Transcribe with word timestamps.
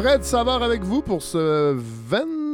Fred 0.00 0.22
Savard 0.22 0.62
avec 0.62 0.84
vous 0.84 1.02
pour 1.02 1.22
ce 1.22 1.72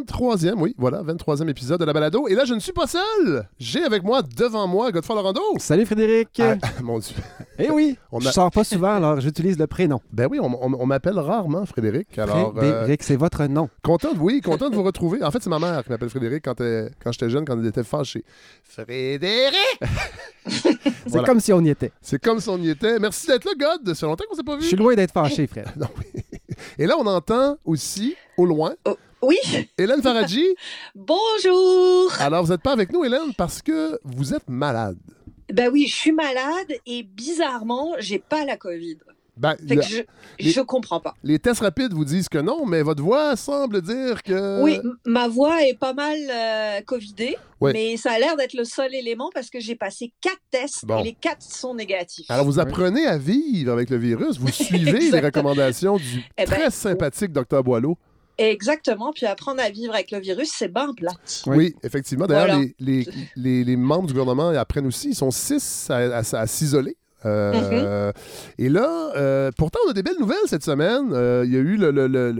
23e, 0.08 0.54
oui, 0.58 0.74
voilà, 0.78 1.02
23e 1.02 1.48
épisode 1.48 1.80
de 1.80 1.84
la 1.84 1.92
balado. 1.92 2.28
Et 2.28 2.34
là, 2.34 2.44
je 2.44 2.54
ne 2.54 2.60
suis 2.60 2.72
pas 2.72 2.86
seul. 2.86 3.48
J'ai 3.58 3.82
avec 3.82 4.02
moi, 4.02 4.22
devant 4.22 4.66
moi, 4.66 4.92
Godefroy 4.92 5.16
Lorando. 5.16 5.40
Salut 5.58 5.86
Frédéric. 5.86 6.40
Ah, 6.40 6.56
mon 6.82 6.98
Dieu. 6.98 7.14
Eh 7.58 7.70
oui, 7.70 7.96
On 8.12 8.20
je 8.20 8.28
sors 8.30 8.50
pas 8.50 8.64
souvent, 8.64 8.94
alors 8.96 9.20
j'utilise 9.20 9.58
le 9.58 9.66
prénom. 9.66 10.00
Ben 10.12 10.28
oui, 10.30 10.38
on, 10.40 10.46
on- 10.46 10.74
on 10.80 10.86
m'appelle 10.86 11.18
rarement 11.18 11.64
Frédéric. 11.66 12.18
Alors, 12.18 12.52
euh, 12.56 12.60
Frédéric, 12.60 13.02
c'est 13.02 13.16
votre 13.16 13.44
nom. 13.46 13.68
content, 13.82 14.12
de- 14.12 14.18
oui, 14.18 14.40
content 14.40 14.68
de 14.70 14.74
vous 14.74 14.82
retrouver. 14.90 15.22
En 15.22 15.30
fait, 15.30 15.42
c'est 15.42 15.50
ma 15.50 15.58
mère 15.58 15.82
qui 15.84 15.90
m'appelle 15.90 16.10
Frédéric 16.10 16.44
quand, 16.44 16.60
elle- 16.60 16.90
quand 17.02 17.12
j'étais 17.12 17.30
jeune, 17.30 17.44
quand 17.44 17.58
elle 17.58 17.66
était 17.66 17.84
fâchée. 17.84 18.24
Frédéric! 18.62 19.54
C'est 20.46 21.10
Voilà. 21.10 21.26
comme 21.26 21.40
si 21.40 21.52
on 21.52 21.60
y 21.62 21.70
était. 21.70 21.92
C'est 22.02 22.22
comme 22.22 22.40
si 22.40 22.48
on 22.48 22.58
y 22.58 22.68
était. 22.70 22.98
Merci 22.98 23.26
d'être 23.26 23.44
là, 23.44 23.52
God. 23.58 23.88
Ça 23.88 24.00
fait 24.00 24.06
longtemps 24.06 24.24
qu'on 24.28 24.36
s'est 24.36 24.42
pas 24.42 24.56
vu. 24.56 24.62
Je 24.62 24.68
suis 24.68 24.76
loin 24.76 24.94
d'être 24.94 25.12
fâché, 25.12 25.46
frère. 25.46 25.72
Non, 25.76 25.86
oui. 25.98 26.22
Et 26.78 26.86
là, 26.86 26.96
on 26.98 27.06
entend 27.06 27.56
aussi, 27.64 28.14
au 28.36 28.44
loin, 28.46 28.74
Oui, 29.26 29.38
Hélène 29.78 30.02
Faradji? 30.02 30.44
bonjour. 30.94 32.12
Alors, 32.20 32.44
vous 32.44 32.52
n'êtes 32.52 32.62
pas 32.62 32.72
avec 32.72 32.92
nous, 32.92 33.04
Hélène, 33.04 33.32
parce 33.36 33.62
que 33.62 33.98
vous 34.04 34.34
êtes 34.34 34.48
malade. 34.48 34.98
Ben 35.52 35.70
oui, 35.72 35.86
je 35.88 35.94
suis 35.94 36.12
malade 36.12 36.72
et 36.86 37.02
bizarrement, 37.02 37.92
j'ai 37.98 38.18
pas 38.18 38.44
la 38.44 38.56
Covid. 38.56 38.98
Ben, 39.36 39.56
Fait 39.66 39.74
le- 39.74 39.80
que 39.80 39.86
je, 39.88 39.96
les- 40.38 40.50
je 40.52 40.60
comprends 40.60 41.00
pas. 41.00 41.14
les 41.24 41.38
tests 41.40 41.60
rapides 41.60 41.92
vous 41.92 42.04
disent 42.04 42.28
que 42.28 42.38
non, 42.38 42.66
mais 42.66 42.82
votre 42.82 43.02
voix 43.02 43.34
semble 43.34 43.82
dire 43.82 44.22
que. 44.22 44.62
Oui, 44.62 44.78
ma 45.06 45.26
voix 45.26 45.64
est 45.66 45.76
pas 45.76 45.92
mal 45.92 46.16
euh, 46.30 46.80
Covidée, 46.82 47.36
mais 47.60 47.96
ça 47.96 48.12
a 48.12 48.18
l'air 48.18 48.36
d'être 48.36 48.54
le 48.54 48.64
seul 48.64 48.94
élément 48.94 49.30
parce 49.34 49.50
que 49.50 49.58
j'ai 49.58 49.74
passé 49.74 50.12
quatre 50.20 50.38
tests 50.50 50.84
Bon. 50.84 51.00
et 51.00 51.04
les 51.04 51.12
quatre 51.14 51.42
sont 51.42 51.74
négatifs. 51.74 52.30
Alors, 52.30 52.44
vous 52.44 52.60
apprenez 52.60 53.06
à 53.06 53.18
vivre 53.18 53.72
avec 53.72 53.90
le 53.90 53.96
virus. 53.96 54.38
Vous 54.38 54.48
suivez 54.52 55.10
les 55.10 55.20
recommandations 55.20 55.96
du 55.96 56.22
Eh 56.38 56.44
ben, 56.44 56.46
très 56.46 56.70
sympathique 56.70 57.32
Dr 57.32 57.62
Boileau. 57.64 57.98
Exactement, 58.38 59.12
puis 59.14 59.26
apprendre 59.26 59.60
à 59.62 59.70
vivre 59.70 59.94
avec 59.94 60.10
le 60.10 60.18
virus, 60.18 60.50
c'est 60.52 60.68
ben 60.68 60.92
plate. 60.96 61.42
Oui, 61.46 61.56
Oui. 61.56 61.74
effectivement. 61.84 62.26
D'ailleurs, 62.26 62.56
Voilà. 62.56 62.64
les, 62.80 63.04
les, 63.04 63.08
les- 63.36 63.64
les 63.64 63.76
membres 63.76 64.06
du 64.08 64.12
gouvernement 64.12 64.48
apprennent 64.48 64.86
aussi. 64.86 65.10
Ils 65.10 65.14
sont 65.14 65.30
six 65.30 65.88
à, 65.90 66.18
à- 66.18 66.36
à 66.40 66.46
s'isoler. 66.46 66.96
Euh, 67.26 68.12
Et 68.58 68.68
là, 68.68 69.12
euh, 69.16 69.50
pourtant, 69.56 69.78
on 69.86 69.90
a 69.90 69.92
des 69.94 70.02
belles 70.02 70.18
nouvelles 70.20 70.36
cette 70.46 70.62
semaine. 70.64 71.10
Euh, 71.12 71.42
il 71.46 71.54
y 71.54 71.56
a 71.56 71.60
eu 71.60 71.76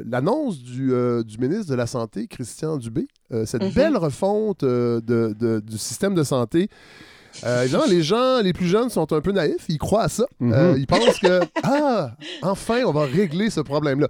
l'annonce 0.06 0.58
du, 0.58 0.92
euh, 0.92 1.22
du 1.22 1.38
ministre 1.38 1.70
de 1.70 1.74
la 1.74 1.86
Santé, 1.86 2.26
Christian 2.26 2.76
Dubé, 2.76 3.06
Euh, 3.32 3.46
cette 3.46 3.62
Mhm. 3.62 3.70
belle 3.72 3.96
refonte 3.96 4.62
euh, 4.62 5.00
de- 5.00 5.34
de- 5.38 5.60
du 5.60 5.78
système 5.78 6.14
de 6.14 6.22
santé. 6.22 6.68
Euh, 7.44 7.62
évidemment, 7.62 7.86
les 7.88 8.02
gens 8.02 8.40
les 8.42 8.52
plus 8.52 8.66
jeunes 8.66 8.90
sont 8.90 9.10
un 9.12 9.20
peu 9.22 9.32
naïfs. 9.32 9.64
Ils 9.68 9.78
croient 9.78 10.02
à 10.04 10.08
ça. 10.08 10.26
Mhm. 10.38 10.52
Euh, 10.52 10.74
ils 10.76 10.86
pensent 10.86 11.18
que, 11.18 11.40
ah, 11.62 12.14
enfin, 12.42 12.82
on 12.86 12.92
va 12.92 13.06
régler 13.06 13.48
ce 13.50 13.60
problème-là. 13.60 14.08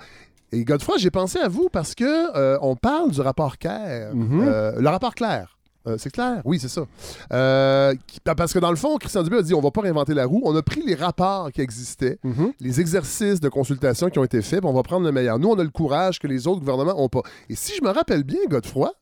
Et 0.55 0.65
Godefroy, 0.65 0.99
j'ai 0.99 1.11
pensé 1.11 1.39
à 1.39 1.49
vous 1.49 1.69
parce 1.71 1.95
que 1.95 2.05
euh, 2.37 2.59
on 2.63 2.77
parle 2.77 3.11
du 3.11 3.21
rapport 3.21 3.59
Claire. 3.59 4.15
Mhm. 4.15 4.45
Euh, 4.47 4.73
le 4.81 4.89
rapport 4.89 5.15
Claire. 5.15 5.51
Euh, 5.87 5.97
c'est 5.99 6.09
clair? 6.11 6.41
Oui, 6.47 6.59
c'est 6.59 6.69
ça. 6.71 6.87
Euh, 7.33 7.95
qui- 8.07 8.19
parce 8.21 8.55
que 8.55 8.59
dans 8.59 8.71
le 8.71 8.77
fond, 8.77 8.97
Christian 8.97 9.23
Dubé 9.23 9.37
a 9.37 9.43
dit 9.43 9.53
on 9.53 9.61
va 9.61 9.71
pas 9.71 9.83
réinventer 9.83 10.15
la 10.15 10.25
roue. 10.25 10.41
On 10.45 10.57
a 10.57 10.63
pris 10.63 10.83
les 10.83 10.95
rapports 10.95 11.53
qui 11.53 11.61
existaient, 11.61 12.19
Mhm. 12.25 12.53
les 12.59 12.81
exercices 12.81 13.39
de 13.39 13.51
consultation 13.51 14.09
qui 14.09 14.19
ont 14.19 14.25
été 14.25 14.41
faits, 14.41 14.61
puis 14.61 14.69
on 14.69 14.73
va 14.73 14.83
prendre 14.83 15.05
le 15.05 15.13
meilleur. 15.13 15.39
Nous, 15.39 15.49
on 15.51 15.59
a 15.59 15.63
le 15.63 15.69
courage 15.69 16.19
que 16.21 16.27
les 16.27 16.47
autres 16.47 16.61
gouvernements 16.61 16.95
n'ont 16.97 17.11
pas. 17.11 17.21
Et 17.51 17.55
si 17.55 17.75
je 17.77 17.83
me 17.85 17.91
rappelle 17.91 18.23
bien, 18.25 18.39
Godefroy, 18.49 18.93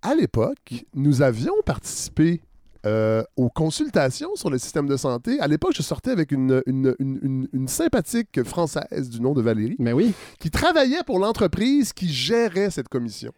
à 0.00 0.14
l'époque, 0.14 0.86
nous 0.94 1.20
avions 1.20 1.52
participé 1.66 2.40
euh, 2.86 3.22
aux 3.36 3.48
consultations 3.50 4.34
sur 4.36 4.50
le 4.50 4.58
système 4.58 4.86
de 4.86 4.96
santé. 4.96 5.38
À 5.40 5.46
l'époque, 5.48 5.72
je 5.74 5.82
sortais 5.82 6.10
avec 6.10 6.32
une, 6.32 6.62
une- 6.66 6.94
une- 6.98 7.18
une- 7.22 7.48
une 7.52 7.68
sympathique 7.68 8.42
Française 8.44 9.08
du 9.10 9.20
nom 9.20 9.32
de 9.32 9.42
Valérie 9.42 9.76
Mais 9.78 9.92
oui. 9.92 10.12
qui 10.38 10.50
travaillait 10.50 11.02
pour 11.06 11.18
l'entreprise 11.18 11.92
qui 11.92 12.08
gérait 12.12 12.70
cette 12.70 12.88
commission. 12.88 13.32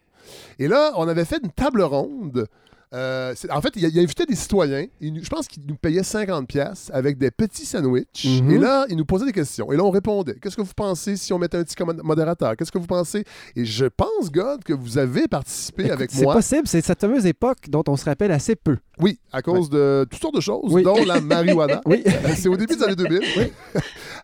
Et 0.58 0.68
là, 0.68 0.92
on 0.96 1.06
avait 1.08 1.24
fait 1.24 1.40
une 1.42 1.50
table 1.52 1.82
ronde. 1.82 2.46
Euh, 2.94 3.32
c'est- 3.36 3.50
en 3.50 3.60
fait, 3.60 3.72
il, 3.74 3.82
il 3.84 3.98
invitait 3.98 4.26
des 4.26 4.36
citoyens. 4.36 4.86
Il 5.00 5.22
je 5.22 5.28
pense 5.28 5.48
qu'il 5.48 5.64
nous 5.66 5.74
payait 5.74 6.04
50 6.04 6.46
pièces 6.46 6.88
avec 6.94 7.18
des 7.18 7.32
petits 7.32 7.66
sandwichs. 7.66 8.24
Mhm. 8.42 8.50
Et 8.52 8.58
là, 8.58 8.86
il 8.88 8.96
nous 8.96 9.04
posait 9.04 9.26
des 9.26 9.32
questions. 9.32 9.72
Et 9.72 9.76
là, 9.76 9.84
on 9.84 9.90
répondait. 9.90 10.36
Qu'est-ce 10.40 10.56
que 10.56 10.62
vous 10.62 10.72
pensez 10.74 11.16
si 11.16 11.32
on 11.32 11.38
mettait 11.38 11.58
un 11.58 11.64
petit 11.64 11.74
modérateur? 12.04 12.56
Qu'est-ce 12.56 12.70
que 12.70 12.78
vous 12.78 12.86
pensez? 12.86 13.24
Et 13.56 13.64
je 13.64 13.86
pense, 13.86 14.30
God, 14.30 14.62
que 14.62 14.72
vous 14.72 14.98
avez 14.98 15.26
participé 15.26 15.82
Écoute, 15.84 15.92
avec 15.94 16.10
C'est 16.12 16.22
moi. 16.22 16.34
possible, 16.34 16.66
c'est 16.68 16.80
cette 16.80 17.00
fameuse 17.00 17.26
époque 17.26 17.68
dont 17.68 17.82
on 17.88 17.96
se 17.96 18.04
rappelle 18.04 18.30
assez 18.30 18.54
peu. 18.54 18.76
Oui, 19.00 19.18
à 19.32 19.42
cause 19.42 19.68
de 19.68 20.06
toutes 20.10 20.20
sortes 20.20 20.34
de 20.36 20.40
choses, 20.40 20.72
Oui. 20.72 20.82
dont 20.82 21.04
la 21.04 21.20
marijuana. 21.20 21.80
Oui. 21.86 22.02
C'est 22.36 22.48
au 22.48 22.56
début 22.56 22.76
des 22.76 22.82
années 22.82 22.96
2000. 22.96 23.20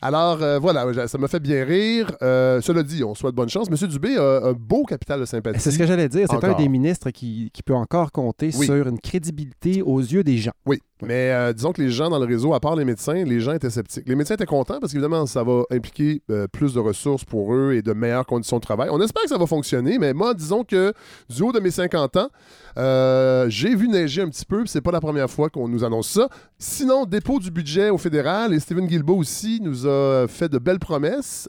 Alors, 0.02 0.42
euh, 0.42 0.58
voilà, 0.58 1.06
ça 1.08 1.18
m'a 1.18 1.28
fait 1.28 1.40
bien 1.40 1.64
rire. 1.64 2.10
Euh, 2.22 2.60
cela 2.60 2.82
dit, 2.82 3.04
on 3.04 3.14
souhaite 3.14 3.34
bonne 3.34 3.48
chance. 3.48 3.70
Monsieur 3.70 3.86
Dubé 3.86 4.16
a 4.16 4.46
un 4.46 4.52
beau 4.52 4.84
capital 4.84 5.20
de 5.20 5.24
sympathie. 5.26 5.60
C'est 5.60 5.70
ce 5.70 5.78
que 5.78 5.86
j'allais 5.86 6.08
dire. 6.08 6.26
C'est 6.30 6.44
un 6.44 6.54
des 6.54 6.68
ministres 6.68 7.10
qui, 7.10 7.50
qui 7.52 7.62
peut 7.62 7.74
encore 7.74 8.10
compter 8.12 8.50
Oui. 8.58 8.66
sur 8.66 8.88
une 8.88 8.98
crédibilité 8.98 9.82
aux 9.82 10.00
yeux 10.00 10.24
des 10.24 10.38
gens. 10.38 10.52
Oui, 10.66 10.80
mais 11.04 11.32
euh, 11.32 11.52
disons 11.52 11.72
que 11.72 11.82
les 11.82 11.90
gens 11.90 12.08
dans 12.10 12.18
le 12.18 12.26
réseau, 12.26 12.54
à 12.54 12.60
part 12.60 12.76
les 12.76 12.84
médecins, 12.84 13.24
les 13.24 13.40
gens 13.40 13.52
étaient 13.52 13.70
sceptiques. 13.70 14.04
Les 14.06 14.14
médecins 14.14 14.34
étaient 14.34 14.46
contents 14.46 14.78
parce 14.78 14.92
qu'évidemment, 14.92 15.26
ça 15.26 15.42
va 15.42 15.64
impliquer 15.70 16.22
euh, 16.30 16.46
plus 16.46 16.74
de 16.74 16.78
ressources 16.80 17.24
pour 17.24 17.54
eux 17.54 17.72
et 17.74 17.82
de 17.82 17.92
meilleures 17.92 18.24
conditions 18.24 18.58
de 18.58 18.62
travail. 18.62 18.88
On 18.92 19.00
espère 19.00 19.24
que 19.24 19.28
ça 19.28 19.38
va 19.38 19.46
fonctionner, 19.46 19.98
mais 19.98 20.14
moi, 20.14 20.32
disons 20.32 20.62
que 20.62 20.92
du 21.28 21.42
haut 21.42 21.50
de 21.50 21.58
mes 21.58 21.72
50 21.72 22.16
ans, 22.18 22.28
euh, 22.78 23.46
j'ai 23.48 23.74
vu 23.74 23.88
neiger 23.88 24.22
un 24.22 24.28
petit 24.28 24.44
peu, 24.44 24.64
c'est 24.66 24.80
pas 24.80 24.92
la 24.92 25.00
première 25.00 25.28
fois 25.28 25.50
qu'on 25.50 25.68
nous 25.68 25.82
annonce 25.82 26.08
ça. 26.08 26.28
Sinon, 26.58 27.04
dépôt 27.04 27.40
du 27.40 27.50
budget 27.50 27.90
au 27.90 27.98
fédéral, 27.98 28.54
et 28.54 28.60
Stephen 28.60 28.86
Guilbeault 28.86 29.16
aussi 29.16 29.60
nous 29.60 29.88
a 29.88 30.26
fait 30.28 30.48
de 30.48 30.58
belles 30.58 30.78
promesses. 30.78 31.48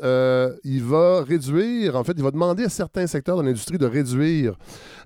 Il 0.64 0.84
va 0.84 1.22
réduire, 1.22 1.96
en 1.96 2.03
fait, 2.03 2.14
il 2.18 2.24
va 2.24 2.31
demander 2.31 2.64
à 2.64 2.70
certains 2.70 3.06
secteurs 3.06 3.38
de 3.38 3.44
l'industrie 3.44 3.78
de 3.78 3.85
réduire 3.85 4.56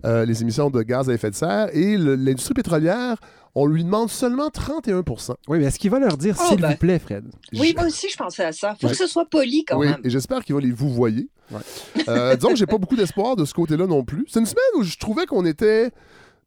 les 0.05 0.41
émissions 0.41 0.69
de 0.69 0.81
gaz 0.83 1.09
à 1.09 1.13
effet 1.13 1.29
de 1.29 1.35
serre, 1.35 1.69
et 1.75 1.97
l'industrie 1.97 2.53
pétrolière 2.53 3.17
on 3.59 3.65
lui 3.65 3.83
demande 3.83 4.09
seulement 4.09 4.49
31% 4.49 5.33
Oui, 5.47 5.57
mais 5.57 5.65
est-ce 5.65 5.79
qu'il 5.79 5.89
va 5.89 5.97
leur 5.99 6.15
dire 6.17 6.35
Oh, 6.39 6.45
s'il 6.49 6.61
ben. 6.61 6.69
vous 6.71 6.77
plaît, 6.77 6.99
Fred? 6.99 7.25
Oui, 7.53 7.73
moi 7.75 7.87
aussi, 7.87 8.07
je 8.09 8.15
pensais 8.15 8.43
à 8.45 8.51
ça. 8.51 8.75
Faut 8.79 8.85
Ouais. 8.85 8.91
que 8.91 8.97
ce 8.97 9.07
soit 9.07 9.25
poli 9.25 9.65
quand 9.65 9.79
Oui, 9.79 9.87
même. 9.87 9.99
et 10.03 10.09
j'espère 10.11 10.43
qu'il 10.45 10.53
va 10.53 10.61
les 10.61 10.71
vous 10.71 10.89
voyer. 10.93 11.29
Ouais. 11.51 11.59
Euh, 12.07 12.35
disons 12.35 12.49
que 12.49 12.55
j'ai 12.55 12.65
pas 12.67 12.77
beaucoup 12.77 12.95
d'espoir 12.95 13.35
de 13.35 13.45
ce 13.45 13.53
côté-là 13.55 13.87
non 13.87 14.03
plus. 14.03 14.25
C'est 14.29 14.39
une 14.39 14.45
semaine 14.45 14.63
où 14.77 14.83
je 14.83 14.97
trouvais 14.97 15.25
qu'on 15.25 15.45
était 15.45 15.89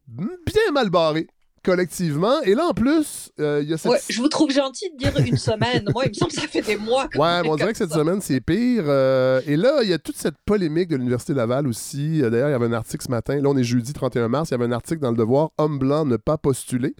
bien 0.07 0.71
mal 0.73 0.89
barré 0.89 1.27
collectivement. 1.63 2.41
Et 2.41 2.55
là, 2.55 2.67
en 2.67 2.73
plus, 2.73 3.31
euh, 3.39 3.59
il 3.63 3.69
y 3.69 3.73
a 3.73 3.77
cette... 3.77 3.91
Ouais, 3.91 3.99
je 4.09 4.19
vous 4.21 4.27
trouve 4.27 4.51
gentil 4.51 4.89
de 4.91 4.97
dire 4.97 5.13
une 5.25 5.37
semaine. 5.37 5.85
Moi, 5.93 6.05
il 6.05 6.09
me 6.09 6.13
semble 6.13 6.31
que 6.31 6.39
ça 6.41 6.47
fait 6.47 6.61
des 6.61 6.77
mois. 6.77 7.07
Ouais, 7.15 7.41
mais 7.43 7.49
on 7.49 7.55
dirait 7.55 7.71
que 7.71 7.77
cette 7.77 7.91
ça. 7.91 7.99
semaine, 7.99 8.21
c'est 8.21 8.41
pire. 8.41 8.83
Euh, 8.87 9.41
et 9.47 9.55
là, 9.55 9.79
il 9.83 9.89
y 9.89 9.93
a 9.93 9.99
toute 9.99 10.17
cette 10.17 10.35
polémique 10.45 10.89
de 10.89 10.95
l'Université 10.95 11.33
Laval 11.33 11.67
aussi. 11.67 12.21
Euh, 12.21 12.29
D'ailleurs, 12.29 12.49
il 12.49 12.53
y 12.53 12.55
avait 12.55 12.65
un 12.65 12.73
article 12.73 13.03
ce 13.05 13.11
matin. 13.11 13.35
Là, 13.39 13.49
on 13.49 13.57
est 13.57 13.63
jeudi 13.63 13.93
31 13.93 14.27
mars. 14.27 14.49
Il 14.49 14.53
y 14.53 14.55
avait 14.55 14.65
un 14.65 14.71
article 14.71 15.01
dans 15.01 15.11
Le 15.11 15.17
Devoir 15.17 15.51
Homme 15.57 15.79
blanc 15.79 16.05
ne 16.05 16.17
pas 16.17 16.37
postuler. 16.37 16.95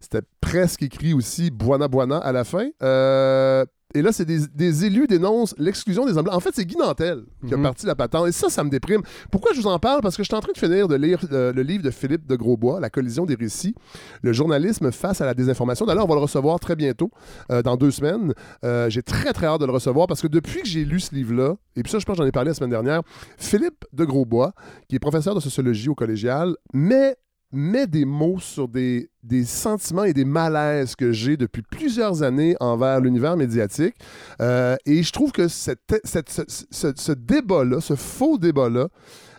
C'était 0.00 0.22
presque 0.40 0.82
écrit 0.82 1.12
aussi 1.12 1.50
Buana 1.50 1.88
Buana 1.88 2.18
à 2.18 2.32
la 2.32 2.44
fin. 2.44 2.68
Euh, 2.82 3.64
et 3.94 4.02
là, 4.02 4.12
c'est 4.12 4.24
des, 4.24 4.46
des 4.54 4.84
élus 4.84 5.06
dénoncent 5.06 5.54
l'exclusion 5.58 6.06
des 6.06 6.16
hommes 6.16 6.24
blancs. 6.24 6.34
En 6.36 6.40
fait, 6.40 6.50
c'est 6.54 6.64
Guy 6.64 6.76
Nantel 6.76 7.24
qui 7.46 7.54
a 7.54 7.56
Mhm. 7.56 7.62
parti 7.62 7.86
la 7.86 7.94
patente. 7.94 8.28
Et 8.28 8.32
ça, 8.32 8.48
ça 8.48 8.62
me 8.64 8.70
déprime. 8.70 9.02
Pourquoi 9.30 9.52
je 9.54 9.60
vous 9.60 9.66
en 9.68 9.78
parle? 9.78 10.00
Parce 10.00 10.16
que 10.16 10.22
je 10.22 10.28
suis 10.28 10.34
en 10.36 10.40
train 10.40 10.52
de 10.52 10.58
finir 10.58 10.88
de 10.88 10.94
lire 10.94 11.20
euh, 11.32 11.52
le 11.52 11.62
livre 11.62 11.82
de 11.82 11.90
Philippe 11.90 12.26
de 12.26 12.36
Grosbois, 12.36 12.80
La 12.80 12.90
collision 12.90 13.26
des 13.26 13.34
récits, 13.34 13.74
le 14.22 14.32
journalisme 14.32 14.90
face 14.92 15.20
à 15.20 15.26
la 15.26 15.34
désinformation. 15.34 15.86
D'ailleurs, 15.86 16.04
on 16.04 16.08
va 16.08 16.14
le 16.14 16.20
recevoir 16.20 16.58
très 16.60 16.76
bientôt, 16.76 17.10
euh, 17.50 17.62
dans 17.62 17.76
deux 17.76 17.90
semaines. 17.90 18.32
Euh, 18.64 18.88
j'ai 18.90 19.02
très, 19.02 19.32
très 19.32 19.46
hâte 19.46 19.60
de 19.60 19.66
le 19.66 19.72
recevoir 19.72 20.06
parce 20.06 20.20
que 20.22 20.28
depuis 20.28 20.62
que 20.62 20.68
j'ai 20.68 20.84
lu 20.84 21.00
ce 21.00 21.14
livre-là, 21.14 21.56
et 21.76 21.82
puis 21.82 21.90
ça, 21.90 21.98
je 21.98 22.04
pense 22.04 22.16
que 22.16 22.22
j'en 22.22 22.28
ai 22.28 22.32
parlé 22.32 22.48
la 22.50 22.54
semaine 22.54 22.70
dernière, 22.70 23.02
Philippe 23.38 23.84
de 23.92 24.04
Grosbois, 24.04 24.52
qui 24.88 24.96
est 24.96 24.98
professeur 25.00 25.34
de 25.34 25.40
sociologie 25.40 25.88
au 25.88 25.94
collégial, 25.94 26.54
met, 26.72 27.16
met 27.52 27.86
des 27.86 28.04
mots 28.04 28.38
sur 28.38 28.68
des, 28.68 29.10
sentiments 29.44 30.04
et 30.04 30.12
des 30.12 30.24
malaises 30.24 30.94
que 30.94 31.12
j'ai 31.12 31.36
depuis 31.36 31.62
plusieurs 31.62 32.22
années 32.22 32.56
envers 32.60 33.00
l'univers 33.00 33.36
médiatique. 33.36 33.94
Euh, 34.40 34.76
et 34.86 35.02
je 35.02 35.12
trouve 35.12 35.32
que 35.32 35.48
cette- 35.48 36.00
cette- 36.04 36.30
ce, 36.30 36.42
ce- 36.70 36.92
ce 36.96 37.12
débat-là, 37.12 37.80
ce 37.80 37.94
faux 37.96 38.38
débat-là, 38.38 38.88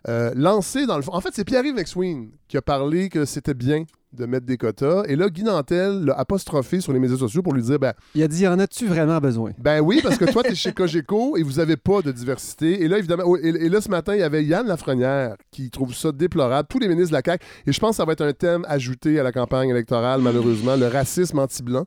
euh, 0.07 0.31
lancé 0.35 0.85
dans 0.85 0.97
le 0.97 1.03
fond. 1.03 1.13
En 1.13 1.21
fait, 1.21 1.29
c'est 1.33 1.45
Pierre-Yves 1.45 1.75
McSween 1.75 2.31
qui 2.47 2.57
a 2.57 2.61
parlé 2.61 3.09
que 3.09 3.23
c'était 3.25 3.53
bien 3.53 3.85
de 4.13 4.25
mettre 4.25 4.45
des 4.45 4.57
quotas. 4.57 5.03
Et 5.07 5.15
là, 5.15 5.29
Guy 5.29 5.43
Nantel 5.43 6.05
l'a 6.05 6.13
apostrophé 6.13 6.81
sur 6.81 6.93
les 6.93 6.99
médias 6.99 7.17
sociaux 7.17 7.41
pour 7.41 7.53
lui 7.53 7.61
dire 7.61 7.79
ben, 7.79 7.93
Il 8.15 8.23
a 8.23 8.27
dit 8.27 8.47
En 8.47 8.59
as-tu 8.59 8.87
vraiment 8.87 9.19
besoin? 9.19 9.51
Ben 9.57 9.81
oui, 9.81 9.99
parce 10.03 10.17
que 10.17 10.25
toi, 10.25 10.43
tu 10.43 10.51
es 10.51 10.55
chez 10.55 10.73
Cogeco 10.73 11.37
et 11.37 11.43
vous 11.43 11.53
n'avez 11.53 11.77
pas 11.77 12.01
de 12.01 12.11
diversité. 12.11 12.81
Et 12.83 12.87
là, 12.87 12.97
évidemment, 12.97 13.23
oh, 13.25 13.37
et, 13.37 13.49
et 13.49 13.69
là, 13.69 13.81
ce 13.81 13.89
matin, 13.89 14.13
il 14.15 14.19
y 14.19 14.23
avait 14.23 14.43
Yann 14.43 14.67
Lafrenière 14.67 15.35
qui 15.51 15.69
trouve 15.69 15.93
ça 15.93 16.11
déplorable, 16.11 16.67
tous 16.69 16.79
les 16.79 16.87
ministres 16.87 17.11
de 17.11 17.15
la 17.15 17.21
CAQ. 17.23 17.45
Et 17.67 17.71
je 17.71 17.79
pense 17.79 17.91
que 17.91 17.95
ça 17.97 18.05
va 18.05 18.13
être 18.13 18.21
un 18.21 18.33
thème 18.33 18.65
ajouté 18.67 19.19
à 19.19 19.23
la 19.23 19.31
campagne 19.31 19.69
électorale, 19.69 20.21
malheureusement, 20.21 20.75
le 20.75 20.87
racisme 20.87 21.39
anti-blanc, 21.39 21.85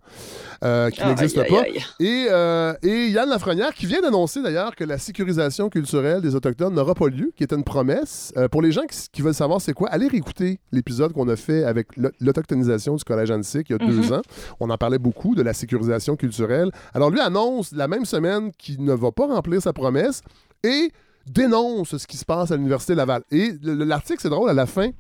euh, 0.65 0.91
qui 0.91 1.05
n'existe 1.05 1.39
aïe, 1.39 1.49
pas. 1.49 1.63
aïe. 1.63 1.79
Et, 2.01 2.27
euh, 2.31 2.75
et 2.83 3.09
Yann 3.09 3.29
Lafrenière, 3.29 3.75
qui 3.75 3.87
vient 3.87 4.01
d'annoncer 4.01 4.43
d'ailleurs 4.43 4.75
que 4.75 4.85
la 4.85 4.99
sécurisation 4.99 5.69
culturelle 5.69 6.21
des 6.21 6.35
Autochtones 6.35 6.75
n'aura 6.75 6.95
pas 6.95 7.09
lieu, 7.09 7.33
qui 7.37 7.45
était 7.45 7.57
une 7.57 7.65
promesse. 7.65 8.33
Euh, 8.37 8.49
pour 8.49 8.63
les 8.63 8.73
gens 8.73 8.87
qui, 8.87 8.99
qui 9.13 9.23
veulent 9.23 9.35
savoir 9.35 9.61
c'est 9.61 9.73
quoi, 9.73 9.89
allez 9.89 10.09
réécouter 10.09 10.61
l'épisode 10.73 11.13
qu'on 11.13 11.29
a 11.29 11.37
fait 11.37 11.65
avec 11.65 11.89
l'autochtonisation 12.21 12.97
du 12.97 13.05
Collège 13.05 13.31
Annecy 13.31 13.63
il 13.69 13.73
y 13.73 13.75
a 13.75 13.79
deux 13.79 14.13
ans. 14.13 14.23
On 14.61 14.71
en 14.71 14.77
parlait 14.79 14.99
beaucoup 14.99 15.35
de 15.35 15.43
la 15.43 15.53
sécurisation 15.53 16.17
culturelle. 16.17 16.71
Alors 16.95 17.11
lui 17.11 17.21
annonce 17.21 17.73
la 17.73 17.89
même 17.89 18.05
semaine 18.05 18.51
qu'il 18.59 18.83
ne 18.85 18.93
va 18.93 19.13
pas 19.13 19.27
remplir 19.27 19.61
sa 19.63 19.73
promesse 19.73 20.23
et 20.63 20.91
dénoncent 21.27 21.97
ce 21.97 22.07
qui 22.07 22.17
se 22.17 22.25
passe 22.25 22.51
à 22.51 22.57
l'Université 22.57 22.95
Laval. 22.95 23.23
Et 23.31 23.53
le- 23.63 23.75
le- 23.75 23.85
l'article, 23.85 24.21
c'est 24.21 24.29
drôle, 24.29 24.51
à 24.51 24.55
la 24.55 24.67
fin, 24.67 24.91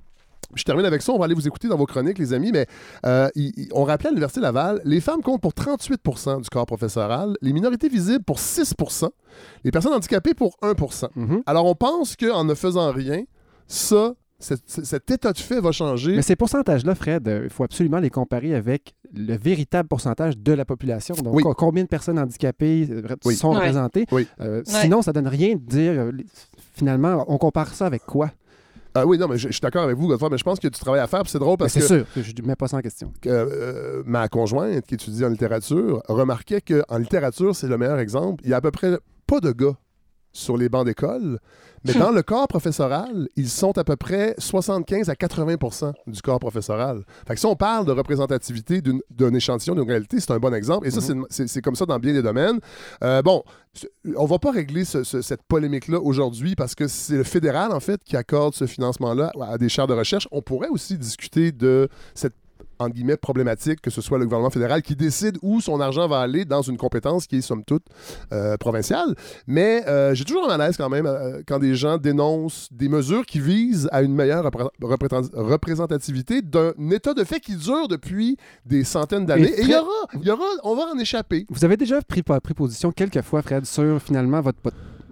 je 0.54 0.62
termine 0.64 0.84
avec 0.86 1.02
ça, 1.02 1.12
on 1.12 1.18
va 1.18 1.24
aller 1.24 1.34
vous 1.34 1.46
écouter 1.46 1.68
dans 1.68 1.76
vos 1.76 1.86
chroniques, 1.86 2.18
les 2.18 2.32
amis, 2.32 2.52
mais 2.52 2.66
euh, 3.06 3.28
on 3.72 3.84
rappelait 3.84 4.08
à 4.08 4.10
l'Université 4.10 4.40
Laval, 4.40 4.80
les 4.84 5.00
femmes 5.00 5.20
comptent 5.22 5.40
pour 5.40 5.52
38 5.54 6.00
du 6.42 6.48
corps 6.50 6.66
professoral, 6.66 7.36
les 7.42 7.52
minorités 7.52 7.88
visibles 7.88 8.24
pour 8.24 8.38
6% 8.38 9.08
les 9.64 9.70
personnes 9.70 9.92
handicapées 9.94 10.34
pour 10.34 10.56
1 10.62 10.74
Mhm. 11.16 11.42
Alors 11.46 11.64
on 11.66 11.74
pense 11.74 12.14
qu'en 12.16 12.44
ne 12.44 12.54
faisant 12.54 12.92
rien, 12.92 13.24
ça, 13.66 14.14
cet, 14.44 14.60
cet 14.84 15.10
état 15.10 15.32
de 15.32 15.38
fait 15.38 15.60
va 15.60 15.72
changer. 15.72 16.14
Mais 16.16 16.22
ces 16.22 16.36
pourcentages-là, 16.36 16.94
Fred, 16.94 17.26
euh, 17.26 17.40
il 17.44 17.50
faut 17.50 17.64
absolument 17.64 17.98
les 17.98 18.10
comparer 18.10 18.54
avec 18.54 18.94
le 19.12 19.36
véritable 19.36 19.88
pourcentage 19.88 20.36
de 20.38 20.52
la 20.52 20.64
population. 20.64 21.14
Donc, 21.16 21.34
Oui. 21.34 21.42
combien 21.56 21.82
de 21.84 21.88
personnes 21.88 22.18
handicapées 22.18 22.86
euh, 22.90 23.02
Oui. 23.24 23.36
sont 23.36 23.50
Ouais. 23.50 23.56
représentées? 23.56 24.06
Oui. 24.12 24.26
Euh, 24.40 24.62
Sinon, 24.66 25.02
ça 25.02 25.12
donne 25.12 25.28
rien 25.28 25.54
de 25.54 25.60
dire. 25.60 25.92
euh, 25.92 26.12
finalement, 26.74 27.24
on 27.28 27.38
compare 27.38 27.74
ça 27.74 27.86
avec 27.86 28.04
quoi? 28.04 28.30
Ah 28.96 29.04
oui, 29.06 29.18
non, 29.18 29.26
mais 29.26 29.36
je, 29.38 29.48
je 29.48 29.52
suis 29.52 29.60
d'accord 29.60 29.82
avec 29.82 29.96
vous, 29.96 30.06
Godefroy, 30.06 30.30
mais 30.30 30.38
je 30.38 30.44
pense 30.44 30.60
qu'il 30.60 30.68
y 30.68 30.72
a 30.72 30.76
du 30.76 30.78
travail 30.78 31.00
à 31.00 31.08
faire, 31.08 31.22
puis 31.22 31.30
c'est 31.32 31.38
drôle 31.40 31.56
parce 31.56 31.72
C'est 31.72 31.80
que 31.80 31.86
sûr, 31.86 32.06
que 32.14 32.22
je 32.22 32.32
ne 32.40 32.46
mets 32.46 32.54
pas 32.54 32.68
ça 32.68 32.76
en 32.76 32.80
question. 32.80 33.12
que, 33.20 33.28
euh, 33.28 34.02
ma 34.06 34.28
conjointe, 34.28 34.86
qui 34.86 34.94
étudie 34.94 35.24
en 35.24 35.28
littérature, 35.30 36.00
remarquait 36.08 36.60
qu'en 36.60 36.98
littérature, 36.98 37.56
c'est 37.56 37.66
le 37.66 37.76
meilleur 37.76 37.98
exemple. 37.98 38.44
Il 38.44 38.50
y 38.50 38.54
a 38.54 38.58
à 38.58 38.60
peu 38.60 38.70
près 38.70 38.96
pas 39.26 39.40
de 39.40 39.50
gars 39.50 39.76
sur 40.32 40.56
les 40.56 40.68
bancs 40.68 40.84
d'école, 40.86 41.40
mais 41.84 41.92
dans 41.94 42.10
le 42.12 42.22
corps 42.22 42.48
professoral, 42.48 43.28
ils 43.36 43.48
sont 43.48 43.76
à 43.78 43.84
peu 43.84 43.96
près 43.96 44.34
75 44.38 45.08
à 45.10 45.14
80% 45.14 45.92
du 46.06 46.22
corps 46.22 46.38
professoral. 46.38 47.04
Fait 47.26 47.34
que 47.34 47.40
si 47.40 47.46
on 47.46 47.56
parle 47.56 47.86
de 47.86 47.92
représentativité 47.92 48.80
d'un 49.10 49.34
échantillon, 49.34 49.74
d'une 49.74 49.88
réalité, 49.88 50.20
c'est 50.20 50.30
un 50.32 50.38
bon 50.38 50.54
exemple. 50.54 50.86
Et 50.86 50.90
ça, 50.90 51.00
c'est- 51.00 51.14
c'est 51.30 51.46
c'est 51.48 51.62
comme 51.62 51.76
ça 51.76 51.86
dans 51.86 51.98
bien 51.98 52.12
des 52.12 52.22
domaines. 52.22 52.60
Euh, 53.02 53.22
bon, 53.22 53.42
on 54.16 54.24
va 54.26 54.38
pas 54.38 54.50
régler 54.52 54.84
ce- 54.84 55.04
ce- 55.04 55.22
cette 55.22 55.42
polémique-là 55.42 55.98
aujourd'hui 56.00 56.54
parce 56.54 56.74
que 56.74 56.88
c'est 56.88 57.16
le 57.16 57.24
fédéral, 57.24 57.72
en 57.72 57.80
fait, 57.80 58.00
qui 58.04 58.16
accorde 58.16 58.54
ce 58.54 58.66
financement-là 58.66 59.32
à 59.42 59.58
des 59.58 59.68
chaires 59.68 59.86
de 59.86 59.94
recherche. 59.94 60.28
On 60.30 60.42
pourrait 60.42 60.68
aussi 60.68 60.96
discuter 60.96 61.52
de 61.52 61.88
cette 62.14 62.34
entre 62.78 62.94
guillemets, 62.94 63.16
problématique 63.16 63.80
que 63.80 63.90
ce 63.90 64.00
soit 64.00 64.18
le 64.18 64.24
gouvernement 64.24 64.50
fédéral 64.50 64.82
qui 64.82 64.96
décide 64.96 65.38
où 65.42 65.60
son 65.60 65.80
argent 65.80 66.08
va 66.08 66.20
aller 66.20 66.44
dans 66.44 66.62
une 66.62 66.76
compétence 66.76 67.26
qui 67.26 67.36
est, 67.36 67.40
somme 67.40 67.64
toute, 67.64 67.84
euh, 68.32 68.56
provinciale. 68.56 69.14
Mais 69.46 69.84
euh, 69.88 70.14
j'ai 70.14 70.24
toujours 70.24 70.44
un 70.50 70.56
malaise 70.56 70.76
quand 70.76 70.88
même 70.88 71.06
euh, 71.06 71.42
quand 71.46 71.58
des 71.58 71.74
gens 71.74 71.98
dénoncent 71.98 72.68
des 72.72 72.88
mesures 72.88 73.24
qui 73.26 73.40
visent 73.40 73.88
à 73.92 74.02
une 74.02 74.14
meilleure 74.14 74.44
repré- 74.44 74.68
repré- 74.80 75.30
représentativité 75.34 76.42
d'un 76.42 76.72
état 76.90 77.14
de 77.14 77.24
fait 77.24 77.40
qui 77.40 77.56
dure 77.56 77.88
depuis 77.88 78.36
des 78.64 78.84
centaines 78.84 79.26
d'années. 79.26 79.52
Et 79.58 79.62
il 79.62 79.70
y 79.70 79.74
aura, 79.74 79.88
y 80.22 80.30
aura, 80.30 80.44
on 80.62 80.74
va 80.74 80.84
en 80.94 80.98
échapper. 80.98 81.46
Vous 81.50 81.64
avez 81.64 81.76
déjà 81.76 82.00
pris, 82.02 82.22
pris 82.22 82.54
position 82.54 82.92
quelques 82.92 83.22
fois, 83.22 83.42
Fred, 83.42 83.64
sur 83.66 84.00
finalement 84.00 84.40
votre 84.40 84.58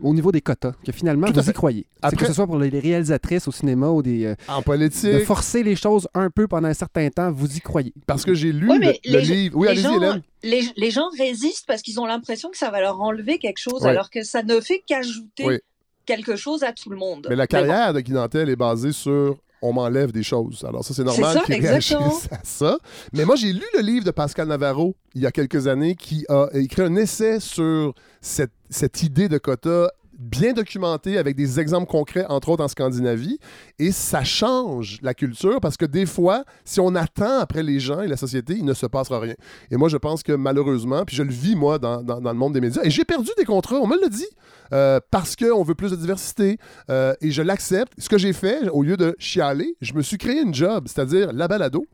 au 0.02 0.12
niveau 0.14 0.32
des 0.32 0.40
quotas, 0.40 0.72
que 0.84 0.92
finalement 0.92 1.26
Tout 1.28 1.34
vous 1.34 1.42
fait. 1.42 1.50
y 1.50 1.54
croyez. 1.54 1.86
C'est 1.94 2.06
Après- 2.06 2.16
Que 2.16 2.26
ce 2.26 2.32
soit 2.32 2.46
pour 2.46 2.58
les 2.58 2.68
réalisatrices 2.80 3.48
au 3.48 3.52
cinéma 3.52 3.88
ou 3.88 4.02
des, 4.02 4.24
euh, 4.26 4.34
En 4.48 4.58
de 4.60 4.64
politique, 4.64 5.24
forcer 5.24 5.62
les 5.62 5.76
choses 5.76 6.08
un 6.14 6.28
peu 6.30 6.46
pendant 6.48 6.68
un 6.68 6.74
certain 6.74 7.08
temps, 7.10 7.30
vous 7.32 7.56
y 7.56 7.60
croyez. 7.60 7.92
parce 8.06 8.24
que 8.24 8.34
j'ai 8.34 8.52
lu 8.52 8.68
Ouais, 8.68 8.78
le, 8.78 8.92
les 9.04 9.24
gens- 9.24 9.34
livre. 9.34 9.56
Oui, 9.58 9.66
les 9.68 9.72
allez-y, 9.72 9.82
gens- 9.84 9.96
Hélène. 10.02 10.22
Les, 10.42 10.62
les 10.76 10.90
gens 10.90 11.08
résistent 11.16 11.66
parce 11.66 11.82
qu'ils 11.82 12.00
ont 12.00 12.06
l'impression 12.06 12.50
que 12.50 12.58
ça 12.58 12.70
va 12.70 12.80
leur 12.80 13.00
enlever 13.00 13.38
quelque 13.38 13.58
chose, 13.60 13.82
Ouais. 13.82 13.90
alors 13.90 14.10
que 14.10 14.24
ça 14.24 14.42
ne 14.42 14.60
fait 14.60 14.82
qu'ajouter 14.86 15.44
Oui. 15.46 15.58
quelque 16.04 16.34
chose 16.36 16.62
à 16.64 16.72
tout 16.72 16.90
le 16.90 16.96
monde. 16.96 17.26
Mais 17.30 17.36
la 17.36 17.44
bon. 17.44 17.48
carrière 17.56 17.92
de 17.94 18.00
Guy 18.00 18.12
Nantel 18.12 18.48
est 18.50 18.56
basée 18.56 18.92
sur 18.92 19.36
on 19.62 19.72
m'enlève 19.72 20.12
des 20.12 20.22
choses. 20.22 20.64
Alors 20.68 20.84
ça, 20.84 20.92
c'est 20.92 21.04
normal 21.04 21.40
qu'ils 21.46 21.64
réagissent 21.64 22.28
à 22.30 22.40
ça. 22.42 22.78
Mais 23.12 23.24
moi, 23.24 23.36
j'ai 23.36 23.52
lu 23.52 23.64
le 23.74 23.80
livre 23.80 24.04
de 24.04 24.10
Pascal 24.10 24.48
Navarro 24.48 24.94
il 25.14 25.22
y 25.22 25.26
a 25.26 25.30
quelques 25.30 25.66
années 25.68 25.94
qui 25.94 26.24
a 26.28 26.48
écrit 26.54 26.82
un 26.82 26.96
essai 26.96 27.38
sur 27.40 27.94
cette, 28.20 28.52
cette 28.70 29.02
idée 29.02 29.28
de 29.28 29.38
quota 29.38 29.90
bien 30.22 30.52
documenté 30.52 31.18
avec 31.18 31.36
des 31.36 31.60
exemples 31.60 31.86
concrets, 31.90 32.24
entre 32.28 32.48
autres 32.50 32.64
en 32.64 32.68
Scandinavie. 32.68 33.38
Et 33.78 33.92
ça 33.92 34.24
change 34.24 34.98
la 35.02 35.14
culture 35.14 35.60
parce 35.60 35.76
que 35.76 35.84
des 35.84 36.06
fois, 36.06 36.44
si 36.64 36.80
on 36.80 36.94
attend 36.94 37.38
après 37.40 37.62
les 37.62 37.80
gens 37.80 38.00
et 38.00 38.08
la 38.08 38.16
société, 38.16 38.54
il 38.56 38.64
ne 38.64 38.74
se 38.74 38.86
passera 38.86 39.20
rien. 39.20 39.34
Et 39.70 39.76
moi, 39.76 39.88
je 39.88 39.96
pense 39.96 40.22
que 40.22 40.32
malheureusement, 40.32 41.04
puis 41.04 41.16
je 41.16 41.22
le 41.22 41.32
vis 41.32 41.56
moi 41.56 41.78
dans, 41.78 42.02
dans- 42.02 42.20
le 42.20 42.32
monde 42.38 42.54
des 42.54 42.60
médias, 42.60 42.82
et 42.84 42.90
j'ai 42.90 43.04
perdu 43.04 43.30
des 43.36 43.44
contrats, 43.44 43.76
on 43.80 43.86
me 43.86 44.00
l'a 44.00 44.08
dit, 44.08 44.26
euh, 44.72 45.00
parce 45.10 45.36
qu'on 45.36 45.62
veut 45.62 45.74
plus 45.74 45.90
de 45.90 45.96
diversité. 45.96 46.56
euh, 46.88 47.14
et 47.20 47.30
je 47.30 47.42
l'accepte. 47.42 47.92
Ce 47.98 48.08
que 48.08 48.16
j'ai 48.18 48.32
fait, 48.32 48.68
au 48.70 48.82
lieu 48.82 48.96
de 48.96 49.14
chialer, 49.18 49.74
je 49.80 49.92
me 49.94 50.02
suis 50.02 50.18
créé 50.18 50.40
une 50.40 50.54
job, 50.54 50.84
c'est-à-dire 50.86 51.32
la 51.32 51.48
balado, 51.48 51.84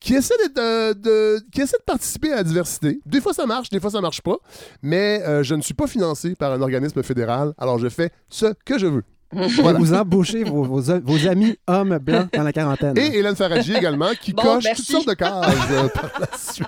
qui 0.00 0.14
essaie, 0.14 0.36
d'être, 0.38 0.58
euh, 0.58 0.94
de, 0.94 1.40
qui 1.52 1.60
essaie 1.60 1.76
de 1.78 1.84
participer 1.84 2.32
à 2.32 2.36
la 2.36 2.44
diversité. 2.44 3.00
Des 3.04 3.20
fois, 3.20 3.34
ça 3.34 3.46
marche, 3.46 3.68
des 3.68 3.80
fois, 3.80 3.90
ça 3.90 4.00
marche 4.00 4.22
pas. 4.22 4.36
Mais 4.82 5.22
euh, 5.24 5.42
je 5.42 5.54
ne 5.54 5.62
suis 5.62 5.74
pas 5.74 5.86
financé 5.86 6.34
par 6.34 6.52
un 6.52 6.62
organisme 6.62 7.02
fédéral, 7.02 7.52
alors 7.58 7.78
je 7.78 7.88
fais 7.88 8.10
ce 8.30 8.54
que 8.64 8.78
je 8.78 8.86
veux. 8.86 9.04
Voilà. 9.32 9.78
Vous 9.78 9.94
embauchez 9.94 10.42
vos, 10.44 10.62
vos- 10.64 11.00
vos 11.00 11.26
amis 11.28 11.56
hommes 11.68 11.98
blancs 11.98 12.32
dans 12.32 12.42
la 12.42 12.52
quarantaine. 12.52 12.98
Et 12.98 13.18
Hélène 13.18 13.36
Faradji 13.36 13.74
également, 13.76 14.10
qui 14.20 14.32
Bon, 14.32 14.42
coche 14.42 14.64
merci. 14.64 14.82
toutes 14.82 14.92
sortes 14.96 15.08
de 15.08 15.14
cases 15.14 15.46
euh, 15.70 15.88
par 15.88 16.10
la 16.20 16.26
suite. 16.38 16.66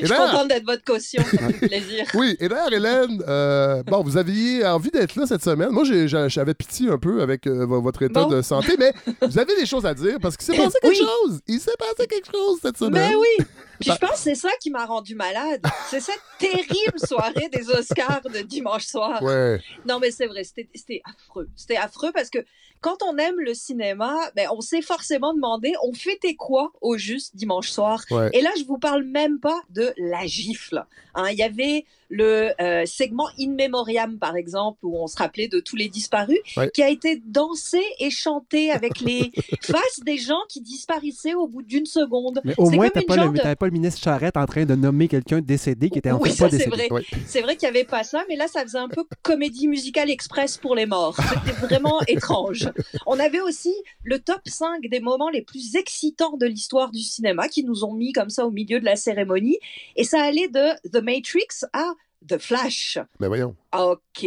Je 0.00 0.06
suis 0.06 0.14
contente 0.16 0.48
d'être 0.48 0.64
votre 0.66 0.82
caution, 0.84 1.22
ça 1.22 1.48
fait 1.48 1.68
plaisir. 1.68 2.04
Oui, 2.14 2.36
et 2.40 2.48
d'ailleurs, 2.48 2.72
Hélène, 2.72 3.22
euh, 3.28 3.82
bon, 3.84 4.02
vous 4.02 4.16
aviez 4.16 4.66
envie 4.66 4.90
d'être 4.90 5.14
là 5.16 5.26
cette 5.26 5.44
semaine. 5.44 5.70
Moi, 5.70 5.84
j'avais 6.06 6.54
pitié 6.54 6.90
un 6.90 6.98
peu 6.98 7.22
avec 7.22 7.46
euh, 7.46 7.64
vo- 7.64 7.80
votre 7.80 8.02
état 8.02 8.24
Bon. 8.24 8.28
de 8.30 8.42
santé, 8.42 8.74
mais 8.78 8.92
vous 9.22 9.38
avez 9.38 9.54
des 9.56 9.66
choses 9.66 9.86
à 9.86 9.94
dire 9.94 10.16
parce 10.20 10.36
qu'il 10.36 10.46
s'est 10.46 10.60
passé 10.60 10.76
quelque 10.82 10.92
Oui. 10.92 10.98
chose. 10.98 11.40
Il 11.46 11.60
s'est 11.60 11.70
passé 11.78 12.08
quelque 12.08 12.28
chose 12.32 12.58
cette 12.62 12.76
semaine. 12.78 13.10
Mais 13.10 13.14
oui! 13.14 13.46
Puis 13.80 13.88
Bah- 13.90 13.96
je 14.00 14.06
pense 14.06 14.16
que 14.16 14.22
c'est 14.22 14.34
ça 14.36 14.50
qui 14.60 14.70
m'a 14.70 14.84
rendu 14.86 15.14
malade. 15.16 15.60
C'est 15.90 16.00
cette 16.00 16.20
terrible 16.38 16.98
soirée 17.04 17.48
des 17.52 17.68
Oscars 17.70 18.20
de 18.32 18.40
dimanche 18.40 18.86
soir. 18.86 19.20
Ouais. 19.22 19.60
Non, 19.88 19.98
mais 20.00 20.10
c'est 20.12 20.26
vrai, 20.26 20.44
c'était 20.44 21.02
affreux. 21.04 21.48
C'était 21.56 21.76
affreux 21.76 22.12
parce 22.12 22.30
que 22.30 22.38
quand 22.80 22.96
on 23.02 23.16
aime 23.16 23.38
le 23.38 23.54
cinéma, 23.54 24.16
ben, 24.34 24.48
on 24.52 24.60
s'est 24.60 24.82
forcément 24.82 25.34
demandé, 25.34 25.72
on 25.84 25.92
fêtait 25.92 26.34
quoi 26.34 26.72
au 26.80 26.98
juste 26.98 27.36
dimanche 27.36 27.70
soir? 27.70 28.02
Ouais. 28.10 28.28
Et 28.32 28.40
là, 28.40 28.50
je 28.58 28.64
vous 28.64 28.78
parle 28.78 29.04
même 29.04 29.38
pas 29.38 29.62
de 29.70 29.94
la 29.96 30.26
gifle. 30.26 30.84
Hein, 31.14 31.30
Il 31.30 31.38
y 31.38 31.44
avait 31.44 31.86
le 32.14 32.52
euh, 32.60 32.84
segment 32.84 33.26
In 33.40 33.52
Memoriam, 33.58 34.18
par 34.18 34.36
exemple, 34.36 34.78
où 34.82 34.98
on 34.98 35.06
se 35.06 35.16
rappelait 35.16 35.48
de 35.48 35.60
tous 35.60 35.76
les 35.76 35.88
disparus, 35.88 36.38
Ouais. 36.58 36.70
qui 36.74 36.82
a 36.82 36.90
été 36.90 37.22
dansé 37.24 37.80
et 37.98 38.10
chanté 38.10 38.70
avec 38.70 39.00
les 39.00 39.32
faces 39.62 40.00
des 40.04 40.18
gens 40.18 40.40
qui 40.50 40.60
disparaissaient 40.60 41.34
au 41.34 41.48
bout 41.48 41.62
d'une 41.62 41.86
seconde. 41.86 42.40
Mais 42.44 42.54
au 42.58 42.68
moins, 42.68 42.90
une 42.94 43.02
pas, 43.04 43.16
le, 43.16 43.30
de- 43.32 43.38
t'avais 43.38 43.56
pas 43.56 43.64
le 43.66 43.72
ministre 43.72 44.00
Charette 44.02 44.36
en 44.36 44.44
train 44.44 44.66
de 44.66 44.74
nommer 44.74 45.08
quelqu'un 45.08 45.40
décédé 45.40 45.88
qui 45.88 45.98
était 46.00 46.10
en 46.10 46.18
Oui, 46.20 46.28
fait 46.30 46.36
ça 46.36 46.44
pas 46.44 46.50
c'est 46.50 46.56
décédé. 46.68 46.88
vrai. 46.90 47.02
C'est 47.26 47.40
vrai 47.40 47.56
qu'il 47.56 47.66
n'y 47.70 47.76
avait 47.76 47.86
pas 47.86 48.04
ça, 48.04 48.22
mais 48.28 48.36
là, 48.36 48.46
ça 48.46 48.62
faisait 48.62 48.78
un 48.78 48.88
peu 48.88 49.04
comédie 49.22 49.66
musicale 49.68 50.10
express 50.10 50.58
pour 50.58 50.74
les 50.74 50.84
morts. 50.86 51.16
C'était 51.16 51.58
vraiment 51.66 51.98
étrange. 52.08 52.68
On 53.06 53.18
avait 53.18 53.40
aussi 53.40 53.72
le 54.04 54.18
top 54.18 54.42
5 54.46 54.82
des 54.90 55.00
moments 55.00 55.30
les 55.30 55.42
plus 55.42 55.76
excitants 55.76 56.36
de 56.36 56.46
l'histoire 56.46 56.90
du 56.90 57.00
cinéma 57.00 57.48
qui 57.48 57.64
nous 57.64 57.84
ont 57.84 57.94
mis 57.94 58.12
comme 58.12 58.28
ça 58.30 58.46
au 58.46 58.50
milieu 58.50 58.80
de 58.80 58.84
la 58.84 58.96
cérémonie. 58.96 59.58
Et 59.96 60.04
ça 60.04 60.22
allait 60.22 60.48
de 60.48 60.88
The 60.90 61.02
Matrix 61.02 61.46
à 61.72 61.92
The 62.28 62.38
Flash. 62.38 62.98
Mais 63.20 63.28
voyons. 63.28 63.54
OK. 63.76 64.26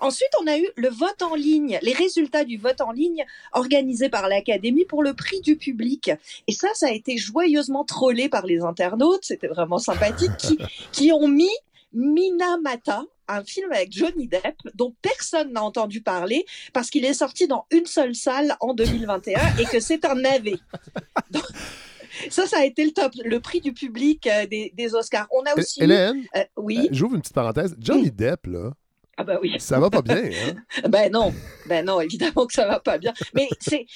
Ensuite, 0.00 0.30
on 0.42 0.46
a 0.46 0.58
eu 0.58 0.68
le 0.76 0.88
vote 0.88 1.22
en 1.22 1.34
ligne, 1.34 1.78
les 1.82 1.92
résultats 1.92 2.44
du 2.44 2.58
vote 2.58 2.80
en 2.80 2.92
ligne 2.92 3.24
organisé 3.52 4.08
par 4.08 4.28
l'Académie 4.28 4.84
pour 4.84 5.02
le 5.02 5.14
prix 5.14 5.40
du 5.40 5.56
public. 5.56 6.10
Et 6.46 6.52
ça, 6.52 6.68
ça 6.74 6.86
a 6.86 6.90
été 6.90 7.16
joyeusement 7.16 7.84
trollé 7.84 8.28
par 8.28 8.46
les 8.46 8.60
internautes. 8.60 9.24
C'était 9.24 9.48
vraiment 9.48 9.78
sympathique. 9.78 10.36
Qui, 10.38 10.58
qui 10.92 11.12
ont 11.12 11.28
mis 11.28 11.50
Minamata, 11.94 13.04
un 13.28 13.44
film 13.44 13.72
avec 13.72 13.92
Johnny 13.92 14.26
Depp, 14.26 14.56
dont 14.74 14.94
personne 15.00 15.52
n'a 15.52 15.62
entendu 15.62 16.02
parler 16.02 16.44
parce 16.72 16.90
qu'il 16.90 17.04
est 17.04 17.14
sorti 17.14 17.46
dans 17.46 17.66
une 17.70 17.86
seule 17.86 18.14
salle 18.14 18.56
en 18.60 18.74
2021 18.74 19.56
et 19.58 19.64
que 19.64 19.80
c'est 19.80 20.04
un 20.04 20.16
navet. 20.16 20.58
Donc, 21.30 21.44
ça, 22.30 22.46
ça 22.46 22.58
a 22.60 22.64
été 22.64 22.84
le 22.84 22.92
top, 22.92 23.12
le 23.24 23.40
prix 23.40 23.60
du 23.60 23.72
public 23.72 24.26
euh, 24.26 24.46
des, 24.46 24.72
des 24.74 24.94
Oscars. 24.94 25.26
On 25.30 25.42
a 25.44 25.54
aussi. 25.58 25.80
eu- 25.80 25.84
Hélène, 25.84 26.24
euh, 26.36 26.44
oui. 26.56 26.78
euh, 26.84 26.88
j'ouvre 26.92 27.14
une 27.14 27.20
petite 27.20 27.34
parenthèse. 27.34 27.74
Johnny 27.78 28.10
Depp, 28.10 28.46
là, 28.46 28.72
Ah 29.16 29.24
bah 29.24 29.38
oui. 29.42 29.54
ça 29.58 29.78
va 29.80 29.90
pas 29.90 30.02
bien. 30.02 30.16
Hein? 30.24 30.88
Ben 30.88 31.10
non, 31.12 31.32
ben 31.66 31.84
non, 31.84 32.00
évidemment 32.00 32.46
que 32.46 32.52
ça 32.52 32.66
va 32.66 32.80
pas 32.80 32.98
bien. 32.98 33.12
Mais 33.34 33.48
c'est, 33.60 33.86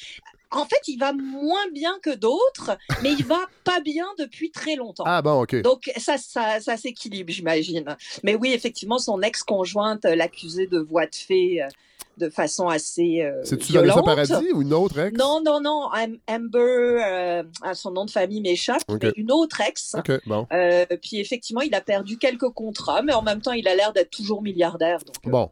en 0.51 0.65
fait, 0.65 0.81
il 0.89 0.97
va 0.99 1.13
moins 1.13 1.69
bien 1.73 1.99
que 2.03 2.15
d'autres, 2.15 2.79
mais 3.03 3.13
il 3.13 3.25
va 3.25 3.41
pas 3.65 3.81
bien 3.81 4.07
depuis 4.19 4.51
très 4.51 4.77
longtemps. 4.77 5.05
Ah 5.07 5.21
bon, 5.21 5.43
OK. 5.43 5.61
Donc 5.63 5.91
ça, 5.99 6.17
ça, 6.19 6.61
ça 6.61 6.77
s'équilibre, 6.77 7.31
j'imagine. 7.33 7.97
Mais 8.23 8.35
oui, 8.35 8.53
effectivement, 8.53 8.99
son 8.99 9.21
ex-conjointe 9.21 10.05
l'accusait 10.05 10.67
de 10.67 10.79
voie 10.79 11.07
de 11.07 11.15
fait 11.15 11.59
de 12.19 12.29
façon 12.29 12.69
assez 12.69 13.23
euh, 13.23 13.41
C'est-tu 13.45 13.73
Vanessa. 13.73 14.03
Paradis 14.03 14.53
ou 14.53 14.63
une 14.63 14.75
autre 14.75 14.99
ex? 14.99 15.17
Non, 15.19 15.41
non, 15.45 15.61
non. 15.61 15.89
Am- 15.93 16.19
Amber, 16.29 16.59
euh, 17.07 17.43
son 17.75 17.93
nom 17.93 18.05
de 18.05 18.11
famille 18.11 18.41
m'échappe, 18.41 18.83
une 19.17 19.33
autre 19.33 19.61
ex. 19.61 19.97
Bon. 20.27 20.47
Euh, 20.53 20.85
puis 21.03 21.19
effectivement, 21.21 21.63
il 21.63 21.75
a 21.75 21.81
perdu 21.81 22.19
quelques 22.19 22.51
contrats, 22.51 23.03
mais 23.03 23.13
en 23.15 23.23
même 23.23 23.41
temps, 23.41 23.53
il 23.53 23.67
a 23.69 23.75
l'air 23.75 23.93
d'être 23.93 24.11
toujours 24.11 24.43
milliardaire. 24.43 24.99
Donc, 24.99 25.17
euh, 25.27 25.31
Bon. 25.31 25.51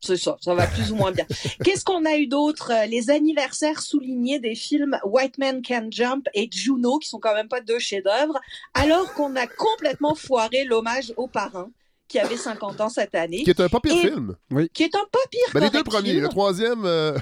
c'est 0.00 0.16
ça, 0.16 0.36
ça 0.40 0.54
va 0.54 0.66
plus 0.66 0.92
ou 0.92 0.96
moins 0.96 1.12
bien. 1.12 1.26
Qu'est-ce 1.64 1.84
qu'on 1.84 2.04
a 2.06 2.16
eu 2.16 2.26
d'autre? 2.26 2.72
Euh, 2.72 2.86
Les 2.86 3.10
anniversaires 3.10 3.80
soulignés 3.82 4.38
des 4.38 4.54
films 4.54 4.98
White 5.04 5.36
Man 5.38 5.60
Can 5.66 5.88
Jump 5.90 6.26
et 6.34 6.48
Juno, 6.50 6.98
qui 6.98 7.08
sont 7.08 7.18
quand 7.18 7.34
même 7.34 7.48
pas 7.48 7.60
deux 7.60 7.78
chefs-d'œuvre, 7.78 8.38
alors 8.74 9.12
qu'on 9.14 9.36
a 9.36 9.46
complètement 9.46 10.14
foiré 10.14 10.64
l'hommage 10.64 11.12
aux 11.16 11.28
parrains, 11.28 11.70
qui 12.08 12.18
avait 12.18 12.36
50 12.36 12.80
ans 12.80 12.88
cette 12.88 13.14
année. 13.14 13.42
Qui 13.44 13.50
est 13.50 13.60
un 13.60 13.68
pas 13.68 13.80
pire 13.80 13.92
Et- 13.94 14.00
film. 14.00 14.34
Qui 14.72 14.82
est 14.84 14.94
un 14.94 15.04
pas 15.12 15.18
pire 15.30 15.40
Ben, 15.54 15.60
les 15.60 15.70
deux 15.70 15.84
premiers. 15.84 16.10
film. 16.10 16.22
Le 16.22 16.28
troisième. 16.28 16.84
euh, 16.84 17.16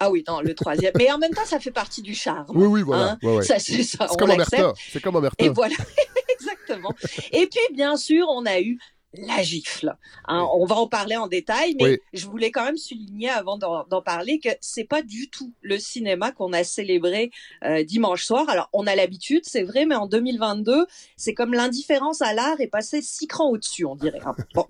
Ah 0.00 0.10
oui, 0.10 0.24
non, 0.26 0.40
le 0.40 0.54
troisième. 0.54 0.92
Mais 0.96 1.10
en 1.12 1.18
même 1.18 1.32
temps, 1.32 1.44
ça 1.44 1.60
fait 1.60 1.70
partie 1.70 2.02
du 2.02 2.14
charme. 2.14 2.46
Oui, 2.48 2.66
oui, 2.66 2.82
voilà. 2.82 3.12
Hein, 3.12 3.18
Ouais, 3.22 3.36
ouais. 3.36 3.42
Ça, 3.44 3.58
c'est 3.58 3.82
ça. 3.84 4.06
C'est 4.10 4.18
comme. 4.18 4.30
Omerta. 4.30 4.72
C'est 4.92 5.00
comme 5.02 5.14
Omerta. 5.16 5.44
Et 5.44 5.48
voilà, 5.50 5.74
exactement. 6.40 6.92
Et 7.32 7.46
puis, 7.46 7.60
bien 7.74 7.96
sûr, 7.96 8.26
on 8.28 8.44
a 8.46 8.60
eu 8.60 8.78
la 9.16 9.42
gifle. 9.42 9.96
Hein, 10.26 10.46
On 10.54 10.64
va 10.66 10.76
en 10.76 10.86
parler 10.86 11.16
en 11.16 11.26
détail, 11.28 11.74
mais 11.78 11.84
Oui. 11.84 11.98
je 12.12 12.26
voulais 12.26 12.50
quand 12.50 12.64
même 12.64 12.76
souligner 12.76 13.28
avant 13.30 13.58
d'en 13.58 13.84
d'en 13.84 14.02
parler 14.02 14.38
que 14.40 14.48
c'est 14.60 14.84
pas 14.84 15.02
du 15.02 15.28
tout 15.30 15.52
le 15.62 15.78
cinéma 15.78 16.32
qu'on 16.32 16.52
a 16.52 16.64
célébré 16.64 17.30
euh, 17.64 17.84
dimanche 17.84 18.24
soir. 18.24 18.48
Alors, 18.48 18.68
on 18.72 18.86
a 18.86 18.94
l'habitude, 18.94 19.42
c'est 19.44 19.62
vrai, 19.62 19.86
mais 19.86 19.94
en 19.94 20.06
2022, 20.06 20.86
c'est 21.16 21.34
comme 21.34 21.54
l'indifférence 21.54 22.22
à 22.22 22.32
l'art 22.34 22.60
est 22.60 22.66
passée 22.68 23.02
six 23.02 23.26
crans 23.26 23.50
au-dessus, 23.50 23.84
on 23.84 23.96
dirait. 23.96 24.20
hein. 24.24 24.34
Bon. 24.54 24.66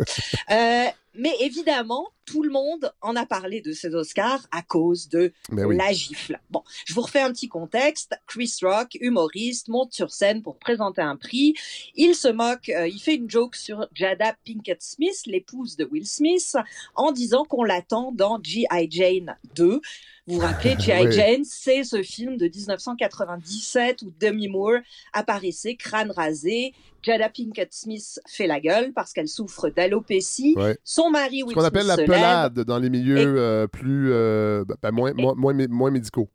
Euh, 0.51 0.85
mais 1.15 1.35
évidemment, 1.41 2.09
tout 2.25 2.43
le 2.43 2.51
monde 2.51 2.93
en 3.01 3.17
a 3.17 3.27
parlé 3.27 3.61
de 3.61 3.73
ces 3.73 3.95
Oscars 3.95 4.47
à 4.51 4.63
cause 4.63 5.09
de 5.09 5.33
oui. 5.53 5.77
la 5.77 5.93
gifle. 5.93 6.41
Bon, 6.51 6.63
je 6.87 6.95
vous 6.95 7.03
refais 7.03 7.21
un 7.21 7.33
petit 7.33 7.49
contexte. 7.49 8.15
Chris 8.27 8.53
Rock, 8.63 8.97
humoriste, 9.01 9.69
monte 9.69 9.93
sur 9.93 10.11
scène 10.11 10.43
pour 10.43 10.59
présenter 10.59 11.03
un 11.03 11.17
prix. 11.17 11.55
Il 11.95 12.15
se 12.15 12.29
moque, 12.29 12.69
euh, 12.71 12.89
il 12.89 12.99
fait 12.99 13.15
une 13.15 13.31
joke 13.31 13.57
sur 13.57 13.87
Jada 13.95 14.35
Pinkett 14.47 14.83
Smith, 14.83 15.23
l'épouse 15.27 15.77
de 15.77 15.85
Will 15.85 16.07
Smith, 16.07 16.57
en 16.95 17.13
disant 17.13 17.45
qu'on 17.45 17.65
l'attend 17.65 18.13
dans 18.13 18.41
G.I. 18.43 18.89
Jane 18.91 19.37
2. 19.55 19.81
Vous 20.27 20.37
vous 20.37 20.41
rappelez, 20.41 20.75
G.I. 20.79 21.13
Jane, 21.13 21.45
c'est 21.45 21.85
ce 21.85 22.03
film 22.03 22.37
de 22.39 22.47
1997 22.47 24.03
où 24.03 24.13
Demi 24.21 24.49
Moore 24.49 24.79
apparaissait 25.13 25.75
crâne 25.77 26.11
rasé. 26.11 26.73
Jada 27.03 27.29
Pinkett 27.29 27.73
Smith 27.75 28.19
fait 28.27 28.47
la 28.47 28.61
gueule 28.61 28.93
parce 28.95 29.13
qu'elle 29.13 29.29
souffre 29.29 29.69
d'alopécie. 29.69 30.55
Ouais. 30.57 30.79
Son 30.85 31.11
mari 31.11 31.41
Ce 31.41 31.45
Will 31.45 31.55
qu'on 31.55 31.61
Smith 31.61 31.67
appelle 31.67 31.87
la 31.87 31.97
pelade 31.97 32.61
dans 32.61 32.79
les 32.79 32.89
milieux 32.89 33.19
euh, 33.39 33.67
plus. 33.67 34.11
euh, 34.13 34.65
ben, 34.83 34.91
moins, 34.91 35.13
moins, 35.13 35.35
moins, 35.37 35.53
mé- 35.53 35.69
moins 35.69 35.91
médicaux. 35.91 36.31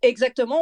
Exactement, 0.00 0.60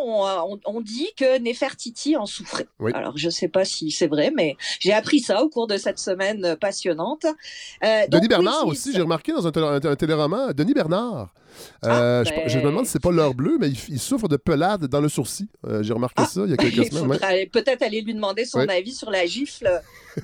on, 0.48 0.54
on- 0.54 0.60
on 0.76 0.80
dit 0.80 1.08
que 1.16 1.38
Nefertiti 1.40 2.16
en 2.16 2.26
souffrait. 2.26 2.66
Oui. 2.78 2.92
Alors, 2.94 3.18
je 3.18 3.26
ne 3.26 3.30
sais 3.32 3.48
pas 3.48 3.64
si 3.64 3.90
c'est 3.90 4.06
vrai, 4.06 4.32
mais 4.36 4.56
j'ai 4.78 4.92
appris 4.92 5.18
ça 5.18 5.42
au 5.42 5.48
cours 5.48 5.66
de 5.66 5.76
cette 5.76 5.98
semaine 5.98 6.44
euh, 6.44 6.56
passionnante. 6.56 7.26
Euh, 7.84 8.06
Denis 8.08 8.28
Bernard 8.28 8.66
aussi, 8.68 8.92
j'ai 8.92 9.02
remarqué 9.02 9.32
dans 9.32 9.46
un, 9.46 9.52
un- 9.56 9.84
un 9.84 9.96
téléroman, 9.96 10.52
Denis 10.52 10.74
Bernard. 10.74 11.32
Euh, 11.84 12.22
Ah, 12.22 12.24
je, 12.24 12.30
ben- 12.30 12.48
je 12.48 12.58
me 12.58 12.64
demande 12.64 12.86
si 12.86 12.92
c'est 12.92 13.02
pas 13.02 13.10
l'heure 13.10 13.34
bleue, 13.34 13.56
mais 13.60 13.68
il, 13.68 13.78
il 13.88 13.98
souffre 14.00 14.28
de 14.28 14.36
pelade 14.36 14.86
dans 14.86 15.00
le 15.00 15.08
sourcil. 15.08 15.48
Euh, 15.66 15.82
j'ai 15.82 15.92
remarqué 15.92 16.14
Ah, 16.18 16.26
ça 16.26 16.42
il 16.44 16.50
y 16.50 16.54
a 16.54 16.56
quelques 16.56 16.86
semaines. 16.92 17.18
ouais. 17.22 17.46
peut-être 17.46 17.82
aller 17.82 18.00
lui 18.00 18.14
demander 18.14 18.44
son 18.44 18.60
Ouais. 18.60 18.70
avis 18.76 18.92
sur 18.94 19.10
la 19.10 19.26
gifle 19.26 19.68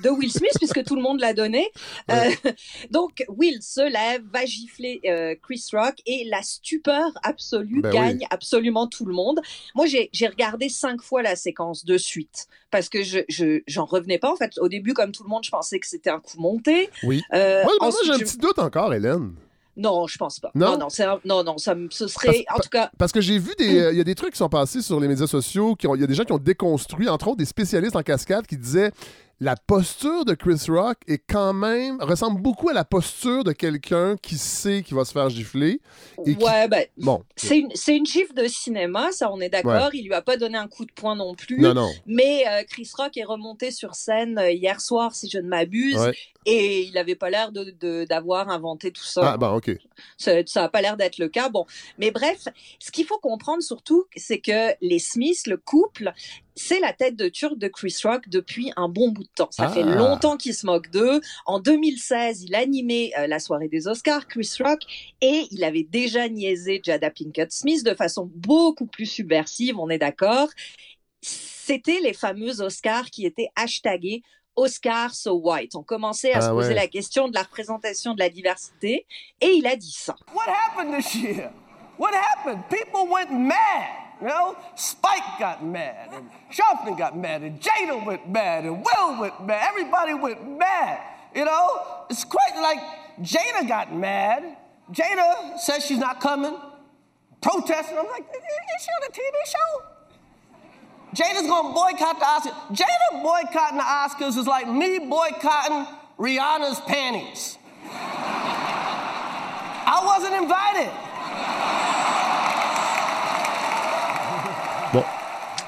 de 0.03 0.09
Will 0.09 0.31
Smith, 0.31 0.51
puisque 0.57 0.83
tout 0.83 0.95
le 0.95 1.01
monde 1.01 1.19
l'a 1.19 1.33
donné. 1.33 1.67
Ouais. 2.07 2.37
Euh, 2.45 2.51
donc, 2.91 3.23
Will 3.29 3.61
se 3.61 3.81
lève, 3.81 4.23
va 4.31 4.45
gifler 4.45 5.01
Chris 5.41 5.63
Rock, 5.73 5.95
et 6.05 6.25
la 6.29 6.41
stupeur 6.41 7.11
absolue 7.23 7.81
Ben 7.81 7.91
gagne 7.91 8.17
oui. 8.21 8.27
absolument 8.29 8.87
tout 8.87 9.05
le 9.05 9.13
monde. 9.13 9.39
Moi, 9.75 9.85
j'ai 9.87 10.27
regardé 10.27 10.69
cinq 10.69 11.01
fois 11.01 11.21
la 11.21 11.35
séquence 11.35 11.85
de 11.85 11.97
suite, 11.97 12.47
parce 12.71 12.89
que 12.89 13.03
je 13.03 13.19
je- 13.29 13.61
j'en 13.67 13.85
revenais 13.85 14.17
pas. 14.17 14.31
En 14.31 14.35
fait, 14.35 14.57
au 14.59 14.67
début, 14.69 14.93
comme 14.93 15.11
tout 15.11 15.23
le 15.23 15.29
monde, 15.29 15.43
je 15.43 15.49
pensais 15.51 15.79
que 15.79 15.87
c'était 15.87 16.09
un 16.09 16.19
coup 16.19 16.39
monté. 16.39 16.89
Oui. 17.03 17.21
Moi, 17.31 17.63
moi, 17.81 17.91
j'ai 18.05 18.11
un 18.11 18.17
petit 18.19 18.37
doute 18.37 18.59
encore, 18.59 18.93
Hélène. 18.93 19.33
Non, 19.77 20.07
je 20.07 20.17
pense 20.17 20.39
pas. 20.39 20.51
Non? 20.55 20.77
Non, 20.77 20.87
non, 20.89 21.19
non, 21.25 21.43
non, 21.43 21.57
ça, 21.57 21.73
ce 21.89 22.07
serait, 22.07 22.43
en 22.53 22.57
tout 22.59 22.69
cas, 22.69 22.89
Parce 22.97 23.11
que 23.11 23.21
j'ai 23.21 23.37
vu 23.39 23.51
des. 23.57 23.79
euh, 23.79 23.91
Il 23.91 23.97
y 23.97 24.01
a 24.01 24.03
des 24.03 24.15
trucs 24.15 24.31
qui 24.31 24.37
sont 24.37 24.49
passés 24.49 24.81
sur 24.81 24.99
les 24.99 25.07
médias 25.07 25.27
sociaux. 25.27 25.75
qui 25.75 25.87
ont- 25.87 25.95
Il 25.95 26.01
y 26.01 26.03
a 26.03 26.07
des 26.07 26.15
gens 26.15 26.23
qui 26.25 26.33
ont 26.33 26.37
déconstruit, 26.37 27.07
entre 27.07 27.27
autres 27.29 27.37
des 27.37 27.45
spécialistes 27.45 27.95
en 27.95 28.01
cascade 28.03 28.45
qui 28.45 28.57
disaient 28.57 28.91
la 29.41 29.55
posture 29.55 30.25
de 30.25 30.33
Chris 30.33 30.65
Rock 30.67 30.97
est 31.07 31.19
quand 31.19 31.53
même. 31.53 31.97
ressemble 32.01 32.41
beaucoup 32.41 32.69
à 32.69 32.73
la 32.73 32.83
posture 32.83 33.43
de 33.43 33.51
quelqu'un 33.53 34.17
qui 34.17 34.35
sait 34.37 34.83
qu'il 34.83 34.95
va 34.95 35.05
se 35.05 35.11
faire 35.13 35.29
gifler. 35.29 35.79
Et 36.25 36.35
qui- 36.35 36.43
ouais, 36.43 36.67
ben, 36.67 36.85
Bon. 36.97 37.23
c'est 37.35 37.59
une, 37.59 37.69
une 37.87 38.05
gifle 38.05 38.33
de 38.33 38.47
cinéma, 38.47 39.11
ça, 39.11 39.31
on 39.31 39.39
est 39.39 39.49
d'accord. 39.49 39.89
Il 39.93 40.05
lui 40.05 40.13
a 40.13 40.21
pas 40.21 40.35
donné 40.37 40.57
un 40.57 40.67
coup 40.67 40.85
de 40.85 40.91
poing 40.91 41.15
non 41.15 41.35
plus. 41.35 41.59
Non, 41.59 41.73
non. 41.73 41.89
Mais 42.05 42.43
euh, 42.47 42.63
Chris 42.69 42.89
Rock 42.97 43.15
est 43.17 43.23
remonté 43.23 43.71
sur 43.71 43.95
scène 43.95 44.37
euh, 44.37 44.51
hier 44.51 44.81
soir, 44.81 45.15
si 45.15 45.29
je 45.29 45.37
ne 45.37 45.47
m'abuse, 45.47 45.97
Ouais. 45.97 46.13
et 46.45 46.81
il 46.83 46.97
avait 46.97 47.15
pas 47.15 47.29
l'air 47.29 47.51
de, 47.51 47.73
de- 47.79 48.05
d'avoir 48.05 48.49
inventé 48.49 48.91
tout 48.91 49.03
ça. 49.05 49.37
Ah, 49.41 49.55
OK. 49.55 49.71
Ça, 50.17 50.31
ça 50.45 50.65
a 50.65 50.69
pas 50.69 50.81
l'air 50.81 50.97
d'être 50.97 51.17
le 51.17 51.29
cas. 51.29 51.49
Bon, 51.49 51.65
mais 51.97 52.11
bref, 52.11 52.47
ce 52.79 52.91
qu'il 52.91 53.05
faut 53.05 53.19
comprendre 53.19 53.63
surtout, 53.63 54.05
c'est 54.15 54.39
que 54.39 54.73
les 54.81 54.99
Smiths, 54.99 55.47
le 55.47 55.57
couple, 55.57 56.13
c'est 56.55 56.79
la 56.79 56.91
tête 56.93 57.15
de 57.15 57.29
turc 57.29 57.57
de 57.57 57.67
Chris 57.67 57.95
Rock 58.03 58.27
depuis 58.27 58.71
un 58.75 58.89
bon 58.89 59.09
bout 59.09 59.23
de 59.23 59.29
temps. 59.35 59.49
Ça 59.51 59.67
Ah. 59.67 59.69
fait 59.71 59.83
longtemps 59.83 60.35
qu'il 60.37 60.53
se 60.53 60.65
moque 60.65 60.89
d'eux. 60.89 61.21
En 61.45 61.59
2016, 61.59 62.43
il 62.43 62.53
animait 62.55 63.11
euh, 63.17 63.27
la 63.27 63.39
soirée 63.39 63.67
des 63.69 63.87
Oscars, 63.87 64.27
Chris 64.27 64.49
Rock, 64.59 64.81
et 65.21 65.45
il 65.51 65.63
avait 65.63 65.83
déjà 65.89 66.27
niaisé 66.27 66.81
Jada 66.83 67.09
Pinkett 67.11 67.51
Smith 67.51 67.83
de 67.85 67.93
façon 67.93 68.29
beaucoup 68.35 68.87
plus 68.87 69.05
subversive, 69.05 69.79
on 69.79 69.89
est 69.89 69.97
d'accord. 69.99 70.49
C'était 71.21 71.99
les 72.01 72.13
fameux 72.13 72.61
Oscars 72.61 73.09
qui 73.09 73.25
étaient 73.25 73.49
hashtagés 73.55 74.21
Oscar 74.55 75.13
so 75.15 75.35
white. 75.35 75.75
On 75.75 75.83
commençait 75.83 76.33
à 76.33 76.39
Ah 76.39 76.41
se 76.41 76.49
poser 76.49 76.69
ouais. 76.69 76.75
la 76.75 76.87
question 76.87 77.29
de 77.29 77.33
la 77.33 77.43
représentation 77.43 78.13
de 78.13 78.19
la 78.19 78.29
diversité, 78.29 79.05
et 79.39 79.47
il 79.47 79.65
a 79.67 79.75
dit 79.77 79.95
ça. 79.97 80.15
What 80.33 80.43
happened 80.47 80.97
this 81.01 81.15
year? 81.15 81.51
What 81.99 82.13
happened? 82.13 82.63
People 82.69 83.07
went 83.07 83.29
mad. 83.29 84.13
You 84.21 84.27
know, 84.27 84.55
Spike 84.75 85.37
got 85.37 85.65
mad, 85.65 86.11
and 86.13 86.29
Sharpton 86.49 86.97
got 86.97 87.17
mad, 87.17 87.41
and 87.41 87.59
Jada 87.59 88.05
went 88.05 88.29
mad, 88.29 88.63
and 88.63 88.85
Will 88.85 89.19
went 89.19 89.45
mad. 89.45 89.67
Everybody 89.67 90.13
went 90.13 90.57
mad. 90.57 91.01
You 91.35 91.43
know, 91.43 92.05
it's 92.09 92.23
quite 92.23 92.55
like 92.61 92.79
Jada 93.21 93.67
got 93.67 93.93
mad. 93.93 94.55
Jada 94.93 95.59
says 95.59 95.85
she's 95.85 95.99
not 95.99 96.21
coming, 96.21 96.57
protesting. 97.41 97.97
I'm 97.97 98.07
like, 98.07 98.23
is 98.23 98.81
she 98.81 98.91
on 98.91 99.03
a 99.03 99.11
TV 99.11 99.35
show? 99.45 99.83
Jada's 101.15 101.47
gonna 101.47 101.73
boycott 101.73 102.17
the 102.19 102.25
Oscars. 102.25 102.55
Jada 102.77 103.21
boycotting 103.21 103.77
the 103.77 103.83
Oscars 103.83 104.37
is 104.37 104.47
like 104.47 104.69
me 104.69 104.99
boycotting 104.99 105.85
Rihanna's 106.17 106.79
panties. 106.81 107.57
I 109.91 110.01
wasn't 110.05 110.35
invited. 110.35 110.91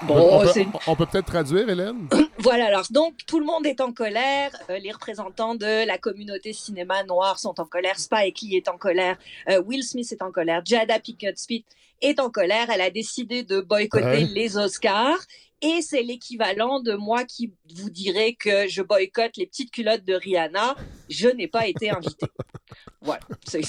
Bon, 0.04 0.42
on, 0.88 0.96
peut, 0.96 1.06
peut-être 1.06 1.26
traduire, 1.26 1.70
Hélène? 1.70 2.08
Voilà, 2.40 2.66
alors 2.66 2.86
donc 2.90 3.14
tout 3.28 3.40
le 3.40 3.46
monde 3.46 3.68
est 3.68 3.82
en 3.82 3.94
colère, 3.94 4.52
euh, 4.70 4.80
les 4.80 4.92
représentants 4.92 5.54
de 5.54 5.86
la 5.86 6.00
communauté 6.00 6.54
cinéma 6.54 7.04
noire 7.04 7.38
sont 7.38 7.60
en 7.60 7.66
colère, 7.66 8.00
Spike 8.00 8.42
Lee 8.42 8.56
est 8.56 8.68
en 8.68 8.78
colère, 8.78 9.16
euh, 9.50 9.62
Will 9.62 9.84
Smith 9.84 10.12
est 10.12 10.24
en 10.24 10.32
colère, 10.32 10.64
Jada 10.66 11.00
Pinkett 11.00 11.38
Smith 11.38 11.66
est 12.02 12.20
en 12.20 12.32
colère, 12.32 12.72
elle 12.74 12.82
a 12.82 12.90
décidé 12.90 13.44
de 13.44 13.62
boycotter 13.62 14.06
Ouais. 14.06 14.24
les 14.34 14.58
Oscars 14.58 15.20
et 15.62 15.82
c'est 15.84 16.02
l'équivalent 16.02 16.80
de 16.80 16.94
moi 16.94 17.24
qui 17.24 17.54
vous 17.76 17.92
dirais 17.92 18.34
que 18.34 18.68
je 18.68 18.82
boycotte 18.82 19.38
les 19.38 19.46
petites 19.46 19.70
culottes 19.70 20.04
de 20.04 20.16
Rihanna, 20.16 20.76
je 21.10 21.30
n'ai 21.30 21.48
pas 21.48 21.68
été 21.68 21.92
invitée. 21.92 22.26
Voilà, 23.02 23.22
c'est- 23.48 23.62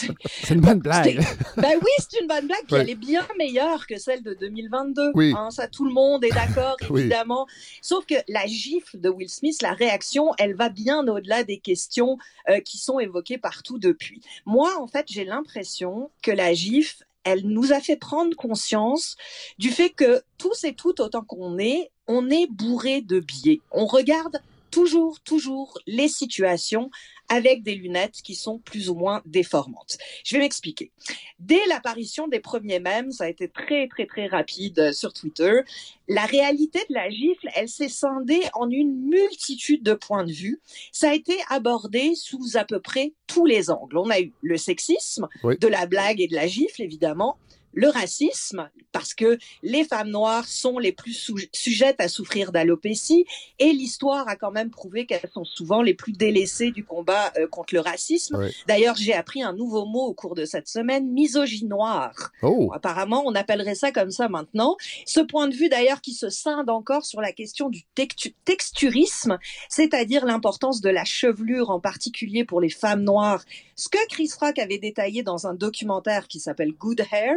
une 0.50 0.60
bonne 0.60 0.80
blague. 0.80 1.20
ben 1.56 1.78
oui, 1.80 1.90
c'est 1.98 2.20
une 2.20 2.26
bonne 2.26 2.46
blague, 2.46 2.64
puis 2.66 2.74
Ouais. 2.74 2.80
elle 2.82 2.90
est 2.90 2.94
bien 2.94 3.26
meilleure 3.38 3.86
que 3.86 3.98
celle 3.98 4.22
de 4.22 4.34
2022. 4.34 5.12
Oui. 5.14 5.32
Hein, 5.36 5.50
ça, 5.50 5.68
tout 5.68 5.84
le 5.84 5.92
monde 5.92 6.24
est 6.24 6.30
d'accord, 6.30 6.76
Oui. 6.90 7.00
évidemment. 7.02 7.46
Sauf 7.80 8.04
que 8.06 8.14
la 8.28 8.46
gifle 8.46 9.00
de 9.00 9.08
Will 9.08 9.28
Smith, 9.30 9.60
la 9.62 9.72
réaction, 9.72 10.32
elle 10.38 10.54
va 10.54 10.68
bien 10.68 11.06
au-delà 11.06 11.44
des 11.44 11.58
questions 11.58 12.18
euh, 12.48 12.60
qui 12.60 12.78
sont 12.78 12.98
évoquées 12.98 13.38
partout 13.38 13.78
depuis. 13.78 14.20
Moi, 14.46 14.70
en 14.78 14.86
fait, 14.86 15.06
j'ai 15.10 15.24
l'impression 15.24 16.10
que 16.22 16.30
la 16.30 16.52
gifle, 16.54 17.04
elle 17.24 17.46
nous 17.46 17.72
a 17.72 17.80
fait 17.80 17.96
prendre 17.96 18.36
conscience 18.36 19.16
du 19.58 19.70
fait 19.70 19.90
que 19.90 20.22
tous 20.38 20.64
et 20.64 20.74
toutes, 20.74 21.00
autant 21.00 21.22
qu'on 21.22 21.56
est, 21.58 21.90
on 22.08 22.28
est 22.30 22.48
bourré 22.50 23.00
de 23.00 23.20
biais. 23.20 23.60
On 23.70 23.86
regarde 23.86 24.40
toujours, 24.72 25.20
toujours 25.20 25.78
les 25.86 26.08
situations 26.08 26.90
avec 27.32 27.62
des 27.62 27.74
lunettes 27.74 28.20
qui 28.22 28.34
sont 28.34 28.58
plus 28.58 28.90
ou 28.90 28.94
moins 28.94 29.22
déformantes. 29.24 29.96
Je 30.24 30.34
vais 30.36 30.40
m'expliquer. 30.42 30.92
Dès 31.38 31.64
l'apparition 31.68 32.28
des 32.28 32.40
premiers 32.40 32.78
mèmes, 32.80 33.10
ça 33.10 33.24
a 33.24 33.28
été 33.28 33.48
très 33.48 33.88
très 33.88 34.06
très 34.06 34.26
rapide 34.26 34.78
euh, 34.78 34.92
sur 34.92 35.12
Twitter, 35.12 35.60
la 36.08 36.26
réalité 36.26 36.78
de 36.90 36.94
la 36.94 37.08
gifle, 37.08 37.48
elle 37.54 37.68
s'est 37.68 37.88
scindée 37.88 38.42
en 38.54 38.68
une 38.70 39.08
multitude 39.08 39.82
de 39.82 39.94
points 39.94 40.24
de 40.24 40.32
vue. 40.32 40.60
Ça 40.92 41.10
a 41.10 41.14
été 41.14 41.34
abordé 41.48 42.14
sous 42.14 42.56
à 42.56 42.64
peu 42.64 42.80
près 42.80 43.14
tous 43.26 43.46
les 43.46 43.70
angles. 43.70 43.96
On 43.96 44.10
a 44.10 44.20
eu 44.20 44.32
le 44.42 44.58
sexisme, 44.58 45.28
Oui. 45.42 45.56
de 45.58 45.68
la 45.68 45.86
blague 45.86 46.20
et 46.20 46.28
de 46.28 46.34
la 46.34 46.46
gifle 46.46 46.82
évidemment, 46.82 47.38
le 47.72 47.88
racisme, 47.88 48.68
parce 48.92 49.14
que 49.14 49.38
les 49.62 49.84
femmes 49.84 50.10
noires 50.10 50.46
sont 50.46 50.78
les 50.78 50.92
plus 50.92 51.30
sujettes 51.52 52.00
à 52.00 52.08
souffrir 52.08 52.52
d'alopécie, 52.52 53.24
et 53.58 53.72
l'histoire 53.72 54.28
a 54.28 54.36
quand 54.36 54.50
même 54.50 54.70
prouvé 54.70 55.06
qu'elles 55.06 55.30
sont 55.32 55.44
souvent 55.44 55.82
les 55.82 55.94
plus 55.94 56.12
délaissées 56.12 56.70
du 56.70 56.84
combat 56.84 57.32
euh, 57.38 57.46
contre 57.46 57.74
le 57.74 57.80
racisme. 57.80 58.50
D'ailleurs, 58.66 58.96
j'ai 58.96 59.14
appris 59.14 59.42
un 59.42 59.52
nouveau 59.52 59.86
mot 59.86 60.04
au 60.06 60.14
cours 60.14 60.34
de 60.34 60.44
cette 60.44 60.68
semaine, 60.68 61.10
misogynoire. 61.10 62.30
Oh, 62.42 62.70
apparemment, 62.74 63.22
on 63.26 63.34
appellerait 63.34 63.74
ça 63.74 63.92
comme 63.92 64.10
ça 64.10 64.28
maintenant. 64.28 64.76
Ce 65.06 65.20
point 65.20 65.48
de 65.48 65.54
vue, 65.54 65.68
d'ailleurs, 65.68 66.00
qui 66.00 66.12
se 66.12 66.28
scinde 66.28 66.70
encore 66.70 67.04
sur 67.04 67.20
la 67.20 67.32
question 67.32 67.70
du 67.70 67.82
textu- 67.96 68.34
texturisme, 68.44 69.38
c'est-à-dire 69.68 70.26
l'importance 70.26 70.80
de 70.80 70.90
la 70.90 71.04
chevelure, 71.04 71.70
en 71.70 71.80
particulier 71.80 72.44
pour 72.44 72.60
les 72.60 72.70
femmes 72.70 73.02
noires. 73.02 73.44
Ce 73.76 73.88
que 73.88 74.06
Chris 74.08 74.30
Rock 74.40 74.58
avait 74.58 74.78
détaillé 74.78 75.22
dans 75.22 75.46
un 75.46 75.54
documentaire 75.54 76.28
qui 76.28 76.40
s'appelle 76.40 76.72
Good 76.72 77.02
Hair. 77.10 77.36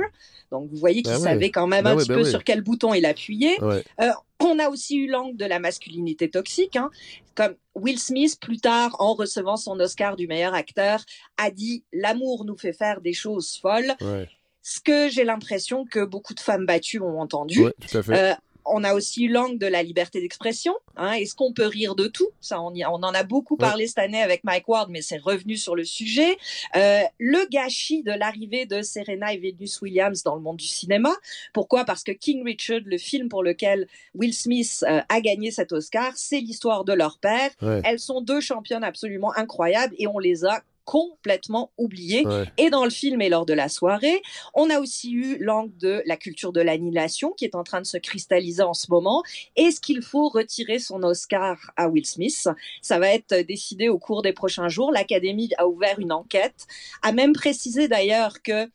Donc, 0.51 0.69
vous 0.69 0.77
voyez 0.77 1.01
qu'il 1.01 1.11
Ben 1.11 1.17
oui. 1.17 1.23
savait 1.23 1.51
quand 1.51 1.67
même 1.67 1.83
Ben 1.83 1.91
un 1.91 1.95
oui, 1.95 2.03
petit 2.03 2.09
ben 2.09 2.15
peu 2.15 2.23
oui. 2.23 2.29
sur 2.29 2.43
quel 2.43 2.61
bouton 2.61 2.93
il 2.93 3.05
appuyait. 3.05 3.59
ouais. 3.63 3.83
Euh, 4.01 4.11
on 4.41 4.59
a 4.59 4.69
aussi 4.69 4.97
eu 4.97 5.07
l'angle 5.07 5.37
de 5.37 5.45
la 5.45 5.59
masculinité 5.59 6.29
toxique, 6.29 6.75
hein, 6.75 6.91
comme 7.35 7.55
Will 7.73 7.99
Smith, 7.99 8.37
plus 8.39 8.59
tard, 8.59 8.95
en 8.99 9.13
recevant 9.13 9.55
son 9.57 9.79
Oscar 9.79 10.15
du 10.17 10.27
meilleur 10.27 10.53
acteur, 10.53 11.03
a 11.37 11.51
dit 11.51 11.83
«L'amour 11.93 12.45
nous 12.45 12.57
fait 12.57 12.73
faire 12.73 13.01
des 13.01 13.13
choses 13.13 13.57
folles 13.61 13.95
ouais.». 14.01 14.29
Ce 14.61 14.79
que 14.79 15.09
j'ai 15.09 15.23
l'impression 15.23 15.85
que 15.85 16.03
beaucoup 16.03 16.33
de 16.33 16.39
femmes 16.39 16.65
battues 16.65 16.99
ont 16.99 17.19
entendu. 17.21 17.65
Ouais, 17.65 17.73
tout 17.87 17.97
à 17.97 18.03
fait. 18.03 18.13
Euh, 18.13 18.33
on 18.65 18.83
a 18.83 18.93
aussi 18.93 19.25
eu 19.25 19.29
l'angle 19.29 19.57
de 19.57 19.67
la 19.67 19.83
liberté 19.83 20.19
d'expression. 20.19 20.73
Hein. 20.95 21.13
Est-ce 21.13 21.35
qu'on 21.35 21.53
peut 21.53 21.67
rire 21.67 21.95
de 21.95 22.07
tout 22.07 22.29
Ça, 22.41 22.61
on, 22.61 22.73
y 22.73 22.85
on 22.85 22.95
en 22.95 23.13
a 23.13 23.23
beaucoup 23.23 23.57
parlé 23.57 23.87
cette 23.87 23.99
année 23.99 24.21
avec 24.21 24.43
Mike 24.43 24.67
Ward, 24.67 24.89
mais 24.89 25.01
c'est 25.01 25.17
revenu 25.17 25.57
sur 25.57 25.75
le 25.75 25.83
sujet. 25.83 26.37
Euh, 26.75 27.01
le 27.19 27.47
gâchis 27.49 28.03
de 28.03 28.11
l'arrivée 28.11 28.65
de 28.65 28.81
Serena 28.81 29.33
et 29.33 29.37
Venus 29.37 29.81
Williams 29.81 30.23
dans 30.23 30.35
le 30.35 30.41
monde 30.41 30.57
du 30.57 30.67
cinéma. 30.67 31.11
Pourquoi? 31.53 31.85
Parce 31.85 32.03
que 32.03 32.11
King 32.11 32.43
Richard, 32.43 32.81
le 32.85 32.97
film 32.97 33.29
pour 33.29 33.43
lequel 33.43 33.87
Will 34.13 34.33
Smith 34.33 34.83
euh, 34.87 35.01
a 35.07 35.21
gagné 35.21 35.51
cet 35.51 35.71
Oscar, 35.71 36.13
c'est 36.15 36.39
l'histoire 36.39 36.85
de 36.85 36.93
leur 36.93 37.19
père. 37.19 37.51
Ouais, 37.61 37.81
Elles 37.83 37.99
sont 37.99 38.21
deux 38.21 38.41
championnes 38.41 38.83
absolument 38.83 39.33
incroyables 39.35 39.95
et 39.97 40.07
on 40.07 40.19
les 40.19 40.45
a 40.45 40.61
complètement 40.85 41.71
ouais. 41.77 42.45
et 42.57 42.69
dans 42.69 42.83
le 42.83 42.89
film 42.89 43.21
et 43.21 43.29
lors 43.29 43.45
de 43.45 43.53
la 43.53 43.69
soirée. 43.69 44.21
On 44.53 44.69
a 44.69 44.79
aussi 44.79 45.11
eu 45.11 45.37
l'angle 45.39 45.75
de 45.77 46.03
la 46.05 46.15
culture 46.15 46.53
de 46.53 46.61
l'annihilation 46.61 47.31
qui 47.31 47.43
est 47.45 47.55
en 47.55 47.63
train 47.63 47.81
de 47.81 47.87
se 47.87 47.97
cristalliser 47.97 48.63
en 48.63 48.73
ce 48.73 48.87
moment. 48.89 49.23
Est-ce 49.55 49.81
qu'il 49.81 50.01
faut 50.01 50.29
retirer 50.29 50.79
son 50.79 51.03
Oscar 51.03 51.71
à 51.75 51.89
Will 51.89 52.05
Smith? 52.05 52.47
Ça 52.81 52.99
va 52.99 53.09
être 53.09 53.35
décidé 53.41 53.89
au 53.89 53.97
cours 53.97 54.21
des 54.21 54.33
prochains 54.33 54.69
jours. 54.69 54.91
L'Académie 54.91 55.49
a 55.57 55.67
ouvert 55.67 55.99
une 55.99 56.11
enquête, 56.11 56.67
a 57.01 57.11
même 57.11 57.33
précisé 57.33 57.87
d'ailleurs 57.87 58.41
que 58.43 58.69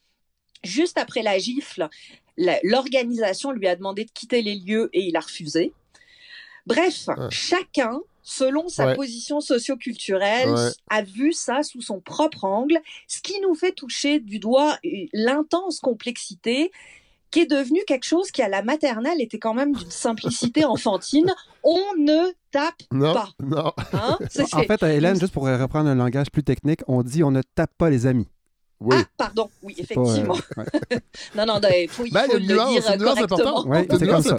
juste 0.64 0.98
après 0.98 1.22
la 1.22 1.38
gifle, 1.38 1.88
l'organisation 2.64 3.52
lui 3.52 3.66
a 3.68 3.76
demandé 3.76 4.04
de 4.04 4.10
quitter 4.10 4.42
les 4.42 4.56
lieux 4.56 4.90
et 4.92 5.00
il 5.00 5.16
a 5.16 5.20
refusé. 5.20 5.72
Bref, 6.66 7.08
Ouais. 7.08 7.26
chacun, 7.30 8.00
selon 8.22 8.68
sa 8.68 8.86
Ouais. 8.86 8.96
position 8.96 9.40
socio-culturelle, 9.40 10.50
Ouais. 10.50 10.70
a 10.90 11.02
vu 11.02 11.32
ça 11.32 11.62
sous 11.62 11.80
son 11.82 12.00
propre 12.00 12.44
angle, 12.44 12.78
ce 13.08 13.20
qui 13.20 13.40
nous 13.40 13.54
fait 13.54 13.72
toucher 13.72 14.20
du 14.20 14.38
doigt 14.38 14.78
l'intense 15.12 15.80
complexité 15.80 16.70
qui 17.30 17.40
est 17.40 17.46
devenue 17.46 17.80
quelque 17.86 18.04
chose 18.06 18.32
qui 18.32 18.42
à 18.42 18.48
la 18.48 18.62
maternelle 18.62 19.20
était 19.20 19.38
quand 19.38 19.54
même 19.54 19.72
d'une 19.72 19.90
simplicité 19.90 20.64
enfantine. 20.64 21.32
On 21.62 21.78
ne 21.96 22.32
tape 22.50 22.74
Non, 22.90 23.14
pas. 23.14 23.28
non. 23.40 23.72
Hein? 23.92 24.18
En 24.52 24.62
fait, 24.64 24.82
Hélène, 24.82 25.18
juste 25.20 25.32
pour 25.32 25.44
reprendre 25.44 25.88
un 25.88 25.94
langage 25.94 26.30
plus 26.32 26.42
technique, 26.42 26.80
on 26.88 27.02
dit 27.04 27.22
on 27.22 27.30
ne 27.30 27.42
tape 27.42 27.70
pas 27.78 27.88
les 27.88 28.06
amis. 28.06 28.26
Oui. 28.80 28.96
Ah, 28.98 29.04
pardon, 29.16 29.50
oui, 29.62 29.74
pas, 29.74 29.80
euh, 29.80 29.84
effectivement. 30.04 30.36
ouais. 30.56 30.64
Non, 31.36 31.44
non, 31.46 31.60
il 31.78 31.88
faut, 31.88 32.04
il 32.06 32.12
Ben, 32.12 32.24
faut 32.24 32.38
le 32.38 32.40
nuance, 32.46 32.70
dire 32.80 32.98
nuance 32.98 33.14
correctement. 33.14 33.66
Ouais, 33.66 33.86
nuance 33.86 33.98
comme 33.98 34.22
ça. 34.22 34.36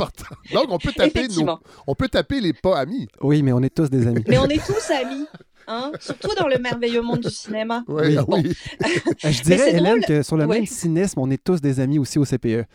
Donc, 0.54 0.66
on 0.70 0.78
peut 0.80 0.92
taper 0.92 1.28
nos, 1.28 1.60
on 1.88 1.94
peut 1.96 2.08
taper 2.10 2.42
les 2.42 2.54
pas 2.54 2.80
amis. 2.80 3.08
Oui, 3.22 3.44
mais 3.44 3.54
on 3.54 3.62
est 3.62 3.74
tous 3.74 3.90
des 3.90 4.08
amis. 4.08 4.24
Mais 4.28 4.40
on 4.40 4.48
est 4.48 4.66
tous 4.66 4.92
amis, 4.92 5.28
hein? 5.68 5.92
surtout 6.00 6.34
dans 6.36 6.48
le 6.48 6.58
merveilleux 6.58 7.02
monde 7.04 7.20
du 7.20 7.30
cinéma. 7.30 7.84
Ouais, 7.88 8.18
Oui. 8.18 8.44
oui. 8.46 8.54
Je 9.24 9.44
dirais, 9.44 9.70
Hélène, 9.76 10.00
drôle. 10.00 10.06
que 10.06 10.24
sur 10.24 10.38
le 10.38 10.46
Ouais. 10.46 10.56
même 10.58 10.66
cynisme, 10.66 11.20
on 11.20 11.30
est 11.30 11.44
tous 11.44 11.62
des 11.62 11.80
amis 11.80 12.00
aussi 12.00 12.18
au 12.18 12.26
CPE. 12.26 12.66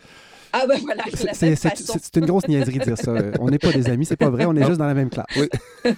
Ah 0.53 0.65
ben 0.67 0.79
voilà, 0.81 1.03
C'est 1.13 1.23
même 1.25 1.33
c'est- 1.35 1.55
façon. 1.69 1.93
c'est- 1.93 1.99
c'est 2.03 2.15
une 2.17 2.25
grosse 2.25 2.47
niaiserie 2.47 2.79
de 2.79 2.83
dire 2.83 2.97
ça. 2.97 3.11
Euh, 3.11 3.31
On 3.39 3.49
n'est 3.49 3.59
pas 3.59 3.71
des 3.71 3.89
amis, 3.89 4.05
c'est 4.05 4.15
pas 4.15 4.29
vrai, 4.29 4.45
on 4.45 4.55
est 4.55 4.65
juste 4.65 4.77
dans 4.79 4.85
la 4.87 4.93
même 4.93 5.09
classe. 5.09 5.25
Oui. 5.35 5.47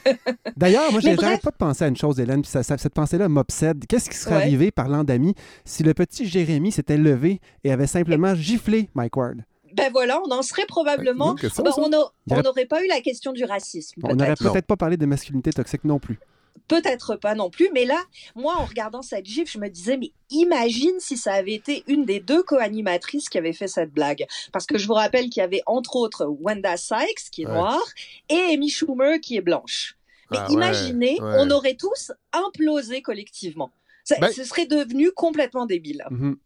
D'ailleurs, 0.58 0.92
moi, 0.92 1.00
j'arrête 1.02 1.42
pas 1.42 1.52
de 1.52 1.56
penser 1.58 1.84
à 1.84 1.88
une 1.88 1.98
chose, 1.98 2.20
Hélène, 2.20 2.42
puis 2.42 2.52
ça- 2.52 2.64
ça- 2.64 2.78
cette 2.78 2.94
pensée-là 2.94 3.30
m'obsède. 3.30 3.86
Qu'est-ce 3.88 4.10
qui 4.10 4.18
serait 4.18 4.36
Ouais. 4.36 4.42
arrivé, 4.42 4.72
parlant 4.72 5.04
d'amis, 5.04 5.36
si 5.66 5.84
le 5.84 5.94
petit 5.94 6.28
Jérémy 6.28 6.72
s'était 6.72 6.98
levé 6.98 7.40
et 7.64 7.72
avait 7.72 7.88
simplement 7.88 8.36
giflé 8.36 8.90
Mike 8.96 9.16
Ward? 9.18 9.38
Ben 9.76 9.92
voilà, 9.92 10.20
on 10.26 10.32
en 10.32 10.42
serait 10.42 10.66
probablement. 10.68 11.36
Ben, 11.36 11.50
ça. 11.50 11.62
on 11.64 12.42
n'aurait 12.42 12.66
pas 12.66 12.84
eu 12.84 12.88
la 12.88 13.02
question 13.02 13.32
du 13.34 13.46
racisme. 13.46 14.02
On 14.04 14.16
n'aurait 14.16 14.34
peut-être. 14.36 14.52
peut-être 14.52 14.66
pas 14.66 14.78
parlé 14.78 14.98
de 14.98 15.06
masculinité 15.06 15.52
toxique 15.52 15.84
non 15.84 16.00
plus. 16.00 16.20
Peut-être 16.68 17.16
pas 17.16 17.36
non 17.36 17.50
plus, 17.50 17.70
mais 17.74 17.86
là, 17.86 18.00
moi, 18.36 18.56
en 18.58 18.66
regardant 18.66 19.02
cette 19.02 19.26
gifle, 19.26 19.50
je 19.52 19.58
me 19.60 19.70
disais, 19.70 19.98
mais 19.98 20.12
imagine 20.30 21.00
si 21.00 21.18
ça 21.18 21.34
avait 21.34 21.54
été 21.54 21.84
une 21.88 22.06
des 22.06 22.20
deux 22.20 22.44
co-animatrices 22.44 23.30
qui 23.30 23.38
avait 23.38 23.54
fait 23.54 23.68
cette 23.68 23.92
blague. 23.92 24.26
Parce 24.52 24.66
que 24.66 24.78
je 24.78 24.88
vous 24.88 24.94
rappelle 24.94 25.30
qu'il 25.30 25.42
y 25.42 25.44
avait 25.44 25.62
entre 25.66 25.96
autres 25.96 26.26
Wanda 26.26 26.78
Sykes, 26.78 27.30
qui 27.32 27.44
est 27.44 27.48
Ouais. 27.48 27.54
noire, 27.54 27.82
et 28.30 28.54
Amy 28.54 28.70
Schumer, 28.70 29.20
qui 29.22 29.38
est 29.38 29.42
blanche. 29.42 29.96
Mais 30.32 30.38
Ah 30.42 30.48
imaginez, 30.52 31.20
ouais. 31.22 31.36
on 31.40 31.50
aurait 31.50 31.76
tous 31.76 32.12
implosé 32.34 33.02
collectivement. 33.02 33.72
Ça- 34.04 34.18
Ben- 34.20 34.32
ce 34.32 34.44
serait 34.44 34.66
devenu 34.68 35.12
complètement 35.12 35.66
débile. 35.66 36.04
Mhm. 36.12 36.38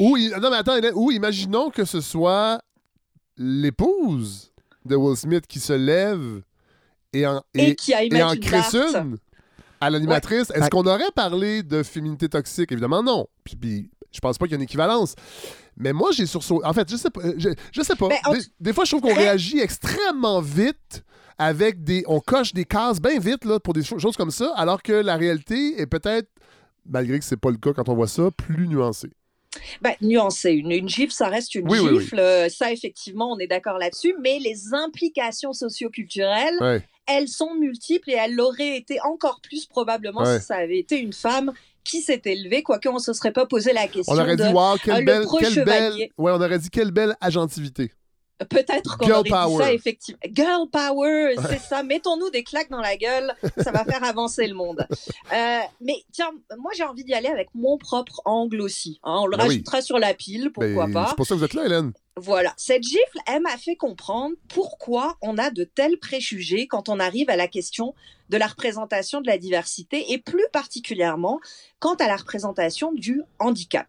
Ou, 0.00 0.18
non, 0.18 0.50
mais 0.50 0.56
attends, 0.56 0.78
ou 0.94 1.10
imaginons 1.12 1.70
que 1.70 1.84
ce 1.84 2.00
soit 2.00 2.60
l'épouse 3.36 4.52
de 4.84 4.96
Will 4.96 5.16
Smith 5.16 5.46
qui 5.46 5.60
se 5.60 5.72
lève 5.72 6.42
et 7.12 7.26
en, 7.26 7.42
Et, 7.54 7.70
et, 7.70 7.76
qui 7.76 7.94
a 7.94 8.02
et 8.02 8.22
en 8.22 8.32
une 8.32 8.40
à 9.86 9.90
l'animatrice. 9.90 10.50
Est-ce 10.54 10.68
qu'on 10.70 10.86
aurait 10.86 11.10
parlé 11.14 11.62
de 11.62 11.82
féminité 11.82 12.28
toxique? 12.28 12.70
Évidemment, 12.72 13.02
non. 13.02 13.26
Puis, 13.44 13.56
puis 13.56 13.90
je 14.12 14.20
pense 14.20 14.38
pas 14.38 14.46
qu'il 14.46 14.52
y 14.52 14.54
a 14.54 14.58
une 14.58 14.62
équivalence. 14.62 15.14
Mais 15.76 15.92
moi, 15.92 16.10
j'ai 16.12 16.26
sursauté. 16.26 16.66
En 16.66 16.72
fait, 16.72 16.90
je 16.90 16.96
sais 16.96 17.10
pas. 17.10 17.20
Je, 17.36 17.50
je 17.72 17.82
sais 17.82 17.96
pas. 17.96 18.08
Ben, 18.08 18.16
en 18.24 18.34
des, 18.60 18.72
fois, 18.72 18.84
je 18.84 18.90
trouve 18.96 19.02
qu'on 19.02 19.14
réagit 19.14 19.58
extrêmement 19.60 20.40
vite 20.40 21.04
avec 21.38 21.84
des. 21.84 22.02
On 22.06 22.20
coche 22.20 22.54
des 22.54 22.64
cases 22.64 23.00
bien 23.00 23.18
vite 23.18 23.44
là, 23.44 23.60
pour 23.60 23.74
des 23.74 23.82
cho- 23.82 23.98
choses 23.98 24.16
comme 24.16 24.30
ça, 24.30 24.52
alors 24.56 24.82
que 24.82 24.92
la 24.92 25.16
réalité 25.16 25.80
est 25.80 25.86
peut-être, 25.86 26.28
malgré 26.88 27.18
que 27.18 27.24
c'est 27.24 27.36
pas 27.36 27.50
le 27.50 27.58
cas 27.58 27.72
quand 27.74 27.88
on 27.90 27.94
voit 27.94 28.08
ça, 28.08 28.30
plus 28.30 28.66
nuancée. 28.68 29.10
Ben, 29.82 29.94
nuancé. 30.00 30.52
Une, 30.52 30.70
une 30.72 30.88
gifle, 30.88 31.12
ça 31.12 31.28
reste 31.28 31.54
une 31.54 31.70
Oui, 31.70 31.78
oui, 31.80 31.90
oui. 31.92 32.00
gifle. 32.02 32.18
Euh, 32.18 32.48
Ça, 32.48 32.72
effectivement, 32.72 33.32
on 33.32 33.38
est 33.38 33.46
d'accord 33.46 33.78
là-dessus. 33.78 34.14
Mais 34.20 34.38
les 34.38 34.72
implications 34.74 35.52
socioculturelles, 35.52 36.56
Ouais. 36.60 36.82
elles 37.06 37.28
sont 37.28 37.54
multiples 37.54 38.10
et 38.10 38.14
elles 38.14 38.34
l'auraient 38.34 38.76
été 38.76 38.98
encore 39.02 39.40
plus 39.42 39.66
probablement 39.66 40.22
Ouais. 40.22 40.38
si 40.40 40.46
ça 40.46 40.56
avait 40.56 40.78
été 40.78 40.98
une 40.98 41.12
femme 41.12 41.52
qui 41.84 42.00
s'était 42.00 42.34
levée, 42.34 42.62
quoique 42.62 42.88
on 42.88 42.98
se 42.98 43.12
serait 43.12 43.32
pas 43.32 43.46
posé 43.46 43.72
la 43.72 43.86
question 43.86 44.12
On 44.14 44.18
aurait 44.18 44.36
de 44.36 44.42
dit, 44.44 44.52
wow, 44.52 44.76
quelle 44.82 45.02
euh, 45.02 45.04
belle. 45.04 45.24
Quelle 45.38 45.64
belle 45.64 45.92
ouais, 46.18 46.32
on 46.32 46.40
aurait 46.40 46.58
dit, 46.58 46.68
quelle 46.70 46.90
belle 46.90 47.16
agentivité. 47.20 47.92
Peut-être 48.50 48.98
qu'on 48.98 49.10
aurait 49.10 49.22
dit 49.22 49.56
ça 49.58 49.72
effectivement. 49.72 50.20
Girl 50.32 50.68
power, 50.70 51.34
c'est 51.48 51.60
ça. 51.60 51.82
Mettons-nous 51.82 52.30
des 52.30 52.42
claques 52.44 52.70
dans 52.70 52.80
la 52.80 52.96
gueule, 52.96 53.32
ça 53.58 53.70
va 53.72 53.84
faire 53.84 54.04
avancer 54.04 54.46
le 54.46 54.54
monde. 54.54 54.86
Euh, 55.32 55.58
mais 55.80 55.94
tiens, 56.12 56.30
moi 56.58 56.72
j'ai 56.76 56.84
envie 56.84 57.04
d'y 57.04 57.14
aller 57.14 57.28
avec 57.28 57.48
mon 57.54 57.78
propre 57.78 58.20
angle 58.24 58.60
aussi. 58.60 59.00
hein. 59.04 59.18
on 59.22 59.26
le 59.26 59.36
Ben 59.36 59.44
oui. 59.44 59.48
rajoutera 59.54 59.80
sur 59.82 59.98
la 59.98 60.14
pile, 60.14 60.50
pourquoi 60.52 60.86
Ben, 60.86 60.92
pas. 60.92 61.06
C'est 61.08 61.16
pour 61.16 61.26
ça 61.26 61.34
que 61.34 61.38
vous 61.40 61.44
êtes 61.44 61.54
là, 61.54 61.64
Hélène. 61.66 61.92
Voilà, 62.18 62.54
cette 62.56 62.82
gifle, 62.82 63.18
elle 63.26 63.42
m'a 63.42 63.58
fait 63.58 63.76
comprendre 63.76 64.36
pourquoi 64.48 65.18
on 65.20 65.36
a 65.36 65.50
de 65.50 65.64
tels 65.64 65.98
préjugés 65.98 66.66
quand 66.66 66.88
on 66.88 66.98
arrive 66.98 67.28
à 67.28 67.36
la 67.36 67.46
question 67.46 67.94
de 68.30 68.38
la 68.38 68.46
représentation 68.46 69.20
de 69.20 69.26
la 69.26 69.36
diversité 69.36 70.12
et 70.12 70.16
plus 70.16 70.46
particulièrement 70.50 71.40
quant 71.78 71.94
à 71.96 72.06
la 72.06 72.16
représentation 72.16 72.92
du 72.92 73.20
handicap. 73.38 73.86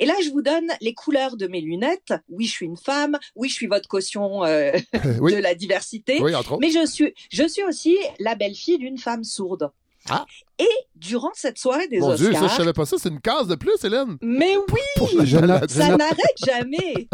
Et 0.00 0.06
là, 0.06 0.14
je 0.24 0.30
vous 0.30 0.42
donne 0.42 0.66
les 0.80 0.92
couleurs 0.92 1.36
de 1.36 1.46
mes 1.46 1.60
lunettes. 1.60 2.14
Oui, 2.28 2.46
je 2.46 2.50
suis 2.50 2.66
une 2.66 2.76
femme. 2.76 3.16
Oui, 3.36 3.48
je 3.48 3.54
suis 3.54 3.68
votre 3.68 3.88
caution 3.88 4.44
euh, 4.44 4.72
oui. 5.20 5.32
de 5.32 5.38
la 5.38 5.54
diversité. 5.54 6.20
Oui. 6.20 6.32
Mais 6.60 6.70
je 6.70 6.84
suis, 6.84 7.14
je 7.30 7.46
suis 7.46 7.62
aussi 7.62 7.96
la 8.18 8.34
belle-fille 8.34 8.78
d'une 8.78 8.98
femme 8.98 9.22
sourde. 9.22 9.70
Ah. 10.10 10.26
Et 10.58 10.68
durant 10.96 11.30
cette 11.34 11.58
soirée 11.58 11.86
des 11.88 12.00
Mon 12.00 12.14
Dieu, 12.14 12.32
ça, 12.32 12.38
Oscars, 12.40 12.50
je 12.50 12.56
savais 12.56 12.72
pas 12.72 12.86
ça. 12.86 12.96
C'est 12.98 13.08
une 13.08 13.20
case 13.20 13.46
de 13.46 13.54
plus, 13.54 13.82
Hélène. 13.84 14.16
mais 14.20 14.56
oui, 14.56 14.80
Pour 14.96 15.08
ça 15.10 15.96
n'arrête 15.96 16.44
jamais. 16.44 17.08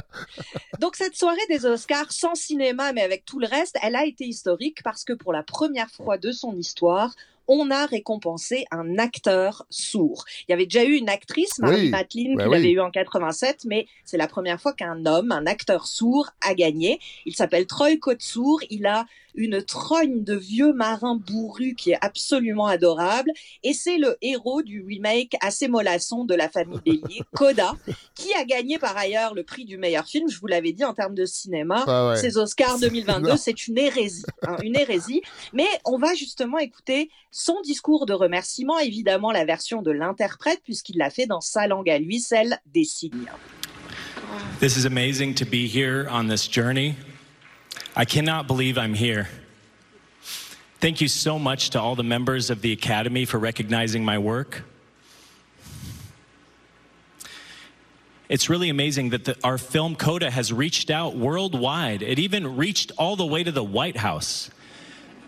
Donc 0.81 0.97
cette 0.97 1.15
soirée 1.17 1.47
des 1.49 1.67
Oscars, 1.67 2.11
sans 2.11 2.35
cinéma, 2.35 2.93
mais 2.93 3.03
avec 3.03 3.25
tout 3.25 3.39
le 3.39 3.47
reste, 3.47 3.77
elle 3.83 3.97
a 3.97 4.07
été 4.07 4.25
historique 4.25 4.83
parce 4.83 5.05
que 5.05 5.13
pour 5.13 5.33
la 5.33 5.43
première 5.43 5.91
fois 5.91 6.19
de 6.19 6.33
son 6.33 6.57
histoire, 6.57 7.15
on 7.49 7.71
a 7.71 7.87
récompensé 7.87 8.65
un 8.71 8.99
acteur 8.99 9.67
sourd. 9.71 10.25
Il 10.49 10.53
y 10.53 10.55
avait 10.55 10.67
déjà 10.67 10.85
eu 10.85 10.95
une 10.95 11.09
actrice, 11.09 11.59
Marie 11.59 11.83
Oui, 11.85 11.89
Matlin, 11.91 12.23
qui 12.23 12.29
oui. 12.37 12.51
l'avait 12.51 12.71
eu 12.71 12.81
en 12.81 12.91
87, 12.91 13.65
mais 13.67 13.87
c'est 14.05 14.17
la 14.17 14.27
première 14.29 14.61
fois 14.61 14.73
qu'un 14.73 15.05
homme, 15.07 15.33
un 15.33 15.47
acteur 15.47 15.87
sourd, 15.87 16.31
a 16.41 16.55
gagné. 16.55 16.99
Il 17.27 17.35
s'appelle 17.35 17.67
Troy 17.67 17.97
Kotsur. 17.97 18.59
Il 18.71 18.87
a 18.87 19.07
une 19.37 19.65
trogne 19.65 20.23
de 20.23 20.37
vieux 20.37 20.73
marin 20.73 21.17
bourru 21.17 21.75
qui 21.75 21.91
est 21.91 21.99
absolument 22.01 22.67
adorable. 22.67 23.33
Et 23.65 23.73
c'est 23.73 23.99
le 23.99 24.17
héros 24.23 24.63
du 24.63 24.81
remake 24.87 25.35
assez 25.41 25.67
mollasson 25.67 26.25
de 26.25 26.35
la 26.37 26.49
famille 26.49 26.79
Bélier, 26.85 27.23
Coda, 27.35 27.73
qui 28.15 28.33
a 28.35 28.45
gagné 28.45 28.79
par 28.79 28.97
ailleurs 28.97 29.35
le 29.35 29.43
prix 29.43 29.65
du 29.65 29.77
meilleur 29.77 30.07
film. 30.07 30.29
Je 30.31 30.39
vous 30.39 30.47
l'avais 30.47 30.73
dit 30.73 30.85
en 30.85 30.95
termes 30.95 31.17
de 31.17 31.25
cinéma. 31.27 31.83
Ah 31.89 32.11
ouais. 32.11 32.17
Ces 32.17 32.39
Oscars 32.39 32.79
2022, 32.79 33.31
Non. 33.31 33.37
c'est 33.37 33.67
une 33.67 33.77
hérésie, 33.77 34.23
hein, 34.47 34.57
une 34.63 34.77
hérésie. 34.79 35.21
Mais 35.53 35.67
on 35.85 35.99
va 35.99 36.15
justement 36.15 36.59
écouter 36.59 37.11
son 37.37 37.61
discours 37.63 38.07
de 38.07 38.13
remerciement, 38.13 38.79
évidemment 38.79 39.33
la 39.33 39.45
version 39.45 39.83
de 39.83 39.91
l'interprète, 39.91 40.61
puisqu'il 40.63 40.99
l'a 40.99 41.11
fait 41.11 41.27
dans 41.27 41.41
sa 41.41 41.67
langue 41.67 41.91
à 41.91 41.99
lui, 41.99 42.21
celle 42.21 42.61
des 42.73 42.85
signes. 42.85 43.27
This 44.61 44.77
is 44.77 44.87
amazing 44.87 45.35
to 45.35 45.45
be 45.45 45.67
here 45.67 46.07
on 46.09 46.29
this 46.29 46.49
journey. 46.49 46.95
I 47.97 48.05
cannot 48.05 48.47
believe 48.47 48.79
I'm 48.79 48.95
here. 48.95 49.27
Thank 50.81 51.01
you 51.01 51.09
so 51.09 51.37
much 51.37 51.71
to 51.71 51.81
all 51.81 51.97
the 51.97 52.05
members 52.05 52.51
of 52.51 52.63
the 52.63 52.71
Academy 52.71 53.25
for 53.25 53.41
recognizing 53.41 54.05
my 54.05 54.17
work. 54.17 54.63
It's 58.29 58.49
really 58.49 58.71
amazing 58.71 59.11
that 59.11 59.25
the, 59.25 59.37
our 59.43 59.59
film 59.59 59.97
Coda 59.97 60.31
has 60.31 60.53
reached 60.53 60.89
out 60.89 61.17
worldwide. 61.17 62.01
It 62.01 62.21
even 62.21 62.57
reached 62.57 62.93
all 62.97 63.17
the 63.17 63.27
way 63.27 63.43
to 63.43 63.51
the 63.51 63.65
White 63.65 63.97
House. 63.97 64.51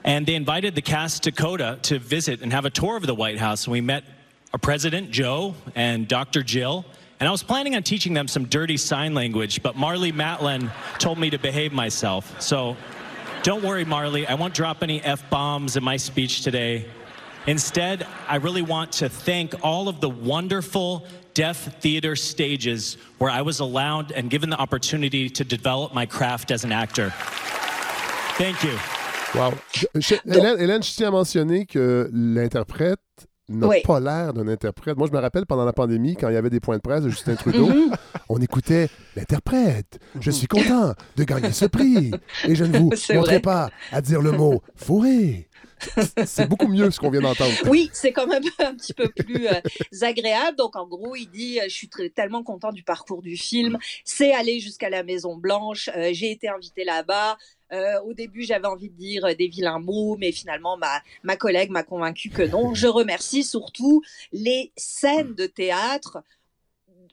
And 0.07 0.25
they 0.25 0.37
invited 0.37 0.77
the 0.77 0.83
cast 0.83 1.25
to 1.25 1.33
Coda 1.33 1.81
to 1.83 1.99
visit 1.99 2.41
and 2.41 2.53
have 2.53 2.65
a 2.65 2.71
tour 2.71 2.97
of 2.97 3.05
the 3.07 3.15
White 3.15 3.39
House. 3.39 3.65
And 3.65 3.73
we 3.73 3.81
met 3.81 4.05
our 4.53 4.59
president, 4.59 5.11
Joe, 5.11 5.57
and 5.75 6.07
Dr. 6.07 6.45
Jill. 6.45 6.87
And 7.19 7.29
I 7.29 7.33
was 7.33 7.43
planning 7.43 7.75
on 7.75 7.83
teaching 7.83 8.15
them 8.15 8.29
some 8.29 8.45
dirty 8.45 8.77
sign 8.77 9.15
language, 9.15 9.63
but 9.65 9.75
Marley 9.75 10.13
Matlin 10.13 10.71
told 10.99 11.19
me 11.19 11.29
to 11.31 11.39
behave 11.39 11.73
myself. 11.73 12.41
So 12.41 12.77
don't 13.43 13.65
worry, 13.65 13.85
Marley. 13.85 14.29
I 14.29 14.35
won't 14.35 14.55
drop 14.55 14.85
any 14.85 15.03
F 15.03 15.29
bombs 15.29 15.77
in 15.77 15.83
my 15.83 15.97
speech 15.97 16.43
today. 16.43 16.87
Instead, 17.49 18.07
I 18.29 18.37
really 18.37 18.63
want 18.63 18.93
to 18.93 19.09
thank 19.09 19.55
all 19.65 19.89
of 19.89 20.01
the 20.01 20.09
wonderful 20.09 21.05
deaf 21.35 21.81
theater 21.81 22.15
stages 22.15 22.97
where 23.19 23.31
I 23.31 23.43
was 23.43 23.59
allowed 23.59 24.13
and 24.13 24.31
given 24.31 24.51
the 24.51 24.59
opportunity 24.59 25.29
to 25.31 25.43
develop 25.43 25.93
my 25.95 26.07
craft 26.07 26.51
as 26.53 26.65
an 26.65 26.71
actor. 26.71 27.11
Thank 28.37 28.63
you. 28.63 28.79
Wow. 29.35 29.53
Je- 29.95 30.15
Hélène, 30.27 30.59
Hélène, 30.61 30.83
je 30.83 30.91
tiens 30.93 31.09
à 31.09 31.11
mentionner 31.11 31.67
que 31.67 32.09
l'interprète 32.13 32.99
n'a 33.49 33.67
Oui. 33.69 33.77
pas 33.85 34.01
l'air 34.01 34.33
d'un 34.33 34.49
interprète. 34.49 34.97
Moi, 34.97 35.07
je 35.09 35.13
me 35.13 35.19
rappelle 35.21 35.47
pendant 35.47 35.65
la 35.65 35.73
pandémie, 35.73 36.17
quand 36.17 36.29
il 36.29 36.35
y 36.35 36.39
avait 36.39 36.51
des 36.51 36.61
points 36.61 36.77
de 36.77 36.83
presse 36.83 37.03
de 37.03 37.11
Justin 37.11 37.35
Trudeau, 37.37 37.71
on 38.29 38.41
écoutait 38.41 38.89
l'interprète. 39.15 39.99
Je 40.21 40.31
suis 40.31 40.47
content 40.47 40.95
de 41.17 41.25
gagner 41.25 41.53
ce 41.53 41.67
prix. 41.67 42.11
Et 42.49 42.55
je 42.55 42.65
ne 42.65 42.79
vous 42.79 42.91
montrerai 43.15 43.41
pas 43.41 43.71
à 43.93 44.01
dire 44.01 44.21
le 44.23 44.33
mot 44.33 44.63
fourré. 44.75 45.49
C'est 46.25 46.49
beaucoup 46.49 46.69
mieux 46.69 46.91
ce 46.91 46.99
qu'on 46.99 47.11
vient 47.11 47.21
d'entendre. 47.21 47.53
Oui, 47.69 47.91
c'est 47.93 48.11
quand 48.11 48.27
même 48.27 48.43
un 48.61 48.75
petit 48.75 48.95
peu 48.95 49.09
plus 49.11 49.47
euh, 49.47 49.61
agréable. 50.01 50.57
Donc, 50.57 50.75
en 50.75 50.87
gros, 50.87 51.15
il 51.15 51.27
dit, 51.27 51.61
euh, 51.61 51.65
je 51.69 51.75
suis 51.75 51.89
très- 51.91 52.09
tellement 52.09 52.43
content 52.43 52.73
du 52.73 52.83
parcours 52.83 53.21
du 53.21 53.37
film. 53.37 53.77
C'est 54.03 54.33
aller 54.33 54.59
jusqu'à 54.59 54.89
la 54.89 55.03
Maison 55.03 55.37
Blanche. 55.37 55.91
Euh, 55.95 56.09
J'ai 56.13 56.31
été 56.31 56.49
invité 56.49 56.83
là-bas. 56.85 57.37
Euh, 57.73 58.01
au 58.03 58.15
début, 58.15 58.43
j'avais 58.43 58.67
envie 58.67 58.91
de 58.91 58.97
dire 58.97 59.25
euh, 59.25 59.35
des 59.35 59.49
vilains 59.49 59.79
mots, 59.79 60.17
mais 60.17 60.33
finalement, 60.33 60.77
ma, 60.77 61.03
ma 61.23 61.37
collègue 61.37 61.71
m'a 61.71 61.83
convaincu 61.83 62.31
que 62.31 62.43
non. 62.43 62.75
Je 62.75 62.87
remercie 62.87 63.43
surtout 63.43 64.03
les 64.33 64.73
scènes 64.77 65.35
de 65.35 65.47
théâtre 65.47 66.19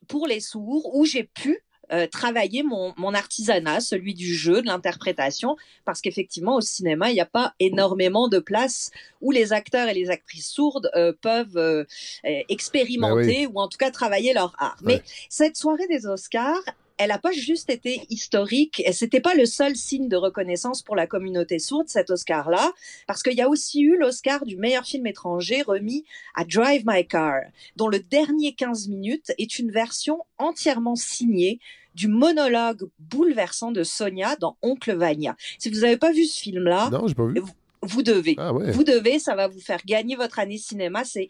pour 0.07 0.27
les 0.27 0.39
sourds 0.39 0.93
où 0.95 1.05
j'ai 1.05 1.23
pu 1.23 1.63
euh, 1.91 2.07
travailler 2.07 2.63
mon, 2.63 2.93
mon 2.97 3.13
artisanat, 3.13 3.81
celui 3.81 4.13
du 4.13 4.33
jeu, 4.33 4.61
de 4.61 4.67
l'interprétation, 4.67 5.57
parce 5.83 6.01
qu'effectivement, 6.01 6.55
au 6.55 6.61
cinéma, 6.61 7.11
il 7.11 7.13
n'y 7.13 7.21
a 7.21 7.25
pas 7.25 7.53
énormément 7.59 8.29
de 8.29 8.39
place 8.39 8.89
où 9.21 9.31
les 9.31 9.51
acteurs 9.51 9.89
et 9.89 9.93
les 9.93 10.09
actrices 10.09 10.47
sourdes 10.47 10.89
euh, 10.95 11.11
peuvent 11.21 11.57
euh, 11.57 11.83
expérimenter 12.23 13.47
ou 13.47 13.59
en 13.59 13.67
tout 13.67 13.77
cas 13.77 13.91
travailler 13.91 14.33
leur 14.33 14.55
art. 14.59 14.77
Mais 14.81 15.01
cette 15.29 15.57
soirée 15.57 15.87
des 15.87 16.07
Oscars, 16.07 16.63
elle 17.03 17.09
n'a 17.09 17.19
pas 17.19 17.31
juste 17.31 17.69
été 17.69 18.01
historique, 18.09 18.81
et 18.85 18.93
c'était 18.93 19.19
pas 19.21 19.33
le 19.35 19.45
seul 19.45 19.75
signe 19.75 20.07
de 20.09 20.15
reconnaissance 20.15 20.81
pour 20.81 20.95
la 20.95 21.05
communauté 21.07 21.59
sourde, 21.59 21.87
cet 21.89 22.09
Oscar-là, 22.09 22.71
parce 23.07 23.21
qu'il 23.23 23.33
y 23.33 23.41
a 23.41 23.49
aussi 23.49 23.81
eu 23.81 23.97
l'Oscar 23.97 24.45
du 24.45 24.57
meilleur 24.57 24.85
film 24.85 25.05
étranger 25.07 25.61
remis 25.61 26.05
à 26.35 26.45
Drive 26.45 26.83
My 26.85 27.05
Car, 27.07 27.41
dont 27.75 27.87
le 27.89 27.99
dernier 27.99 28.53
15 28.53 28.87
minutes 28.87 29.31
est 29.37 29.59
une 29.59 29.71
version 29.71 30.19
entièrement 30.37 30.95
signée 30.95 31.59
du 31.95 32.07
monologue 32.07 32.89
bouleversant 32.99 33.71
de 33.71 33.83
Sonia 33.83 34.35
dans 34.37 34.57
Oncle 34.61 34.95
Vania. 34.95 35.35
Si 35.59 35.69
vous 35.69 35.81
n'avez 35.81 35.97
pas 35.97 36.11
vu 36.11 36.25
ce 36.25 36.39
film-là, 36.41 36.89
Non, 36.89 37.07
j'ai 37.07 37.13
pas 37.13 37.27
vu. 37.27 37.41
vous 37.83 38.01
devez. 38.01 38.35
Ah 38.39 38.51
ouais. 38.53 38.71
Vous 38.71 38.83
devez, 38.83 39.19
ça 39.19 39.35
va 39.35 39.47
vous 39.47 39.59
faire 39.59 39.81
gagner 39.85 40.15
votre 40.15 40.39
année 40.39 40.57
cinéma. 40.57 41.03
C'est 41.03 41.27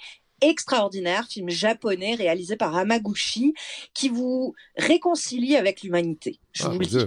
extraordinaire, 0.50 1.28
film 1.28 1.50
japonais 1.50 2.16
réalisé 2.16 2.56
par 2.56 2.76
Hamaguchi 2.76 3.54
qui 3.94 4.10
vous 4.10 4.54
réconcilie 4.78 5.56
avec 5.56 5.82
l'humanité. 5.84 6.40
Je 6.54 6.64
Ah, 6.64 6.70
vous 6.70 6.80
le 6.80 6.86
dis. 6.86 6.98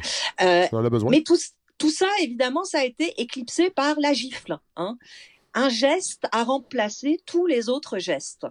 Euh, 0.43 0.67
On 0.73 0.77
en 0.79 0.85
a 0.85 0.91
besoin. 0.91 1.11
mais 1.11 1.23
tout, 1.23 1.39
tout 1.79 1.91
ça, 1.91 2.09
évidemment, 2.23 2.65
ça 2.65 2.81
a 2.81 2.85
été 2.85 3.21
éclipsé 3.21 3.71
par 3.71 3.99
la 4.01 4.13
gifle. 4.13 4.59
Hein. 4.77 4.99
Un 5.55 5.69
geste 5.69 6.25
a 6.33 6.45
remplacé 6.45 7.21
tous 7.27 7.47
les 7.47 7.69
autres 7.69 7.99
gestes. 7.99 8.47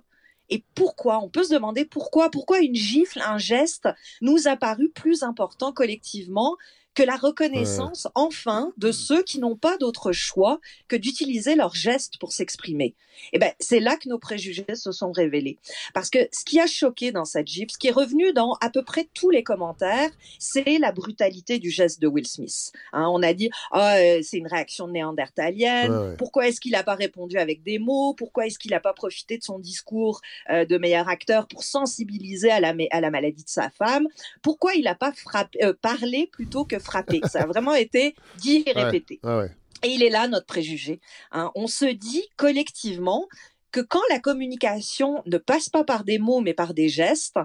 Et 0.50 0.64
pourquoi? 0.76 1.20
On 1.24 1.30
peut 1.30 1.44
se 1.44 1.54
demander 1.54 1.86
pourquoi. 1.86 2.30
Pourquoi 2.30 2.60
une 2.60 2.76
gifle, 2.76 3.20
un 3.26 3.40
geste, 3.40 3.90
nous 4.22 4.48
a 4.48 4.56
paru 4.56 4.90
plus 4.90 5.24
important 5.24 5.72
collectivement 5.74 6.56
que 6.96 7.04
la 7.04 7.18
reconnaissance, 7.18 8.08
enfin, 8.16 8.74
de 8.78 8.92
ceux 8.92 9.22
qui 9.22 9.40
n'ont 9.40 9.58
pas 9.58 9.78
d'autre 9.78 10.12
choix 10.14 10.60
que 10.88 10.96
d'utiliser 10.96 11.56
leurs 11.56 11.76
gestes 11.76 12.18
pour 12.20 12.32
s'exprimer. 12.32 12.96
Et 13.32 13.40
ben, 13.40 13.52
c'est 13.60 13.80
là 13.80 13.96
que 13.96 14.10
nos 14.10 14.20
préjugés 14.20 14.66
se 14.74 14.92
sont 14.92 15.12
révélés. 15.12 15.58
Parce 15.94 16.10
que 16.10 16.20
ce 16.34 16.44
qui 16.44 16.60
a 16.60 16.68
choqué 16.68 17.12
dans 17.12 17.24
cette 17.24 17.48
gifle, 17.48 17.72
ce 17.72 17.78
qui 17.78 17.88
est 17.88 17.92
revenu 17.92 18.34
dans 18.34 18.58
à 18.60 18.70
peu 18.70 18.84
près 18.84 19.08
tous 19.14 19.30
les 19.30 19.44
commentaires, 19.44 20.10
c'est 20.40 20.80
la 20.80 20.92
brutalité 20.92 21.60
du 21.60 21.70
geste 21.70 22.02
de 22.02 22.08
Will 22.08 22.28
Smith. 22.28 22.72
Hein, 22.92 23.08
on 23.10 23.24
a 23.24 23.34
dit, 23.34 23.50
euh, 23.74 24.20
c'est 24.22 24.38
une 24.38 24.48
réaction 24.48 24.88
néandertalienne. 24.88 25.92
Ouais, 25.92 26.08
ouais. 26.10 26.16
Pourquoi 26.18 26.48
est-ce 26.48 26.60
qu'il 26.60 26.74
n'a 26.74 26.84
pas 26.84 26.96
répondu 26.96 27.38
avec 27.38 27.64
des 27.64 27.80
mots? 27.80 28.14
Pourquoi 28.14 28.48
est-ce 28.48 28.60
qu'il 28.60 28.72
n'a 28.72 28.82
pas 28.82 28.94
profité 28.94 29.38
de 29.38 29.44
son 29.44 29.60
discours 29.60 30.22
euh, 30.50 30.66
de 30.66 30.78
meilleur 30.78 31.08
acteur 31.08 31.48
pour 31.48 31.64
sensibiliser 31.64 32.52
à 32.52 32.60
la, 32.60 32.74
ma- 32.74 32.84
à 32.92 33.00
la 33.02 33.12
maladie 33.12 33.44
de 33.44 33.50
sa 33.50 33.70
femme? 33.70 34.08
Pourquoi 34.42 34.74
il 34.76 34.84
n'a 34.84 34.96
pas 34.96 35.14
frappé, 35.14 35.64
euh, 35.64 35.74
parlé 35.82 36.28
plutôt 36.32 36.66
que 36.66 36.80
frappé 36.86 37.22
Ça 37.26 37.42
a 37.42 37.46
vraiment 37.46 37.74
été 37.74 38.16
dit 38.38 38.64
et 38.66 38.72
répété. 38.72 39.20
Ouais. 39.24 39.52
Et 39.84 39.90
il 39.90 40.04
est 40.04 40.10
là 40.10 40.28
notre 40.28 40.46
préjugé. 40.46 41.00
hein. 41.32 41.52
On 41.56 41.68
se 41.68 41.86
dit 41.86 42.24
collectivement 42.38 43.28
que 43.72 43.82
quand 43.82 44.02
la 44.10 44.20
communication 44.20 45.22
ne 45.26 45.38
passe 45.38 45.70
pas 45.70 45.84
par 45.84 46.04
des 46.04 46.18
mots 46.18 46.42
mais 46.42 46.54
par 46.54 46.74
des 46.74 46.88
gestes, 46.88 47.38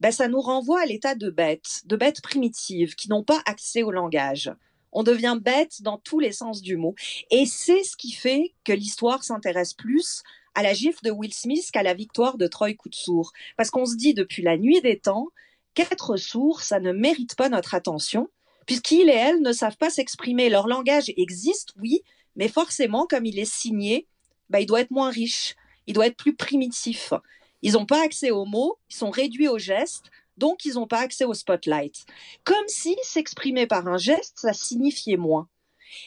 ben 0.00 0.12
ça 0.12 0.28
nous 0.28 0.40
renvoie 0.40 0.82
à 0.82 0.86
l'état 0.86 1.14
de 1.14 1.30
bêtes, 1.30 1.82
de 1.86 1.96
bêtes 1.96 2.20
primitives 2.20 2.94
qui 2.94 3.08
n'ont 3.08 3.24
pas 3.24 3.40
accès 3.46 3.82
au 3.82 3.90
langage. 3.90 4.52
On 4.92 5.02
devient 5.02 5.38
bête 5.40 5.82
dans 5.82 5.98
tous 5.98 6.18
les 6.18 6.32
sens 6.32 6.62
du 6.62 6.76
mot. 6.76 6.94
Et 7.30 7.46
c'est 7.46 7.82
ce 7.84 7.96
qui 7.96 8.12
fait 8.12 8.54
que 8.64 8.72
l'histoire 8.72 9.22
s'intéresse 9.24 9.74
plus 9.74 10.22
à 10.54 10.62
la 10.62 10.72
gifle 10.72 11.04
de 11.04 11.10
Will 11.10 11.34
Smith 11.34 11.70
qu'à 11.72 11.82
la 11.82 11.94
victoire 11.94 12.38
de 12.38 12.46
Troy 12.46 12.74
Koutsour. 12.74 13.32
Parce 13.56 13.70
qu'on 13.70 13.86
se 13.86 13.96
dit 13.96 14.14
depuis 14.14 14.42
la 14.42 14.56
nuit 14.56 14.80
des 14.80 14.98
temps 14.98 15.28
qu'être 15.74 16.16
sourd, 16.16 16.62
ça 16.62 16.80
ne 16.80 16.92
mérite 16.92 17.36
pas 17.36 17.48
notre 17.48 17.74
attention, 17.74 18.28
puisqu'ils 18.68 19.08
et 19.08 19.14
elles 19.14 19.40
ne 19.40 19.52
savent 19.52 19.78
pas 19.78 19.88
s'exprimer. 19.88 20.50
Leur 20.50 20.68
langage 20.68 21.10
existe, 21.16 21.70
oui, 21.80 22.02
mais 22.36 22.48
forcément, 22.48 23.06
comme 23.06 23.24
il 23.24 23.38
est 23.38 23.50
signé, 23.50 24.06
bah, 24.50 24.60
il 24.60 24.66
doit 24.66 24.82
être 24.82 24.90
moins 24.90 25.08
riche, 25.08 25.56
il 25.86 25.94
doit 25.94 26.06
être 26.06 26.18
plus 26.18 26.36
primitif. 26.36 27.14
Ils 27.62 27.72
n'ont 27.72 27.86
pas 27.86 28.04
accès 28.04 28.30
aux 28.30 28.44
mots, 28.44 28.78
ils 28.90 28.96
sont 28.96 29.08
réduits 29.08 29.48
aux 29.48 29.58
gestes, 29.58 30.10
donc 30.36 30.66
ils 30.66 30.74
n'ont 30.74 30.86
pas 30.86 31.00
accès 31.00 31.24
au 31.24 31.32
spotlight. 31.32 32.04
Comme 32.44 32.68
si 32.68 32.94
s'exprimer 33.02 33.66
par 33.66 33.88
un 33.88 33.96
geste, 33.96 34.38
ça 34.38 34.52
signifiait 34.52 35.16
moins. 35.16 35.48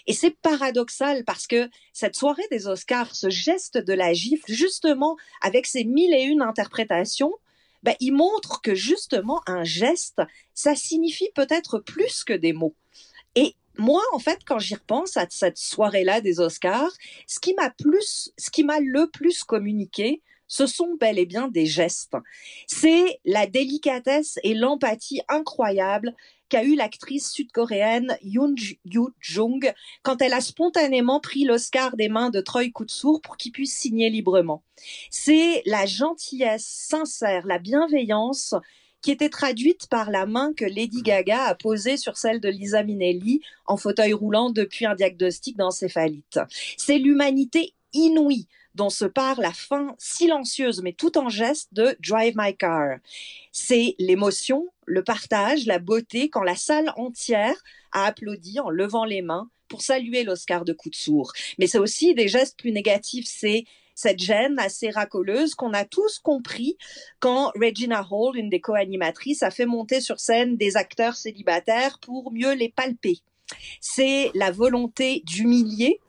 Et 0.05 0.13
c'est 0.13 0.37
paradoxal 0.43 1.23
parce 1.25 1.47
que 1.47 1.67
cette 1.93 2.15
soirée 2.15 2.47
des 2.51 2.67
Oscars, 2.67 3.15
ce 3.15 3.31
geste 3.31 3.79
de 3.79 3.93
la 3.93 4.13
gifle, 4.13 4.53
justement, 4.53 5.17
avec 5.41 5.65
ses 5.65 5.83
mille 5.83 6.13
et 6.13 6.21
une 6.21 6.43
interprétations, 6.43 7.33
ben, 7.83 7.95
il 7.99 8.11
montre 8.11 8.61
que 8.61 8.75
justement 8.75 9.41
un 9.47 9.63
geste, 9.63 10.21
ça 10.53 10.75
signifie 10.75 11.29
peut-être 11.35 11.79
plus 11.79 12.23
que 12.23 12.33
des 12.33 12.53
mots. 12.53 12.75
Et 13.35 13.55
moi, 13.77 14.01
en 14.13 14.19
fait, 14.19 14.39
quand 14.45 14.59
j'y 14.59 14.75
repense 14.75 15.17
à 15.17 15.25
cette 15.29 15.57
soirée-là 15.57 16.21
des 16.21 16.39
Oscars, 16.39 16.91
ce 17.27 17.39
qui 17.39 17.53
m'a 17.53 17.69
plus, 17.69 18.31
ce 18.37 18.49
qui 18.49 18.63
m'a 18.63 18.79
le 18.79 19.09
plus 19.09 19.43
communiqué, 19.43 20.21
ce 20.51 20.65
sont 20.65 20.95
bel 20.99 21.17
et 21.17 21.25
bien 21.25 21.47
des 21.47 21.65
gestes. 21.65 22.17
C'est 22.67 23.21
la 23.23 23.47
délicatesse 23.47 24.37
et 24.43 24.53
l'empathie 24.53 25.21
incroyable 25.29 26.13
qu'a 26.49 26.65
eu 26.65 26.75
l'actrice 26.75 27.31
sud-coréenne 27.31 28.17
Yoon 28.21 28.55
Yoo-jung 28.83 29.73
quand 30.03 30.21
elle 30.21 30.33
a 30.33 30.41
spontanément 30.41 31.21
pris 31.21 31.45
l'Oscar 31.45 31.95
des 31.95 32.09
mains 32.09 32.31
de 32.31 32.41
Troy 32.41 32.69
Kotsur 32.69 33.21
pour 33.21 33.37
qu'il 33.37 33.53
puisse 33.53 33.77
signer 33.77 34.09
librement. 34.09 34.61
C'est 35.09 35.63
la 35.65 35.85
gentillesse 35.85 36.65
sincère, 36.65 37.47
la 37.47 37.57
bienveillance 37.57 38.53
qui 39.01 39.11
était 39.11 39.29
traduite 39.29 39.87
par 39.87 40.11
la 40.11 40.25
main 40.25 40.51
que 40.53 40.65
Lady 40.65 41.01
Gaga 41.01 41.43
a 41.45 41.55
posée 41.55 41.95
sur 41.95 42.17
celle 42.17 42.41
de 42.41 42.49
Lisa 42.49 42.83
Minnelli 42.83 43.39
en 43.67 43.77
fauteuil 43.77 44.11
roulant 44.11 44.49
depuis 44.49 44.85
un 44.85 44.95
diagnostic 44.95 45.55
d'encéphalite. 45.55 46.41
C'est 46.75 46.97
l'humanité 46.97 47.73
inouïe 47.93 48.47
dont 48.75 48.89
se 48.89 49.05
part 49.05 49.39
la 49.39 49.53
fin 49.53 49.95
silencieuse 49.97 50.81
mais 50.81 50.93
tout 50.93 51.17
en 51.17 51.29
geste 51.29 51.69
de 51.73 51.95
Drive 51.99 52.33
My 52.37 52.55
Car. 52.55 52.97
C'est 53.51 53.95
l'émotion, 53.99 54.69
le 54.85 55.03
partage, 55.03 55.65
la 55.65 55.79
beauté 55.79 56.29
quand 56.29 56.43
la 56.43 56.55
salle 56.55 56.93
entière 56.95 57.55
a 57.91 58.05
applaudi 58.05 58.59
en 58.59 58.69
levant 58.69 59.05
les 59.05 59.21
mains 59.21 59.49
pour 59.67 59.81
saluer 59.81 60.23
l'Oscar 60.23 60.65
de 60.65 60.73
coup 60.73 60.89
de 60.89 60.95
sourd. 60.95 61.31
Mais 61.57 61.67
c'est 61.67 61.79
aussi 61.79 62.13
des 62.13 62.27
gestes 62.27 62.57
plus 62.57 62.71
négatifs, 62.71 63.25
c'est 63.27 63.65
cette 63.95 64.19
gêne 64.19 64.57
assez 64.59 64.89
racoleuse 64.89 65.53
qu'on 65.55 65.73
a 65.73 65.85
tous 65.85 66.19
compris 66.19 66.77
quand 67.19 67.51
Regina 67.55 68.05
Hall, 68.09 68.37
une 68.37 68.49
des 68.49 68.59
co-animatrices, 68.59 69.43
a 69.43 69.51
fait 69.51 69.65
monter 69.65 70.01
sur 70.01 70.19
scène 70.19 70.57
des 70.57 70.75
acteurs 70.75 71.15
célibataires 71.15 71.99
pour 71.99 72.31
mieux 72.31 72.53
les 72.53 72.69
palper. 72.69 73.19
C'est 73.79 74.31
la 74.33 74.51
volonté 74.51 75.21
d'humilier 75.25 75.99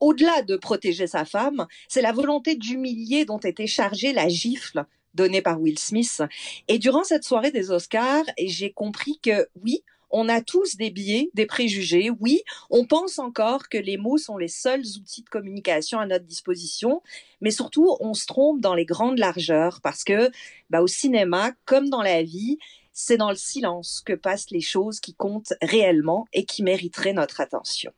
au-delà 0.00 0.42
de 0.42 0.56
protéger 0.56 1.06
sa 1.06 1.24
femme, 1.24 1.66
c'est 1.88 2.02
la 2.02 2.12
volonté 2.12 2.56
d'humilier 2.56 3.24
dont 3.24 3.38
était 3.38 3.66
chargée 3.66 4.12
la 4.12 4.28
gifle 4.28 4.84
donnée 5.14 5.42
par 5.42 5.60
Will 5.60 5.78
Smith. 5.78 6.22
Et 6.68 6.78
durant 6.78 7.04
cette 7.04 7.24
soirée 7.24 7.52
des 7.52 7.70
Oscars, 7.70 8.24
j'ai 8.38 8.72
compris 8.72 9.18
que 9.22 9.48
oui, 9.62 9.82
on 10.16 10.28
a 10.28 10.40
tous 10.40 10.76
des 10.76 10.90
biais, 10.90 11.30
des 11.34 11.46
préjugés. 11.46 12.10
Oui, 12.20 12.42
on 12.70 12.86
pense 12.86 13.18
encore 13.18 13.68
que 13.68 13.78
les 13.78 13.96
mots 13.96 14.18
sont 14.18 14.36
les 14.36 14.48
seuls 14.48 14.84
outils 14.96 15.22
de 15.22 15.28
communication 15.28 15.98
à 15.98 16.06
notre 16.06 16.24
disposition, 16.24 17.02
mais 17.40 17.50
surtout, 17.50 17.96
on 17.98 18.14
se 18.14 18.26
trompe 18.26 18.60
dans 18.60 18.74
les 18.74 18.84
grandes 18.84 19.18
largeurs 19.18 19.80
parce 19.82 20.04
que, 20.04 20.30
bah, 20.70 20.82
au 20.82 20.86
cinéma, 20.86 21.52
comme 21.64 21.88
dans 21.88 22.02
la 22.02 22.22
vie, 22.22 22.58
c'est 22.92 23.16
dans 23.16 23.30
le 23.30 23.36
silence 23.36 24.02
que 24.06 24.12
passent 24.12 24.50
les 24.50 24.60
choses 24.60 25.00
qui 25.00 25.14
comptent 25.14 25.54
réellement 25.60 26.26
et 26.32 26.44
qui 26.44 26.62
mériteraient 26.62 27.12
notre 27.12 27.40
attention. 27.40 27.92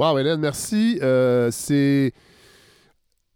Wow, 0.00 0.18
Hélène, 0.18 0.40
merci. 0.40 0.98
Euh, 1.02 1.50
c'est. 1.52 2.14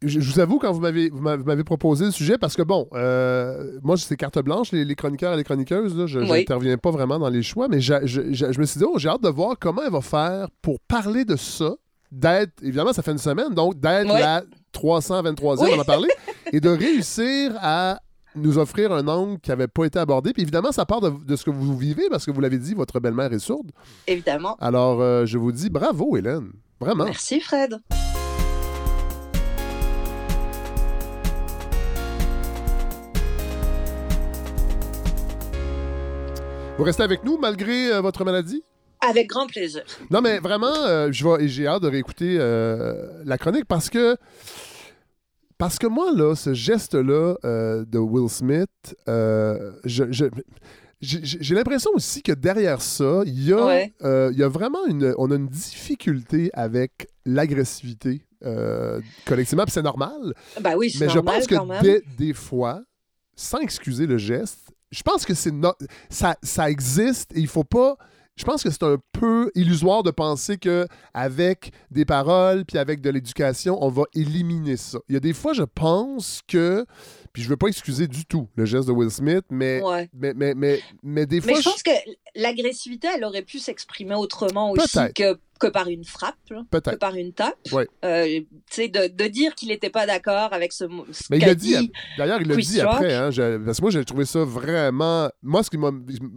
Je, 0.00 0.18
vous 0.18 0.40
avoue, 0.40 0.58
quand 0.58 0.72
vous 0.72 0.80
m'avez, 0.80 1.10
m'avez 1.10 1.62
proposé 1.62 2.06
le 2.06 2.10
sujet, 2.10 2.38
parce 2.38 2.56
que 2.56 2.62
bon, 2.62 2.88
euh, 2.94 3.78
moi, 3.82 3.98
c'est 3.98 4.16
carte 4.16 4.38
blanche, 4.38 4.72
les, 4.72 4.94
chroniqueurs 4.94 5.34
et 5.34 5.36
les 5.36 5.44
chroniqueuses, 5.44 6.06
je 6.06 6.20
n'interviens 6.20 6.78
pas 6.78 6.90
vraiment 6.90 7.18
dans 7.18 7.28
les 7.28 7.42
choix, 7.42 7.68
mais 7.68 7.80
je, 7.80 8.58
me 8.58 8.64
suis 8.64 8.78
dit, 8.78 8.84
oh, 8.86 8.98
j'ai 8.98 9.10
hâte 9.10 9.22
de 9.22 9.28
voir 9.28 9.56
comment 9.58 9.82
elle 9.82 9.92
va 9.92 10.00
faire 10.00 10.48
pour 10.62 10.80
parler 10.80 11.26
de 11.26 11.36
ça, 11.36 11.74
d'être, 12.10 12.52
évidemment, 12.62 12.94
ça 12.94 13.02
fait 13.02 13.12
une 13.12 13.18
semaine, 13.18 13.52
donc 13.52 13.78
d'être 13.78 14.08
la 14.08 14.42
323e, 14.74 15.68
on 15.70 15.78
en 15.78 15.80
a 15.80 15.84
parlé, 15.84 16.08
et 16.52 16.60
de 16.60 16.70
réussir 16.70 17.52
à 17.60 18.00
nous 18.36 18.58
offrir 18.58 18.92
un 18.92 19.06
angle 19.06 19.38
qui 19.40 19.50
n'avait 19.50 19.68
pas 19.68 19.84
été 19.84 19.98
abordé. 19.98 20.32
Puis 20.32 20.42
évidemment, 20.42 20.72
ça 20.72 20.84
part 20.84 21.00
de, 21.00 21.36
ce 21.36 21.44
que 21.44 21.50
vous 21.50 21.76
vivez, 21.76 22.08
parce 22.10 22.26
que 22.26 22.30
vous 22.30 22.40
l'avez 22.40 22.58
dit, 22.58 22.74
votre 22.74 23.00
belle-mère 23.00 23.32
est 23.32 23.38
sourde. 23.38 23.70
Évidemment. 24.06 24.56
Alors, 24.60 25.00
euh, 25.00 25.26
je 25.26 25.38
vous 25.38 25.52
dis 25.52 25.70
bravo, 25.70 26.16
Hélène. 26.16 26.50
Vraiment. 26.80 27.04
Merci, 27.04 27.40
Fred. 27.40 27.78
Vous 36.76 36.82
restez 36.82 37.04
avec 37.04 37.22
nous 37.22 37.38
malgré 37.38 37.92
euh, 37.92 38.00
votre 38.00 38.24
maladie? 38.24 38.64
Avec 39.00 39.28
grand 39.28 39.46
plaisir. 39.46 39.82
Non, 40.10 40.20
mais 40.20 40.38
vraiment, 40.38 40.74
euh, 40.74 41.08
j'ai 41.12 41.66
hâte 41.66 41.82
de 41.82 41.88
réécouter 41.88 42.38
la 42.38 43.38
chronique 43.38 43.66
parce 43.66 43.90
que 43.90 44.16
parce 45.58 45.78
que 45.78 45.86
moi, 45.86 46.12
là, 46.12 46.34
ce 46.34 46.52
geste-là 46.52 47.36
euh, 47.44 47.84
de 47.84 47.98
Will 47.98 48.28
Smith, 48.28 48.68
euh, 49.08 49.72
j'ai 49.84 51.54
l'impression 51.54 51.90
aussi 51.94 52.22
que 52.22 52.32
derrière 52.32 52.82
ça, 52.82 53.22
il 53.26 53.44
y, 53.44 53.52
a, 53.52 53.88
euh, 54.02 54.30
il 54.32 54.38
y 54.38 54.42
a 54.42 54.48
vraiment 54.48 54.84
une, 54.86 55.14
on 55.18 55.30
a 55.30 55.36
une 55.36 55.48
difficulté 55.48 56.50
avec 56.52 57.08
l'agressivité 57.24 58.26
collectivement, 59.24 59.64
c'est 59.68 59.80
normal. 59.80 60.34
Ben 60.60 60.76
oui, 60.76 60.94
mais 61.00 61.08
je 61.08 61.18
pense 61.18 61.46
que 61.46 61.82
des, 61.82 62.02
des, 62.18 62.34
fois, 62.34 62.82
sans 63.34 63.56
excuser 63.60 64.06
le 64.06 64.18
geste, 64.18 64.70
je 64.90 65.02
pense 65.02 65.24
que 65.24 65.32
c'est 65.32 65.52
ça, 66.10 66.36
ça 66.42 66.70
existe 66.70 67.34
et 67.34 67.40
il 67.40 67.48
faut 67.48 67.64
pas 67.64 67.96
je 68.36 68.44
pense 68.44 68.62
que 68.62 68.70
c'est 68.70 68.82
un 68.82 68.96
peu 69.12 69.50
illusoire 69.54 70.02
de 70.02 70.10
penser 70.10 70.58
que 70.58 70.86
avec 71.12 71.72
des 71.90 72.04
paroles 72.04 72.64
puis 72.64 72.78
avec 72.78 73.00
de 73.00 73.10
l'éducation, 73.10 73.78
on 73.82 73.88
va 73.88 74.04
éliminer 74.14 74.76
ça. 74.76 74.98
Il 75.08 75.14
y 75.14 75.16
a 75.16 75.20
des 75.20 75.32
fois, 75.32 75.52
je 75.52 75.62
pense 75.62 76.40
que 76.48 76.84
puis 77.34 77.42
je 77.42 77.48
veux 77.48 77.56
pas 77.56 77.66
excuser 77.66 78.06
du 78.06 78.24
tout 78.24 78.48
le 78.54 78.64
geste 78.64 78.86
de 78.86 78.92
Will 78.92 79.10
Smith, 79.10 79.44
mais 79.50 79.82
mais, 80.14 80.32
mais, 80.34 80.54
mais, 80.54 80.80
mais, 81.02 81.26
des 81.26 81.40
fois 81.40 81.52
Mais 81.52 81.58
je 81.58 81.68
pense 81.68 81.82
que 81.82 81.90
l'agressivité, 82.36 83.08
elle 83.14 83.24
aurait 83.24 83.42
pu 83.42 83.58
s'exprimer 83.58 84.14
autrement 84.14 84.70
aussi 84.70 84.98
que 85.16 85.36
que 85.58 85.68
par 85.68 85.88
une 85.88 86.04
frappe, 86.04 86.36
que 86.48 86.96
par 86.96 87.14
une 87.14 87.32
tape. 87.32 87.56
Euh, 88.04 88.40
de, 88.76 89.08
de, 89.08 89.28
dire 89.28 89.54
qu'il 89.54 89.68
n'était 89.68 89.90
pas 89.90 90.06
d'accord 90.06 90.52
avec 90.52 90.72
ce, 90.72 90.84
ce 91.12 91.24
Mais 91.30 91.38
il 91.38 91.46
l'a 91.46 91.54
dit. 91.54 91.92
D'ailleurs, 92.18 92.40
il 92.40 92.48
l'a 92.48 92.56
dit 92.56 92.80
après. 92.80 93.14
Hein, 93.14 93.30
parce 93.64 93.78
que 93.78 93.82
moi, 93.82 93.90
j'ai 93.90 94.04
trouvé 94.04 94.24
ça 94.24 94.44
vraiment. 94.44 95.28
Moi, 95.42 95.62
ce 95.62 95.70
qui 95.70 95.78
m'a, 95.78 95.90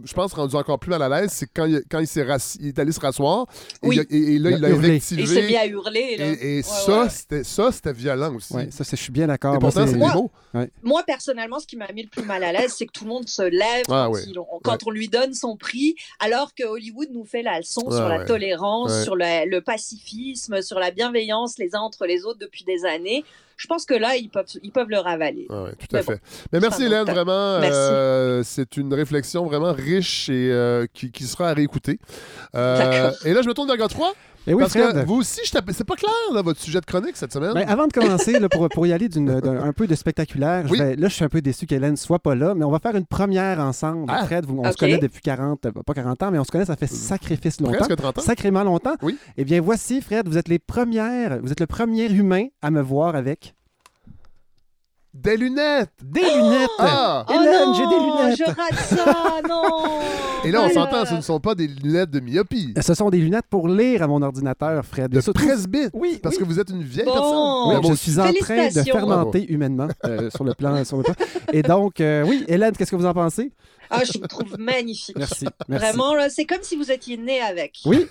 je 0.04 0.12
pense, 0.12 0.32
rendu 0.32 0.54
encore 0.54 0.78
plus 0.78 0.90
mal 0.90 1.02
à 1.02 1.08
l'aise, 1.08 1.30
c'est 1.32 1.48
quand 1.52 1.64
il, 1.64 1.82
quand 1.90 1.98
il, 1.98 2.06
s'est 2.06 2.26
il 2.60 2.68
est 2.68 2.78
allé 2.78 2.92
se 2.92 3.00
rasseoir. 3.00 3.46
Et, 3.82 4.34
et, 4.34 4.38
là, 4.38 4.50
il 4.50 4.64
a 4.64 4.68
invectivé. 4.68 5.22
Il 5.22 5.28
s'est 5.28 5.46
mis 5.46 5.56
à 5.56 5.66
hurler. 5.66 6.36
Et, 6.40 6.62
ça, 6.62 7.08
c'était, 7.08 7.44
ça, 7.44 7.72
c'était 7.72 7.92
violent 7.92 8.34
aussi. 8.34 8.54
ça, 8.70 8.84
je 8.88 8.96
suis 8.96 9.12
bien 9.12 9.26
d'accord. 9.26 9.58
pourtant, 9.58 9.86
c'est 9.86 9.96
moi, 9.96 10.30
moi, 10.88 11.02
personnellement, 11.06 11.60
ce 11.60 11.66
qui 11.66 11.76
m'a 11.76 11.92
mis 11.92 12.02
le 12.02 12.08
plus 12.08 12.22
mal 12.22 12.42
à 12.42 12.52
l'aise, 12.52 12.74
c'est 12.76 12.86
que 12.86 12.92
tout 12.92 13.04
le 13.04 13.10
monde 13.10 13.28
se 13.28 13.42
lève 13.42 13.84
quand, 13.86 14.10
quand 14.64 14.86
on 14.86 14.90
lui 14.90 15.08
donne 15.08 15.34
son 15.34 15.56
prix, 15.56 15.94
alors 16.18 16.54
que 16.54 16.64
Hollywood 16.64 17.08
nous 17.12 17.26
fait 17.26 17.42
la 17.42 17.58
leçon 17.58 17.90
sur 17.90 18.08
la 18.08 18.24
tolérance, 18.24 19.04
sur 19.04 19.14
le, 19.14 19.60
pacifisme, 19.60 20.62
sur 20.62 20.78
la 20.78 20.90
bienveillance 20.90 21.58
les 21.58 21.74
uns 21.74 21.80
entre 21.80 22.06
les 22.06 22.24
autres 22.24 22.38
depuis 22.38 22.64
des 22.64 22.86
années. 22.86 23.24
Je 23.58 23.66
pense 23.66 23.84
que 23.84 23.94
là, 23.94 24.16
ils 24.16 24.30
peuvent, 24.30 24.46
ils 24.62 24.70
peuvent 24.70 24.88
le 24.88 24.98
ravaler. 24.98 25.46
Oui, 25.50 25.70
tout 25.78 25.96
à 25.96 26.02
fait. 26.02 26.20
Mais 26.52 26.60
merci 26.60 26.84
Hélène, 26.84 27.04
vraiment. 27.04 27.32
Euh, 27.32 28.42
c'est 28.44 28.76
une 28.76 28.94
réflexion 28.94 29.44
vraiment 29.44 29.72
riche 29.72 30.28
et 30.28 30.50
euh, 30.52 30.86
qui, 30.94 31.10
qui, 31.10 31.24
sera 31.24 31.48
à 31.48 31.54
réécouter. 31.54 31.98
Euh, 32.54 33.10
et 33.24 33.32
là, 33.34 33.42
je 33.42 33.48
me 33.48 33.54
tourne 33.54 33.76
vers 33.76 33.88
3. 33.88 34.14
Et 34.46 34.54
oui, 34.54 34.60
Parce 34.60 34.72
que 34.72 35.04
vous 35.04 35.16
aussi, 35.16 35.40
c'est 35.44 35.84
pas 35.84 35.96
clair, 35.96 36.12
là, 36.32 36.42
votre 36.42 36.60
sujet 36.60 36.80
de 36.80 36.86
chronique 36.86 37.16
cette 37.16 37.32
semaine. 37.32 37.52
Ben, 37.54 37.68
avant 37.68 37.86
de 37.86 37.92
commencer, 37.92 38.38
pour, 38.50 38.68
pour, 38.68 38.86
y 38.86 38.92
aller 38.92 39.08
d'un 39.08 39.72
peu 39.72 39.86
de 39.86 39.94
spectaculaire, 39.94 40.64
là, 40.72 41.08
je 41.08 41.14
suis 41.14 41.24
un 41.24 41.28
peu 41.28 41.40
déçu 41.40 41.66
qu'Hélène 41.66 41.96
soit 41.96 42.18
pas 42.18 42.34
là, 42.34 42.54
mais 42.54 42.64
on 42.64 42.70
va 42.70 42.78
faire 42.78 42.96
une 42.96 43.06
première 43.06 43.60
ensemble. 43.60 44.06
Ah. 44.08 44.24
Fred, 44.24 44.46
on 44.48 44.70
se 44.70 44.76
connaît 44.76 44.98
depuis 44.98 45.20
40, 45.20 45.66
euh, 45.66 45.70
pas 45.84 45.94
40 45.94 46.22
ans, 46.22 46.30
mais 46.30 46.38
on 46.38 46.44
se 46.44 46.50
connaît, 46.50 46.64
ça 46.64 46.76
fait 46.76 46.86
sacrifice 46.86 47.60
longtemps. 47.60 47.76
Presque 47.76 47.96
30 47.96 48.18
ans. 48.18 48.22
Sacrément 48.22 48.64
longtemps. 48.64 48.96
Oui. 49.02 49.18
Eh 49.36 49.44
bien, 49.44 49.60
voici, 49.60 50.00
Fred, 50.00 50.28
vous 50.28 50.38
êtes 50.38 50.48
les 50.48 50.58
premières, 50.58 51.40
vous 51.42 51.52
êtes 51.52 51.60
le 51.60 51.66
premier 51.66 52.10
humain 52.10 52.46
à 52.62 52.70
me 52.70 52.80
voir 52.80 53.16
avec 53.16 53.54
des 55.22 55.36
lunettes! 55.36 55.90
Des 56.02 56.20
lunettes! 56.20 56.70
Ah! 56.78 57.24
Hélène, 57.28 57.74
j'ai 57.74 57.86
des 57.86 57.96
oh 57.98 58.18
lunettes! 58.20 58.38
Je 58.38 58.44
rate 58.44 58.74
ça, 58.74 59.48
non! 59.48 60.00
Et 60.44 60.50
là, 60.50 60.62
on 60.62 60.68
s'entend, 60.68 61.04
ce 61.04 61.14
ne 61.14 61.20
sont 61.20 61.40
pas 61.40 61.54
des 61.54 61.66
lunettes 61.66 62.10
de 62.10 62.20
myopie. 62.20 62.74
Ce 62.80 62.94
sont 62.94 63.10
des 63.10 63.18
lunettes 63.18 63.46
pour 63.50 63.68
lire 63.68 64.02
à 64.02 64.06
mon 64.06 64.22
ordinateur, 64.22 64.84
Fred. 64.84 65.10
De 65.10 65.20
presbyte? 65.32 65.90
Oui. 65.92 66.20
Parce 66.22 66.36
que 66.36 66.44
vous 66.44 66.60
êtes 66.60 66.70
une 66.70 66.82
vieille 66.82 67.04
bon. 67.04 67.12
personne. 67.12 67.82
Oui, 67.82 67.90
je 67.90 67.94
suis 67.94 68.20
en 68.20 68.32
train 68.32 68.68
de 68.68 68.82
fermenter 68.82 69.52
humainement 69.52 69.88
euh, 70.06 70.30
sur, 70.30 70.44
le 70.44 70.54
plan, 70.54 70.84
sur 70.84 70.98
le 70.98 71.02
plan. 71.02 71.14
Et 71.52 71.62
donc, 71.62 72.00
euh, 72.00 72.24
oui, 72.26 72.44
Hélène, 72.46 72.72
qu'est-ce 72.76 72.90
que 72.90 72.96
vous 72.96 73.06
en 73.06 73.14
pensez? 73.14 73.50
Ah, 73.90 74.02
je 74.04 74.18
me 74.18 74.26
trouve 74.26 74.58
magnifique. 74.58 75.16
Merci. 75.18 75.46
Vraiment, 75.68 76.14
c'est 76.28 76.44
comme 76.44 76.62
si 76.62 76.76
vous 76.76 76.90
étiez 76.90 77.16
né 77.16 77.40
avec. 77.40 77.80
Oui. 77.88 78.06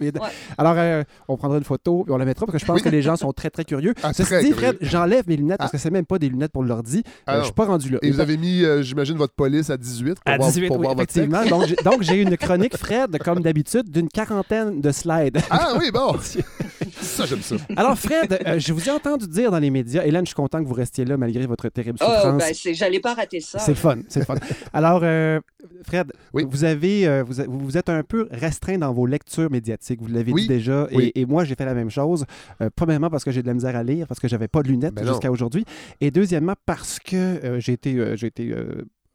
ouais. 0.00 0.12
Alors, 0.58 0.74
euh, 0.76 1.02
on 1.26 1.36
prendra 1.36 1.58
une 1.58 1.64
photo 1.64 2.04
et 2.08 2.10
on 2.10 2.16
la 2.16 2.24
mettra 2.24 2.46
parce 2.46 2.54
que 2.54 2.60
je 2.60 2.66
pense 2.66 2.82
que 2.82 2.88
les 2.88 3.02
gens 3.02 3.16
sont 3.16 3.32
très, 3.32 3.50
très 3.50 3.64
curieux. 3.64 3.94
Ah, 4.02 4.12
Ceci 4.12 4.34
dit, 4.44 4.52
Fred, 4.52 4.76
j'enlève 4.80 5.24
mes 5.26 5.36
lunettes 5.36 5.58
parce 5.58 5.70
ah. 5.70 5.76
que 5.76 5.78
c'est 5.78 5.90
même 5.90 6.06
pas 6.06 6.18
des 6.18 6.28
lunettes 6.28 6.52
pour 6.52 6.62
l'ordi. 6.62 7.02
Ah, 7.26 7.36
euh, 7.36 7.38
je 7.40 7.44
suis 7.44 7.52
pas 7.52 7.64
rendu 7.64 7.90
là. 7.90 7.98
Et, 8.02 8.10
vous 8.10 8.20
avez 8.20 8.36
mis, 8.36 8.62
euh, 8.62 8.82
j'imagine, 8.82 9.16
votre 9.16 9.34
police 9.34 9.70
à 9.70 9.76
18 9.76 10.14
pour 10.14 10.32
à 10.32 10.36
voir, 10.36 10.48
18, 10.50 10.66
pour 10.68 10.78
oui, 10.78 10.84
voir 10.84 10.94
effectivement. 10.94 11.44
donc, 11.84 12.02
j'ai 12.02 12.20
une 12.20 12.36
chronique, 12.36 12.76
Fred, 12.76 13.18
comme 13.18 13.40
d'habitude, 13.40 13.90
d'une 13.90 14.08
quarantaine 14.08 14.80
de 14.80 14.92
slides. 14.92 15.38
Ah 15.50 15.74
oui, 15.78 15.90
bon. 15.90 16.16
ça, 17.00 17.26
j'aime 17.26 17.42
ça. 17.42 17.56
Alors, 17.76 17.98
Fred, 17.98 18.38
euh, 18.46 18.58
je 18.58 18.72
vous 18.72 18.88
ai 18.88 18.92
entendu 18.92 19.26
dire 19.26 19.50
dans 19.50 19.58
les 19.58 19.70
médias, 19.70 20.04
Hélène, 20.04 20.24
je 20.24 20.30
suis 20.30 20.34
content 20.34 20.62
que 20.62 20.68
vous 20.68 20.74
restiez 20.74 21.04
là 21.04 21.16
malgré 21.16 21.46
votre 21.46 21.68
terrible 21.68 21.98
oh, 22.00 22.04
souffrance. 22.04 22.42
Oh, 22.42 22.54
ben, 22.64 22.74
j'allais 22.74 23.00
pas 23.00 23.14
rater 23.14 23.40
ça. 23.40 23.58
C'est 23.58 23.74
fun, 23.74 23.98
c'est 24.08 24.24
fun. 24.24 24.36
Alors, 24.74 25.00
euh, 25.04 25.40
Fred, 25.84 26.12
vous, 26.32 26.64
avez, 26.64 27.06
euh, 27.06 27.22
vous, 27.22 27.44
vous, 27.46 27.78
êtes 27.78 27.88
un 27.88 28.02
peu 28.02 28.26
restreint 28.30 28.76
dans 28.76 28.92
vos 28.92 29.06
lectures 29.06 29.50
médiatiques, 29.50 30.02
vous 30.02 30.08
l'avez 30.08 30.32
dit 30.32 30.48
déjà, 30.48 30.88
et, 30.90 31.24
moi, 31.26 31.44
j'ai 31.44 31.54
fait 31.54 31.64
la 31.64 31.74
même 31.74 31.90
chose. 31.90 32.26
premièrement, 32.76 33.08
parce 33.08 33.24
que 33.24 33.30
j'ai 33.30 33.42
de 33.42 33.46
la 33.46 33.54
misère 33.54 33.76
à 33.76 33.84
lire, 33.84 34.06
parce 34.08 34.20
que 34.20 34.28
j'avais 34.28 34.48
pas 34.48 34.62
de 34.62 34.68
lunettes 34.68 34.94
ben 34.94 35.06
jusqu'à 35.06 35.30
aujourd'hui, 35.30 35.64
et 36.00 36.10
deuxièmement, 36.10 36.54
parce 36.66 36.98
que 36.98 37.58
j'ai 37.60 37.72
été, 37.72 38.16
j'ai 38.16 38.26
été 38.26 38.54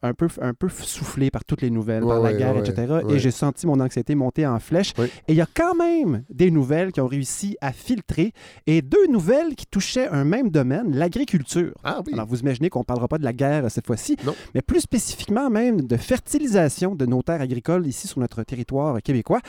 un 0.02 0.14
peu, 0.14 0.28
un 0.42 0.54
peu 0.54 0.70
soufflé 0.70 1.30
par 1.30 1.44
toutes 1.44 1.62
les 1.62 1.70
nouvelles, 1.70 2.04
par 2.04 2.22
la 2.22 2.34
guerre, 2.34 2.58
etc. 2.58 3.00
Et 3.10 3.20
j'ai 3.20 3.32
senti 3.32 3.68
mon 3.68 3.80
anxiété 3.80 4.16
monter 4.16 4.46
en 4.48 4.60
flèche. 4.60 4.94
Et 5.00 5.34
il 5.34 5.36
y 5.36 5.42
a 5.42 5.48
quand 5.54 5.76
même 5.76 6.24
des 6.30 6.52
nouvelles 6.52 6.92
qui 6.92 7.02
ont 7.02 7.08
réussi 7.08 7.58
à 7.62 7.72
filtrer 7.72 8.34
et 8.68 8.82
deux 8.82 9.08
nouvelles 9.08 9.56
qui 9.56 9.66
touchaient 9.66 10.08
un 10.08 10.24
même 10.24 10.50
domaine, 10.50 10.96
l'agriculture. 10.96 11.74
Ah 11.84 12.02
Alors, 12.14 12.28
vous 12.28 12.40
imaginez 12.40 12.70
qu'on 12.70 12.80
ne 12.80 12.86
parlera 12.86 13.08
pas 13.08 13.18
de 13.18 13.24
la 13.24 13.34
guerre 13.34 13.70
cette 13.70 13.88
fois-ci, 13.88 14.18
mais 14.56 14.62
plus 14.62 14.82
spécifiquement 14.82 15.50
même 15.50 15.82
de 15.82 15.98
fertilisation 15.98 16.96
de 16.96 17.06
nos 17.06 17.22
terres 17.22 17.42
agricoles 17.42 17.86
ici 17.88 18.08
sur 18.08 18.20
notre 18.20 18.44
territoire 18.44 19.02
québécois. 19.02 19.42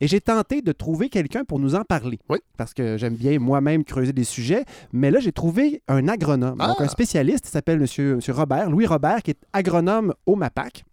Et 0.00 0.08
j'ai 0.08 0.20
tenté 0.20 0.62
de 0.62 0.72
trouver 0.72 1.08
quelqu'un 1.08 1.44
pour 1.44 1.58
nous 1.58 1.74
en 1.74 1.82
parler. 1.82 2.18
Parce 2.56 2.74
que 2.74 2.96
j'aime 2.96 3.14
bien 3.14 3.38
moi-même 3.38 3.84
creuser 3.84 4.12
des 4.12 4.24
sujets. 4.24 4.64
Mais 4.92 5.10
là, 5.10 5.20
j'ai 5.20 5.32
trouvé 5.32 5.82
un 5.88 6.08
agronome, 6.08 6.58
donc 6.58 6.80
un 6.80 6.84
ah! 6.84 6.88
spécialiste, 6.88 7.46
il 7.48 7.50
s'appelle 7.50 7.82
M. 7.82 8.20
Robert, 8.28 8.70
Louis 8.70 8.86
Robert, 8.86 9.22
qui 9.22 9.32
est 9.32 9.40
agronome 9.52 10.14
au 10.26 10.36
MAPAC 10.36 10.84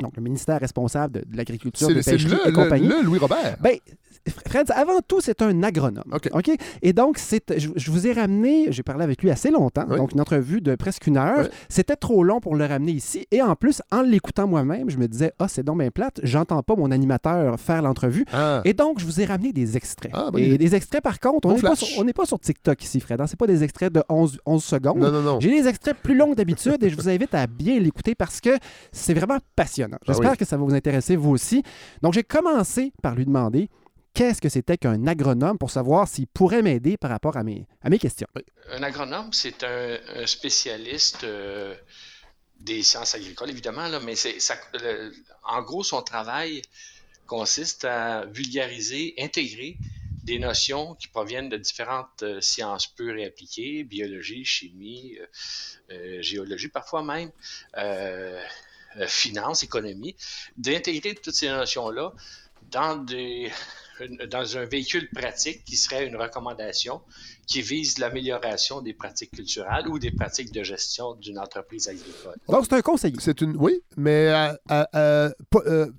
donc 0.00 0.16
le 0.16 0.22
ministère 0.22 0.60
responsable 0.60 1.20
de, 1.20 1.36
l'agriculture, 1.36 1.88
de 1.88 2.02
pêcherie 2.02 2.36
et 2.46 2.52
compagnie. 2.52 2.88
Le 2.88 3.02
Louis 3.02 3.18
Robert. 3.18 3.56
Ben, 3.60 3.78
Fred, 4.46 4.70
avant 4.74 5.00
tout, 5.06 5.20
c'est 5.20 5.42
un 5.42 5.62
agronome. 5.62 6.04
OK. 6.32 6.50
Et 6.82 6.92
donc, 6.92 7.18
je, 7.18 7.68
je, 7.76 7.90
vous 7.90 8.06
ai 8.06 8.12
ramené, 8.12 8.68
j'ai 8.70 8.82
parlé 8.82 9.04
avec 9.04 9.22
lui 9.22 9.30
assez 9.30 9.50
longtemps, 9.50 9.84
donc 9.84 10.12
une 10.12 10.20
entrevue 10.20 10.60
de 10.60 10.74
presque 10.76 11.06
une 11.06 11.16
heure. 11.16 11.48
C'était 11.68 11.96
trop 11.96 12.24
long 12.24 12.40
pour 12.40 12.56
le 12.56 12.64
ramener 12.64 12.92
ici. 12.92 13.26
Et 13.30 13.42
en 13.42 13.54
plus, 13.54 13.82
en 13.90 14.02
l'écoutant 14.02 14.46
moi-même, 14.46 14.90
je 14.90 14.96
me 14.96 15.08
disais, 15.08 15.32
ah, 15.38 15.48
c'est 15.48 15.62
donc 15.62 15.78
bien 15.78 15.90
plate, 15.90 16.20
j'entends 16.22 16.62
pas 16.62 16.74
mon 16.74 16.90
animateur 16.90 17.60
faire 17.60 17.82
l'entrevue. 17.82 18.24
Ah. 18.32 18.62
Et 18.64 18.72
donc, 18.72 18.98
je 18.98 19.04
vous 19.04 19.20
ai 19.20 19.26
ramené 19.26 19.52
des 19.52 19.76
extraits. 19.76 20.12
Ah, 20.14 20.30
ben, 20.32 20.42
et 20.42 20.58
des 20.58 20.74
extraits, 20.74 21.02
par 21.02 21.20
contre, 21.20 21.48
on 21.48 21.54
n'est 21.54 21.60
pas, 21.60 22.22
pas, 22.22 22.26
sur 22.26 22.40
TikTok 22.40 22.82
ici, 22.82 23.00
Fred. 23.00 23.20
Hein. 23.20 23.26
C'est 23.26 23.38
pas 23.38 23.46
des 23.46 23.62
extraits 23.62 23.92
de 23.92 24.02
11, 24.08 24.38
11 24.46 24.64
secondes. 24.64 24.98
Non, 24.98 25.10
non, 25.10 25.22
non. 25.22 25.40
J'ai 25.40 25.50
des 25.50 25.68
extraits 25.68 25.96
plus 26.02 26.16
longs 26.16 26.34
d'habitude 26.34 26.82
et 26.82 26.88
je 26.88 26.96
vous 26.96 27.08
invite 27.08 27.34
à 27.34 27.46
bien 27.46 27.78
l'écouter 27.78 28.14
parce 28.14 28.40
que 28.40 28.50
c'est 28.92 29.14
vraiment 29.14 29.38
passionnant. 29.54 29.83
Ah 29.92 29.98
J'espère 30.06 30.36
que 30.36 30.44
ça 30.44 30.56
va 30.56 30.64
vous 30.64 30.74
intéresser, 30.74 31.16
vous 31.16 31.30
aussi. 31.30 31.62
Donc, 32.02 32.14
j'ai 32.14 32.22
commencé 32.22 32.92
par 33.02 33.14
lui 33.14 33.24
demander 33.24 33.68
qu'est-ce 34.14 34.40
que 34.40 34.48
c'était 34.48 34.78
qu'un 34.78 35.06
agronome 35.06 35.58
pour 35.58 35.70
savoir 35.70 36.08
s'il 36.08 36.28
pourrait 36.28 36.62
m'aider 36.62 36.96
par 36.96 37.10
rapport 37.10 37.36
à 37.36 37.42
mes, 37.42 37.66
à 37.82 37.90
mes 37.90 37.98
questions? 37.98 38.28
Un 38.70 38.82
agronome, 38.82 39.32
c'est 39.32 39.64
un, 39.64 39.98
spécialiste 40.26 41.24
euh, 41.24 41.74
des 42.60 42.82
sciences 42.82 43.14
agricoles, 43.14 43.50
évidemment, 43.50 43.88
là, 43.88 44.00
mais 44.00 44.14
c'est, 44.14 44.40
ça, 44.40 44.54
en 45.42 45.62
gros, 45.62 45.82
son 45.82 46.00
travail 46.02 46.62
consiste 47.26 47.84
à 47.84 48.24
vulgariser, 48.26 49.14
intégrer 49.18 49.76
des 50.22 50.38
notions 50.38 50.94
qui 50.94 51.08
proviennent 51.08 51.50
de 51.50 51.58
différentes 51.58 52.22
euh, 52.22 52.40
sciences 52.40 52.86
pures 52.86 53.16
et 53.16 53.26
appliquées, 53.26 53.84
biologie, 53.84 54.44
chimie, 54.44 55.18
euh, 55.90 56.22
géologie 56.22 56.68
parfois 56.68 57.02
même, 57.02 57.30
finance, 59.06 59.62
économie, 59.62 60.16
d'intégrer 60.56 61.14
toutes 61.14 61.34
ces 61.34 61.48
notions-là 61.48 62.12
dans 62.70 62.96
des, 62.96 63.50
dans 64.30 64.56
un 64.56 64.64
véhicule 64.64 65.08
pratique 65.10 65.64
qui 65.64 65.76
serait 65.76 66.06
une 66.06 66.16
recommandation 66.16 67.02
qui 67.46 67.62
vise 67.62 67.98
l'amélioration 67.98 68.80
des 68.80 68.94
pratiques 68.94 69.32
culturelles 69.32 69.88
ou 69.88 69.98
des 69.98 70.10
pratiques 70.10 70.52
de 70.52 70.62
gestion 70.62 71.14
d'une 71.14 71.38
entreprise 71.38 71.88
agricole. 71.88 72.36
Donc, 72.48 72.64
c'est 72.68 72.74
un 72.74 72.82
conseiller. 72.82 73.16
C'est 73.20 73.40
une, 73.40 73.56
oui, 73.56 73.82
mais 73.96 74.28
euh, 74.28 74.86
euh, 74.94 75.30
euh, 75.54 75.90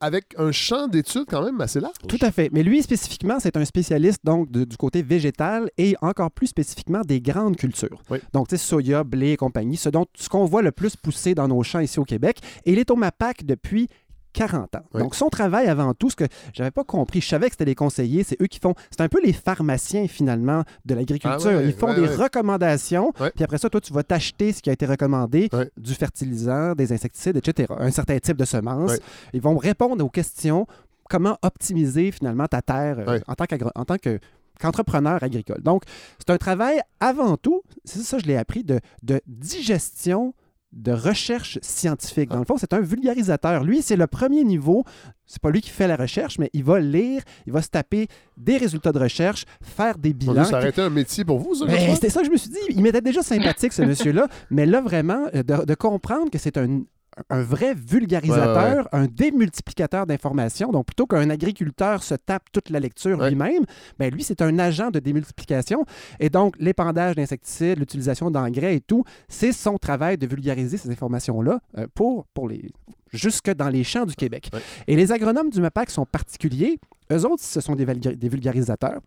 avec 0.00 0.34
un 0.38 0.52
champ 0.52 0.88
d'études 0.88 1.26
quand 1.28 1.42
même 1.42 1.60
assez 1.60 1.80
large. 1.80 1.94
Tout 2.06 2.18
à 2.20 2.30
fait. 2.30 2.50
Mais 2.52 2.62
lui, 2.62 2.82
spécifiquement, 2.82 3.38
c'est 3.40 3.56
un 3.56 3.64
spécialiste 3.64 4.20
donc 4.24 4.50
du 4.50 4.76
côté 4.76 5.02
végétal 5.02 5.70
et 5.76 5.96
encore 6.00 6.30
plus 6.30 6.48
spécifiquement 6.48 7.00
des 7.02 7.20
grandes 7.20 7.56
cultures. 7.56 8.00
Donc, 8.32 8.48
tu 8.48 8.56
sais, 8.56 8.62
soya, 8.62 9.04
blé 9.04 9.32
et 9.32 9.36
compagnie, 9.36 9.76
ce, 9.76 9.88
dont, 9.88 10.06
ce 10.14 10.28
qu'on 10.28 10.44
voit 10.44 10.62
le 10.62 10.72
plus 10.72 10.96
pousser 10.96 11.34
dans 11.34 11.48
nos 11.48 11.62
champs 11.62 11.80
ici 11.80 11.98
au 11.98 12.04
Québec. 12.04 12.38
Et 12.64 12.72
il 12.72 12.78
est 12.78 12.90
au 12.90 12.96
MAPAC 12.96 13.44
depuis 13.44 13.88
40 14.38 14.76
ans. 14.76 14.84
Donc, 14.94 15.16
son 15.16 15.30
travail 15.30 15.66
avant 15.66 15.94
tout, 15.94 16.10
ce 16.10 16.16
que 16.16 16.24
j'avais 16.52 16.70
pas 16.70 16.84
compris, 16.84 17.20
je 17.20 17.26
savais 17.26 17.46
que 17.46 17.54
c'était 17.54 17.64
les 17.64 17.74
conseillers, 17.74 18.22
c'est 18.22 18.40
eux 18.40 18.46
qui 18.46 18.60
font. 18.60 18.74
C'est 18.90 19.00
un 19.00 19.08
peu 19.08 19.20
les 19.20 19.32
pharmaciens, 19.32 20.06
finalement, 20.06 20.62
de 20.84 20.94
l'agriculture. 20.94 21.50
Ah 21.56 21.62
Ils 21.62 21.72
font 21.72 21.92
des 21.92 22.06
recommandations, 22.06 23.12
puis 23.12 23.42
après 23.42 23.58
ça, 23.58 23.68
toi, 23.68 23.80
tu 23.80 23.92
vas 23.92 24.04
t'acheter 24.04 24.52
ce 24.52 24.62
qui 24.62 24.70
a 24.70 24.72
été 24.72 24.86
recommandé, 24.86 25.50
du 25.76 25.94
fertilisant, 25.94 26.74
des 26.74 26.92
insecticides, 26.92 27.36
etc. 27.36 27.72
Un 27.78 27.90
certain 27.90 28.18
type 28.18 28.36
de 28.36 28.44
semences. 28.44 28.98
Ils 29.32 29.40
vont 29.42 29.56
répondre 29.56 30.04
aux 30.04 30.10
questions 30.10 30.66
comment 31.10 31.36
optimiser, 31.42 32.12
finalement, 32.12 32.46
ta 32.46 32.62
terre 32.62 32.98
euh, 32.98 33.18
en 33.26 33.34
tant 33.34 33.46
en 33.74 33.84
tant 33.84 33.96
que 33.96 34.20
qu'entrepreneur 34.60 35.22
agricole. 35.22 35.62
Donc, 35.62 35.84
c'est 36.18 36.30
un 36.30 36.36
travail 36.36 36.80
avant 37.00 37.36
tout, 37.36 37.62
c'est 37.84 38.00
ça, 38.00 38.18
je 38.18 38.26
l'ai 38.26 38.36
appris, 38.36 38.64
de, 38.64 38.80
de 39.02 39.20
digestion 39.26 40.34
de 40.72 40.92
recherche 40.92 41.58
scientifique. 41.62 42.30
Dans 42.30 42.38
le 42.38 42.44
fond, 42.44 42.56
c'est 42.58 42.72
un 42.72 42.80
vulgarisateur. 42.80 43.64
Lui, 43.64 43.82
c'est 43.82 43.96
le 43.96 44.06
premier 44.06 44.44
niveau. 44.44 44.84
C'est 45.26 45.40
pas 45.40 45.50
lui 45.50 45.60
qui 45.60 45.70
fait 45.70 45.88
la 45.88 45.96
recherche, 45.96 46.38
mais 46.38 46.50
il 46.52 46.64
va 46.64 46.80
lire, 46.80 47.22
il 47.46 47.52
va 47.52 47.62
se 47.62 47.68
taper 47.68 48.08
des 48.36 48.56
résultats 48.56 48.92
de 48.92 48.98
recherche, 48.98 49.44
faire 49.62 49.98
des 49.98 50.12
bilans. 50.12 50.44
Ça 50.44 50.58
aurait 50.58 50.70
été 50.70 50.82
un 50.82 50.90
métier 50.90 51.24
pour 51.24 51.38
vous, 51.38 51.54
ça? 51.54 51.66
Ben, 51.66 51.94
c'était 51.94 52.10
ça 52.10 52.20
que 52.20 52.26
je 52.26 52.32
me 52.32 52.36
suis 52.36 52.50
dit. 52.50 52.58
Il 52.70 52.82
m'était 52.82 53.00
déjà 53.00 53.22
sympathique, 53.22 53.72
ce 53.72 53.82
monsieur-là. 53.82 54.28
Mais 54.50 54.66
là, 54.66 54.80
vraiment, 54.80 55.26
euh, 55.34 55.42
de 55.42 55.74
comprendre 55.74 56.30
que 56.30 56.38
c'est 56.38 56.56
un, 56.56 56.82
un 57.30 57.42
vrai 57.42 57.74
vulgarisateur, 57.74 58.88
un 58.92 59.06
démultiplicateur 59.06 60.06
d'informations. 60.06 60.70
Donc, 60.70 60.86
plutôt 60.86 61.06
qu'un 61.06 61.30
agriculteur 61.30 62.02
se 62.02 62.14
tape 62.14 62.44
toute 62.52 62.70
la 62.70 62.80
lecture 62.80 63.26
lui-même, 63.28 63.64
ben 63.98 64.12
lui, 64.12 64.22
c'est 64.22 64.42
un 64.42 64.58
agent 64.58 64.90
de 64.90 64.98
démultiplication. 64.98 65.84
Et 66.20 66.30
donc, 66.30 66.56
l'épandage 66.58 67.16
d'insecticides, 67.16 67.78
l'utilisation 67.78 68.30
d'engrais 68.30 68.76
et 68.76 68.80
tout, 68.80 69.04
c'est 69.28 69.52
son 69.52 69.78
travail 69.78 70.18
de 70.18 70.26
vulgariser 70.26 70.76
ces 70.76 70.90
informations-là 70.90 71.60
euh, 71.76 71.86
pour, 71.94 72.26
pour 72.34 72.48
les 72.48 72.70
jusque 73.12 73.50
dans 73.54 73.70
les 73.70 73.84
champs 73.84 74.04
du 74.04 74.14
Québec. 74.14 74.50
Et 74.86 74.94
les 74.94 75.12
agronomes 75.12 75.48
du 75.48 75.62
MAPAC 75.62 75.90
sont 75.90 76.04
particuliers. 76.04 76.78
Eux 77.10 77.24
autres, 77.24 77.42
ce 77.42 77.60
sont 77.60 77.74
des, 77.74 77.86
des 77.86 78.28
vulgarisateurs. 78.28 79.00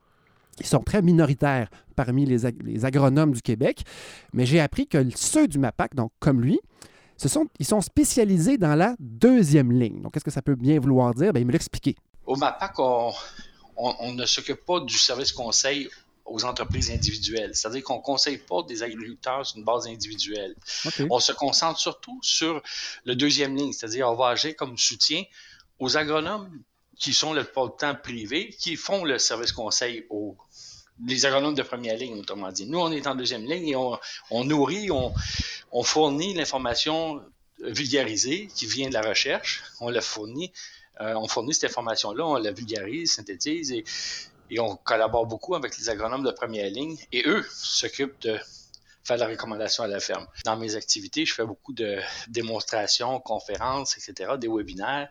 Ils 0.60 0.66
sont 0.66 0.80
très 0.80 1.02
minoritaires 1.02 1.70
parmi 1.96 2.26
les, 2.26 2.40
les 2.64 2.86
agronomes 2.86 3.32
du 3.32 3.42
Québec, 3.42 3.84
mais 4.34 4.46
j'ai 4.46 4.60
appris 4.60 4.88
que 4.88 4.98
ceux 5.16 5.48
du 5.48 5.60
MAPAC, 5.60 5.96
donc 5.96 6.12
comme 6.20 6.42
lui, 6.42 6.60
sont, 7.28 7.48
ils 7.60 7.66
sont 7.66 7.82
spécialisés 7.82 8.58
dans 8.58 8.76
la 8.76 8.96
deuxième 9.00 9.72
ligne. 9.72 10.02
Donc, 10.02 10.14
qu'est-ce 10.14 10.26
que 10.26 10.32
ça 10.32 10.42
peut 10.42 10.56
bien 10.56 10.80
vouloir 10.80 11.14
dire? 11.14 11.34
Bien, 11.34 11.42
il 11.42 11.46
me 11.46 11.52
l'expliquer. 11.52 11.96
Au 12.26 12.36
MAPAC, 12.36 12.80
on, 12.80 14.14
ne 14.14 14.26
s'occupe 14.26 14.66
pas 14.66 14.80
du 14.80 14.98
service 14.98 15.32
conseil 15.32 15.90
aux 16.26 16.46
entreprises 16.46 16.92
individuelles. 16.92 17.52
C'est-à-dire 17.54 17.84
qu'on 17.84 17.98
ne 17.98 18.02
conseille 18.02 18.38
pas 18.38 18.64
des 18.64 18.84
agriculteurs 18.84 19.46
sur 19.46 19.58
une 19.58 19.66
base 19.66 19.88
individuelle. 19.88 20.56
On 21.10 21.20
se 21.20 21.32
concentre 21.34 21.80
surtout 21.80 22.20
sur 22.22 22.62
le 23.06 23.16
deuxième 23.16 23.56
ligne, 23.56 23.74
c'est-à-dire 23.74 24.10
on 24.10 24.16
va 24.16 24.30
agir 24.30 24.56
comme 24.56 24.78
soutien 24.78 25.24
aux 25.80 25.98
agronomes 25.98 26.62
qui 27.02 27.14
sont 27.14 27.34
le 27.34 27.44
temps 27.44 27.96
privés, 27.96 28.50
qui 28.60 28.76
font 28.76 29.04
le 29.04 29.18
service 29.18 29.52
conseil 29.52 30.06
aux 30.10 30.38
les 31.08 31.26
agronomes 31.26 31.56
de 31.56 31.64
première 31.64 31.98
ligne, 31.98 32.20
autrement 32.20 32.52
dit. 32.52 32.66
Nous, 32.66 32.80
on 32.80 32.92
est 32.92 33.08
en 33.08 33.16
deuxième 33.16 33.46
ligne 33.46 33.70
et 33.70 33.76
on, 33.76 34.44
nourrit, 34.44 34.90
on, 34.92 35.84
fournit 35.84 36.34
l'information 36.34 37.22
vulgarisée 37.60 38.48
qui 38.48 38.66
vient 38.66 38.90
de 38.90 38.94
la 38.94 39.02
recherche. 39.02 39.64
On 39.80 39.90
la 39.90 40.02
fournit, 40.02 40.52
euh, 41.00 41.14
on 41.16 41.28
fournit 41.28 41.54
cette 41.54 41.72
information-là, 41.72 42.26
on 42.26 42.36
la 42.36 42.52
vulgarise, 42.52 43.14
synthétise 43.14 43.72
et, 43.72 43.84
on 44.60 44.76
collabore 44.76 45.28
beaucoup 45.28 45.56
avec 45.56 45.78
les 45.78 45.90
agronomes 45.90 46.26
de 46.26 46.32
première 46.32 46.70
ligne 46.70 46.98
et 47.14 47.24
eux 47.26 47.46
s'occupent 47.54 48.20
de 48.20 48.38
faire 49.02 49.16
la 49.16 49.28
recommandation 49.28 49.86
à 49.86 49.88
la 49.88 50.02
ferme. 50.02 50.28
Dans 50.44 50.58
mes 50.58 50.76
activités, 50.76 51.26
je 51.26 51.34
fais 51.34 51.46
beaucoup 51.46 51.72
de 51.72 52.00
démonstrations, 52.28 53.22
conférences, 53.22 53.98
etc., 53.98 54.34
des 54.38 54.50
webinaires. 54.50 55.10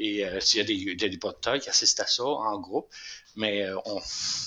Et 0.00 0.26
euh, 0.26 0.40
s'il 0.40 0.58
y 0.58 0.60
a 0.62 0.64
des, 0.64 0.96
des, 0.96 1.16
des 1.16 1.60
qui 1.60 1.68
assistent 1.68 2.00
à 2.00 2.08
ça 2.08 2.24
en 2.24 2.58
groupe, 2.58 2.88
mais 3.36 3.64
euh, 3.64 3.76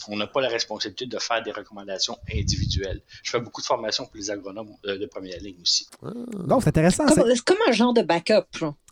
on 0.08 0.18
n'a 0.18 0.28
pas 0.28 0.42
la 0.42 0.50
responsabilité 0.50 1.06
de 1.06 1.18
faire 1.20 1.44
des 1.44 1.52
recommandations 1.52 2.18
individuelles. 2.34 3.02
Je 3.24 3.32
fais 3.32 3.40
beaucoup 3.40 3.62
de 3.62 3.66
formations 3.66 4.06
pour 4.06 4.16
les 4.18 4.30
agronomes 4.32 4.76
euh, 4.86 4.98
de 4.98 5.06
première 5.06 5.40
ligne 5.40 5.62
aussi. 5.62 5.88
Donc, 6.48 6.64
c'est 6.64 6.70
intéressant. 6.70 7.06
C'est 7.08 7.42
comme 7.42 7.58
un 7.68 7.72
genre 7.72 7.94
de 7.94 8.02
backup. 8.02 8.46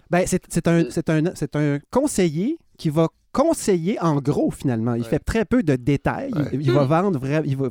Ben, 0.10 0.26
c'est 0.28 0.68
un, 0.68 0.84
un, 1.08 1.34
un 1.54 1.80
conseiller 1.92 2.58
qui 2.78 2.90
va 2.90 3.08
conseiller 3.34 4.00
en 4.02 4.22
gros, 4.22 4.52
finalement. 4.52 4.94
Il 4.94 5.04
fait 5.04 5.20
très 5.20 5.44
peu 5.44 5.64
de 5.64 5.76
détails. 5.76 6.32
Il, 6.54 6.72
va 6.72 6.86
vendre, 6.86 7.20
il 7.46 7.58
va, 7.58 7.68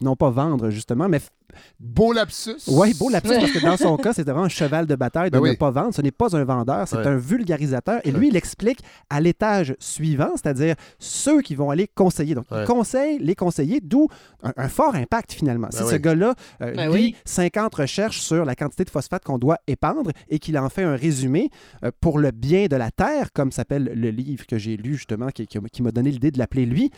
non 0.00 0.16
pas 0.16 0.30
vendre, 0.30 0.70
justement, 0.70 1.08
mais 1.08 1.20
Beau 1.78 2.12
lapsus. 2.12 2.68
Oui, 2.68 2.94
beau 2.94 3.08
lapsus, 3.08 3.34
parce 3.34 3.52
que 3.52 3.64
dans 3.64 3.76
son 3.76 3.96
cas, 3.98 4.12
c'est 4.12 4.22
vraiment 4.22 4.44
un 4.44 4.48
cheval 4.48 4.86
de 4.86 4.94
bataille 4.94 5.30
de 5.30 5.38
ben 5.38 5.50
ne 5.50 5.54
pas 5.54 5.70
vendre. 5.70 5.94
Ce 5.94 6.02
n'est 6.02 6.10
pas 6.10 6.36
un 6.36 6.44
vendeur, 6.44 6.88
c'est 6.88 7.06
un 7.06 7.16
vulgarisateur. 7.16 8.00
Et 8.04 8.10
lui, 8.10 8.28
il 8.28 8.36
explique 8.36 8.80
à 9.10 9.20
l'étage 9.20 9.74
suivant, 9.78 10.30
c'est-à-dire 10.34 10.74
ceux 10.98 11.42
qui 11.42 11.54
vont 11.54 11.70
aller 11.70 11.88
conseiller. 11.94 12.34
Donc, 12.34 12.46
il 12.50 12.64
conseille 12.64 13.18
les 13.18 13.34
conseillers, 13.34 13.80
d'où 13.80 14.08
un, 14.42 14.68
fort 14.68 14.94
impact 14.94 15.32
finalement. 15.32 15.68
Ben 15.72 15.84
si 15.84 15.90
ce 15.90 15.96
gars-là 15.96 16.34
euh, 16.62 16.74
ben 16.74 16.94
lit 16.94 17.14
50 17.24 17.74
recherches 17.74 18.20
sur 18.20 18.44
la 18.44 18.54
quantité 18.54 18.84
de 18.84 18.90
phosphate 18.90 19.24
qu'on 19.24 19.38
doit 19.38 19.58
épandre 19.66 20.10
et 20.28 20.38
qu'il 20.38 20.58
en 20.58 20.68
fait 20.68 20.82
un 20.82 20.96
résumé 20.96 21.50
euh, 21.84 21.90
pour 22.00 22.18
le 22.18 22.30
bien 22.30 22.66
de 22.66 22.76
la 22.76 22.90
Terre, 22.90 23.32
comme 23.32 23.52
s'appelle 23.52 23.84
le 23.94 24.10
livre 24.10 24.46
que 24.46 24.58
j'ai 24.58 24.76
lu 24.76 24.96
justement, 25.04 25.28
qui, 25.28 25.46
qui, 25.46 25.82
m'a 25.82 25.90
donné 25.90 26.10
l'idée 26.10 26.30
de 26.30 26.38
l'appeler 26.38 26.64
lui, 26.64 26.90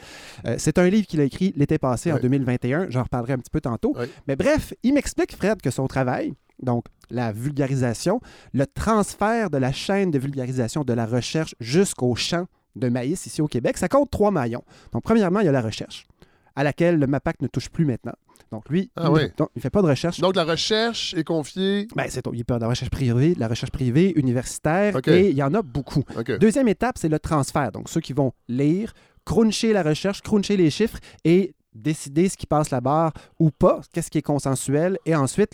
euh, 0.46 0.54
c'est 0.58 0.78
un 0.78 0.88
livre 0.88 1.06
qu'il 1.06 1.20
a 1.20 1.24
écrit 1.24 1.52
l'été 1.56 1.78
passé, 1.78 2.12
en 2.12 2.18
2021. 2.18 2.86
J'en 2.90 3.02
reparlerai 3.02 3.32
un 3.34 3.38
petit 3.38 3.50
peu 3.50 3.60
tantôt. 3.60 3.94
Mais 4.28 4.36
bref, 4.36 4.72
il 4.82 4.94
m'explique, 4.94 5.34
Fred, 5.34 5.60
que 5.60 5.70
son 5.70 5.86
travail, 5.88 6.34
donc 6.62 6.86
la 7.10 7.32
vulgarisation, 7.32 8.20
le 8.52 8.66
transfert 8.66 9.50
de 9.50 9.58
la 9.58 9.72
chaîne 9.72 10.10
de 10.10 10.18
vulgarisation 10.18 10.84
de 10.84 10.92
la 10.92 11.06
recherche 11.06 11.54
jusqu'au 11.60 12.14
champ 12.14 12.46
de 12.76 12.88
maïs 12.88 13.26
ici 13.26 13.42
au 13.42 13.48
Québec, 13.48 13.76
ça 13.76 13.88
compte 13.88 14.10
trois 14.10 14.30
maillons. 14.30 14.62
Donc, 14.92 15.02
premièrement, 15.02 15.40
il 15.40 15.46
y 15.46 15.48
a 15.48 15.52
la 15.52 15.62
recherche, 15.62 16.06
à 16.54 16.62
laquelle 16.62 16.98
le 16.98 17.06
MAPAC 17.06 17.42
ne 17.42 17.48
touche 17.48 17.70
plus 17.70 17.84
maintenant. 17.84 18.14
Donc, 18.52 18.68
lui, 18.68 18.90
ah 18.96 19.10
il 19.12 19.32
ne 19.56 19.60
fait 19.60 19.70
pas 19.70 19.82
de 19.82 19.88
recherche. 19.88 20.20
Donc, 20.20 20.36
la 20.36 20.44
recherche 20.44 21.14
est 21.14 21.24
confiée. 21.24 21.88
Ben, 21.96 22.06
c'est, 22.08 22.24
il 22.32 22.44
peut 22.44 22.54
de 22.54 22.60
la 22.60 22.68
recherche 22.68 22.90
privée, 22.90 23.34
la 23.36 23.48
recherche 23.48 23.72
privée, 23.72 24.12
universitaire, 24.16 24.96
et 25.06 25.30
il 25.30 25.36
y 25.36 25.42
en 25.42 25.52
a 25.54 25.62
beaucoup. 25.62 26.04
Deuxième 26.40 26.68
étape, 26.68 26.96
c'est 26.98 27.08
le 27.08 27.18
transfert. 27.18 27.72
Donc, 27.72 27.88
ceux 27.88 28.00
qui 28.00 28.12
vont 28.12 28.32
lire, 28.48 28.92
cruncher 29.24 29.72
la 29.72 29.82
recherche, 29.82 30.22
cruncher 30.22 30.56
les 30.56 30.70
chiffres 30.70 30.98
et 31.24 31.54
décider 31.74 32.28
ce 32.28 32.36
qui 32.36 32.46
passe 32.46 32.70
la 32.70 32.80
barre 32.80 33.12
ou 33.38 33.50
pas, 33.50 33.80
qu'est-ce 33.92 34.10
qui 34.10 34.18
est 34.18 34.22
consensuel, 34.22 34.98
et 35.04 35.14
ensuite 35.14 35.52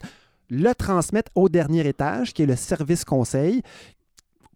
le 0.50 0.74
transmettre 0.74 1.32
au 1.34 1.48
dernier 1.48 1.86
étage, 1.88 2.34
qui 2.34 2.42
est 2.42 2.46
le 2.46 2.56
service 2.56 3.04
conseil, 3.04 3.62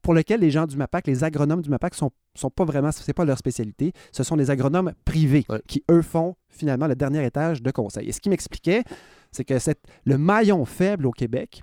pour 0.07 0.15
lequel 0.15 0.39
les 0.39 0.53
gens 0.53 0.67
du 0.67 0.77
MAPAC, 0.77 1.09
les 1.09 1.25
agronomes 1.25 1.63
du 1.63 1.69
MAPAC, 1.69 1.97
sont, 1.97 2.13
sont 2.37 2.49
pas 2.49 2.65
vraiment, 2.65 2.93
c'est 2.93 3.13
pas 3.13 3.25
leur 3.25 3.39
spécialité, 3.39 3.93
ce 4.13 4.23
sont 4.23 4.37
des 4.37 4.53
agronomes 4.53 4.93
privés 5.05 5.45
qui, 5.67 5.83
eux, 5.91 6.01
font 6.01 6.37
finalement 6.49 6.87
le 6.87 6.95
dernier 6.95 7.27
étage 7.27 7.61
de 7.61 7.73
conseil. 7.73 8.09
Et 8.09 8.13
ce 8.13 8.21
qui 8.21 8.29
m'expliquait, 8.29 8.85
c'est 9.33 9.43
que 9.43 9.59
c'est 9.59 9.81
le 10.05 10.17
maillon 10.17 10.65
faible 10.65 11.07
au 11.07 11.11
Québec, 11.11 11.61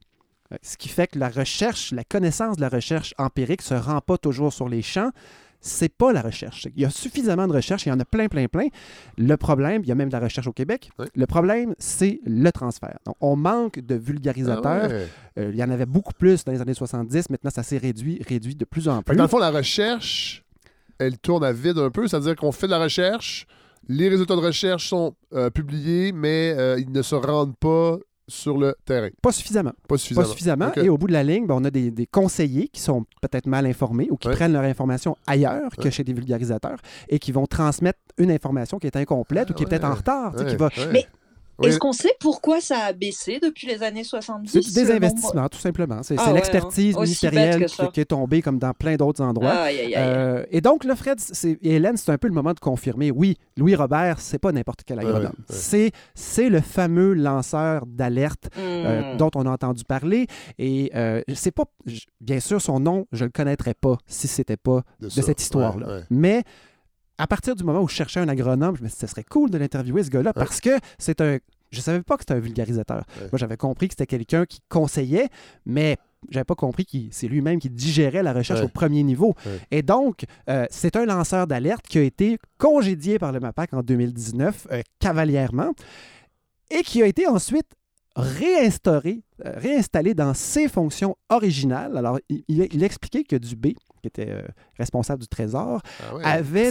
euh, 0.52 0.58
ce 0.62 0.76
qui 0.76 0.90
fait 0.90 1.08
que 1.08 1.20
la 1.20 1.30
recherche, 1.30 1.94
la 1.94 2.04
connaissance 2.04 2.58
de 2.58 2.62
la 2.62 2.68
recherche 2.68 3.14
empirique 3.18 3.62
ne 3.62 3.78
se 3.78 3.82
rend 3.82 4.02
pas 4.02 4.18
toujours 4.18 4.52
sur 4.52 4.68
les 4.68 4.82
champs, 4.82 5.12
c'est 5.64 5.90
pas 5.90 6.12
la 6.12 6.22
recherche. 6.22 6.68
Il 6.76 6.82
y 6.82 6.86
a 6.86 6.90
suffisamment 6.90 7.48
de 7.48 7.54
recherche, 7.54 7.86
il 7.86 7.90
y 7.90 7.92
en 7.92 8.00
a 8.00 8.06
plein, 8.06 8.28
plein, 8.28 8.48
plein. 8.48 8.68
Le 9.18 9.38
problème, 9.38 9.82
il 9.84 9.88
y 9.88 9.92
a 9.94 9.96
même 9.96 10.10
de 10.10 10.14
la 10.14 10.20
recherche 10.20 10.46
au 10.46 10.52
Québec. 10.52 10.92
Le 11.16 11.26
problème, 11.26 11.74
c'est 11.80 12.20
le 12.26 12.52
transfert. 12.52 13.00
Donc, 13.06 13.16
on 13.22 13.38
manque 13.38 13.80
de 13.80 13.96
vulgarisateurs. 13.96 14.90
Ah 14.92 15.40
euh, 15.40 15.50
il 15.52 15.56
y 15.56 15.64
en 15.64 15.70
avait 15.70 15.86
beaucoup 15.86 16.14
plus 16.14 16.44
dans 16.44 16.52
les 16.52 16.62
années 16.62 16.74
70. 16.74 17.30
Maintenant, 17.30 17.50
ça 17.50 17.64
s'est 17.64 17.78
réduit, 17.78 18.22
réduit 18.28 18.56
de 18.56 18.66
plus 18.66 18.90
en 18.90 19.02
plus. 19.02 19.16
Dans 19.16 19.24
le 19.24 19.30
fond, 19.30 19.40
la 19.40 19.52
recherche, 19.52 20.44
elle 21.00 21.18
tourne 21.18 21.46
à 21.46 21.54
vide 21.54 21.78
un 21.78 21.90
peu. 21.90 22.08
C'est-à-dire 22.10 22.36
qu'on 22.36 22.52
fait 22.52 22.68
de 22.68 22.72
la 22.72 22.80
recherche, 22.80 23.48
les 23.88 24.10
résultats 24.10 24.36
de 24.36 24.42
recherche 24.42 24.90
sont 24.90 25.16
euh, 25.34 25.50
publiés, 25.50 26.12
mais 26.12 26.54
euh, 26.58 26.78
ils 26.78 26.92
ne 26.92 27.02
se 27.02 27.16
rendent 27.16 27.56
pas 27.58 27.98
sur 28.28 28.58
le 28.58 28.76
terrain. 28.86 29.10
Pas 29.22 29.32
suffisamment. 29.32 29.74
Pas 29.88 29.98
suffisamment. 29.98 30.26
Pas 30.26 30.32
suffisamment. 30.32 30.74
Et 30.76 30.90
au 30.90 30.98
bout 30.98 31.08
de 31.08 31.14
la 31.14 31.24
ligne, 31.24 31.46
ben, 31.46 31.56
on 31.56 31.64
a 31.64 31.72
des, 31.72 32.08
conseillers 32.12 32.68
qui 32.68 32.82
sont 32.82 33.06
peut-être 33.22 33.48
mal 33.48 33.66
informés 33.66 34.08
ou 34.10 34.18
qui 34.18 34.30
prennent 34.30 34.54
leur 34.54 34.64
information 34.64 35.18
ailleurs 35.28 35.76
que 35.76 35.90
chez 35.90 36.04
des 36.04 36.14
vulgarisateurs 36.14 36.80
et 37.10 37.20
qui 37.20 37.32
vont 37.32 37.46
transmettre 37.46 38.00
une 38.18 38.32
information 38.32 38.80
qui 38.80 38.88
est 38.88 38.96
incomplète 38.96 39.50
ou 39.50 39.54
qui 39.54 39.64
est 39.64 39.66
peut-être 39.66 39.86
en 39.86 39.96
retard. 39.96 40.36
Qui 40.36 40.56
va... 40.56 40.70
Mais 40.92 41.08
est-ce 41.62 41.80
qu'on 41.80 41.94
sait 41.94 42.16
pourquoi 42.20 42.62
ça 42.62 42.80
a 42.80 42.94
baissé 42.94 43.40
depuis 43.42 43.68
les 43.68 43.84
années 43.84 44.04
70? 44.04 44.62
C'est 44.62 44.84
des 44.84 44.92
investissements, 44.92 45.48
tout 45.50 45.60
simplement. 45.60 46.02
C'est 46.04 46.16
ah 46.18 46.34
l'expertise 46.34 46.96
hein. 46.98 47.02
ministérielle 47.02 47.66
qui, 47.66 48.00
est 48.00 48.06
tombée 48.06 48.42
comme 48.42 48.60
dans 48.60 48.74
plein 48.74 48.96
d'autres 48.96 49.22
endroits. 49.24 49.68
Euh, 49.96 50.44
et 50.52 50.62
donc, 50.62 50.84
le 50.84 50.96
Fred 50.96 51.20
et 51.44 51.58
Hélène, 51.76 51.98
c'est 51.98 52.12
un 52.12 52.18
peu 52.18 52.28
le 52.28 52.34
moment 52.34 52.54
de 52.54 52.60
confirmer. 52.60 53.12
Oui, 53.12 53.38
Louis 53.58 53.76
Robert, 53.76 54.20
c'est 54.20 54.40
pas 54.40 54.52
n'importe 54.52 54.82
quel 54.86 55.00
agronome. 55.00 55.34
C'est 55.50 55.92
le 56.38 56.62
fameux 56.62 57.14
lanceur 57.14 57.86
d'alerte 57.86 58.50
euh, 58.58 59.14
hmm. 59.14 59.18
dont 59.18 59.32
on 59.36 59.46
a 59.46 59.52
entendu 59.52 59.84
parler. 59.84 60.28
Et 60.58 60.92
euh, 60.96 61.22
c'est 61.34 61.52
pas, 61.52 61.66
bien 62.22 62.40
sûr, 62.40 62.62
son 62.62 62.80
nom, 62.80 63.06
je 63.12 63.26
le 63.26 63.32
connaîtrais 63.32 63.74
pas 63.74 63.98
si 64.08 64.28
c'était 64.28 64.58
pas 64.58 64.82
de, 65.00 65.10
cette 65.10 65.42
histoire-là. 65.42 66.02
Mais 66.10 66.44
à 67.18 67.28
partir 67.28 67.56
du 67.56 67.64
moment 67.64 67.82
où 67.82 67.88
je 67.88 67.96
cherchais 67.96 68.20
un 68.20 68.28
agronome, 68.28 68.76
je 68.76 68.84
me 68.84 68.88
suis 68.88 68.96
dit, 68.96 69.02
ce 69.02 69.08
serait 69.08 69.24
cool 69.24 69.50
de 69.50 69.58
l'interviewer, 69.58 70.04
ce 70.04 70.10
gars-là, 70.10 70.34
parce 70.34 70.60
que 70.62 70.78
c'est 70.98 71.22
un. 71.22 71.38
Je 71.72 71.82
savais 71.82 72.04
pas 72.04 72.18
que 72.18 72.22
c'était 72.22 72.36
un 72.36 72.40
vulgarisateur. 72.40 73.04
Moi, 73.20 73.30
j'avais 73.34 73.58
compris 73.58 73.88
que 73.88 73.94
c'était 73.94 74.06
quelqu'un 74.06 74.46
qui 74.46 74.60
conseillait, 74.70 75.30
mais 75.66 75.98
j'avais 76.30 76.44
pas 76.44 76.56
compris 76.56 76.86
que 76.86 76.98
c'est 77.10 77.28
lui-même 77.28 77.60
qui 77.60 77.70
digérait 77.70 78.22
la 78.22 78.32
recherche 78.32 78.62
au 78.62 78.68
premier 78.68 79.02
niveau. 79.02 79.34
Et 79.72 79.82
donc, 79.82 80.26
euh, 80.50 80.66
c'est 80.70 80.96
un 80.96 81.06
lanceur 81.06 81.48
d'alerte 81.48 81.88
qui 81.88 81.98
a 81.98 82.04
été 82.04 82.38
congédié 82.60 83.18
par 83.18 83.32
le 83.32 83.40
MAPAC 83.40 83.74
en 83.74 83.82
2019, 83.82 84.68
euh, 84.72 84.82
cavalièrement, 85.00 85.72
et 86.70 86.84
qui 86.84 87.02
a 87.02 87.08
été 87.08 87.28
ensuite 87.28 87.72
réinstauré, 88.16 89.24
euh, 89.46 89.54
réinstallé 89.56 90.14
dans 90.14 90.34
ses 90.34 90.68
fonctions 90.68 91.16
originales. 91.30 91.98
Alors, 91.98 92.20
il, 92.30 92.44
il, 92.48 92.84
expliquait 92.84 93.24
que 93.24 93.36
Dubé, 93.36 93.76
qui 94.04 94.08
était 94.08 94.30
euh, 94.30 94.42
responsable 94.78 95.22
du 95.22 95.28
Trésor, 95.30 95.82
ah 96.02 96.30
avait, 96.36 96.70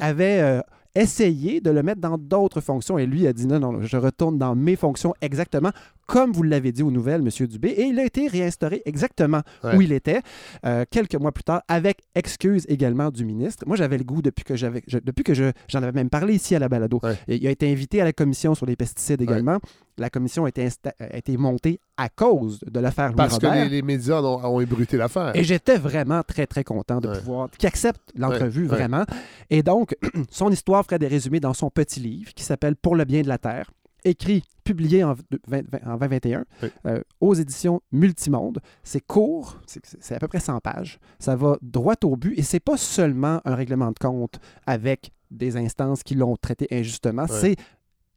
avait, 0.00 0.40
euh, 0.40 0.60
essayé 0.94 1.60
de 1.60 1.70
le 1.70 1.82
mettre 1.82 2.00
dans 2.00 2.16
d'autres 2.16 2.62
fonctions. 2.62 2.96
Et 2.98 3.04
lui 3.04 3.26
a 3.26 3.34
dit 3.34 3.46
non, 3.46 3.60
non, 3.60 3.82
je 3.82 3.96
retourne 3.98 4.38
dans 4.38 4.56
mes 4.56 4.74
fonctions 4.74 5.14
exactement 5.20 5.70
comme 6.08 6.32
vous 6.32 6.42
l'avez 6.42 6.72
dit 6.72 6.82
aux 6.82 6.90
nouvelles, 6.90 7.20
M. 7.20 7.46
Dubé. 7.46 7.68
Et 7.68 7.84
il 7.84 7.98
a 8.00 8.04
été 8.04 8.28
réinstauré 8.28 8.82
exactement 8.86 9.42
où 9.62 9.82
il 9.82 9.92
était 9.92 10.22
euh, 10.64 10.84
quelques 10.90 11.14
mois 11.14 11.32
plus 11.32 11.44
tard, 11.44 11.62
avec 11.68 12.00
excuse 12.14 12.64
également 12.68 13.10
du 13.10 13.26
ministre. 13.26 13.64
Moi, 13.66 13.76
j'avais 13.76 13.98
le 13.98 14.04
goût 14.04 14.22
depuis 14.22 14.42
que 14.42 14.56
j'avais, 14.56 14.82
depuis 15.04 15.22
que 15.22 15.34
j'en 15.34 15.82
avais 15.82 15.92
même 15.92 16.08
parlé 16.08 16.34
ici 16.34 16.54
à 16.56 16.58
la 16.58 16.68
balado. 16.68 17.00
Il 17.28 17.46
a 17.46 17.50
été 17.50 17.70
invité 17.70 18.00
à 18.00 18.04
la 18.04 18.14
commission 18.14 18.54
sur 18.54 18.64
les 18.64 18.74
pesticides 18.74 19.20
également. 19.20 19.58
La 19.98 20.08
commission 20.08 20.46
a 20.46 20.48
été, 20.48 20.66
a 21.00 21.16
été 21.16 21.36
montée 21.36 21.80
à 21.96 22.08
cause 22.08 22.60
de 22.60 22.80
l'affaire 22.80 23.08
Louis 23.08 23.16
Parce 23.16 23.38
que 23.38 23.68
les, 23.68 23.82
médias 23.82 24.22
ont, 24.22 24.44
ont 24.44 24.60
ébruté 24.60 24.96
l'affaire. 24.96 25.32
Et 25.34 25.44
j'étais 25.44 25.76
vraiment 25.76 26.22
très, 26.22 26.46
très 26.46 26.64
content 26.64 27.00
de 27.00 27.08
pouvoir... 27.08 27.50
qu'il 27.50 27.66
accepte 27.66 28.00
l'entrevue, 28.16 28.66
vraiment. 28.66 29.04
Et 29.50 29.62
donc, 29.62 29.96
son 30.30 30.50
histoire 30.50 30.84
ferait 30.84 31.00
des 31.00 31.08
résumés 31.08 31.40
dans 31.40 31.52
son 31.52 31.68
petit 31.68 32.00
livre 32.00 32.32
qui 32.32 32.44
s'appelle 32.44 32.76
Pour 32.76 32.94
le 32.94 33.04
bien 33.04 33.22
de 33.22 33.28
la 33.28 33.38
Terre 33.38 33.70
écrit, 34.04 34.42
publié 34.64 35.02
en, 35.02 35.14
2021 35.48 36.44
euh, 36.86 37.00
aux 37.20 37.34
éditions 37.34 37.80
Multimonde. 37.90 38.60
C'est 38.82 39.00
court, 39.00 39.60
c'est 39.66 40.14
à 40.14 40.18
peu 40.18 40.28
près 40.28 40.40
100 40.40 40.60
pages. 40.60 40.98
Ça 41.18 41.36
va 41.36 41.56
droit 41.62 41.94
au 42.04 42.16
but 42.16 42.38
et 42.38 42.42
c'est 42.42 42.60
pas 42.60 42.76
seulement 42.76 43.40
un 43.44 43.54
règlement 43.54 43.90
de 43.90 43.98
compte 43.98 44.38
avec 44.66 45.12
des 45.30 45.56
instances 45.56 46.02
qui 46.02 46.14
l'ont 46.14 46.36
traité 46.36 46.68
injustement. 46.70 47.26
C'est 47.26 47.56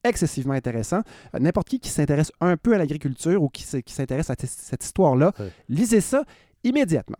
excessivement 0.03 0.53
intéressant. 0.53 1.01
Euh, 1.35 1.39
n'importe 1.39 1.69
qui 1.69 1.79
qui 1.79 1.89
s'intéresse 1.89 2.31
un 2.41 2.57
peu 2.57 2.73
à 2.73 2.77
l'agriculture 2.77 3.41
ou 3.41 3.49
qui, 3.49 3.63
s'intéresse 3.63 4.29
à 4.29 4.35
cette 4.37 4.83
histoire-là, 4.83 5.33
lisez 5.69 6.01
ça 6.01 6.23
immédiatement. 6.63 7.17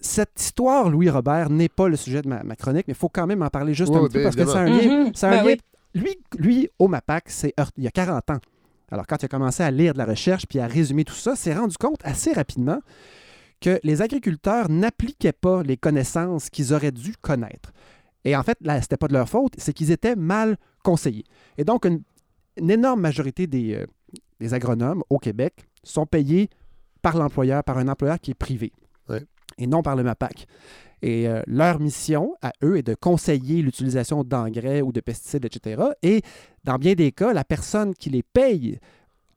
Cette 0.00 0.40
histoire, 0.40 0.90
Louis 0.90 1.10
Robert, 1.10 1.50
n'est 1.50 1.68
pas 1.68 1.88
le 1.88 1.96
sujet 1.96 2.22
de 2.22 2.28
ma, 2.28 2.56
chronique, 2.56 2.86
mais 2.86 2.92
il 2.92 2.98
faut 2.98 3.08
quand 3.08 3.26
même 3.26 3.42
en 3.42 3.48
parler 3.48 3.74
juste 3.74 3.92
un 3.92 4.04
petit 4.04 4.18
peu 4.18 4.22
parce 4.22 4.36
que 4.36 4.44
c'est 4.44 4.56
un 4.56 4.66
lien, 4.66 5.10
mm-hmm. 5.10 5.26
un 5.26 5.44
ben 5.44 5.56
lui, 5.94 6.18
lui, 6.38 6.68
au 6.78 6.88
MAPAC, 6.88 7.24
c'est 7.28 7.54
il 7.76 7.84
y 7.84 7.86
a 7.86 7.90
40 7.90 8.30
ans. 8.30 8.40
Alors, 8.90 9.06
quand 9.06 9.20
il 9.20 9.24
a 9.26 9.28
commencé 9.28 9.62
à 9.62 9.70
lire 9.70 9.92
de 9.92 9.98
la 9.98 10.06
recherche 10.06 10.46
puis 10.46 10.60
à 10.60 10.66
résumer 10.66 11.04
tout 11.04 11.14
ça, 11.14 11.36
s'est 11.36 11.54
rendu 11.54 11.76
compte 11.76 12.00
assez 12.04 12.32
rapidement 12.32 12.80
que 13.60 13.80
les 13.82 14.02
agriculteurs 14.02 14.70
n'appliquaient 14.70 15.32
pas 15.32 15.62
les 15.62 15.76
connaissances 15.76 16.48
qu'ils 16.48 16.72
auraient 16.72 16.92
dû 16.92 17.14
connaître. 17.20 17.72
Et 18.24 18.36
en 18.36 18.42
fait, 18.42 18.58
ce 18.62 18.70
n'était 18.70 18.96
pas 18.96 19.08
de 19.08 19.12
leur 19.12 19.28
faute, 19.28 19.54
c'est 19.58 19.72
qu'ils 19.72 19.90
étaient 19.90 20.16
mal 20.16 20.56
conseillés. 20.82 21.24
Et 21.56 21.64
donc, 21.64 21.84
une, 21.84 22.02
énorme 22.70 23.00
majorité 23.00 23.46
des, 23.46 23.74
euh, 23.74 23.86
des, 24.40 24.54
agronomes 24.54 25.02
au 25.10 25.18
Québec 25.18 25.68
sont 25.82 26.06
payés 26.06 26.50
par 27.02 27.16
l'employeur, 27.16 27.62
par 27.62 27.78
un 27.78 27.88
employeur 27.88 28.18
qui 28.18 28.32
est 28.32 28.34
privé, 28.34 28.72
et 29.58 29.66
non 29.66 29.82
par 29.82 29.96
le 29.96 30.02
MAPAC. 30.02 30.46
Et 31.02 31.28
euh, 31.28 31.42
leur 31.46 31.80
mission 31.80 32.34
à 32.42 32.52
eux 32.62 32.76
est 32.78 32.82
de 32.82 32.94
conseiller 32.94 33.62
l'utilisation 33.62 34.24
d'engrais 34.24 34.82
ou 34.82 34.92
de 34.92 35.00
pesticides, 35.00 35.44
etc. 35.44 35.82
Et 36.02 36.22
dans 36.64 36.76
bien 36.76 36.94
des 36.94 37.12
cas, 37.12 37.32
la 37.32 37.44
personne 37.44 37.94
qui 37.94 38.10
les 38.10 38.22
paye 38.22 38.78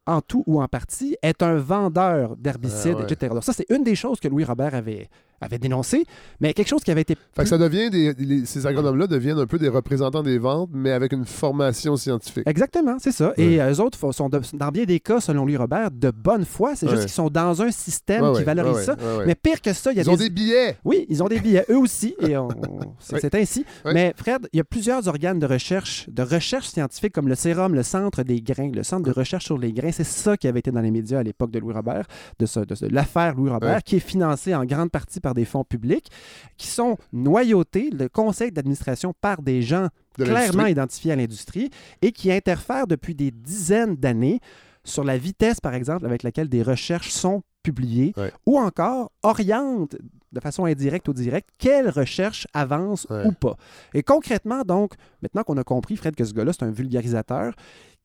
en 0.08 0.22
tout 0.22 0.44
ou 0.48 0.62
en 0.62 0.68
partie 0.68 1.16
est 1.22 1.44
un 1.44 1.56
vendeur 1.56 2.36
d'herbicides, 2.36 2.98
ah 3.00 3.04
etc. 3.04 3.34
Donc 3.34 3.44
ça, 3.44 3.54
c'est 3.54 3.70
une 3.70 3.84
des 3.84 3.96
choses 3.96 4.20
que 4.20 4.28
Louis 4.28 4.44
Robert 4.44 4.74
avait, 4.74 5.10
avait 5.42 5.58
dénoncé, 5.58 6.06
mais 6.40 6.54
quelque 6.54 6.70
chose 6.70 6.84
qui 6.84 6.92
avait 6.92 7.02
été. 7.02 7.16
Fait 7.36 7.44
que 7.44 7.50
ça 7.50 7.58
devient 7.58 7.90
des, 7.90 8.46
ces 8.46 8.66
agronomes-là 8.66 9.08
deviennent 9.08 9.40
un 9.40 9.48
peu 9.48 9.58
des 9.58 9.70
représentants 9.70 10.24
des 10.24 10.38
ventes, 10.38 10.70
mais 10.74 10.92
avec 10.92 11.12
une 11.12 11.26
formation 11.26 11.98
scientifique. 11.98 12.44
Exactement, 12.46 12.98
c'est 13.00 13.12
ça. 13.12 13.34
Et 13.38 13.58
eux 13.58 13.82
autres 13.82 13.98
sont, 14.12 14.30
dans 14.30 14.70
bien 14.70 14.86
des 14.86 15.00
cas, 15.00 15.20
selon 15.20 15.46
lui 15.46 15.58
Robert, 15.58 15.92
de 15.92 16.12
bonne 16.12 16.46
foi. 16.46 16.76
C'est 16.76 16.88
juste 16.88 17.02
qu'ils 17.02 17.10
sont 17.10 17.30
dans 17.30 17.62
un 17.62 17.72
système 17.72 18.34
qui 18.36 18.44
valorise 18.44 18.86
ça. 18.86 18.96
Mais 19.26 19.36
pire 19.36 19.62
que 19.62 19.74
ça, 19.74 19.92
il 19.92 19.98
y 19.98 20.00
a 20.00 20.04
ils 20.04 20.10
ont 20.10 20.16
des 20.16 20.30
billets. 20.30 20.78
Oui, 20.84 21.06
ils 21.10 21.22
ont 21.24 21.28
des 21.28 21.40
billets, 21.40 21.66
eux 21.70 21.78
aussi, 21.78 22.16
et 22.20 22.36
c'est 23.00 23.36
ainsi. 23.36 23.66
Mais 23.86 24.14
Fred, 24.16 24.48
il 24.54 24.58
y 24.58 24.60
a 24.60 24.64
plusieurs 24.64 25.08
organes 25.08 25.40
de 25.40 25.46
recherche, 25.46 26.10
de 26.10 26.22
recherche 26.24 26.68
scientifique 26.68 27.14
comme 27.14 27.28
le 27.28 27.36
sérum, 27.36 27.74
le 27.74 27.84
Centre 27.84 28.24
des 28.24 28.42
grains, 28.42 28.72
le 28.74 28.84
Centre 28.84 29.04
de 29.04 29.12
recherche 29.12 29.46
sur 29.46 29.58
les 29.58 29.74
grains. 29.74 29.92
C'est 29.92 30.04
ça 30.04 30.38
qui 30.38 30.48
avait 30.48 30.60
été 30.60 30.72
dans 30.72 30.82
les 30.82 30.92
médias 30.92 31.20
à 31.20 31.24
l'époque 31.24 31.52
de 31.52 31.60
Louis 31.60 31.74
Robert, 31.74 32.06
de, 32.40 32.46
de 32.46 32.94
l'affaire 32.94 33.36
Louis 33.36 33.50
Robert, 33.50 33.84
qui 33.84 33.98
est 33.98 34.00
financée 34.00 34.54
en 34.56 34.66
grande 34.66 34.92
partie 34.92 35.20
par 35.20 35.31
des 35.34 35.46
fonds 35.46 35.64
publics, 35.64 36.10
qui 36.58 36.68
sont 36.68 36.98
noyautés, 37.14 37.90
le 37.90 38.10
conseil 38.10 38.52
d'administration 38.52 39.14
par 39.20 39.42
des 39.42 39.62
gens 39.62 39.88
clairement 40.16 40.66
identifiés 40.66 41.12
à 41.12 41.16
l'industrie 41.16 41.70
et 42.02 42.12
qui 42.12 42.32
interfèrent 42.32 42.88
depuis 42.88 43.16
des 43.16 43.32
dizaines 43.32 43.96
d'années 43.96 44.40
sur 44.84 45.04
la 45.04 45.18
vitesse, 45.18 45.60
par 45.60 45.76
exemple, 45.76 46.06
avec 46.06 46.24
laquelle 46.24 46.50
des 46.50 46.64
recherches 46.64 47.10
sont 47.10 47.44
publiées, 47.64 48.14
ou 48.46 48.58
encore 48.58 49.12
orientent 49.22 49.96
de 50.32 50.40
façon 50.40 50.66
indirecte 50.66 51.08
ou 51.08 51.14
directe 51.14 51.50
quelles 51.60 51.90
recherches 51.90 52.48
avancent 52.54 53.06
ou 53.26 53.32
pas. 53.32 53.58
Et 53.94 54.02
concrètement, 54.02 54.64
donc, 54.64 54.94
maintenant 55.22 55.44
qu'on 55.44 55.58
a 55.58 55.64
compris, 55.64 55.98
Fred, 55.98 56.16
que 56.16 56.24
ce 56.24 56.34
gars-là, 56.34 56.54
c'est 56.54 56.64
un 56.64 56.72
vulgarisateur, 56.72 57.54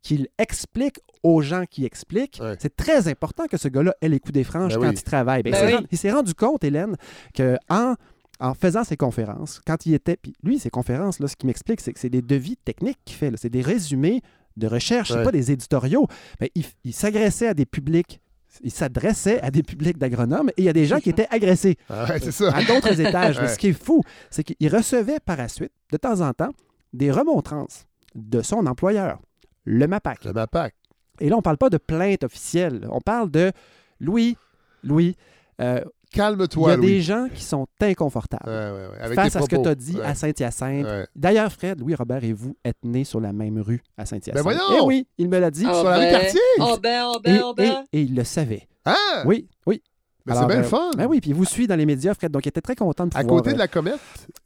qu'il 0.06 0.28
explique 0.38 1.00
aux 1.24 1.42
gens 1.42 1.64
qui 1.68 1.84
expliquent. 1.84 2.40
C'est 2.60 2.76
très 2.76 3.08
important 3.08 3.46
que 3.46 3.56
ce 3.56 3.66
gars-là 3.66 3.92
ait 4.00 4.08
les 4.08 4.20
coups 4.20 4.34
des 4.34 4.44
franges 4.44 4.76
ben 4.76 4.82
quand 4.82 4.92
il 4.92 5.02
travaille. 5.02 5.42
Ben, 5.42 5.50
ben 5.50 5.84
il 5.90 5.98
s'est 5.98 6.12
rendu 6.12 6.32
compte, 6.32 6.62
Hélène, 6.62 6.94
qu'en 7.36 7.96
en 8.38 8.54
faisant 8.54 8.84
ses 8.84 8.96
conférences, 8.96 9.60
quand 9.66 9.84
il 9.84 9.94
était. 9.94 10.16
Puis 10.16 10.32
lui, 10.44 10.60
ses 10.60 10.70
conférences, 10.70 11.18
là, 11.18 11.26
ce 11.26 11.34
qu'il 11.34 11.48
m'explique, 11.48 11.80
c'est 11.80 11.92
que 11.92 11.98
c'est 11.98 12.10
des 12.10 12.22
devis 12.22 12.56
techniques 12.56 12.98
qu'il 13.04 13.16
fait. 13.16 13.32
C'est 13.36 13.50
des 13.50 13.62
résumés 13.62 14.22
de 14.56 14.68
recherche, 14.68 15.10
c'est 15.10 15.24
pas 15.24 15.32
des 15.32 15.50
éditoriaux. 15.50 16.06
Mais 16.40 16.52
il, 16.54 16.94
s'agressait 16.94 17.48
à 17.48 17.54
des 17.54 17.66
publics 17.66 18.20
il 18.62 18.70
s'adressait 18.70 19.38
à 19.42 19.50
des 19.50 19.62
publics 19.62 19.98
d'agronomes 19.98 20.48
et 20.50 20.62
il 20.62 20.64
y 20.64 20.68
a 20.70 20.72
des 20.72 20.86
gens 20.86 20.98
qui 20.98 21.10
étaient 21.10 21.26
agressés 21.30 21.76
ah 21.90 22.06
ça. 22.18 22.56
à 22.56 22.64
d'autres 22.64 22.98
étages. 23.06 23.38
Mais 23.38 23.48
ce 23.48 23.58
qui 23.58 23.68
est 23.68 23.84
fou, 23.84 24.02
c'est 24.30 24.44
qu'il 24.44 24.74
recevait 24.74 25.18
par 25.20 25.36
la 25.36 25.48
suite, 25.48 25.72
de 25.92 25.96
temps 25.98 26.22
en 26.22 26.32
temps, 26.32 26.52
des 26.94 27.10
remontrances 27.10 27.86
de 28.14 28.40
son 28.40 28.66
employeur, 28.66 29.18
le 29.66 29.86
MAPAC. 29.86 30.24
Le 30.24 30.32
MAPAC. 30.32 30.74
Et 31.20 31.28
là, 31.28 31.36
on 31.36 31.38
ne 31.38 31.42
parle 31.42 31.58
pas 31.58 31.70
de 31.70 31.78
plainte 31.78 32.24
officielle. 32.24 32.86
On 32.90 33.00
parle 33.00 33.30
de 33.30 33.52
Louis, 34.00 34.36
Louis, 34.82 35.16
euh, 35.60 35.82
Calme-toi. 36.12 36.68
Il 36.68 36.70
y 36.70 36.74
a 36.74 36.76
des 36.76 37.00
gens 37.00 37.28
qui 37.34 37.42
sont 37.42 37.66
inconfortables 37.80 38.50
face 39.14 39.36
à 39.36 39.42
ce 39.42 39.48
que 39.48 39.56
tu 39.56 39.68
as 39.68 39.74
dit 39.74 40.00
à 40.02 40.14
Saint-Hyacinthe. 40.14 41.08
D'ailleurs, 41.14 41.52
Fred, 41.52 41.80
Louis 41.80 41.94
Robert 41.94 42.24
et 42.24 42.32
vous 42.32 42.56
êtes 42.64 42.78
nés 42.84 43.04
sur 43.04 43.20
la 43.20 43.32
même 43.32 43.60
rue 43.60 43.82
à 43.98 44.06
Saint-Hyacinthe. 44.06 44.34
Ben 44.34 44.42
voyons! 44.42 44.60
Eh 44.78 44.80
oui, 44.80 45.06
il 45.18 45.28
me 45.28 45.38
l'a 45.38 45.50
dit. 45.50 45.66
Oh 45.68 45.74
sur 45.74 45.84
la 45.84 45.98
rue 45.98 46.10
Cartier. 46.10 46.40
Oh 46.60 46.76
ben, 46.80 47.04
oh 47.06 47.18
ben, 47.22 47.40
oh 47.44 47.54
ben. 47.54 47.84
Et, 47.92 48.02
il 48.02 48.14
le 48.14 48.24
savait. 48.24 48.68
Ah! 48.84 49.24
Oui, 49.26 49.48
oui. 49.66 49.82
Mais 50.26 50.34
c'est 50.34 50.46
bien 50.46 50.56
le 50.56 50.64
euh, 50.64 50.68
fun. 50.68 50.90
Ben 50.96 51.06
oui, 51.06 51.20
puis 51.20 51.30
il 51.30 51.36
vous 51.36 51.44
suit 51.44 51.66
dans 51.66 51.76
les 51.76 51.86
médias, 51.86 52.14
Fred. 52.14 52.32
Donc, 52.32 52.44
il 52.44 52.48
était 52.48 52.60
très 52.60 52.74
content 52.74 53.04
de 53.04 53.10
pouvoir... 53.10 53.24
À 53.24 53.28
côté 53.28 53.52
de 53.52 53.58
la 53.58 53.68
comète, 53.68 54.00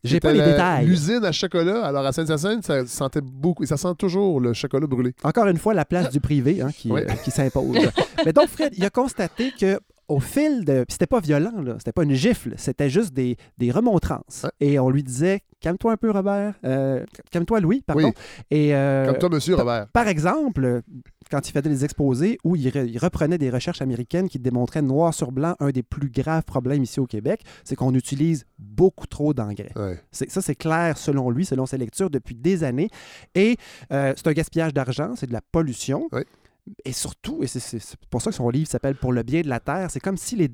j'ai 0.04 0.20
pas 0.20 0.32
les 0.32 0.42
détails. 0.42 0.86
L'usine 0.86 1.24
à 1.24 1.32
chocolat. 1.32 1.84
Alors, 1.86 2.04
à 2.04 2.12
Saint-Hyacinthe, 2.12 2.64
ça 2.64 2.86
sentait 2.86 3.22
beaucoup. 3.22 3.64
Ça 3.64 3.76
sent 3.76 3.94
toujours 3.98 4.40
le 4.40 4.52
chocolat 4.52 4.86
brûlé. 4.86 5.14
Encore 5.24 5.46
une 5.46 5.58
fois, 5.58 5.72
la 5.74 5.84
place 5.84 6.10
du 6.10 6.20
privé 6.20 6.60
hein, 6.60 6.70
qui, 6.76 6.92
euh, 6.92 7.04
qui 7.24 7.30
s'impose. 7.30 7.78
Mais 8.24 8.32
donc, 8.32 8.48
Fred, 8.48 8.74
il 8.76 8.84
a 8.84 8.90
constaté 8.90 9.52
que 9.58 9.80
au 10.10 10.20
fil 10.20 10.64
de. 10.64 10.84
C'était 10.88 11.06
pas 11.06 11.20
violent, 11.20 11.62
là. 11.62 11.76
C'était 11.78 11.92
pas 11.92 12.02
une 12.02 12.14
gifle. 12.14 12.54
C'était 12.56 12.90
juste 12.90 13.14
des, 13.14 13.36
des 13.58 13.70
remontrances. 13.70 14.46
Et 14.58 14.78
on 14.78 14.90
lui 14.90 15.02
disait 15.02 15.42
Calme-toi 15.60 15.92
un 15.92 15.96
peu, 15.96 16.10
Robert. 16.10 16.54
Euh, 16.64 17.04
calme-toi, 17.30 17.60
Louis, 17.60 17.82
pardon. 17.86 18.08
Oui. 18.08 18.12
Et, 18.50 18.74
euh, 18.74 19.04
Calme-toi, 19.06 19.28
monsieur 19.28 19.54
Robert. 19.54 19.86
Par 19.88 20.08
exemple, 20.08 20.82
quand 21.30 21.48
il 21.48 21.52
faisait 21.52 21.68
des 21.68 21.84
exposés 21.84 22.38
où 22.44 22.56
il, 22.56 22.98
reprenait 22.98 23.38
des 23.38 23.50
recherches 23.50 23.82
américaines 23.82 24.28
qui 24.28 24.38
démontraient 24.38 24.82
noir 24.82 25.14
sur 25.14 25.30
blanc 25.30 25.54
un 25.60 25.70
des 25.70 25.84
plus 25.84 26.10
graves 26.10 26.44
problèmes 26.44 26.82
ici 26.82 26.98
au 26.98 27.06
Québec, 27.06 27.42
c'est 27.62 27.76
qu'on 27.76 27.94
utilise 27.94 28.46
beaucoup 28.58 29.06
trop 29.06 29.32
d'engrais. 29.32 29.72
Ça, 30.10 30.40
c'est 30.40 30.56
clair 30.56 30.98
selon 30.98 31.30
lui, 31.30 31.44
selon 31.44 31.66
ses 31.66 31.78
lectures 31.78 32.10
depuis 32.10 32.34
des 32.34 32.64
années. 32.64 32.88
Et 33.34 33.56
euh, 33.92 34.12
c'est 34.16 34.26
un 34.26 34.32
gaspillage 34.32 34.74
d'argent, 34.74 35.14
c'est 35.14 35.26
de 35.26 35.32
la 35.32 35.42
pollution. 35.42 36.08
Oui 36.10 36.22
et 36.84 36.92
surtout, 36.92 37.42
et 37.42 37.46
c'est 37.46 37.96
pour 38.10 38.22
ça 38.22 38.30
que 38.30 38.36
son 38.36 38.48
livre 38.48 38.68
s'appelle 38.68 38.96
Pour 38.96 39.12
le 39.12 39.22
bien 39.22 39.42
de 39.42 39.48
la 39.48 39.60
terre, 39.60 39.90
c'est 39.90 40.00
comme 40.00 40.16
si 40.16 40.36
les, 40.36 40.48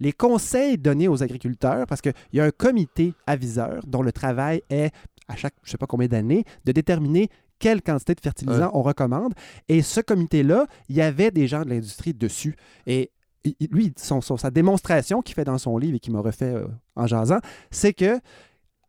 les, 0.00 0.12
conseils 0.12 0.78
donnés 0.78 1.08
aux 1.08 1.22
agriculteurs, 1.22 1.86
parce 1.86 2.00
qu'il 2.00 2.12
y 2.32 2.40
a 2.40 2.44
un 2.44 2.50
comité 2.50 3.14
aviseur 3.26 3.82
dont 3.86 4.02
le 4.02 4.12
travail 4.12 4.62
est, 4.70 4.92
à 5.28 5.36
chaque 5.36 5.54
je 5.62 5.68
ne 5.68 5.72
sais 5.72 5.78
pas 5.78 5.86
combien 5.86 6.08
d'années, 6.08 6.44
de 6.64 6.72
déterminer 6.72 7.28
quelle 7.58 7.82
quantité 7.82 8.14
de 8.14 8.20
fertilisants 8.20 8.70
on 8.74 8.82
recommande. 8.82 9.34
Et 9.68 9.82
ce 9.82 10.00
comité-là, 10.00 10.66
il 10.88 10.96
y 10.96 11.00
avait 11.02 11.30
des 11.30 11.46
gens 11.46 11.62
de 11.62 11.70
l'industrie 11.70 12.12
dessus. 12.12 12.56
Et 12.86 13.12
lui, 13.70 13.92
son, 13.96 14.20
sa 14.20 14.50
démonstration 14.50 15.22
qu'il 15.22 15.34
fait 15.34 15.44
dans 15.44 15.58
son 15.58 15.78
livre 15.78 15.96
et 15.96 16.00
qu'il 16.00 16.12
m'a 16.12 16.20
refait 16.20 16.54
euh, 16.54 16.66
en 16.96 17.06
jasant, 17.06 17.38
c'est 17.70 17.92
que 17.92 18.18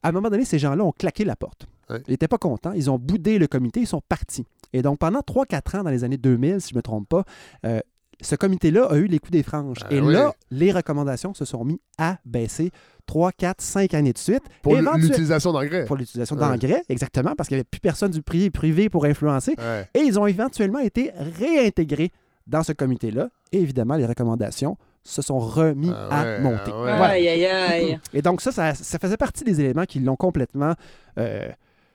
à 0.03 0.09
un 0.09 0.11
moment 0.11 0.29
donné, 0.29 0.43
ces 0.43 0.59
gens-là 0.59 0.83
ont 0.83 0.91
claqué 0.91 1.23
la 1.23 1.35
porte. 1.35 1.65
Ils 2.07 2.11
n'étaient 2.11 2.27
pas 2.27 2.37
contents. 2.37 2.73
Ils 2.73 2.89
ont 2.89 2.97
boudé 2.97 3.37
le 3.37 3.47
comité. 3.47 3.79
Ils 3.79 3.87
sont 3.87 4.01
partis. 4.01 4.45
Et 4.73 4.81
donc, 4.81 4.99
pendant 4.99 5.19
3-4 5.19 5.77
ans, 5.77 5.83
dans 5.83 5.89
les 5.89 6.03
années 6.03 6.17
2000, 6.17 6.61
si 6.61 6.69
je 6.69 6.73
ne 6.73 6.79
me 6.79 6.81
trompe 6.81 7.07
pas, 7.07 7.23
euh, 7.65 7.79
ce 8.21 8.35
comité-là 8.35 8.85
a 8.85 8.97
eu 8.97 9.05
les 9.05 9.19
coups 9.19 9.31
des 9.31 9.43
franges. 9.43 9.79
Ah 9.83 9.91
et 9.91 10.01
là, 10.01 10.33
les 10.51 10.71
recommandations 10.71 11.33
se 11.33 11.45
sont 11.45 11.63
mis 11.63 11.79
à 11.97 12.17
baisser 12.25 12.71
3, 13.05 13.31
4, 13.31 13.61
5 13.61 13.93
années 13.93 14.13
de 14.13 14.17
suite. 14.17 14.43
Pour 14.61 14.75
l'utilisation 14.75 15.51
d'engrais. 15.51 15.85
Pour 15.85 15.97
l'utilisation 15.97 16.35
d'engrais, 16.35 16.83
exactement, 16.89 17.33
parce 17.35 17.49
qu'il 17.49 17.57
n'y 17.57 17.61
avait 17.61 17.69
plus 17.69 17.81
personne 17.81 18.11
du 18.11 18.21
privé, 18.21 18.49
privé 18.49 18.89
pour 18.89 19.05
influencer. 19.05 19.55
Et 19.93 19.99
ils 19.99 20.19
ont 20.19 20.27
éventuellement 20.27 20.79
été 20.79 21.11
réintégrés 21.15 22.11
dans 22.47 22.63
ce 22.63 22.73
comité-là. 22.73 23.29
Et 23.51 23.59
évidemment, 23.61 23.95
les 23.95 24.05
recommandations 24.05 24.77
se 25.03 25.21
sont 25.21 25.39
remis 25.39 25.91
ah 25.93 26.21
à 26.21 26.39
monter. 26.39 26.71
Ah 26.73 27.05
aïe, 27.05 27.27
aïe, 27.27 27.45
aïe. 27.45 27.99
Et 28.13 28.21
donc 28.21 28.41
ça, 28.41 28.51
ça, 28.51 28.99
faisait 28.99 29.17
partie 29.17 29.43
des 29.43 29.59
éléments 29.59 29.83
qui 29.83 29.99
l'ont 29.99 30.15
complètement 30.15 30.73
euh, 31.17 31.49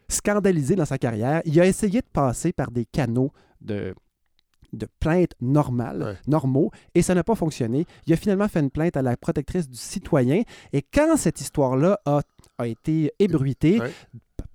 scandalisé 0.09 0.75
dans 0.75 0.85
sa 0.85 0.99
carrière. 0.99 1.43
Il 1.45 1.59
a 1.61 1.67
essayé 1.67 2.01
de 2.01 2.07
passer 2.13 2.53
par 2.53 2.71
des 2.71 2.85
canaux 2.85 3.31
de, 3.61 3.95
de 4.73 4.87
plaintes 5.01 5.35
normales, 5.41 6.19
normaux, 6.27 6.71
et 6.95 7.03
ça 7.03 7.15
n'a 7.15 7.25
pas 7.25 7.35
fonctionné. 7.35 7.87
Il 8.07 8.13
a 8.13 8.17
finalement 8.17 8.49
fait 8.49 8.61
une 8.61 8.71
plainte 8.71 8.97
à 8.97 9.03
la 9.03 9.17
protectrice 9.17 9.69
du 9.69 9.77
citoyen, 9.77 10.43
et 10.73 10.83
quand 10.83 11.17
cette 11.17 11.41
histoire-là 11.41 12.01
a, 12.05 12.21
a, 12.59 12.67
été 12.67 13.13
ébruitée 13.19 13.81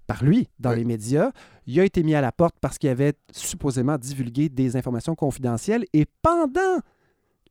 par 0.08 0.24
lui 0.24 0.50
dans 0.60 0.72
les 0.72 0.84
médias, 0.84 1.32
il 1.66 1.80
a 1.80 1.86
été 1.86 2.04
mis 2.04 2.16
à 2.16 2.22
la 2.22 2.32
porte 2.32 2.56
parce 2.60 2.78
qu'il 2.78 2.90
avait 2.90 3.14
supposément 3.32 3.98
divulgué 3.98 4.50
des 4.50 4.76
informations 4.76 5.16
confidentielles, 5.16 5.86
et 5.94 6.06
pendant 6.22 6.80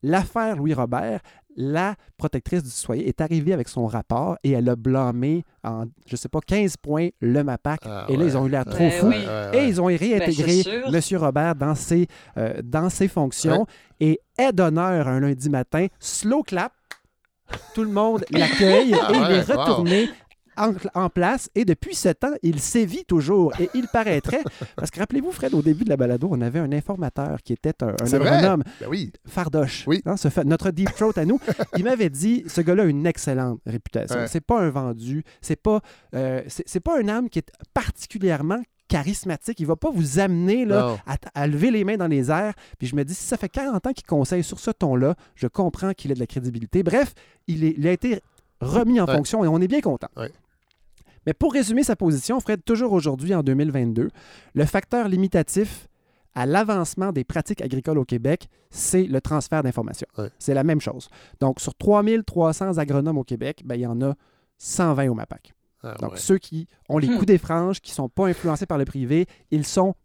l'affaire 0.03 0.57
Louis 0.57 0.73
Robert, 0.73 1.21
la 1.55 1.95
protectrice 2.17 2.63
du 2.63 2.69
citoyen 2.69 3.03
est 3.05 3.21
arrivée 3.21 3.53
avec 3.53 3.67
son 3.67 3.85
rapport 3.85 4.37
et 4.43 4.51
elle 4.51 4.67
a 4.69 4.75
blâmé 4.75 5.43
en, 5.63 5.85
je 6.05 6.15
sais 6.15 6.29
pas, 6.29 6.39
15 6.45 6.77
points 6.77 7.09
le 7.19 7.43
MAPAC. 7.43 7.81
Ah 7.85 8.05
et 8.09 8.17
là, 8.17 8.25
ils 8.25 8.37
ont 8.37 8.45
eu 8.45 8.49
l'air 8.49 8.65
trop 8.65 8.89
fous. 8.89 9.11
et 9.53 9.67
ils 9.67 9.81
ont 9.81 9.85
réintégré 9.85 10.61
ben, 10.65 10.93
M. 10.93 11.17
Robert 11.17 11.55
dans 11.55 11.75
ses, 11.75 12.07
euh, 12.37 12.53
dans 12.63 12.89
ses 12.89 13.07
fonctions. 13.07 13.65
Et 13.99 14.19
aide 14.37 14.55
d'honneur 14.55 15.07
un 15.07 15.19
lundi 15.19 15.49
matin, 15.49 15.87
slow 15.99 16.43
clap. 16.43 16.73
Tout 17.75 17.83
le 17.83 17.91
monde 17.91 18.25
l'accueille 18.31 18.95
ah 18.99 19.11
et 19.11 19.15
il 19.15 19.31
est 19.37 19.41
retourné 19.41 20.09
en, 20.57 21.09
place 21.09 21.49
et 21.55 21.65
depuis 21.65 21.95
ce 21.95 22.09
temps, 22.09 22.33
il 22.41 22.59
sévit 22.59 23.05
toujours 23.05 23.53
et 23.59 23.69
il 23.73 23.87
paraîtrait. 23.87 24.43
Parce 24.75 24.91
que 24.91 24.99
rappelez-vous, 24.99 25.31
Fred, 25.31 25.53
au 25.53 25.61
début 25.61 25.83
de 25.83 25.89
la 25.89 25.97
balado, 25.97 26.27
on 26.31 26.41
avait 26.41 26.59
un 26.59 26.71
informateur 26.71 27.41
qui 27.43 27.53
était 27.53 27.83
un, 27.83 27.95
un 28.01 28.13
agronome, 28.13 28.63
ben 28.79 28.87
oui. 28.89 29.11
Fardoche, 29.27 29.85
oui. 29.87 30.01
Hein, 30.05 30.15
notre 30.45 30.71
deep 30.71 30.93
throat 30.95 31.13
à 31.15 31.25
nous. 31.25 31.39
il 31.77 31.83
m'avait 31.83 32.09
dit 32.09 32.43
ce 32.47 32.61
gars-là 32.61 32.83
a 32.83 32.85
une 32.85 33.05
excellente 33.05 33.59
réputation. 33.65 34.19
C'est 34.27 34.41
pas 34.41 34.59
un 34.59 34.69
vendu, 34.69 35.23
c'est 35.41 35.61
pas, 35.61 35.81
euh, 36.15 36.41
c'est 36.47 36.79
pas 36.79 36.99
un 36.99 37.07
âme 37.07 37.29
qui 37.29 37.39
est 37.39 37.51
particulièrement 37.73 38.61
charismatique. 38.87 39.59
Il 39.59 39.65
va 39.65 39.75
pas 39.75 39.89
vous 39.89 40.19
amener 40.19 40.65
là, 40.65 40.97
à, 41.33 41.47
lever 41.47 41.71
les 41.71 41.83
mains 41.83 41.97
dans 41.97 42.07
les 42.07 42.29
airs. 42.29 42.53
Puis 42.77 42.87
je 42.87 42.95
me 42.95 43.03
dis, 43.03 43.15
si 43.15 43.23
ça 43.23 43.37
fait 43.37 43.49
40 43.49 43.87
ans 43.87 43.91
qu'il 43.91 44.05
conseille 44.05 44.43
sur 44.43 44.59
ce 44.59 44.71
ton-là, 44.71 45.15
je 45.35 45.47
comprends 45.47 45.93
qu'il 45.93 46.11
ait 46.11 46.15
de 46.15 46.19
la 46.19 46.27
crédibilité. 46.27 46.83
Bref, 46.83 47.13
il, 47.47 47.63
est, 47.63 47.73
il 47.77 47.87
a 47.87 47.91
été 47.91 48.21
remis 48.61 49.01
en 49.01 49.07
fonction 49.07 49.43
et 49.43 49.47
on 49.47 49.59
est 49.59 49.67
bien 49.67 49.81
content. 49.81 50.09
Mais 51.25 51.33
pour 51.33 51.53
résumer 51.53 51.83
sa 51.83 51.95
position, 51.95 52.39
Fred, 52.39 52.63
toujours 52.63 52.93
aujourd'hui, 52.93 53.33
en 53.33 53.43
2022, 53.43 54.09
le 54.53 54.65
facteur 54.65 55.07
limitatif 55.07 55.87
à 56.35 56.45
l'avancement 56.45 57.11
des 57.11 57.23
pratiques 57.23 57.61
agricoles 57.61 57.97
au 57.97 58.05
Québec, 58.05 58.47
c'est 58.69 59.03
le 59.03 59.21
transfert 59.21 59.63
d'informations. 59.63 60.07
C'est 60.39 60.53
la 60.53 60.63
même 60.63 60.81
chose. 60.81 61.09
Donc, 61.39 61.59
sur 61.59 61.75
3300 61.75 62.77
agronomes 62.77 63.17
au 63.17 63.23
Québec, 63.23 63.61
ben, 63.65 63.75
il 63.75 63.81
y 63.81 63.87
en 63.87 64.01
a 64.01 64.15
120 64.57 65.09
au 65.09 65.13
MAPAC. 65.13 65.53
Ah, 65.83 65.95
Donc, 65.99 66.17
ceux 66.17 66.37
qui 66.37 66.67
ont 66.89 66.97
les 66.97 67.07
hmm. 67.07 67.15
coups 67.15 67.25
des 67.27 67.37
franges, 67.37 67.81
qui 67.81 67.91
ne 67.91 67.95
sont 67.95 68.09
pas 68.09 68.27
influencés 68.27 68.65
par 68.65 68.77
le 68.77 68.85
privé, 68.85 69.27
ils 69.51 69.65
sont 69.65 69.95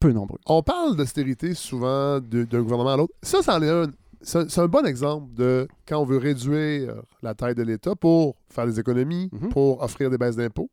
peu 0.00 0.12
nombreux. 0.12 0.38
On 0.46 0.62
parle 0.62 0.96
d'austérité 0.96 1.54
souvent 1.54 2.20
d'un 2.20 2.62
gouvernement 2.62 2.92
à 2.92 2.96
l'autre. 2.96 3.14
Ça, 3.22 3.42
c'en 3.42 3.60
est 3.62 3.68
un 3.68 3.86
c'est 4.20 4.58
un 4.58 4.66
bon 4.66 4.84
exemple 4.86 5.32
de 5.34 5.68
quand 5.86 5.98
on 5.98 6.04
veut 6.04 6.18
réduire 6.18 7.02
la 7.22 7.34
taille 7.34 7.54
de 7.54 7.62
l'État 7.62 7.94
pour 7.94 8.36
faire 8.50 8.66
des 8.66 8.80
économies, 8.80 9.30
mhm. 9.32 9.48
pour 9.50 9.82
offrir 9.82 10.10
des 10.10 10.18
baisses 10.18 10.36
d'impôts. 10.36 10.70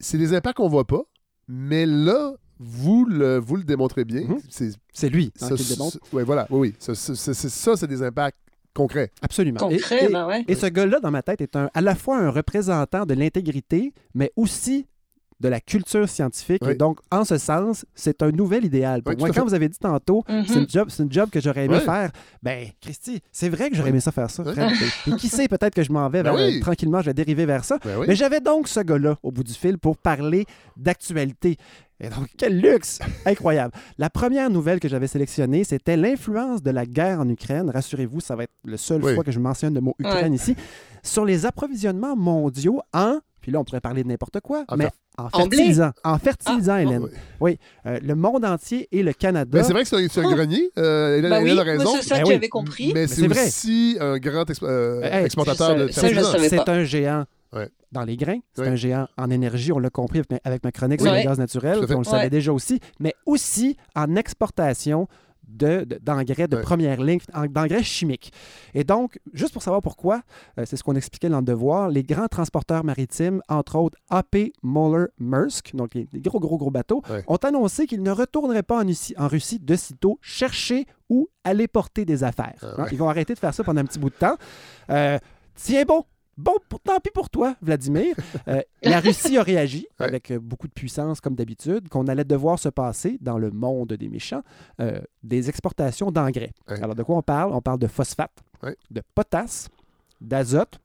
C'est 0.00 0.18
des 0.18 0.34
impacts 0.34 0.56
qu'on 0.56 0.64
ne 0.64 0.70
voit 0.70 0.86
pas, 0.86 1.02
mais 1.48 1.86
là, 1.86 2.32
vous 2.58 3.04
le, 3.04 3.38
vous 3.38 3.56
le 3.56 3.64
démontrez 3.64 4.04
bien. 4.04 4.22
Mhm. 4.22 4.38
C'est 4.92 5.08
lui 5.08 5.32
hein, 5.40 5.48
qui 5.48 5.62
le 5.62 5.68
démontre. 5.68 5.98
Oui, 6.12 6.22
voilà. 6.24 6.46
Oui, 6.50 6.74
oui. 6.78 6.94
Ça, 6.94 7.76
c'est 7.76 7.86
des 7.86 8.02
impacts 8.02 8.38
concrets. 8.74 9.10
Absolument. 9.22 9.60
Concret, 9.60 10.06
et, 10.06 10.08
ben 10.08 10.26
ouais. 10.26 10.44
et, 10.48 10.54
ce 10.54 10.66
gars-là, 10.66 11.00
dans 11.00 11.10
ma 11.10 11.22
tête, 11.22 11.40
est 11.40 11.56
un, 11.56 11.70
à 11.74 11.80
la 11.80 11.94
fois 11.94 12.18
un 12.18 12.30
représentant 12.30 13.06
de 13.06 13.14
l'intégrité, 13.14 13.92
mais 14.14 14.32
aussi 14.36 14.86
de 15.40 15.48
la 15.48 15.60
culture 15.60 16.08
scientifique. 16.08 16.62
Et 16.66 16.74
donc, 16.74 16.98
en 17.10 17.24
ce 17.24 17.38
sens, 17.38 17.84
c'est 17.94 18.22
un 18.22 18.30
nouvel 18.30 18.64
idéal. 18.64 19.02
Pour 19.02 19.16
moi, 19.18 19.30
quand 19.30 19.44
vous 19.44 19.54
avez 19.54 19.68
dit 19.68 19.78
tantôt, 19.78 20.24
c'est 20.28 20.54
une 20.54 20.60
mhm. 20.60 20.70
job, 20.70 20.88
une 20.98 21.12
job 21.12 21.30
que 21.30 21.40
j'aurais 21.40 21.64
aimé 21.64 21.80
faire, 21.80 22.10
ben, 22.42 22.68
Christy, 22.80 23.20
c'est 23.32 23.48
vrai 23.48 23.70
que 23.70 23.76
j'aurais 23.76 23.90
aimé 23.90 24.00
ça 24.00 24.12
faire 24.12 24.30
ça. 24.30 24.42
Et 25.06 25.12
qui 25.12 25.28
sait, 25.28 25.48
peut-être 25.48 25.74
que 25.74 25.82
je 25.82 25.92
m'en 25.92 26.08
vais 26.08 26.22
ben 26.22 26.34
vers, 26.34 26.60
tranquillement, 26.60 27.00
je 27.00 27.06
vais 27.06 27.14
dériver 27.14 27.46
vers 27.46 27.64
ça. 27.64 27.78
Ben 27.84 28.04
Mais 28.06 28.14
j'avais 28.14 28.40
donc 28.40 28.68
ce 28.68 28.80
gars-là 28.80 29.16
au 29.22 29.30
bout 29.30 29.44
du 29.44 29.52
fil 29.52 29.78
pour 29.78 29.96
parler 29.96 30.46
d'actualité. 30.76 31.56
Et 32.00 32.08
donc, 32.08 32.28
quel 32.36 32.60
luxe! 32.60 32.98
Incroyable. 33.26 33.72
La 33.98 34.10
première 34.10 34.50
nouvelle 34.50 34.80
que 34.80 34.88
j'avais 34.88 35.06
sélectionnée, 35.06 35.64
c'était 35.64 35.96
l'influence 35.96 36.62
de 36.62 36.70
la 36.70 36.86
guerre 36.86 37.20
en 37.20 37.28
Ukraine. 37.28 37.70
Rassurez-vous, 37.70 38.20
ça 38.20 38.34
va 38.34 38.44
être 38.44 38.52
le 38.64 38.76
seul 38.76 39.00
fois 39.00 39.22
que 39.22 39.30
je 39.30 39.38
mentionne 39.38 39.74
le 39.74 39.80
mot 39.80 39.94
Ukraine 39.98 40.34
ici. 40.34 40.56
Sur 41.02 41.24
les 41.24 41.46
approvisionnements 41.46 42.16
mondiaux 42.16 42.80
en 42.92 43.20
puis 43.44 43.52
là, 43.52 43.60
on 43.60 43.64
pourrait 43.64 43.82
parler 43.82 44.02
de 44.02 44.08
n'importe 44.08 44.40
quoi, 44.40 44.64
mais 44.74 44.88
en 45.18 45.28
fertilisant. 45.28 45.90
En 46.02 46.16
fertilisant, 46.16 46.72
ah, 46.72 46.82
Hélène. 46.82 47.06
oui, 47.40 47.58
euh, 47.84 47.98
le 48.02 48.14
monde 48.14 48.42
entier 48.42 48.88
et 48.90 49.02
le 49.02 49.12
Canada. 49.12 49.58
Mais 49.58 49.62
c'est 49.62 49.74
vrai 49.74 49.82
que 49.82 49.88
c'est 50.08 50.18
un, 50.18 50.34
grenier. 50.34 50.70
Euh, 50.78 51.18
Hélène, 51.18 51.44
ben 51.44 51.58
a 51.58 51.62
raison. 51.62 51.90
C'est 51.96 52.08
ça 52.08 52.14
ben 52.14 52.24
que 52.24 52.32
j'avais 52.32 52.48
compris. 52.48 52.92
Mais 52.94 53.06
c'est 53.06 53.28
aussi 53.28 53.98
un 54.00 54.16
grand 54.16 54.46
euh, 54.62 55.24
exportateur 55.24 55.76
de 55.76 55.88
fertilisants. 55.88 56.38
C'est 56.38 56.68
un 56.70 56.84
géant. 56.84 57.26
Dans 57.92 58.04
les 58.04 58.16
grains, 58.16 58.38
c'est 58.54 58.66
un 58.66 58.76
géant 58.76 59.08
en 59.18 59.28
énergie, 59.30 59.72
on 59.72 59.78
l'a 59.78 59.90
compris 59.90 60.22
avec 60.44 60.64
ma 60.64 60.72
chronique 60.72 61.02
sur 61.02 61.12
le 61.12 61.22
gaz 61.22 61.38
naturel, 61.38 61.80
on 61.90 61.98
le 61.98 62.04
savait 62.04 62.30
déjà 62.30 62.50
aussi, 62.50 62.80
mais 62.98 63.12
aussi 63.26 63.76
en 63.94 64.16
exportation 64.16 65.06
d'engrais 65.48 66.48
de, 66.48 66.56
première 66.56 67.02
ligne, 67.02 67.20
d'engrais 67.50 67.82
chimiques. 67.82 68.32
Et 68.74 68.84
donc, 68.84 69.18
juste 69.32 69.52
pour 69.52 69.62
savoir 69.62 69.82
pourquoi, 69.82 70.22
euh, 70.58 70.64
c'est 70.66 70.76
ce 70.76 70.82
qu'on 70.82 70.96
expliquait 70.96 71.28
dans 71.28 71.38
le 71.38 71.44
devoir, 71.44 71.88
les 71.88 72.02
grands 72.02 72.28
transporteurs 72.28 72.84
maritimes, 72.84 73.40
entre 73.48 73.76
autres 73.76 73.98
AP 74.10 74.52
Moller 74.62 75.06
Maersk, 75.18 75.74
donc 75.74 75.94
les, 75.94 76.06
gros, 76.16 76.40
gros, 76.40 76.58
gros 76.58 76.70
bateaux, 76.70 77.02
ont 77.26 77.36
annoncé 77.36 77.86
qu'ils 77.86 78.02
ne 78.02 78.10
retourneraient 78.10 78.62
pas 78.62 78.82
en, 78.82 78.88
en, 79.16 79.28
Russie 79.28 79.58
de 79.58 79.76
sitôt 79.76 80.18
chercher 80.20 80.86
ou 81.08 81.28
aller 81.44 81.68
porter 81.68 82.04
des 82.04 82.24
affaires. 82.24 82.58
Ah 82.62 82.82
hein, 82.82 82.86
ils 82.92 82.98
vont 82.98 83.08
arrêter 83.08 83.34
de 83.34 83.38
faire 83.38 83.54
ça 83.54 83.62
pendant 83.64 83.80
un 83.80 83.84
petit 83.84 83.98
bout 83.98 84.10
de 84.10 84.14
temps. 84.14 84.36
Euh, 84.90 85.18
tiens 85.54 85.84
bon, 85.84 86.04
Bon, 86.36 86.54
tant 86.82 86.98
pis 87.00 87.10
pour 87.12 87.30
toi, 87.30 87.54
Vladimir. 87.62 88.16
Euh, 88.48 88.60
la 88.82 89.00
Russie 89.00 89.36
a 89.36 89.42
réagi 89.42 89.86
avec 89.98 90.30
euh, 90.30 90.38
beaucoup 90.40 90.66
de 90.66 90.72
puissance, 90.72 91.20
comme 91.20 91.34
d'habitude, 91.34 91.88
qu'on 91.88 92.06
allait 92.08 92.24
devoir 92.24 92.58
se 92.58 92.68
passer 92.68 93.18
dans 93.20 93.38
le 93.38 93.50
monde 93.50 93.92
des 93.92 94.08
méchants 94.08 94.42
euh, 94.80 95.00
des 95.22 95.48
exportations 95.48 96.10
d'engrais. 96.10 96.52
Alors, 96.66 96.94
de 96.94 97.02
quoi 97.02 97.16
on 97.16 97.22
parle? 97.22 97.52
On 97.52 97.60
parle 97.60 97.78
de 97.78 97.86
phosphate, 97.86 98.32
de 98.90 99.02
potasse, 99.14 99.68
d'azote, 100.20 100.80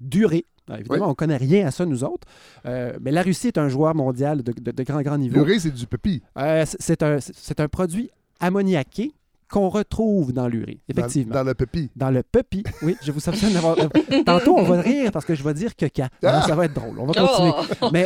d'urée. 0.00 0.44
évidemment, 0.70 1.06
on 1.06 1.10
ne 1.10 1.14
connaît 1.14 1.36
rien 1.36 1.66
à 1.66 1.70
ça, 1.70 1.86
nous 1.86 2.04
autres. 2.04 2.26
mais 2.64 3.10
la 3.10 3.22
Russie 3.22 3.48
est 3.48 3.58
un 3.58 3.68
joueur 3.68 3.94
mondial 3.94 4.42
de, 4.42 4.52
de, 4.52 4.82
grand, 4.82 5.02
grand 5.02 5.18
niveau. 5.18 5.36
L'urée, 5.36 5.58
c'est 5.58 5.70
du 5.70 5.86
pépi. 5.86 6.22
c'est 6.64 7.02
un, 7.02 7.18
un 7.58 7.68
produit 7.68 8.10
ammoniaqué 8.40 9.12
qu'on 9.54 9.68
retrouve 9.68 10.32
dans 10.32 10.48
l'urée, 10.48 10.80
effectivement. 10.88 11.32
Dans, 11.32 11.44
le 11.44 11.54
puppy. 11.54 11.88
Dans 11.94 12.10
le 12.10 12.24
puppy, 12.24 12.64
oui. 12.82 12.96
Je 13.04 13.12
vous 13.12 13.20
soupçonne 13.20 13.52
d'avoir... 13.52 13.76
Tantôt, 14.26 14.56
on 14.58 14.64
va 14.64 14.80
rire 14.80 15.12
parce 15.12 15.24
que 15.24 15.36
je 15.36 15.44
vais 15.44 15.54
dire 15.54 15.76
caca. 15.76 16.08
Ah! 16.24 16.42
ça 16.42 16.56
va 16.56 16.64
être 16.64 16.74
drôle. 16.74 16.98
On 16.98 17.06
va 17.06 17.12
continuer. 17.14 17.52
Oh! 17.80 17.90
Mais, 17.92 18.04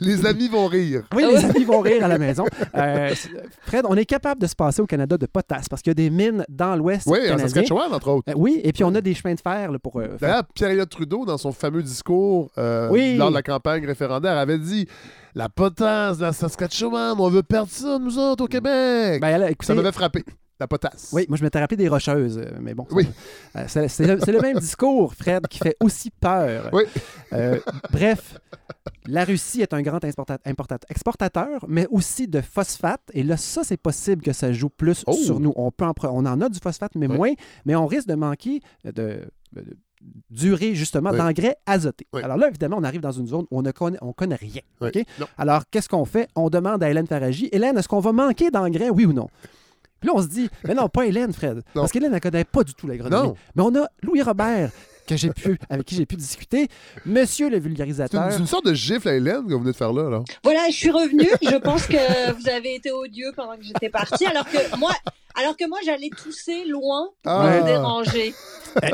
les, 0.00 0.24
amis 0.24 0.48
vont 0.48 0.66
rire. 0.66 1.02
Oui, 1.14 1.24
les 1.30 1.44
amis 1.44 1.64
vont 1.64 1.80
rire 1.80 2.06
à 2.06 2.08
la 2.08 2.16
maison. 2.16 2.46
Euh, 2.74 3.14
Fred, 3.60 3.84
on 3.86 3.96
est 3.96 4.06
capable 4.06 4.40
de 4.40 4.46
se 4.46 4.56
passer 4.56 4.80
au 4.80 4.86
Canada 4.86 5.18
de 5.18 5.26
potasse 5.26 5.68
parce 5.68 5.82
qu'il 5.82 5.90
y 5.90 5.92
a 5.92 5.94
des 5.94 6.08
mines 6.08 6.46
dans 6.48 6.74
l'ouest 6.74 7.06
Oui, 7.06 7.18
en 7.30 7.36
Saskatchewan, 7.36 7.92
entre 7.92 8.08
autres. 8.08 8.30
Euh, 8.30 8.36
oui, 8.36 8.62
et 8.64 8.72
puis 8.72 8.82
on 8.82 8.94
a 8.94 9.02
des 9.02 9.12
chemins 9.12 9.34
de 9.34 9.40
fer 9.40 9.70
là, 9.70 9.78
pour... 9.78 10.00
Euh, 10.00 10.16
D'ailleurs, 10.18 10.44
Pierre-Éliott 10.54 10.88
Trudeau, 10.88 11.26
dans 11.26 11.36
son 11.36 11.52
fameux 11.52 11.82
discours 11.82 12.50
lors 12.56 12.90
de 12.92 13.34
la 13.34 13.42
campagne 13.42 13.84
référendaire, 13.84 14.38
avait 14.38 14.58
dit 14.58 14.88
la 15.34 15.50
potasse, 15.50 16.18
la 16.18 16.32
Saskatchewan, 16.32 17.16
on 17.18 17.28
veut 17.28 17.42
perdre 17.42 17.70
ça, 17.70 17.98
nous 17.98 18.18
autres, 18.18 18.44
au 18.44 18.48
Québec. 18.48 19.20
Ben, 19.20 19.54
ça 19.60 19.74
m'avait 19.74 19.92
frappé. 19.92 20.24
La 20.60 20.66
potasse. 20.66 21.10
Oui, 21.12 21.24
moi 21.28 21.38
je 21.38 21.44
m'étais 21.44 21.60
rappelé 21.60 21.76
des 21.76 21.88
rocheuses, 21.88 22.38
euh, 22.38 22.58
mais 22.60 22.74
bon. 22.74 22.86
Oui. 22.90 23.08
Euh, 23.54 23.64
c'est 23.68 24.00
le, 24.00 24.40
même 24.40 24.58
discours, 24.58 25.14
Fred, 25.14 25.46
qui 25.46 25.58
fait 25.58 25.76
aussi 25.80 26.10
peur. 26.10 26.70
Oui. 26.72 26.82
Euh, 27.32 27.60
bref, 27.92 28.40
la 29.06 29.24
Russie 29.24 29.62
est 29.62 29.72
un 29.72 29.82
grand 29.82 30.00
exportateur, 30.02 31.64
mais 31.68 31.86
aussi 31.90 32.26
de 32.26 32.40
phosphate. 32.40 33.02
Et 33.12 33.22
là, 33.22 33.36
ça, 33.36 33.62
c'est 33.62 33.76
possible 33.76 34.22
que 34.22 34.32
ça 34.32 34.52
joue 34.52 34.68
plus 34.68 35.04
oh! 35.06 35.12
sur 35.12 35.38
nous. 35.38 35.52
On, 35.54 35.70
peut 35.70 35.84
en, 35.84 35.94
on 36.02 36.26
en 36.26 36.40
a 36.40 36.48
du 36.48 36.58
phosphate, 36.58 36.94
mais 36.96 37.06
moins. 37.06 37.32
Mais 37.64 37.76
on 37.76 37.86
risque 37.86 38.08
de 38.08 38.16
manquer 38.16 38.60
de, 38.84 39.30
durée 40.30 40.74
justement 40.74 41.12
d'engrais 41.12 41.56
azotés. 41.66 42.06
Alors 42.14 42.36
là, 42.36 42.48
évidemment, 42.48 42.78
on 42.78 42.84
arrive 42.84 43.00
dans 43.00 43.12
une 43.12 43.26
zone 43.26 43.46
où 43.50 43.58
on 43.58 43.62
ne 43.62 43.70
connaît, 43.70 43.98
on 44.00 44.12
connaît 44.12 44.36
rien. 44.36 44.62
Alors, 45.36 45.62
qu'est-ce 45.70 45.88
qu'on 45.88 46.04
fait? 46.04 46.28
On 46.34 46.50
demande 46.50 46.82
à 46.82 46.90
Hélène 46.90 47.06
Faragy, 47.06 47.48
Hélène, 47.52 47.78
est-ce 47.78 47.88
qu'on 47.88 48.00
va 48.00 48.12
manquer 48.12 48.50
d'engrais, 48.50 48.90
oui 48.90 49.06
ou 49.06 49.12
non? 49.12 49.28
Puis 50.00 50.08
là, 50.08 50.12
on 50.14 50.22
se 50.22 50.28
dit, 50.28 50.48
mais 50.64 50.74
non, 50.74 50.88
pas 50.88 51.06
Hélène, 51.06 51.32
Fred. 51.32 51.62
Parce 51.74 51.92
qu'Hélène 51.92 52.12
ne 52.12 52.18
connaît 52.18 52.44
pas 52.44 52.62
du 52.62 52.74
tout 52.74 52.86
l'agronomie. 52.86 53.34
Mais 53.54 53.62
on 53.62 53.74
a 53.74 53.88
Louis 54.02 54.22
Robert, 54.22 54.70
que 55.06 55.16
j'ai 55.16 55.30
pu, 55.30 55.58
avec 55.70 55.86
qui 55.86 55.96
j'ai 55.96 56.06
pu 56.06 56.16
discuter. 56.16 56.68
Monsieur 57.04 57.50
le 57.50 57.58
vulgarisateur. 57.58 58.30
C'est 58.30 58.38
une, 58.38 58.46
sorte 58.46 58.66
de 58.66 58.74
gifle 58.74 59.08
à 59.08 59.14
Hélène 59.14 59.46
que 59.46 59.52
vous 59.52 59.60
venez 59.60 59.72
de 59.72 59.76
faire 59.76 59.92
là, 59.92 60.08
là. 60.08 60.22
Voilà, 60.44 60.68
je 60.70 60.76
suis 60.76 60.90
revenu. 60.90 61.28
je 61.42 61.56
pense 61.56 61.86
que 61.86 62.32
vous 62.32 62.48
avez 62.48 62.76
été 62.76 62.92
odieux 62.92 63.32
pendant 63.34 63.56
que 63.56 63.64
j'étais 63.64 63.88
parti, 63.88 64.26
alors 64.26 64.44
que 64.44 64.78
moi, 64.78 64.92
alors 65.38 65.56
que 65.56 65.68
moi, 65.68 65.78
j'allais 65.84 66.10
tousser 66.10 66.64
loin 66.64 67.08
pour 67.22 67.32
ah. 67.32 67.60
me 67.60 67.64
déranger. 67.64 68.34
Eh, 68.82 68.90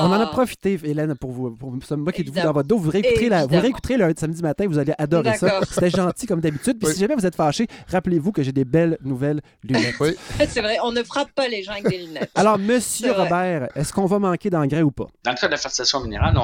on 0.00 0.06
en 0.06 0.20
a 0.20 0.26
profité, 0.26 0.78
Hélène, 0.84 1.14
pour 1.16 1.32
vous, 1.32 1.50
pour 1.50 1.72
se 1.84 1.94
moquer 1.94 2.22
de 2.22 2.30
vous 2.30 2.40
dans 2.40 2.52
votre 2.52 2.68
dos. 2.68 2.78
Vous 2.78 2.90
réécouterez, 2.90 3.28
la, 3.28 3.46
vous 3.46 3.60
réécouterez 3.60 3.96
le 3.96 4.14
samedi 4.16 4.42
matin, 4.42 4.66
vous 4.66 4.78
allez 4.78 4.94
adorer 4.96 5.36
ça. 5.36 5.60
C'était 5.68 5.90
gentil 5.90 6.26
comme 6.26 6.40
d'habitude. 6.40 6.78
Puis 6.78 6.94
si 6.94 7.00
jamais 7.00 7.14
vous 7.14 7.26
êtes 7.26 7.36
fâché, 7.36 7.66
rappelez-vous 7.88 8.32
que 8.32 8.42
j'ai 8.42 8.52
des 8.52 8.64
belles 8.64 8.96
nouvelles 9.02 9.40
lunettes. 9.62 9.96
Oui. 10.00 10.16
C'est 10.48 10.60
vrai, 10.60 10.78
on 10.82 10.92
ne 10.92 11.02
frappe 11.02 11.32
pas 11.32 11.48
les 11.48 11.62
gens 11.62 11.72
avec 11.72 11.88
des 11.88 11.98
lunettes. 11.98 12.30
Alors, 12.34 12.58
monsieur 12.58 13.12
Robert, 13.12 13.68
est-ce 13.74 13.92
qu'on 13.92 14.06
va 14.06 14.18
manquer 14.18 14.50
d'engrais 14.50 14.82
ou 14.82 14.90
pas? 14.90 15.06
Dans 15.24 15.32
le 15.32 15.36
cas 15.36 15.46
de 15.46 15.52
la 15.52 15.58
fertilisation 15.58 16.00
minérale, 16.00 16.38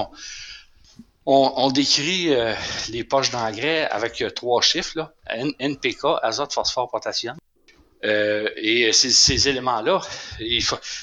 on, 1.27 1.53
on, 1.57 1.71
décrit 1.71 2.35
euh, 2.35 2.55
les 2.91 3.05
poches 3.05 3.31
d'engrais 3.31 3.89
avec 3.89 4.21
euh, 4.21 4.31
trois 4.31 4.61
chiffres, 4.61 4.93
là. 4.97 5.13
NPK, 5.59 6.05
azote, 6.23 6.53
phosphore, 6.53 6.91
potassium. 6.91 7.37
Euh, 8.05 8.51
et 8.57 8.93
ces, 8.93 9.49
éléments-là, 9.49 10.01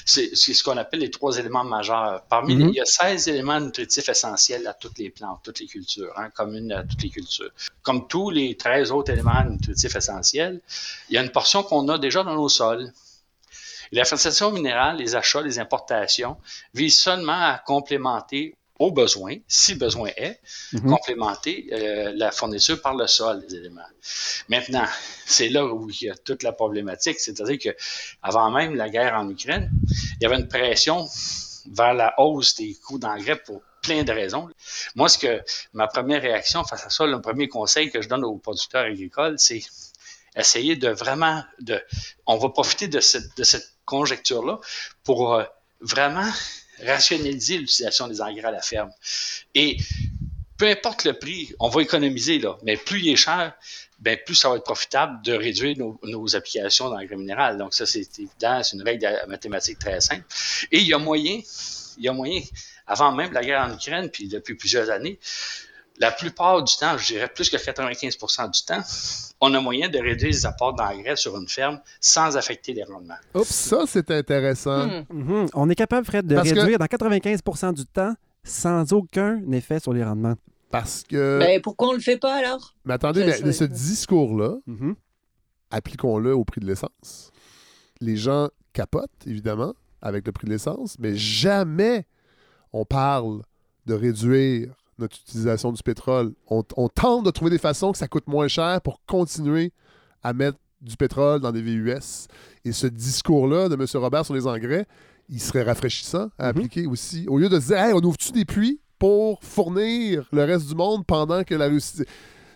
c'est 0.04 0.34
ce 0.34 0.62
qu'on 0.62 0.76
appelle 0.76 1.00
les 1.00 1.10
trois 1.10 1.36
éléments 1.38 1.64
majeurs. 1.64 2.22
Parmi 2.28 2.54
les, 2.54 2.64
mhm. 2.64 2.70
il 2.70 2.76
y 2.76 2.80
a 2.80 2.84
16 2.84 3.28
éléments 3.28 3.60
nutritifs 3.60 4.08
essentiels 4.08 4.66
à 4.66 4.74
toutes 4.74 4.98
les 4.98 5.10
plantes, 5.10 5.40
toutes 5.42 5.60
les 5.60 5.66
cultures, 5.66 6.12
hein, 6.16 6.30
communes 6.30 6.72
à 6.72 6.84
toutes 6.84 7.02
les 7.02 7.10
cultures. 7.10 7.50
Comme 7.82 8.06
tous 8.06 8.30
les 8.30 8.56
13 8.56 8.92
autres 8.92 9.12
éléments 9.12 9.44
nutritifs 9.44 9.96
essentiels, 9.96 10.60
il 11.08 11.14
y 11.14 11.18
a 11.18 11.22
une 11.22 11.30
portion 11.30 11.62
qu'on 11.62 11.88
a 11.88 11.98
déjà 11.98 12.22
dans 12.22 12.34
nos 12.34 12.48
sols. 12.48 12.92
la 13.90 14.04
fertilisation 14.04 14.52
minérale, 14.52 14.98
les 14.98 15.16
achats, 15.16 15.42
les 15.42 15.58
importations 15.58 16.36
visent 16.72 17.00
seulement 17.00 17.32
à 17.32 17.58
complémenter 17.66 18.54
au 18.82 18.90
besoin, 18.90 19.36
si 19.46 19.76
besoin 19.76 20.10
est, 20.16 20.40
mhm. 20.72 20.90
complémenter 20.90 21.68
euh, 21.72 22.12
la 22.16 22.32
fourniture 22.32 22.82
par 22.82 22.96
le 22.96 23.06
sol 23.06 23.46
des 23.46 23.54
éléments. 23.54 23.80
Maintenant, 24.48 24.86
c'est 25.24 25.48
là 25.48 25.64
où 25.64 25.88
il 25.88 26.06
y 26.06 26.10
a 26.10 26.16
toute 26.16 26.42
la 26.42 26.50
problématique, 26.50 27.20
c'est-à-dire 27.20 27.58
que 27.58 27.76
avant 28.22 28.50
même 28.50 28.74
la 28.74 28.90
guerre 28.90 29.14
en 29.14 29.28
Ukraine, 29.30 29.70
il 30.18 30.24
y 30.24 30.26
avait 30.26 30.40
une 30.40 30.48
pression 30.48 31.06
vers 31.70 31.94
la 31.94 32.12
hausse 32.18 32.56
des 32.56 32.74
coûts 32.84 32.98
d'engrais 32.98 33.36
pour 33.36 33.62
plein 33.82 34.02
de 34.02 34.12
raisons. 34.12 34.48
Moi, 34.96 35.08
ce 35.08 35.18
que 35.18 35.42
ma 35.74 35.86
première 35.86 36.20
réaction 36.20 36.64
face 36.64 36.84
à 36.84 36.90
ça, 36.90 37.06
le 37.06 37.20
premier 37.20 37.46
conseil 37.46 37.88
que 37.88 38.02
je 38.02 38.08
donne 38.08 38.24
aux 38.24 38.36
producteurs 38.38 38.86
agricoles, 38.86 39.38
c'est 39.38 39.62
essayer 40.34 40.74
de 40.74 40.88
vraiment 40.88 41.44
de 41.60 41.80
on 42.26 42.36
va 42.36 42.48
profiter 42.48 42.88
de 42.88 42.98
cette, 42.98 43.36
de 43.36 43.44
cette 43.44 43.68
conjecture-là 43.84 44.58
pour 45.04 45.34
euh, 45.34 45.44
vraiment 45.80 46.30
rationaliser 46.82 47.58
l'utilisation 47.58 48.08
des 48.08 48.20
engrais 48.20 48.44
à 48.44 48.50
la 48.50 48.62
ferme. 48.62 48.90
Et 49.54 49.76
peu 50.56 50.68
importe 50.68 51.04
le 51.04 51.14
prix, 51.14 51.52
on 51.58 51.68
va 51.68 51.82
économiser, 51.82 52.38
là, 52.38 52.56
mais 52.62 52.76
plus 52.76 53.00
il 53.00 53.12
est 53.12 53.16
cher, 53.16 53.52
ben, 53.98 54.18
plus 54.24 54.34
ça 54.34 54.48
va 54.48 54.56
être 54.56 54.64
profitable 54.64 55.22
de 55.24 55.32
réduire 55.32 55.76
nos, 55.78 56.36
applications 56.36 56.90
d'engrais 56.90 57.16
minéral. 57.16 57.56
Donc, 57.56 57.72
ça, 57.72 57.86
c'est 57.86 58.00
évident, 58.18 58.62
c'est 58.62 58.76
une 58.76 58.82
règle 58.82 59.08
mathématique 59.28 59.78
très 59.78 60.00
simple. 60.00 60.24
Et 60.72 60.78
il 60.78 60.86
y 60.86 60.94
a 60.94 60.98
moyen, 60.98 61.40
il 61.98 62.04
y 62.04 62.08
a 62.08 62.12
moyen, 62.12 62.40
avant 62.86 63.12
même 63.12 63.32
la 63.32 63.42
guerre 63.42 63.62
en 63.62 63.74
Ukraine, 63.74 64.10
puis 64.10 64.28
depuis 64.28 64.54
plusieurs 64.54 64.90
années, 64.90 65.18
la 65.98 66.10
plupart 66.10 66.62
du 66.62 66.74
temps, 66.76 66.98
je 66.98 67.06
dirais 67.06 67.28
plus 67.28 67.48
que 67.48 67.56
95% 67.56 68.50
du 68.50 68.62
temps, 68.64 68.82
on 69.42 69.52
a 69.54 69.60
moyen 69.60 69.88
de 69.88 69.98
réduire 69.98 70.30
les 70.30 70.46
apports 70.46 70.72
d'engrais 70.72 71.16
sur 71.16 71.36
une 71.36 71.48
ferme 71.48 71.80
sans 72.00 72.36
affecter 72.36 72.72
les 72.72 72.84
rendements. 72.84 73.16
Oups, 73.34 73.48
ça, 73.48 73.82
c'est 73.86 74.10
intéressant. 74.12 74.86
Hmm. 74.86 75.04
Mhm. 75.10 75.46
On 75.52 75.68
est 75.68 75.74
capable, 75.74 76.06
Fred, 76.06 76.26
de 76.26 76.36
réduire 76.36 76.78
dans 76.78 76.86
95% 76.86 77.74
du 77.74 77.84
temps 77.84 78.14
sans 78.44 78.92
aucun 78.92 79.42
effet 79.50 79.80
sur 79.80 79.92
les 79.92 80.04
rendements. 80.04 80.36
Parce 80.70 81.02
que. 81.02 81.38
Mais 81.40 81.56
ben, 81.56 81.60
pourquoi 81.60 81.88
on 81.88 81.92
le 81.92 82.00
fait 82.00 82.16
pas 82.16 82.36
alors? 82.36 82.74
Mais 82.84 82.94
attendez, 82.94 83.24
mais, 83.24 83.52
ce 83.52 83.64
discours-là, 83.64 84.56
mhm. 84.66 84.94
appliquons-le 85.70 86.34
au 86.34 86.44
prix 86.44 86.60
de 86.60 86.66
l'essence. 86.66 87.32
Les 88.00 88.16
gens 88.16 88.48
capotent, 88.72 89.10
évidemment, 89.26 89.74
avec 90.00 90.24
le 90.24 90.32
prix 90.32 90.46
de 90.46 90.52
l'essence, 90.52 90.96
mais 91.00 91.16
jamais 91.16 92.06
on 92.72 92.84
parle 92.84 93.42
de 93.86 93.94
réduire 93.94 94.72
notre 95.02 95.16
utilisation 95.16 95.72
du 95.72 95.82
pétrole. 95.82 96.32
On, 96.48 96.62
tente 96.88 97.24
de 97.24 97.30
trouver 97.30 97.50
des 97.50 97.58
façons 97.58 97.92
que 97.92 97.98
ça 97.98 98.08
coûte 98.08 98.26
moins 98.26 98.48
cher 98.48 98.80
pour 98.80 99.00
continuer 99.06 99.72
à 100.22 100.32
mettre 100.32 100.58
du 100.80 100.96
pétrole 100.96 101.40
dans 101.40 101.52
des 101.52 101.62
VUS. 101.62 102.28
Et 102.64 102.72
ce 102.72 102.86
discours-là 102.86 103.68
de 103.68 103.74
M. 103.74 103.86
Robert 103.94 104.24
sur 104.24 104.34
les 104.34 104.46
engrais, 104.46 104.86
il 105.28 105.40
serait 105.40 105.62
rafraîchissant 105.62 106.30
à 106.38 106.44
mhm. 106.44 106.48
appliquer 106.50 106.86
aussi. 106.86 107.26
Au 107.28 107.38
lieu 107.38 107.48
de 107.48 107.58
dire, 107.58 107.76
hey, 107.76 107.92
on 107.92 108.00
ouvre-tu 108.00 108.32
des 108.32 108.44
puits 108.44 108.80
pour 108.98 109.42
fournir 109.42 110.28
le 110.32 110.44
reste 110.44 110.68
du 110.68 110.74
monde 110.74 111.04
pendant 111.06 111.42
que 111.44 111.54
la 111.54 111.66
Russie. 111.66 112.04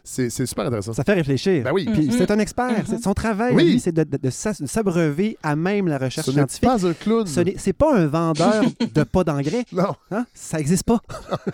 C'est 0.08 0.46
super 0.46 0.66
intéressant. 0.66 0.92
Ça 0.92 1.02
fait 1.02 1.14
réfléchir. 1.14 1.64
Ben 1.64 1.72
oui. 1.72 1.84
Puis 1.92 2.12
c'est 2.16 2.30
un 2.30 2.38
expert. 2.38 2.84
Mm-hmm. 2.84 3.02
Son 3.02 3.12
travail, 3.12 3.56
lui, 3.56 3.80
c'est 3.80 3.92
de, 3.92 4.04
de, 4.04 4.30
s'abreuver 4.30 5.36
à 5.42 5.56
même 5.56 5.88
la 5.88 5.98
recherche 5.98 6.30
scientifique. 6.30 6.62
Ce 6.62 6.66
n'est 6.66 6.78
pas 6.78 6.86
un 6.86 6.92
clown. 6.92 7.26
C'est 7.26 7.72
pas 7.72 7.96
un 7.96 8.06
vendeur 8.06 8.64
de 8.94 9.02
pas 9.02 9.24
d'engrais. 9.24 9.64
Non. 9.72 9.96
Hein? 10.12 10.24
Ça 10.32 10.58
n'existe 10.58 10.84
pas. 10.84 11.00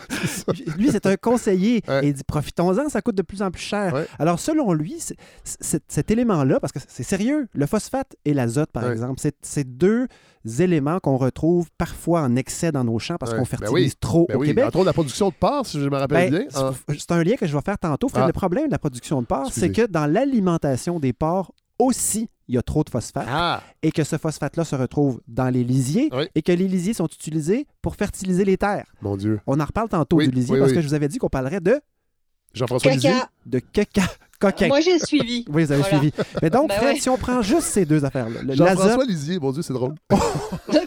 lui, 0.77 0.91
c'est 0.91 1.07
un 1.07 1.17
conseiller. 1.17 1.79
Et 2.03 2.09
il 2.09 2.13
dit 2.13 2.25
profitons-en, 2.25 2.91
ça 2.91 3.01
coûte 3.01 3.15
de 3.15 3.23
plus 3.23 3.41
en 3.41 3.51
plus 3.51 3.63
cher. 3.63 3.95
Alors, 4.19 4.39
selon 4.39 4.75
lui, 4.75 5.03
cet 5.45 6.11
élément-là, 6.11 6.61
parce 6.61 6.73
que 6.73 6.79
c'est 6.87 7.03
sérieux, 7.03 7.49
le 7.55 7.67
phosphate 7.67 8.15
et 8.27 8.35
l'azote, 8.35 8.71
par 8.71 8.91
exemple, 8.91 9.23
c'est 9.41 9.65
deux 9.65 10.09
éléments 10.45 11.01
qu'on 11.01 11.17
retrouve 11.17 11.69
parfois 11.79 12.23
en 12.23 12.37
excès 12.37 12.73
dans 12.73 12.85
nos 12.85 12.99
champs 12.99 13.17
parce 13.19 13.33
qu'on 13.33 13.39
ben 13.39 13.45
fertilise 13.45 13.95
trop 13.99 14.27
ben 14.29 14.37
au 14.37 14.41
Québec. 14.41 14.65
Entre 14.67 14.77
autres, 14.77 14.87
la 14.87 14.93
production 14.93 15.29
de 15.29 15.35
porc, 15.35 15.67
si 15.67 15.81
je 15.81 15.89
me 15.89 15.97
rappelle 15.97 16.31
ben, 16.31 16.41
bien. 16.41 16.49
Hein. 16.55 16.73
C'est 16.99 17.13
un 17.13 17.23
lien 17.23 17.37
que 17.37 17.47
je 17.47 17.57
vais 17.57 17.63
faire 17.63 17.79
tantôt. 17.79 18.09
Ah. 18.15 18.27
Le 18.27 18.33
problème 18.33 18.67
de 18.67 18.73
la 18.73 18.79
production 18.79 19.21
de 19.23 19.27
porc, 19.27 19.51
c'est 19.53 19.73
que 19.73 19.87
dans 19.87 20.07
l'alimentation 20.07 21.01
des 21.01 21.13
porcs 21.13 21.53
aussi, 21.79 22.29
il 22.49 22.55
y 22.55 22.59
a 22.59 22.63
trop 22.63 22.85
de 22.85 22.91
phosphate 22.91 23.27
ah. 23.29 23.63
et 23.83 23.93
que 23.93 24.05
ce 24.05 24.17
phosphate-là 24.17 24.65
se 24.65 24.77
retrouve 24.77 25.21
dans 25.27 25.49
les 25.49 25.65
lisiers 25.65 26.11
et 26.35 26.43
que 26.43 26.53
les 26.53 26.69
lisiers 26.69 26.95
sont 26.95 27.07
utilisés 27.07 27.67
pour 27.81 27.97
fertiliser 27.97 28.45
les 28.45 28.57
terres. 28.57 28.93
Mon 29.01 29.17
Dieu. 29.17 29.41
On 29.47 29.59
en 29.59 29.65
reparle 29.65 29.89
tantôt 29.89 30.19
du 30.19 30.31
lisier 30.31 30.59
parce 30.59 30.73
que 30.73 30.81
je 30.81 30.87
vous 30.87 30.95
avais 30.95 31.09
dit 31.09 31.19
qu'on 31.19 31.29
parlerait 31.29 31.61
de 31.61 31.81
Jean-François 32.55 32.93
Lisier. 32.93 33.13
De 33.47 33.59
caca. 33.59 34.03
Coquin. 34.43 34.67
Moi, 34.67 34.81
j'ai 34.81 34.99
suivi. 34.99 35.45
Oui, 35.49 35.65
vous 35.65 35.73
avez 35.73 35.85
suivi. 35.85 36.13
Mais 36.43 36.51
donc, 36.51 36.69
ben 36.69 36.81
Fred, 36.81 37.01
si 37.01 37.09
on 37.09 37.17
prend 37.17 37.43
juste 37.43 37.69
ces 37.69 37.85
deux 37.85 38.05
affaires-là. 38.05 38.41
Jean-François 38.55 39.05
Lisier, 39.05 39.39
mon 39.39 39.53
Dieu, 39.53 39.63
c'est 39.63 39.73
drôle. 39.73 39.95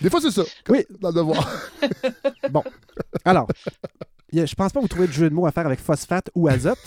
Des 0.00 0.08
fois, 0.08 0.20
c'est 0.22 0.30
ça. 0.30 0.42
Oui. 0.70 0.84
Dans 0.98 1.10
le 1.10 1.14
devoir. 1.14 1.60
bon. 2.50 2.64
Alors, 3.24 3.46
je 4.32 4.54
pense 4.54 4.72
pas 4.72 4.80
vous 4.80 4.88
trouver 4.88 5.08
de 5.08 5.12
jeu 5.12 5.28
de 5.28 5.34
mots 5.34 5.46
à 5.46 5.52
faire 5.52 5.66
avec 5.66 5.78
phosphate 5.78 6.30
ou 6.34 6.48
azote 6.48 6.78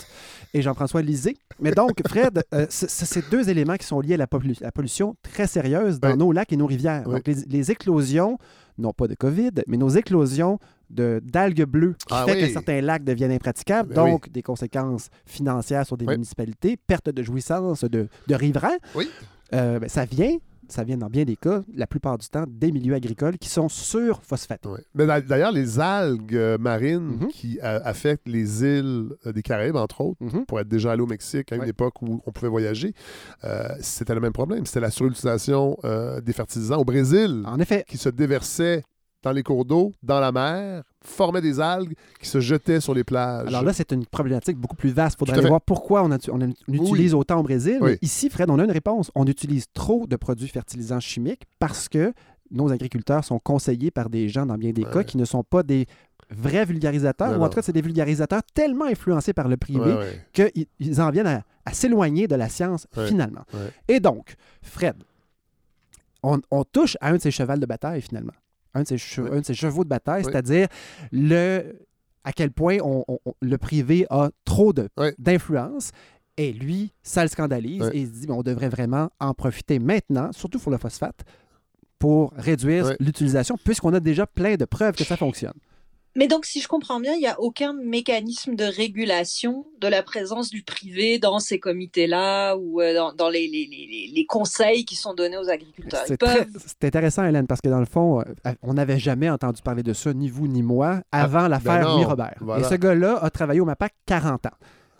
et 0.52 0.62
Jean-François 0.62 1.00
Lisée. 1.00 1.36
Mais 1.60 1.70
donc, 1.70 2.00
Fred, 2.06 2.42
euh, 2.52 2.66
c'est 2.68 3.30
deux 3.30 3.48
éléments 3.48 3.76
qui 3.76 3.86
sont 3.86 4.00
liés 4.00 4.14
à 4.14 4.16
la, 4.16 4.26
pollution 4.26 5.14
très 5.22 5.46
sérieuse 5.46 6.00
dans 6.00 6.16
nos 6.16 6.32
lacs 6.32 6.52
et 6.52 6.56
nos 6.56 6.66
rivières. 6.66 7.04
Donc, 7.04 7.22
les, 7.26 7.70
éclosions, 7.70 8.36
non 8.78 8.92
pas 8.92 9.06
de 9.06 9.14
COVID, 9.14 9.52
mais 9.68 9.76
nos 9.76 9.90
éclosions 9.90 10.58
d'algues 10.90 11.64
bleues 11.64 11.94
qui 12.06 12.14
ah 12.14 12.24
fait 12.26 12.40
que 12.40 12.48
certains 12.52 12.80
lacs 12.80 13.04
deviennent 13.04 13.32
impraticables, 13.32 13.94
ben 13.94 14.06
donc 14.06 14.30
des 14.30 14.42
conséquences 14.42 15.08
financières 15.24 15.86
sur 15.86 15.96
des 15.96 16.06
municipalités, 16.06 16.76
perte 16.76 17.10
de 17.10 17.22
jouissance 17.22 17.84
de, 17.84 18.08
de 18.26 18.34
riverains. 18.34 18.78
Oui. 18.94 19.08
Euh, 19.54 19.78
ben, 19.78 19.88
ça 19.88 20.04
vient 20.04 20.36
ça 20.68 20.82
vient 20.82 20.96
dans 20.96 21.06
bien 21.06 21.22
des 21.22 21.36
cas, 21.36 21.62
la 21.76 21.86
plupart 21.86 22.18
du 22.18 22.26
temps, 22.26 22.42
des 22.48 22.72
milieux 22.72 22.94
agricoles 22.94 23.38
qui 23.38 23.48
sont 23.48 23.68
surphosphatés. 23.68 24.68
Oui. 24.68 24.80
Mais 24.96 25.06
d'ailleurs, 25.06 25.52
les 25.52 25.78
algues 25.78 26.34
euh, 26.34 26.58
marines 26.58 27.18
mhm. 27.20 27.28
qui 27.28 27.60
affectent 27.60 28.26
les 28.26 28.64
îles 28.64 29.10
des 29.24 29.42
Caraïbes, 29.42 29.76
entre 29.76 30.00
autres, 30.00 30.24
mhm. 30.24 30.44
pour 30.44 30.58
être 30.58 30.66
déjà 30.66 30.90
allé 30.90 31.02
au 31.02 31.06
Mexique 31.06 31.52
à 31.52 31.54
une 31.54 31.68
époque 31.68 32.02
où 32.02 32.20
on 32.26 32.32
pouvait 32.32 32.48
voyager, 32.48 32.94
c'était 33.78 34.16
le 34.16 34.20
même 34.20 34.32
problème. 34.32 34.66
C'était 34.66 34.80
la 34.80 34.90
surutilisation 34.90 35.78
des 36.20 36.32
fertilisants 36.32 36.78
au 36.78 36.84
Brésil. 36.84 37.44
En 37.46 37.60
effet. 37.60 37.84
Qui 37.86 37.96
se 37.96 38.08
déversait 38.08 38.82
dans 39.26 39.32
les 39.32 39.42
cours 39.42 39.64
d'eau, 39.64 39.92
dans 40.04 40.20
la 40.20 40.30
mer, 40.30 40.84
formaient 41.02 41.40
des 41.40 41.58
algues 41.58 41.94
qui 42.20 42.28
se 42.28 42.38
jetaient 42.38 42.80
sur 42.80 42.94
les 42.94 43.02
plages. 43.02 43.48
Alors 43.48 43.64
là, 43.64 43.72
c'est 43.72 43.90
une 43.90 44.06
problématique 44.06 44.56
beaucoup 44.56 44.76
plus 44.76 44.90
vaste. 44.90 45.16
Il 45.16 45.18
faudrait 45.18 45.38
aller 45.38 45.48
voir 45.48 45.60
pourquoi 45.60 46.04
on, 46.04 46.10
utilise 46.68 47.12
autant 47.12 47.40
au 47.40 47.42
Brésil. 47.42 47.80
ici, 48.02 48.30
Fred, 48.30 48.48
on 48.50 48.58
a 48.60 48.64
une 48.64 48.70
réponse. 48.70 49.10
On 49.16 49.26
utilise 49.26 49.66
trop 49.74 50.06
de 50.06 50.14
produits 50.14 50.46
fertilisants 50.46 51.00
chimiques 51.00 51.42
parce 51.58 51.88
que 51.88 52.12
nos 52.52 52.70
agriculteurs 52.70 53.24
sont 53.24 53.40
conseillés 53.40 53.90
par 53.90 54.10
des 54.10 54.28
gens, 54.28 54.46
dans 54.46 54.56
bien 54.56 54.70
des 54.70 54.84
cas, 54.84 55.02
qui 55.02 55.16
ne 55.16 55.24
sont 55.24 55.42
pas 55.42 55.64
des 55.64 55.86
vrais 56.30 56.64
vulgarisateurs, 56.64 57.40
ou 57.40 57.42
en 57.42 57.48
tout 57.48 57.56
cas, 57.56 57.62
c'est 57.62 57.72
des 57.72 57.82
vulgarisateurs 57.82 58.42
tellement 58.54 58.84
influencés 58.84 59.32
par 59.32 59.48
le 59.48 59.56
privé 59.56 59.92
qu'ils 60.32 61.00
en 61.00 61.10
viennent 61.10 61.42
à, 61.64 61.72
s'éloigner 61.72 62.28
de 62.28 62.36
la 62.36 62.48
science 62.48 62.86
finalement. 63.08 63.42
Et 63.88 63.98
donc, 63.98 64.36
Fred, 64.62 64.94
on, 66.22 66.40
on, 66.52 66.62
touche 66.62 66.96
à 67.00 67.08
un 67.08 67.16
de 67.16 67.20
ces 67.20 67.32
chevals 67.32 67.60
de 67.60 67.66
bataille 67.66 68.02
finalement 68.02 68.32
un 68.76 68.82
de 68.82 68.88
ses, 68.88 69.54
chevaux 69.54 69.84
de 69.84 69.88
bataille, 69.88 70.24
c'est-à-dire 70.24 70.68
le 71.12 71.86
à 72.24 72.32
quel 72.32 72.50
point 72.50 72.78
le 73.40 73.58
privé 73.58 74.06
a 74.10 74.30
trop 74.44 74.72
d'influence. 74.72 75.92
Et 76.38 76.52
lui, 76.52 76.92
ça 77.02 77.22
le 77.22 77.28
scandalise 77.28 77.88
et 77.94 78.00
il 78.00 78.06
se 78.08 78.12
dit 78.12 78.26
on 78.28 78.42
devrait 78.42 78.68
vraiment 78.68 79.10
en 79.20 79.32
profiter 79.32 79.78
maintenant, 79.78 80.32
surtout 80.32 80.58
pour 80.58 80.70
le 80.70 80.76
phosphate, 80.76 81.24
pour 81.98 82.32
réduire 82.36 82.94
l'utilisation, 83.00 83.56
puisqu'on 83.62 83.94
a 83.94 84.00
déjà 84.00 84.26
plein 84.26 84.56
de 84.56 84.64
preuves 84.66 84.96
que 84.96 85.04
ça 85.04 85.16
fonctionne. 85.16 85.54
Mais 86.16 86.28
donc, 86.28 86.46
si 86.46 86.60
je 86.60 86.66
comprends 86.68 86.98
bien, 86.98 87.12
il 87.12 87.20
n'y 87.20 87.26
a 87.26 87.38
aucun 87.38 87.74
mécanisme 87.74 88.56
de 88.56 88.64
régulation 88.64 89.66
de 89.80 89.86
la 89.86 90.02
présence 90.02 90.48
du 90.48 90.62
privé 90.62 91.18
dans 91.18 91.38
ces 91.38 91.60
comités-là 91.60 92.56
ou 92.56 92.80
euh, 92.80 93.12
dans, 93.16 93.28
les, 93.28 93.46
les, 93.48 94.26
conseils 94.26 94.86
qui 94.86 94.96
sont 94.96 95.12
donnés 95.12 95.36
aux 95.36 95.50
agriculteurs. 95.50 96.04
C'est 96.06 96.84
intéressant, 96.84 97.24
Hélène, 97.24 97.46
parce 97.46 97.60
que 97.60 97.68
dans 97.68 97.80
le 97.80 97.86
fond, 97.86 98.20
euh, 98.20 98.52
on 98.62 98.74
n'avait 98.74 98.98
jamais 98.98 99.28
entendu 99.28 99.60
parler 99.60 99.82
de 99.82 99.92
ça, 99.92 100.14
ni 100.14 100.30
vous 100.30 100.48
ni 100.48 100.62
moi, 100.62 101.00
ah, 101.12 101.24
avant 101.24 101.48
l'affaire 101.48 101.84
ben 101.84 101.96
Louis 101.96 102.04
Robert. 102.04 102.36
Et 102.58 102.64
ce 102.64 102.74
gars-là 102.74 103.18
a 103.22 103.28
travaillé 103.28 103.60
au 103.60 103.66
MAPAC 103.66 103.92
40 104.06 104.46
ans. 104.46 104.50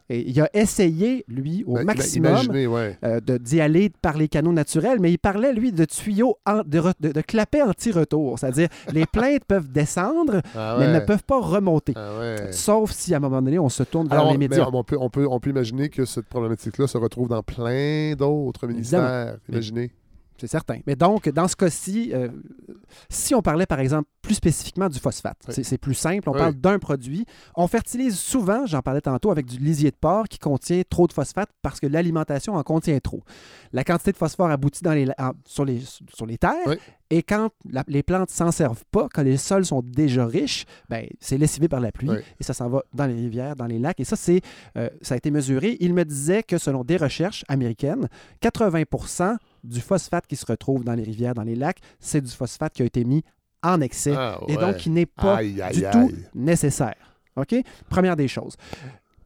Et 0.08 0.28
il 0.28 0.40
a 0.40 0.48
essayé, 0.54 1.24
lui, 1.28 1.64
au 1.66 1.74
ben, 1.74 1.84
maximum 1.84 2.46
euh, 2.52 3.20
d'y 3.40 3.60
aller 3.60 3.90
par 3.90 4.16
les 4.16 4.28
canaux 4.28 4.52
naturels, 4.52 4.98
mais 5.00 5.10
il 5.10 5.18
parlait, 5.18 5.52
lui, 5.52 5.72
de 5.72 5.84
tuyaux, 5.84 6.38
de, 6.46 6.82
de, 7.00 7.12
de 7.12 7.20
clapets 7.20 7.62
anti-retour. 7.62 8.38
C'est-à-dire, 8.38 8.68
les 8.92 9.06
plaintes 9.06 9.44
peuvent 9.44 9.70
descendre, 9.70 10.42
ah 10.54 10.76
mais 10.78 10.86
elles 10.86 10.94
ne 10.94 11.00
peuvent 11.00 11.24
pas 11.24 11.40
remonter. 11.40 11.92
Ah 11.96 12.52
Sauf 12.52 12.92
si, 12.92 13.14
à 13.14 13.16
un 13.16 13.20
moment 13.20 13.42
donné, 13.42 13.58
on 13.58 13.68
se 13.68 13.82
tourne 13.82 14.08
vers 14.08 14.30
les 14.30 14.38
médias. 14.38 14.68
On 14.72 14.84
peut, 14.84 14.96
on, 14.98 15.10
peut, 15.10 15.26
on 15.28 15.40
peut 15.40 15.50
imaginer 15.50 15.88
que 15.88 16.04
cette 16.04 16.26
problématique-là 16.26 16.86
se 16.86 16.98
retrouve 16.98 17.28
dans 17.28 17.42
plein 17.42 18.14
d'autres 18.14 18.66
ministères. 18.66 19.38
Imaginez. 19.48 19.90
C'est 20.38 20.46
certain. 20.46 20.80
Mais 20.86 20.96
donc, 20.96 21.28
dans 21.30 21.48
ce 21.48 21.56
cas-ci, 21.56 22.10
euh, 22.12 22.28
si 23.08 23.34
on 23.34 23.40
parlait 23.40 23.66
par 23.66 23.80
exemple 23.80 24.08
plus 24.26 24.34
spécifiquement 24.34 24.88
du 24.88 24.98
phosphate, 24.98 25.38
c'est 25.48 25.78
plus 25.78 25.94
simple, 25.94 26.28
on 26.28 26.32
parle 26.32 26.54
d'un 26.54 26.78
produit. 26.78 27.24
On 27.54 27.68
fertilise 27.68 28.18
souvent, 28.18 28.66
j'en 28.66 28.82
parlais 28.82 29.00
tantôt, 29.00 29.30
avec 29.30 29.46
du 29.46 29.58
lisier 29.58 29.90
de 29.90 29.96
porc 29.96 30.24
qui 30.28 30.38
contient 30.38 30.82
trop 30.88 31.06
de 31.06 31.12
phosphate 31.12 31.48
parce 31.62 31.78
que 31.78 31.86
l'alimentation 31.86 32.54
en 32.54 32.62
contient 32.62 32.98
trop. 32.98 33.22
La 33.72 33.84
quantité 33.84 34.10
de 34.12 34.16
phosphore 34.16 34.50
aboutit 34.50 34.82
dans 34.82 34.92
les, 34.92 35.06
sur, 35.44 35.64
les, 35.64 35.80
sur 36.12 36.26
les 36.26 36.38
terres 36.38 36.74
et 37.10 37.22
quand 37.22 37.50
les 37.86 38.02
plantes 38.02 38.30
s'en 38.30 38.50
servent 38.50 38.84
pas, 38.90 39.08
quand 39.14 39.22
les 39.22 39.36
sols 39.36 39.64
sont 39.64 39.80
déjà 39.80 40.26
riches, 40.26 40.64
ben, 40.88 41.06
c'est 41.20 41.38
lessivé 41.38 41.68
par 41.68 41.80
la 41.80 41.92
pluie 41.92 42.10
et 42.40 42.42
ça 42.42 42.52
s'en 42.52 42.68
va 42.68 42.82
dans 42.92 43.06
les 43.06 43.14
rivières, 43.14 43.54
dans 43.54 43.66
les 43.66 43.78
lacs. 43.78 44.00
Et 44.00 44.04
ça, 44.04 44.16
c'est, 44.16 44.40
euh, 44.76 44.88
ça 45.02 45.14
a 45.14 45.16
été 45.16 45.30
mesuré. 45.30 45.76
Il 45.80 45.94
me 45.94 46.04
disait 46.04 46.42
que 46.42 46.58
selon 46.58 46.82
des 46.82 46.96
recherches 46.96 47.44
américaines, 47.48 48.08
80% 48.42 49.36
du 49.62 49.80
phosphate 49.80 50.26
qui 50.26 50.36
se 50.36 50.46
retrouve 50.46 50.84
dans 50.84 50.94
les 50.94 51.04
rivières, 51.04 51.34
dans 51.34 51.42
les 51.42 51.54
lacs, 51.54 51.78
c'est 52.00 52.20
du 52.20 52.30
phosphate 52.30 52.72
qui 52.72 52.82
a 52.82 52.84
été 52.84 53.04
mis 53.04 53.22
en 53.74 53.80
excès 53.80 54.14
ah, 54.16 54.38
et 54.48 54.56
donc 54.56 54.76
qui 54.76 54.90
n'est 54.90 55.06
pas 55.06 55.42
du 55.42 55.82
tout 55.92 56.12
nécessaire. 56.34 56.94
OK? 57.36 57.54
Première 57.88 58.16
des 58.16 58.28
choses. 58.28 58.56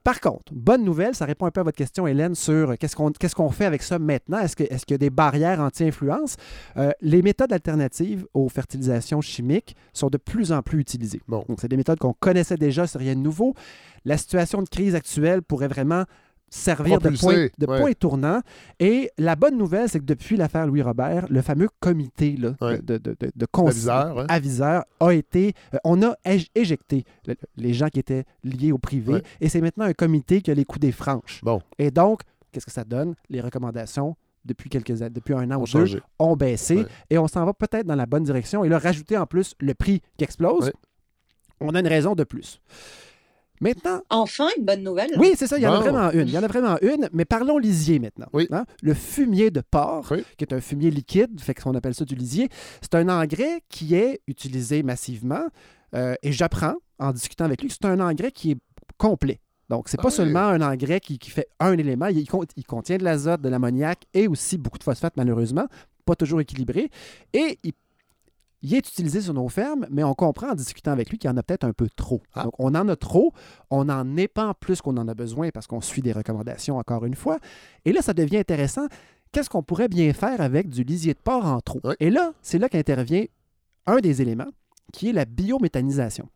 Par 0.03 0.21
contre, 0.21 0.53
bonne 0.53 0.83
nouvelle, 0.83 1.15
ça 1.15 1.27
répond 1.27 1.45
un 1.45 1.51
peu 1.51 1.61
à 1.61 1.65
votre 1.65 1.77
question, 1.77 2.07
Hélène, 2.07 2.35
sur 2.35 2.79
qu'est-ce 2.79 2.97
qu'on 2.97 3.11
qu'est-ce 3.11 3.35
qu'on 3.35 3.51
fait 3.51 3.67
avec 3.67 3.83
ça 3.83 3.99
maintenant? 3.99 4.39
Est-ce 4.39 4.57
qu'il 4.57 4.67
est 4.67 4.91
y 4.91 4.95
a 4.95 4.99
des 4.99 5.11
barrières 5.11 5.61
anti-influence? 5.61 6.37
Euh, 6.79 6.91
les 7.03 7.21
méthodes 7.21 7.53
alternatives 7.53 8.27
aux 8.33 8.49
fertilisations 8.49 9.21
chimiques 9.21 9.77
sont 9.93 10.09
de 10.09 10.17
plus 10.17 10.53
en 10.53 10.63
plus 10.63 10.81
utilisées. 10.81 11.21
Donc, 11.29 11.45
c'est 11.59 11.69
des 11.69 11.77
méthodes 11.77 11.99
qu'on 11.99 12.15
connaissait 12.15 12.57
déjà, 12.57 12.87
c'est 12.87 12.99
rien 12.99 13.15
de 13.15 13.21
nouveau. 13.21 13.55
La 14.07 14.17
situation 14.17 14.63
de 14.63 14.69
crise 14.71 14.95
actuelle 14.95 15.43
pourrait 15.43 15.69
vraiment 15.69 16.05
servir 16.51 16.99
de 16.99 17.11
point, 17.11 17.47
de 17.57 17.67
point 17.67 17.93
tournant. 17.93 18.41
Et 18.79 19.11
la 19.17 19.37
bonne 19.37 19.57
nouvelle, 19.57 19.89
c'est 19.89 20.01
que 20.01 20.05
depuis 20.05 20.37
l'affaire 20.37 20.67
Louis 20.67 20.83
Robert, 20.83 21.27
le 21.31 21.41
fameux 21.41 21.69
comité 21.79 22.37
là, 22.37 22.55
de, 22.61 22.99
de, 22.99 22.99
de, 22.99 23.33
de 23.35 23.47
aviseur, 24.31 24.85
a 25.01 25.15
été. 25.15 25.55
Euh, 25.75 25.79
on 25.85 26.03
a 26.03 26.15
éjecté 26.55 27.05
les 27.57 27.73
gens 27.73 27.89
qui 27.89 28.01
étaient 28.01 28.25
liés 28.45 28.73
au 28.73 28.79
privé. 28.79 29.23
Et 29.41 29.49
c'est 29.49 29.61
maintenant 29.61 29.85
un 29.85 29.93
comité 29.93 30.43
qui 30.43 30.51
a 30.51 30.55
les 30.55 30.65
coups 30.65 30.81
des 30.81 30.93
franches. 30.93 31.41
Bon. 31.43 31.61
Et 31.79 31.91
donc, 31.91 32.23
qu'est-ce 32.53 32.67
que 32.67 32.73
ça 32.73 32.85
donne? 32.85 33.15
Les 33.29 33.41
recommandations 33.41 34.17
depuis 34.45 34.71
quelques 34.71 35.03
années, 35.03 35.11
depuis 35.15 35.35
un 35.35 35.51
an 35.51 35.61
ou 35.61 35.67
deux, 35.67 36.01
ont 36.19 36.35
baissé 36.35 36.87
et 37.11 37.19
on 37.19 37.29
s'en 37.29 37.45
va 37.45 37.53
peut-être 37.53 37.87
dans 37.87 37.95
la 37.95 38.07
bonne 38.07 38.25
direction. 38.25 38.65
Et 38.65 38.69
là, 38.69 38.79
rajouter 38.79 39.17
en 39.17 39.27
plus 39.27 39.55
le 39.61 39.75
prix 39.75 40.01
qui 40.17 40.25
explose, 40.25 40.73
on 41.61 41.75
a 41.75 41.81
une 41.81 41.87
raison 41.87 42.15
de 42.15 42.25
plus. 42.25 42.61
Maintenant. 43.61 44.01
Enfin, 44.09 44.49
une 44.57 44.65
bonne 44.65 44.83
nouvelle. 44.83 45.11
Oui, 45.19 45.33
c'est 45.37 45.47
ça, 45.47 45.59
il 45.59 45.63
y 45.63 45.67
en 45.67 45.75
a 45.75 45.81
vraiment 45.81 46.11
une. 46.13 46.29
Il 46.29 46.33
y 46.33 46.39
en 46.39 46.43
a 46.43 46.49
vraiment 46.49 46.79
une, 46.81 47.09
mais 47.13 47.25
parlons 47.25 47.59
lisier 47.59 47.99
maintenant. 47.99 48.29
Hein. 48.51 48.65
Le 48.83 48.95
fumier 48.95 49.51
de 49.51 49.61
porc, 49.61 50.13
qui 50.39 50.45
est 50.45 50.53
un 50.53 50.61
fumier 50.61 50.91
liquide, 50.91 51.41
fait 51.41 51.55
qu'on 51.55 51.75
appelle 51.75 51.95
ça 51.95 52.05
du 52.05 52.15
lisier, 52.15 52.49
c'est 52.81 52.95
un 52.95 53.09
engrais 53.09 53.63
qui 53.69 53.95
est 53.95 54.21
utilisé 54.27 54.83
massivement. 54.83 55.45
Euh, 55.95 56.15
et 56.23 56.33
j'apprends, 56.33 56.77
en 56.99 57.13
discutant 57.13 57.45
avec 57.45 57.61
lui, 57.61 57.69
que 57.69 57.75
c'est 57.75 57.87
un 57.87 58.01
engrais 58.01 58.33
qui 58.33 58.53
est 58.53 58.59
complet. 58.97 59.41
Donc, 59.69 59.89
c'est 59.89 59.99
pas 59.99 60.09
ah 60.09 60.11
seulement 60.11 60.41
un 60.41 60.61
engrais 60.63 60.99
qui, 60.99 61.19
fait 61.31 61.49
un 61.61 61.77
élément, 61.79 62.07
il, 62.07 62.19
il 62.19 62.65
contient 62.67 62.97
de 62.97 63.05
l'azote, 63.05 63.41
de 63.41 63.49
l'ammoniac 63.49 64.05
et 64.15 64.27
aussi 64.27 64.59
beaucoup 64.59 64.79
de 64.79 64.83
phosphate, 64.83 65.17
malheureusement, 65.17 65.67
pas 66.05 66.17
toujours 66.17 66.41
équilibré. 66.41 66.91
Et 67.33 67.59
il 67.63 67.73
il 68.63 68.75
est 68.75 68.89
utilisé 68.89 69.21
sur 69.21 69.35
nos 69.35 69.49
fermes, 69.49 69.87
mais 69.91 70.05
on 70.05 70.15
comprend 70.15 70.51
en 70.51 70.55
discutant 70.55 70.93
avec 70.93 71.11
lui 71.11 71.19
qu'il 71.19 71.31
y 71.31 71.33
en 71.33 71.37
a 71.37 71.43
peut-être 71.43 71.65
un 71.65 71.73
peu 71.73 71.89
trop. 71.89 72.23
Ah. 72.35 72.45
Donc, 72.45 72.55
on 72.59 72.75
en 72.75 72.89
a 72.89 72.97
trop, 72.97 73.33
on 73.71 73.89
en 73.89 74.17
épand 74.17 74.55
plus 74.59 74.83
qu'on 74.83 74.97
en 74.97 75.09
a 75.09 75.15
besoin 75.15 75.51
parce 75.51 75.67
qu'on 75.67 75.81
suit 75.81 76.03
des 76.03 76.13
recommandations 76.13 76.79
encore 76.79 77.05
une 77.05 77.15
fois. 77.15 77.39
Et 77.85 77.93
là, 77.93 78.03
ça 78.03 78.13
devient 78.13 78.39
intéressant. 78.39 78.87
Qu'est-ce 79.33 79.49
qu'on 79.49 79.63
pourrait 79.63 79.89
bien 79.89 80.13
faire 80.13 80.41
avec 80.41 80.69
du 80.69 80.83
lisier 80.83 81.15
de 81.15 81.19
porc 81.19 81.47
en 81.47 81.61
trop? 81.61 81.81
Et 82.01 82.11
là, 82.11 82.33
c'est 82.43 82.59
là 82.59 82.69
qu'intervient 82.69 83.25
un 83.87 83.99
des 83.99 84.21
éléments 84.21 84.51
qui 84.93 85.09
est 85.09 85.13
la 85.13 85.25
biométhanisation. 85.25 86.29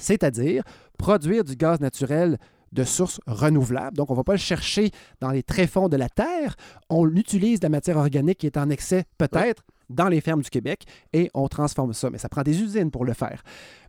C'est-à-dire 0.00 0.64
produire 0.98 1.44
du 1.44 1.56
gaz 1.56 1.80
naturel 1.80 2.38
de 2.72 2.84
sources 2.84 3.20
renouvelables. 3.26 3.96
Donc, 3.96 4.10
on 4.10 4.14
ne 4.14 4.16
va 4.16 4.24
pas 4.24 4.32
le 4.32 4.38
chercher 4.38 4.90
dans 5.20 5.30
les 5.30 5.42
tréfonds 5.42 5.90
de 5.90 5.96
la 5.96 6.08
terre. 6.08 6.56
On 6.88 7.06
utilise 7.14 7.62
la 7.62 7.68
matière 7.68 7.98
organique 7.98 8.38
qui 8.38 8.46
est 8.46 8.56
en 8.56 8.70
excès, 8.70 9.04
peut-être, 9.18 9.62
dans 9.92 10.08
les 10.08 10.20
fermes 10.20 10.42
du 10.42 10.50
Québec 10.50 10.84
et 11.12 11.30
on 11.34 11.48
transforme 11.48 11.92
ça. 11.92 12.10
Mais 12.10 12.18
ça 12.18 12.28
prend 12.28 12.42
des 12.42 12.60
usines 12.62 12.90
pour 12.90 13.04
le 13.04 13.12
faire. 13.12 13.42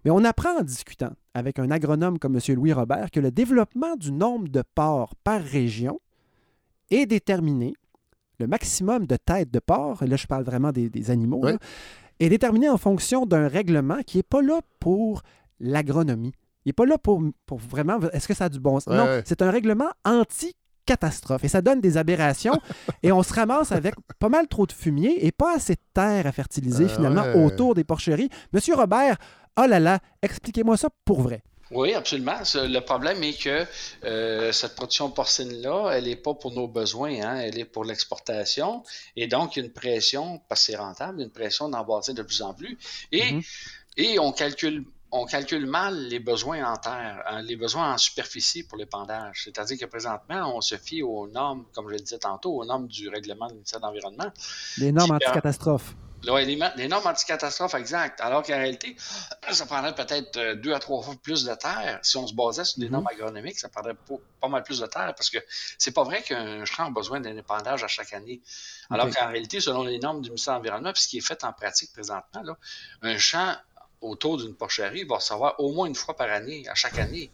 Mais 0.05 0.11
on 0.11 0.23
apprend 0.23 0.59
en 0.59 0.63
discutant 0.63 1.11
avec 1.33 1.59
un 1.59 1.71
agronome 1.71 2.19
comme 2.19 2.35
M. 2.35 2.55
Louis 2.55 2.73
Robert 2.73 3.11
que 3.11 3.19
le 3.19 3.31
développement 3.31 3.95
du 3.95 4.11
nombre 4.11 4.47
de 4.47 4.63
porcs 4.75 5.15
par 5.23 5.41
région 5.41 5.99
est 6.91 7.05
déterminé, 7.05 7.73
le 8.39 8.47
maximum 8.47 9.07
de 9.07 9.15
têtes 9.15 9.51
de 9.51 9.59
porcs, 9.59 10.03
et 10.03 10.07
là 10.07 10.15
je 10.15 10.27
parle 10.27 10.43
vraiment 10.43 10.71
des, 10.71 11.11
animaux, 11.11 11.45
est 12.19 12.29
déterminé 12.29 12.69
en 12.69 12.77
fonction 12.77 13.25
d'un 13.25 13.47
règlement 13.47 14.01
qui 14.05 14.17
n'est 14.17 14.23
pas 14.23 14.41
là 14.41 14.61
pour 14.79 15.23
l'agronomie. 15.59 16.33
Il 16.65 16.69
n'est 16.69 16.73
pas 16.73 16.85
là 16.85 16.97
pour, 16.97 17.21
pour 17.45 17.57
vraiment. 17.57 17.99
Est-ce 18.13 18.27
que 18.27 18.33
ça 18.33 18.45
a 18.45 18.49
du 18.49 18.59
bon 18.59 18.79
sens? 18.79 18.93
non, 18.93 19.21
c'est 19.25 19.41
un 19.41 19.51
règlement 19.51 19.89
anti 20.05 20.55
catastrophe. 20.85 21.43
Et 21.43 21.47
ça 21.47 21.61
donne 21.61 21.81
des 21.81 21.97
aberrations. 21.97 22.59
et 23.03 23.11
on 23.11 23.23
se 23.23 23.33
ramasse 23.33 23.71
avec 23.71 23.95
pas 24.19 24.29
mal 24.29 24.47
trop 24.47 24.65
de 24.65 24.71
fumier 24.71 25.25
et 25.25 25.31
pas 25.31 25.55
assez 25.55 25.75
de 25.75 25.81
terre 25.93 26.27
à 26.27 26.31
fertiliser 26.31 26.85
ah 26.89 26.95
finalement 26.95 27.45
autour 27.45 27.75
des 27.75 27.83
porcheries. 27.83 28.29
Monsieur 28.53 28.75
Robert, 28.75 29.17
oh 29.59 29.65
là 29.65 29.79
là, 29.79 29.99
expliquez-moi 30.21 30.77
ça 30.77 30.89
pour 31.05 31.21
vrai. 31.21 31.43
Oui, 31.73 31.93
absolument. 31.93 32.37
Le 32.55 32.79
problème 32.79 33.23
est 33.23 33.41
que 33.41 33.65
euh, 34.03 34.51
cette 34.51 34.75
production 34.75 35.09
porcine-là, 35.09 35.91
elle 35.93 36.05
n'est 36.05 36.15
pas 36.15 36.33
pour 36.35 36.51
nos 36.51 36.67
besoins, 36.67 37.21
hein. 37.21 37.39
elle 37.39 37.57
est 37.57 37.65
pour 37.65 37.83
l'exportation. 37.83 38.83
Et 39.15 39.27
donc, 39.27 39.55
il 39.55 39.59
y 39.59 39.61
a 39.63 39.65
une 39.65 39.73
pression, 39.73 40.39
parce 40.47 40.65
que 40.67 40.71
c'est 40.71 40.77
rentable, 40.77 41.21
une 41.21 41.31
pression 41.31 41.69
d'en 41.69 41.83
bâtir 41.83 42.13
de 42.13 42.21
plus 42.21 42.41
en 42.43 42.53
plus. 42.53 42.77
Et, 43.11 43.21
mm-hmm. 43.21 43.43
et 43.97 44.19
on 44.19 44.31
calcule 44.31 44.85
on 45.15 45.25
calcule 45.25 45.67
mal 45.67 45.95
les 46.07 46.19
besoins 46.19 46.65
en 46.65 46.75
terre, 46.75 47.21
hein, 47.27 47.43
les 47.43 47.55
besoins 47.55 47.93
en 47.93 47.97
superficie 47.99 48.63
pour 48.63 48.79
l'épandage. 48.79 49.43
C'est-à-dire 49.43 49.77
que 49.77 49.85
présentement, 49.85 50.55
on 50.55 50.61
se 50.61 50.75
fie 50.75 51.03
aux 51.03 51.27
normes, 51.27 51.65
comme 51.73 51.87
je 51.87 51.93
le 51.93 51.99
disais 51.99 52.17
tantôt, 52.17 52.59
aux 52.59 52.65
normes 52.65 52.87
du 52.87 53.09
règlement 53.09 53.45
du 53.47 53.53
ministère 53.53 53.79
de 53.79 53.85
l'Environnement. 53.85 54.31
Les 54.79 54.91
normes 54.91 55.11
anti-catastrophes. 55.11 55.95
Oui, 56.27 56.45
les, 56.45 56.87
normes 56.87 57.05
anti-catastrophes, 57.05 57.75
exact. 57.75 58.21
Alors 58.21 58.41
qu'en 58.41 58.53
réalité, 58.53 58.95
ça 59.51 59.65
prendrait 59.65 59.93
peut-être 59.93 60.37
euh, 60.37 60.55
deux 60.55 60.73
à 60.73 60.79
trois 60.79 61.03
fois 61.03 61.15
plus 61.21 61.43
de 61.43 61.53
terre. 61.53 61.99
Si 62.01 62.17
on 62.17 62.25
se 62.25 62.33
basait 62.33 62.63
sur 62.63 62.79
des 62.79 62.85
mhm. 62.85 62.93
normes 62.93 63.07
agronomiques, 63.07 63.59
ça 63.59 63.69
prendrait 63.69 63.95
pas, 64.39 64.47
mal 64.47 64.63
plus 64.63 64.79
de 64.79 64.87
terre 64.87 65.13
parce 65.15 65.29
que 65.29 65.37
c'est 65.77 65.91
pas 65.91 66.03
vrai 66.03 66.23
qu'un 66.23 66.65
champ 66.65 66.87
a 66.87 66.89
besoin 66.91 67.19
d'un 67.19 67.35
épandage 67.35 67.83
à 67.83 67.87
chaque 67.87 68.13
année. 68.13 68.41
Alors 68.89 69.09
qu'en 69.09 69.27
réalité, 69.27 69.59
selon 69.59 69.83
les 69.83 69.99
normes 69.99 70.21
du 70.21 70.29
ministère 70.29 70.53
de 70.53 70.59
l'Environnement, 70.59 70.93
puis 70.93 71.03
ce 71.03 71.07
qui 71.09 71.17
est 71.17 71.27
fait 71.27 71.43
en 71.43 71.51
pratique 71.51 71.91
présentement, 71.93 72.41
là, 72.41 72.57
un 73.01 73.17
champ 73.17 73.53
autour 74.03 74.37
d'une 74.37 74.55
porcherie 74.55 75.03
va 75.03 75.15
recevoir 75.17 75.59
au 75.59 75.71
moins 75.71 75.87
une 75.87 75.95
fois 75.95 76.15
par 76.15 76.29
année, 76.29 76.67
à 76.67 76.75
chaque 76.75 76.99
année, 76.99 77.31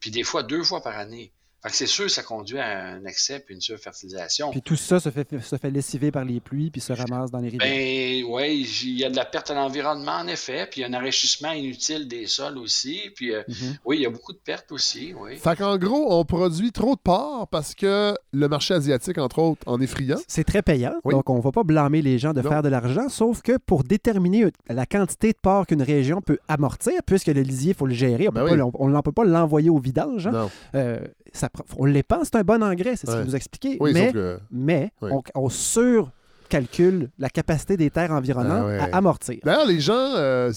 puis 0.00 0.10
des 0.10 0.24
fois 0.24 0.42
deux 0.42 0.62
fois 0.62 0.82
par 0.82 0.98
année 0.98 1.32
c'est 1.68 1.86
sûr 1.86 2.10
ça 2.10 2.22
conduit 2.22 2.58
à 2.58 2.94
un 2.94 3.04
excès 3.04 3.40
puis 3.40 3.54
une 3.54 3.60
surfertilisation. 3.60 4.50
Puis 4.50 4.62
tout 4.62 4.76
ça 4.76 4.98
se 4.98 5.10
fait, 5.10 5.40
se 5.40 5.56
fait 5.56 5.70
lessiver 5.70 6.10
par 6.10 6.24
les 6.24 6.40
pluies 6.40 6.70
puis 6.70 6.80
se 6.80 6.92
ramasse 6.92 7.30
dans 7.30 7.38
les 7.38 7.50
rivières. 7.50 7.68
Ben 7.68 8.24
oui, 8.28 8.68
il 8.84 8.98
y 8.98 9.04
a 9.04 9.10
de 9.10 9.16
la 9.16 9.24
perte 9.24 9.50
à 9.50 9.54
l'environnement 9.54 10.18
en 10.18 10.26
effet, 10.26 10.66
puis 10.70 10.80
il 10.80 10.82
y 10.82 10.84
a 10.84 10.88
un 10.88 11.00
enrichissement 11.00 11.52
inutile 11.52 12.08
des 12.08 12.26
sols 12.26 12.58
aussi, 12.58 13.10
puis 13.14 13.32
euh, 13.32 13.42
mhm. 13.48 13.76
oui, 13.84 13.98
il 13.98 14.02
y 14.02 14.06
a 14.06 14.10
beaucoup 14.10 14.32
de 14.32 14.38
pertes 14.38 14.72
aussi, 14.72 15.14
oui. 15.14 15.36
Fait 15.36 15.56
qu'en 15.56 15.78
gros, 15.78 16.08
on 16.10 16.24
produit 16.24 16.72
trop 16.72 16.96
de 16.96 17.00
porc 17.00 17.48
parce 17.48 17.74
que 17.74 18.14
le 18.32 18.48
marché 18.48 18.74
asiatique, 18.74 19.18
entre 19.18 19.38
autres, 19.38 19.62
en 19.66 19.80
est 19.80 19.86
friand. 19.86 20.18
C'est 20.26 20.44
très 20.44 20.62
payant, 20.62 20.94
donc 21.04 21.28
on 21.30 21.36
ne 21.36 21.42
va 21.42 21.52
pas 21.52 21.62
blâmer 21.62 22.02
les 22.02 22.18
gens 22.18 22.32
de 22.32 22.42
faire 22.42 22.62
de 22.62 22.68
l'argent, 22.68 23.08
sauf 23.08 23.42
que 23.42 23.56
pour 23.58 23.84
déterminer 23.84 24.46
la 24.68 24.86
quantité 24.86 25.32
de 25.32 25.38
porc 25.40 25.66
qu'une 25.66 25.82
région 25.82 26.20
peut 26.20 26.38
amortir, 26.48 26.94
puisque 27.06 27.28
le 27.28 27.42
lisier, 27.42 27.70
il 27.70 27.76
faut 27.76 27.86
le 27.86 27.94
gérer, 27.94 28.28
on 28.28 28.32
ben 28.32 28.56
ne 28.56 29.00
peut 29.00 29.12
pas 29.12 29.24
l'envoyer 29.24 29.70
au 29.70 29.78
vidange, 29.78 30.26
hein, 30.26 30.48
euh, 30.74 30.98
ça 31.32 31.48
on 31.76 31.84
les 31.84 32.02
pense, 32.02 32.28
c'est 32.32 32.36
un 32.36 32.42
bon 32.42 32.62
engrais, 32.62 32.96
c'est 32.96 33.08
ce 33.08 33.16
que 33.16 33.24
vous 33.24 33.36
expliquez. 33.36 33.78
mais 33.80 34.12
mais 34.50 34.92
on, 35.34 35.48
surcalcule 35.48 37.10
la 37.18 37.30
capacité 37.30 37.76
des 37.76 37.90
terres 37.90 38.12
environnantes 38.12 38.70
ah 38.80 38.84
à 38.92 38.96
amortir. 38.96 39.40
D'ailleurs, 39.44 39.66
les 39.66 39.80
gens, 39.80 40.14
euh, 40.16 40.52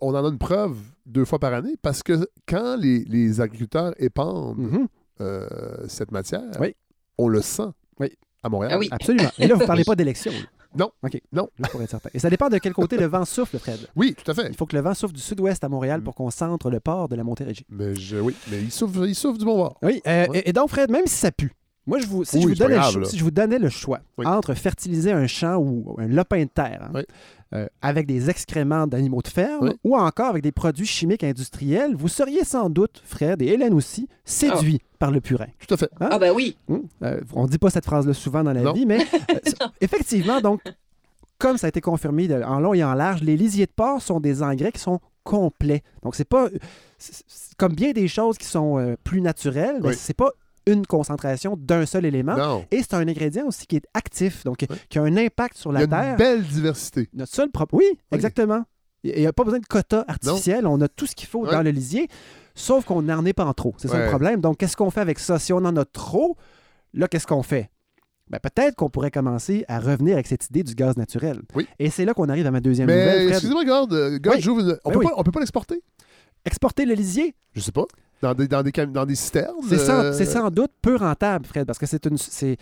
on 0.00 0.14
en 0.14 0.24
a 0.24 0.28
une 0.28 0.38
preuve 0.38 0.76
deux 1.06 1.24
fois 1.24 1.38
par 1.38 1.54
année 1.54 1.76
parce 1.82 2.02
que 2.02 2.28
quand 2.46 2.76
les, 2.76 3.40
agriculteurs 3.40 3.94
épandent 3.98 4.58
mm-hmm. 4.58 4.86
euh, 5.20 5.48
cette 5.88 6.12
matière, 6.12 6.42
on 7.16 7.28
le 7.28 7.42
sent 7.42 7.70
à 8.42 8.48
Montréal. 8.48 8.72
Ah 8.74 8.78
oui. 8.78 8.88
Absolument. 8.90 9.30
Et 9.38 9.46
là, 9.46 9.54
vous 9.54 9.62
ne 9.62 9.66
parlez 9.66 9.84
pas 9.86 9.96
d'élection. 9.96 10.32
Non. 10.76 10.90
OK. 11.02 11.20
Non. 11.32 11.48
pour 11.70 11.82
être 11.82 11.90
certain. 11.90 12.10
Et 12.14 12.18
ça 12.18 12.30
dépend 12.30 12.48
de 12.48 12.58
quel 12.58 12.72
côté 12.72 12.96
le 12.96 13.06
vent 13.06 13.24
souffle, 13.24 13.58
Fred. 13.58 13.88
Oui, 13.96 14.14
tout 14.14 14.30
à 14.30 14.34
fait. 14.34 14.48
Il 14.48 14.56
faut 14.56 14.66
que 14.66 14.76
le 14.76 14.82
vent 14.82 14.94
souffle 14.94 15.14
du 15.14 15.20
sud-ouest 15.20 15.62
à 15.64 15.68
Montréal 15.68 16.02
pour 16.02 16.14
qu'on 16.14 16.30
centre 16.30 16.70
le 16.70 16.80
port 16.80 17.08
de 17.08 17.16
la 17.16 17.24
Montérégie. 17.24 17.64
Mais 17.70 17.92
oui, 18.20 18.36
mais 18.50 18.60
il 18.60 18.70
souffle, 18.70 19.06
il 19.06 19.14
souffle 19.14 19.38
du 19.38 19.44
bon 19.44 19.56
bord. 19.56 19.78
Oui. 19.82 20.00
Euh, 20.06 20.26
et, 20.34 20.52
donc, 20.52 20.70
Fred, 20.70 20.90
même 20.90 21.06
si 21.06 21.16
ça 21.16 21.32
pue, 21.32 21.52
moi, 21.88 21.98
je 21.98 22.06
vous, 22.06 22.22
si, 22.22 22.42
je 22.42 22.48
vous 22.48 22.54
donnais 22.54 22.76
le, 22.76 23.04
si, 23.06 23.16
je 23.16 23.24
vous 23.24 23.30
donnais 23.30 23.58
le, 23.58 23.70
choix 23.70 24.00
entre 24.18 24.52
fertiliser 24.52 25.10
un 25.10 25.26
champ 25.26 25.56
ou 25.56 25.96
un 25.98 26.06
lopin 26.06 26.42
de 26.42 26.50
terre 26.50 26.90
hein, 26.94 27.02
euh, 27.54 27.66
avec 27.80 28.06
des 28.06 28.28
excréments 28.28 28.86
d'animaux 28.86 29.22
de 29.22 29.28
ferme 29.28 29.72
ou 29.82 29.96
encore 29.96 30.26
avec 30.26 30.42
des 30.42 30.52
produits 30.52 30.84
chimiques 30.84 31.24
industriels, 31.24 31.94
vous 31.96 32.08
seriez 32.08 32.44
sans 32.44 32.68
doute, 32.68 33.00
Fred 33.06 33.40
et 33.40 33.46
Hélène 33.46 33.72
aussi, 33.72 34.06
séduits 34.26 34.80
ah. 34.82 34.96
par 34.98 35.10
le 35.10 35.22
purin. 35.22 35.46
Tout 35.66 35.72
à 35.72 35.76
fait. 35.78 35.90
Hein? 35.98 36.10
Ah 36.12 36.18
ben 36.18 36.30
oui. 36.34 36.58
Hum, 36.68 36.82
euh, 37.02 37.22
on 37.32 37.44
ne 37.44 37.48
dit 37.48 37.58
pas 37.58 37.70
cette 37.70 37.86
phrase-là 37.86 38.12
souvent 38.12 38.44
dans 38.44 38.52
la 38.52 38.70
vie, 38.74 38.84
mais 38.84 38.98
effectivement, 39.80 40.42
donc, 40.42 40.60
comme 41.38 41.56
ça 41.56 41.68
a 41.68 41.70
été 41.70 41.80
confirmé 41.80 42.28
en 42.44 42.60
long 42.60 42.74
et 42.74 42.84
en 42.84 42.92
large, 42.92 43.22
les 43.22 43.38
lisiers 43.38 43.64
de 43.64 43.72
porc 43.74 44.02
sont 44.02 44.20
des 44.20 44.42
engrais 44.42 44.72
qui 44.72 44.80
sont 44.80 45.00
complets. 45.24 45.82
Donc, 46.02 46.16
c'est 46.16 46.28
pas. 46.28 46.48
comme 47.56 47.72
bien 47.72 47.92
des 47.92 48.08
choses 48.08 48.36
qui 48.36 48.46
sont 48.46 48.78
euh, 48.78 48.96
plus 49.04 49.22
naturelles, 49.22 49.80
mais 49.82 49.94
c'est 49.94 50.12
pas 50.12 50.32
une 50.68 50.86
concentration 50.86 51.56
d'un 51.58 51.86
seul 51.86 52.04
élément. 52.04 52.64
Et 52.70 52.82
c'est 52.82 52.94
un 52.94 53.06
ingrédient 53.06 53.46
aussi 53.46 53.66
qui 53.66 53.76
est 53.76 53.86
actif, 53.94 54.44
donc 54.44 54.66
qui 54.88 54.98
a 54.98 55.02
un 55.02 55.16
impact 55.16 55.56
sur 55.56 55.72
la 55.72 55.86
Terre. 55.86 55.98
Il 56.00 56.04
y 56.04 56.06
a 56.06 56.10
une 56.10 56.16
belle 56.16 56.42
diversité. 56.42 57.08
Notre 57.14 57.34
seul 57.34 57.50
propre. 57.50 57.74
Oui, 57.74 57.86
exactement. 58.12 58.64
Il 59.04 59.18
n'y 59.18 59.26
a 59.26 59.32
pas 59.32 59.44
besoin 59.44 59.60
de 59.60 59.66
quotas 59.66 60.04
artificiels. 60.08 60.66
On 60.66 60.80
a 60.80 60.88
tout 60.88 61.06
ce 61.06 61.14
qu'il 61.14 61.28
faut 61.28 61.46
dans 61.46 61.62
le 61.62 61.70
lisier, 61.70 62.08
sauf 62.54 62.84
qu'on 62.84 63.02
n'en 63.02 63.24
est 63.24 63.32
pas 63.32 63.44
en 63.44 63.54
trop. 63.54 63.74
C'est 63.78 63.88
ça 63.88 63.98
le 63.98 64.08
problème. 64.08 64.40
Donc, 64.40 64.58
qu'est-ce 64.58 64.76
qu'on 64.76 64.90
fait 64.90 65.00
avec 65.00 65.18
ça? 65.18 65.38
Si 65.38 65.52
on 65.52 65.58
en 65.58 65.76
a 65.76 65.84
trop, 65.84 66.36
là, 66.94 67.08
qu'est-ce 67.08 67.26
qu'on 67.26 67.42
fait? 67.42 67.70
ben 68.30 68.38
peut-être 68.38 68.76
qu'on 68.76 68.90
pourrait 68.90 69.10
commencer 69.10 69.64
à 69.68 69.80
revenir 69.80 70.14
avec 70.14 70.26
cette 70.26 70.44
idée 70.50 70.62
du 70.62 70.74
gaz 70.74 70.96
naturel. 70.96 71.40
Oui. 71.54 71.66
Et 71.78 71.90
c'est 71.90 72.04
là 72.04 72.14
qu'on 72.14 72.28
arrive 72.28 72.46
à 72.46 72.50
ma 72.50 72.60
deuxième 72.60 72.88
nouvelle. 72.88 73.28
Excusez-moi, 73.28 73.62
regarde, 73.62 73.92
euh, 73.92 74.18
on, 74.84 74.90
peut 74.90 75.00
pas, 75.00 75.22
peut 75.22 75.30
pas 75.30 75.40
l'exporter? 75.40 75.82
Exporter 76.44 76.84
le 76.84 76.94
lisier? 76.94 77.34
Je 77.54 77.60
sais 77.60 77.72
pas. 77.72 77.86
Dans 78.20 78.34
des, 78.34 78.48
dans 78.48 78.62
des, 78.62 78.72
dans 78.72 79.06
des 79.06 79.14
citernes? 79.14 79.54
C'est 79.68 80.24
sans 80.24 80.50
doute 80.50 80.72
peu 80.82 80.96
rentable, 80.96 81.46
Fred, 81.46 81.66
parce 81.66 81.78
que 81.78 81.86
c'est 81.86 82.04
une. 82.06 82.16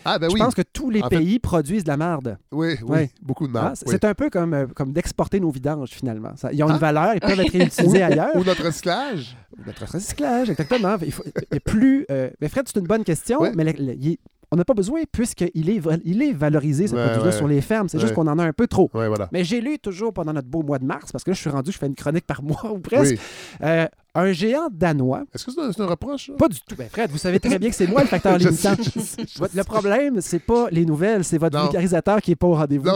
Ah, 0.05 0.19
ben 0.19 0.29
je 0.29 0.35
oui. 0.35 0.41
pense 0.41 0.55
que 0.55 0.63
tous 0.63 0.91
les 0.91 1.03
pays 1.03 1.39
produisent 1.39 1.85
de 1.85 1.89
la 1.89 1.97
marde. 1.97 2.39
Oui, 2.53 2.77
oui, 2.87 3.11
beaucoup 3.23 3.47
de 3.47 3.53
marde. 3.53 3.77
Ah, 3.81 3.85
c'est 3.87 4.05
un 4.05 4.15
peu 4.15 4.31
comme, 4.31 4.69
comme 4.75 4.93
d'exporter 4.93 5.41
nos 5.41 5.51
vidanges, 5.51 5.91
finalement. 5.91 6.33
Ça, 6.37 6.53
ils 6.53 6.63
ont 6.63 6.69
une 6.69 6.75
ah. 6.75 6.79
valeur, 6.79 7.15
ils 7.15 7.21
peuvent 7.21 7.41
être 7.41 7.53
réutilisés 7.53 8.03
ailleurs. 8.03 8.35
Ou 8.37 8.45
notre 8.45 8.65
recyclage. 8.65 9.37
notre 9.67 9.87
recyclage, 9.91 10.51
exactement. 10.51 10.97
Il, 11.03 11.13
faut, 11.13 11.25
plus. 11.65 12.07
mais 12.09 12.49
Fred, 12.49 12.67
c'est 12.67 12.79
une 12.79 12.87
bonne 12.87 13.05
question, 13.05 13.41
mais 13.55 13.65
il, 13.79 14.19
on 14.53 14.57
n'a 14.57 14.65
pas 14.65 14.75
besoin 14.75 15.03
puisqu'il 15.11 15.71
est, 15.71 15.81
il 16.05 16.23
est 16.23 16.33
valorisé, 16.33 16.87
ce 16.87 16.95
produit-là, 16.95 17.33
sur 17.33 17.49
les 17.49 17.61
fermes. 17.61 17.89
C'est 17.89 17.99
juste 17.99 18.15
qu'on 18.15 18.27
en 18.27 18.39
a 18.39 18.45
un 18.45 18.53
peu 18.53 18.67
trop. 18.67 18.91
Mais 19.33 19.45
j'ai 19.45 19.61
lu 19.61 19.79
toujours 19.79 20.13
pendant 20.13 20.33
notre 20.33 20.49
beau 20.49 20.63
mois 20.63 20.79
de 20.79 20.85
mars, 20.85 21.13
parce 21.13 21.25
que 21.25 21.31
là, 21.31 21.35
je 21.35 21.41
suis 21.41 21.51
rendu, 21.51 21.73
je 21.73 21.79
fais 21.79 21.87
une 21.87 21.95
chronique 21.95 22.27
par 22.27 22.43
mois 22.43 22.71
ou 22.73 22.79
presque. 22.79 23.19
Euh, 23.63 23.87
un 24.15 24.33
géant 24.33 24.69
danois. 24.73 25.25
Est-ce 25.35 25.45
que 25.45 25.53
c'est 25.53 25.83
un, 25.83 25.87
reproche? 25.87 26.31
Pas 26.39 26.49
du 26.49 26.59
tout. 26.61 26.75
Ben, 26.77 26.89
Fred, 26.89 27.11
vous 27.11 27.19
savez 27.19 27.39
très 27.39 27.59
bien 27.59 27.69
que 27.69 27.77
c'est 27.77 27.87
moi 27.87 28.01
le 28.01 28.07
facteur 28.07 28.39
limitant. 28.39 28.75
le 28.75 29.63
problème, 29.63 30.21
c'est 30.21 30.39
pas 30.39 30.69
les 30.71 30.87
nouvelles, 30.87 31.23
c'est 31.23 31.39
votre 31.39 31.61
vulgarisateur 31.61 32.23
qui 32.23 32.33
est 32.33 32.37
pas 32.37 32.47
au 32.47 32.55
rendez-vous. 32.55 32.89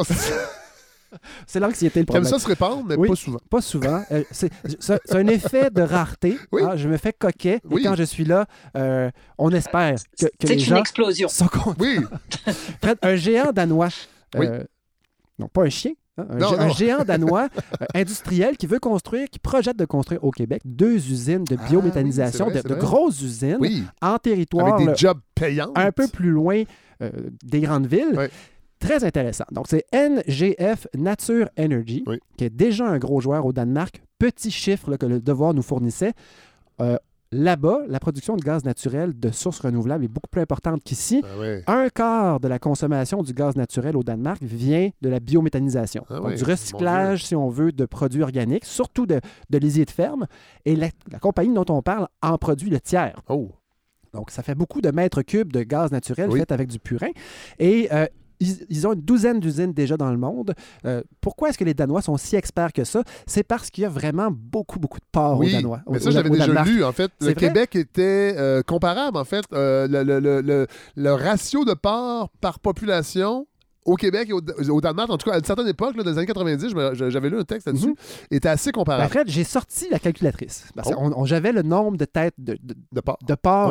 C'est 1.47 1.61
l'anxiété 1.61 2.01
le 2.01 2.07
problème. 2.07 2.25
Comme 2.25 2.39
ça 2.39 2.43
se 2.43 2.49
répand, 2.49 2.85
mais 2.87 2.97
pas 2.97 3.17
souvent. 3.17 3.41
Pas 3.49 3.61
souvent. 3.61 4.03
Euh, 4.11 4.23
c'est 4.31 4.51
un 5.13 5.27
effet 5.27 5.71
de 5.71 5.83
rareté. 5.83 6.39
Ah, 6.63 6.77
je 6.77 6.89
me 6.89 6.97
fais 6.97 7.13
coquet 7.13 7.61
et 7.71 7.83
quand 7.83 7.95
je 7.95 8.05
suis 8.05 8.25
là, 8.25 8.47
euh, 8.77 9.11
on 9.39 9.51
espère 9.51 9.97
que, 10.19 10.27
que 10.27 10.47
les 10.47 10.59
gens. 10.59 10.67
C'est 10.67 10.71
une 10.73 10.79
explosion. 10.79 11.29
Sont 11.29 11.49
oui. 11.79 12.01
un 13.03 13.17
géant 13.17 13.53
danois. 13.53 13.89
Euh, 14.37 14.65
non, 15.39 15.49
pas 15.49 15.65
un 15.65 15.71
chien. 15.71 15.93
Hein, 16.19 16.27
un, 16.59 16.69
géant 16.69 17.05
danois 17.05 17.49
industriel 17.95 18.57
qui 18.57 18.67
veut 18.67 18.79
construire, 18.79 19.29
qui 19.31 19.39
projette 19.39 19.79
de 19.79 19.87
construire 19.87 20.23
au 20.23 20.31
Québec 20.31 20.61
deux 20.65 20.97
usines 20.97 21.45
de 21.45 21.57
ah 21.59 21.69
biométhanisation, 21.69 22.51
de, 22.51 22.75
grosses 22.75 23.23
usines 23.23 23.59
en 24.03 24.19
territoire. 24.19 24.75
Avec 24.75 24.89
des 24.89 24.97
jobs 24.97 25.21
payants. 25.35 25.73
Un 25.75 25.93
peu 25.93 26.09
plus 26.09 26.31
loin 26.31 26.63
des 27.43 27.61
grandes 27.61 27.87
villes. 27.87 28.31
Très 28.81 29.05
intéressant. 29.05 29.45
Donc, 29.53 29.67
c'est 29.69 29.85
NGF 29.93 30.89
Nature 30.97 31.49
Energy, 31.59 32.05
qui 32.37 32.45
est 32.45 32.51
déjà 32.51 32.87
un 32.87 32.99
gros 32.99 33.21
joueur 33.21 33.45
au 33.47 33.53
Danemark. 33.53 34.03
Petit 34.19 34.51
chiffre 34.51 34.97
que 34.97 35.07
le 35.07 35.21
devoir 35.21 35.55
nous 35.55 35.63
fournissait. 35.63 36.13
Euh, 36.81 36.97
là-bas, 37.33 37.81
la 37.89 38.01
production 38.01 38.37
de 38.37 38.43
gaz 38.43 38.65
naturel 38.65 39.19
de 39.19 39.31
sources 39.31 39.61
renouvelables 39.61 40.05
est 40.05 40.09
beaucoup 40.09 40.29
plus 40.31 40.41
importante 40.41 40.83
qu'ici. 40.83 41.23
Ben 41.23 41.63
un 41.67 41.89
quart 41.89 42.41
de 42.41 42.49
la 42.49 42.59
consommation 42.59 43.23
du 43.23 43.33
gaz 43.33 43.55
naturel 43.55 43.97
au 43.97 44.03
Danemark 44.03 44.43
vient 44.43 44.91
de 45.01 45.09
la 45.09 45.21
biométhanisation, 45.21 46.05
ah 46.09 46.21
donc 46.21 46.35
du 46.35 46.45
recyclage, 46.45 47.25
si 47.25 47.37
on 47.37 47.49
veut, 47.49 47.73
de 47.73 47.85
produits 47.85 48.23
organiques, 48.23 48.65
surtout 48.65 49.07
de, 49.07 49.21
de 49.51 49.59
lisier 49.59 49.85
de 49.85 49.91
ferme. 49.91 50.27
Et 50.65 50.75
la, 50.75 50.89
compagnie 51.21 51.55
dont 51.55 51.67
on 51.69 51.83
parle 51.83 52.09
en 52.23 52.37
produit 52.39 52.71
le 52.71 52.81
tiers. 52.81 53.21
Oh. 53.29 53.51
Donc, 54.13 54.31
ça 54.33 54.43
fait 54.43 54.57
beaucoup 54.57 54.81
de 54.81 54.91
mètres 54.91 55.23
cubes 55.23 55.53
de 55.53 55.63
gaz 55.63 55.93
naturel 55.93 56.33
fait 56.33 56.51
avec 56.51 56.69
du 56.69 56.81
purin. 56.81 57.11
Et 57.61 57.89
euh, 57.93 58.07
ils, 58.41 58.87
ont 58.87 58.93
une 58.95 59.03
douzaine 59.03 59.41
d'usines 59.41 59.73
déjà 59.73 59.97
dans 59.97 60.11
le 60.11 60.17
monde. 60.17 60.55
Euh, 60.87 61.03
pourquoi 61.21 61.51
est-ce 61.51 61.59
que 61.59 61.65
les 61.65 61.75
Danois 61.75 62.03
sont 62.03 62.17
si 62.17 62.37
experts 62.37 62.73
que 62.73 62.85
ça? 62.85 63.03
C'est 63.27 63.43
parce 63.43 63.71
qu'il 63.71 63.83
y 63.83 63.85
a 63.85 63.91
vraiment 63.91 64.31
beaucoup, 64.31 64.79
beaucoup 64.79 64.99
de 64.99 65.05
ports 65.13 65.39
aux 65.39 65.45
Danois. 65.45 65.83
Mais 65.91 66.01
ça, 66.01 66.11
j'avais 66.11 66.31
déjà 66.31 66.65
lu, 66.65 66.83
en 66.85 66.93
fait. 66.93 67.11
Le 67.21 67.35
Québec 67.35 67.77
était 67.77 68.35
euh, 68.37 68.63
comparable, 68.63 69.19
en 69.19 69.25
fait. 69.25 69.45
Euh, 69.53 69.87
le, 70.97 71.13
ratio 71.13 71.65
de 71.65 71.75
ports 71.75 72.31
par 72.41 72.61
population 72.61 73.47
au 73.91 73.97
Québec 73.97 74.29
et 74.31 74.71
au, 74.71 74.81
Danemark, 74.81 75.11
en 75.11 75.19
tout 75.19 75.29
cas 75.29 75.37
à 75.37 75.39
une 75.39 75.45
certaine 75.45 75.67
époque, 75.67 75.97
là, 75.97 76.03
dans 76.03 76.11
les 76.11 76.19
années 76.19 76.27
90, 76.27 76.75
j'avais 77.09 77.31
lu 77.31 77.39
un 77.39 77.45
texte 77.45 77.67
là-dessus, 77.67 77.89
mhm. 77.89 77.95
était 78.31 78.49
assez 78.49 78.73
comparable. 78.73 79.05
En 79.05 79.09
fait, 79.09 79.29
j'ai 79.29 79.45
sorti 79.45 79.89
la 79.91 79.99
calculatrice. 79.99 80.67
Parce 80.75 80.91
oh. 80.97 81.27
j'avais 81.27 81.53
le 81.53 81.63
nombre 81.63 81.97
de 81.97 82.05
têtes 82.05 82.35
de, 82.39 82.57
de, 82.63 83.03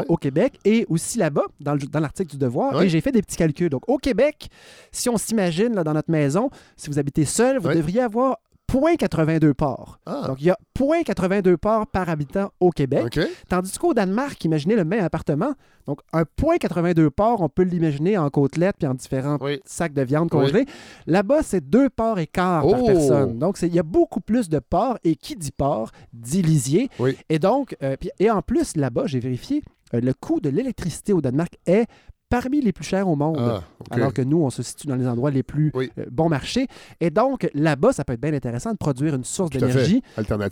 au 0.10 0.18
Québec 0.18 0.60
et 0.66 0.86
aussi 0.90 1.18
là-bas, 1.18 1.46
dans, 1.60 1.78
l'article 2.00 2.32
du 2.32 2.38
Devoir, 2.38 2.82
et 2.82 2.90
j'ai 2.90 3.02
fait 3.02 3.12
des 3.12 3.22
petits 3.22 3.38
calculs. 3.38 3.70
Donc, 3.70 3.88
au 3.88 3.98
Québec, 3.98 4.50
si 4.92 5.10
on 5.10 5.18
s'imagine 5.18 5.74
dans 5.74 5.94
notre 5.94 6.12
maison, 6.12 6.50
si 6.76 6.90
vous 6.90 7.00
habitez 7.00 7.26
seul, 7.26 7.60
vous 7.60 7.70
devriez 7.70 8.02
avoir 8.02 8.38
0.82 8.70 9.54
ports. 9.54 10.00
Ah. 10.06 10.26
Donc, 10.28 10.38
il 10.42 10.48
y 10.48 10.50
a 10.50 10.58
0.82 10.78 11.58
ports 11.58 11.88
par 11.88 12.10
habitant 12.10 12.52
au 12.60 12.70
Québec. 12.70 13.20
Tandis 13.48 13.78
qu'au 13.78 13.94
Danemark, 13.94 14.44
imaginez 14.46 14.76
le 14.76 14.86
même 14.86 15.04
appartement. 15.04 15.54
Donc, 15.88 16.02
un 16.14 16.24
0.82 16.24 17.10
ports, 17.10 17.42
on 17.42 17.50
peut 17.50 17.64
l'imaginer 17.64 18.18
en 18.18 18.30
côtelettes 18.30 18.76
puis 18.78 18.88
en 18.88 18.94
différents 18.94 19.40
sacs 19.66 19.94
de 19.94 20.02
viande 20.04 20.30
congelés. 20.30 20.66
Là-bas, 21.08 21.42
c'est 21.42 21.68
deux 21.68 21.90
ports 21.90 22.20
et 22.20 22.28
quart 22.28 22.62
par 22.62 22.84
oh! 22.84 22.86
personne. 22.86 23.40
Donc, 23.40 23.58
il 23.62 23.74
y 23.74 23.80
a 23.80 23.84
beaucoup 23.84 24.22
plus 24.22 24.50
de 24.50 24.60
ports. 24.60 24.98
Et 25.04 25.16
qui 25.16 25.36
dit 25.36 25.52
port, 25.52 25.92
dit 26.14 26.42
lisier. 26.42 26.90
Et 27.30 27.40
donc, 27.40 27.76
euh, 27.84 27.96
et 28.20 28.30
en 28.30 28.42
plus, 28.42 28.76
là-bas, 28.76 29.04
j'ai 29.06 29.20
vérifié, 29.20 29.64
euh, 29.94 30.02
le 30.02 30.14
coût 30.14 30.40
de 30.40 30.50
l'électricité 30.50 31.14
au 31.14 31.22
Danemark 31.22 31.58
est 31.66 31.88
parmi 32.30 32.62
les 32.62 32.72
plus 32.72 32.86
chers 32.86 33.08
au 33.08 33.16
monde, 33.16 33.38
ah, 33.40 33.64
alors 33.92 34.14
que 34.14 34.22
nous, 34.22 34.38
on 34.42 34.50
se 34.50 34.62
situe 34.64 34.88
dans 34.88 34.96
les 34.96 35.08
endroits 35.08 35.32
les 35.32 35.44
plus 35.44 35.72
euh, 35.76 35.88
bons 36.12 36.30
marchés. 36.30 36.68
Et 37.00 37.10
donc, 37.10 37.50
là-bas, 37.54 37.92
ça 37.92 38.06
peut 38.06 38.14
être 38.14 38.22
bien 38.22 38.34
intéressant 38.34 38.72
de 38.72 38.78
produire 38.78 39.16
une 39.16 39.24
source 39.24 39.50
d'énergie 39.50 40.02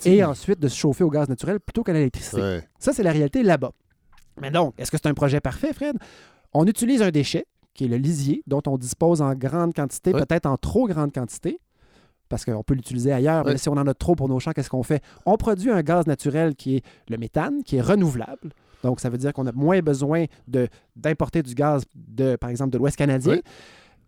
et 0.05 0.23
ensuite 0.23 0.59
de 0.59 0.67
se 0.67 0.75
chauffer 0.75 1.03
au 1.03 1.09
gaz 1.09 1.29
naturel 1.29 1.59
plutôt 1.59 1.83
qu'à 1.83 1.93
l'électricité. 1.93 2.61
Ça, 2.79 2.93
c'est 2.93 3.03
la 3.03 3.11
réalité 3.11 3.43
là-bas. 3.43 3.71
Mais 4.41 4.51
donc, 4.51 4.73
est-ce 4.77 4.91
que 4.91 4.97
c'est 4.97 5.07
un 5.07 5.13
projet 5.13 5.39
parfait, 5.39 5.73
Fred? 5.73 5.97
On 6.53 6.65
utilise 6.65 7.01
un 7.01 7.11
déchet, 7.11 7.45
qui 7.73 7.85
est 7.85 7.87
le 7.87 7.97
lisier, 7.97 8.43
dont 8.47 8.61
on 8.67 8.77
dispose 8.77 9.21
en 9.21 9.33
grande 9.35 9.73
quantité, 9.73 10.11
peut-être 10.11 10.47
en 10.47 10.57
trop 10.57 10.87
grande 10.87 11.13
quantité 11.13 11.59
parce 12.29 12.43
qu'on 12.43 12.63
peut 12.63 12.73
l'utiliser 12.73 13.13
ailleurs, 13.13 13.45
mais 13.45 13.57
si 13.57 13.69
on 13.69 13.73
en 13.77 13.87
a 13.87 13.93
trop 13.93 14.15
pour 14.15 14.27
nos 14.27 14.39
champs, 14.39 14.51
qu'est-ce 14.51 14.69
qu'on 14.69 14.83
fait? 14.83 15.01
On 15.25 15.37
produit 15.37 15.71
un 15.71 15.81
gaz 15.81 16.07
naturel 16.07 16.55
qui 16.55 16.75
est 16.75 16.85
le 17.09 17.17
méthane, 17.17 17.63
qui 17.63 17.77
est 17.77 17.81
renouvelable. 17.81 18.51
Donc, 18.83 18.99
ça 18.99 19.09
veut 19.09 19.17
dire 19.17 19.33
qu'on 19.33 19.47
a 19.47 19.51
moins 19.51 19.79
besoin 19.79 20.25
d'importer 20.95 21.43
du 21.43 21.53
gaz, 21.53 21.83
de, 21.95 22.35
par 22.35 22.49
exemple, 22.49 22.71
de 22.71 22.77
l'Ouest 22.77 22.95
canadien. 22.95 23.37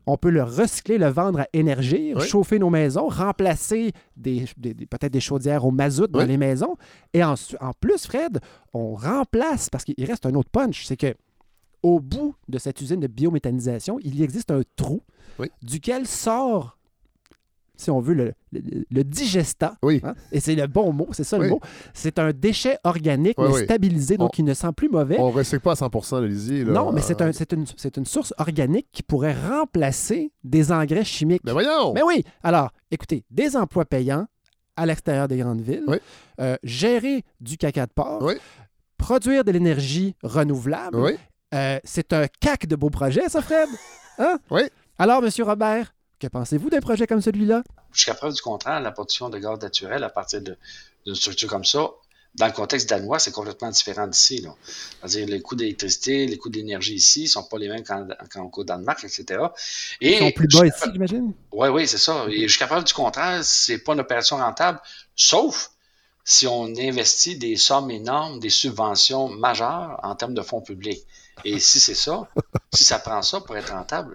On 0.05 0.17
peut 0.17 0.31
le 0.31 0.41
recycler, 0.41 0.97
le 0.97 1.07
vendre 1.07 1.41
à 1.41 1.47
énergie, 1.53 2.13
chauffer 2.21 2.57
nos 2.57 2.69
maisons, 2.71 3.07
remplacer 3.09 3.91
des, 4.17 4.45
peut-être 4.89 5.11
des 5.13 5.19
chaudières 5.19 5.65
au 5.65 5.71
mazout 5.71 6.07
dans 6.07 6.23
les 6.25 6.37
maisons. 6.37 6.77
Et 7.13 7.23
en, 7.23 7.35
en 7.59 7.71
plus, 7.79 8.07
Fred, 8.07 8.39
on 8.73 8.95
remplace, 8.95 9.69
parce 9.69 9.83
qu'il 9.83 10.03
reste 10.05 10.25
un 10.25 10.33
autre 10.33 10.49
punch, 10.49 10.85
c'est 10.85 10.97
que 10.97 11.13
au 11.83 11.99
bout 11.99 12.35
de 12.47 12.57
cette 12.57 12.81
usine 12.81 12.99
de 12.99 13.07
biométhanisation, 13.07 13.99
il 14.03 14.21
existe 14.21 14.51
un 14.51 14.61
trou 14.75 15.01
duquel 15.61 16.07
sort 16.07 16.77
si 17.79 17.89
on 17.89 18.01
veut, 18.01 18.13
le, 18.13 18.33
le, 18.51 19.03
digesta. 19.03 19.75
Oui. 19.81 20.01
Hein, 20.03 20.13
et 20.33 20.41
c'est 20.41 20.53
le 20.53 20.67
bon 20.67 20.91
mot, 20.91 21.07
c'est 21.11 21.23
ça 21.23 21.37
le 21.37 21.47
mot. 21.47 21.61
C'est 21.93 22.19
un 22.19 22.31
déchet 22.33 22.77
organique, 22.83 23.37
mais 23.37 23.63
stabilisé, 23.63 24.17
donc 24.17 24.37
il 24.37 24.43
ne 24.43 24.53
sent 24.53 24.71
plus 24.75 24.89
mauvais. 24.89 25.15
On 25.17 25.29
ne 25.29 25.33
recycle 25.33 25.61
pas 25.61 25.71
à 25.71 25.75
100 25.75 26.19
le 26.19 26.27
lisier. 26.27 26.65
Non, 26.65 26.91
mais 26.91 27.01
c'est 27.01 27.21
un, 27.21 27.31
une, 27.31 27.65
une, 27.97 28.05
source 28.05 28.33
organique 28.37 28.87
qui 28.91 29.01
pourrait 29.01 29.35
remplacer 29.47 30.33
des 30.43 30.73
engrais 30.73 31.05
chimiques. 31.05 31.41
Mais 31.45 31.53
voyons! 31.53 31.93
Mais 31.93 32.03
oui! 32.03 32.25
Alors, 32.43 32.71
écoutez, 32.91 33.23
des 33.31 33.55
emplois 33.55 33.85
payants 33.85 34.27
à 34.75 34.85
l'extérieur 34.85 35.27
des 35.29 35.37
grandes 35.37 35.61
villes, 35.61 35.85
euh, 36.41 36.57
gérer 36.63 37.23
du 37.39 37.57
caca 37.57 37.85
de 37.85 37.91
porc, 37.91 38.29
produire 38.97 39.45
de 39.45 39.51
l'énergie 39.51 40.15
renouvelable. 40.21 41.17
Euh, 41.53 41.79
c'est 41.83 42.11
un 42.11 42.27
cac 42.41 42.67
de 42.67 42.75
beaux 42.75 42.89
projets, 42.89 43.27
ça, 43.29 43.41
Fred? 43.41 43.69
Hein? 44.17 44.37
Oui. 44.51 44.63
Alors, 44.97 45.21
Monsieur 45.21 45.45
Robert, 45.45 45.93
que 46.19 46.27
pensez-vous 46.27 46.69
d'un 46.69 46.81
projet 46.81 47.07
comme 47.07 47.21
celui-là? 47.21 47.63
Jusqu'à 47.91 48.13
preuve 48.13 48.33
du 48.33 48.41
contraire, 48.41 48.79
la 48.81 48.91
production 48.91 49.29
de 49.29 49.37
gaz 49.39 49.59
naturel 49.59 50.03
à 50.03 50.09
partir 50.09 50.41
d'une 50.41 51.15
structure 51.15 51.49
comme 51.49 51.65
ça, 51.65 51.89
dans 52.35 52.45
le 52.45 52.51
contexte 52.51 52.87
danois, 52.89 53.17
c'est 53.17 53.31
complètement 53.31 53.69
différent 53.69 54.05
d'ici. 54.05 54.45
C'est-à-dire 54.99 55.27
les 55.27 55.41
coûts 55.41 55.55
d'électricité, 55.55 56.27
les 56.27 56.37
coûts 56.37 56.49
d'énergie 56.49 56.93
ici 56.93 57.23
ne 57.23 57.27
sont 57.27 57.43
pas 57.43 57.57
les 57.57 57.67
mêmes 57.67 57.83
qu'au 58.51 58.63
Danemark, 58.63 59.03
etc. 59.03 59.45
Et 59.99 60.13
Ils 60.13 60.19
sont 60.19 60.31
plus 60.31 60.47
bas 60.47 60.67
ici, 60.67 60.89
j'imagine? 60.93 61.33
Oui, 61.51 61.69
oui, 61.69 61.87
c'est 61.87 61.97
ça. 61.97 62.25
Et 62.29 62.47
jusqu'à 62.47 62.67
preuve 62.67 62.83
du 62.83 62.93
contraire, 62.93 63.43
c'est 63.43 63.79
pas 63.79 63.93
une 63.93 63.99
opération 63.99 64.37
rentable, 64.37 64.79
sauf 65.15 65.71
si 66.23 66.45
on 66.45 66.65
investit 66.65 67.37
des 67.37 67.55
sommes 67.55 67.89
énormes, 67.89 68.39
des 68.39 68.51
subventions 68.51 69.29
majeures 69.29 69.99
en 70.03 70.15
termes 70.15 70.35
de 70.35 70.43
fonds 70.43 70.61
publics. 70.61 71.03
Et 71.45 71.59
si 71.59 71.79
c'est 71.79 71.95
ça, 71.95 72.27
si 72.73 72.83
ça 72.83 72.99
prend 72.99 73.21
ça 73.21 73.41
pour 73.41 73.57
être 73.57 73.71
rentable, 73.71 74.13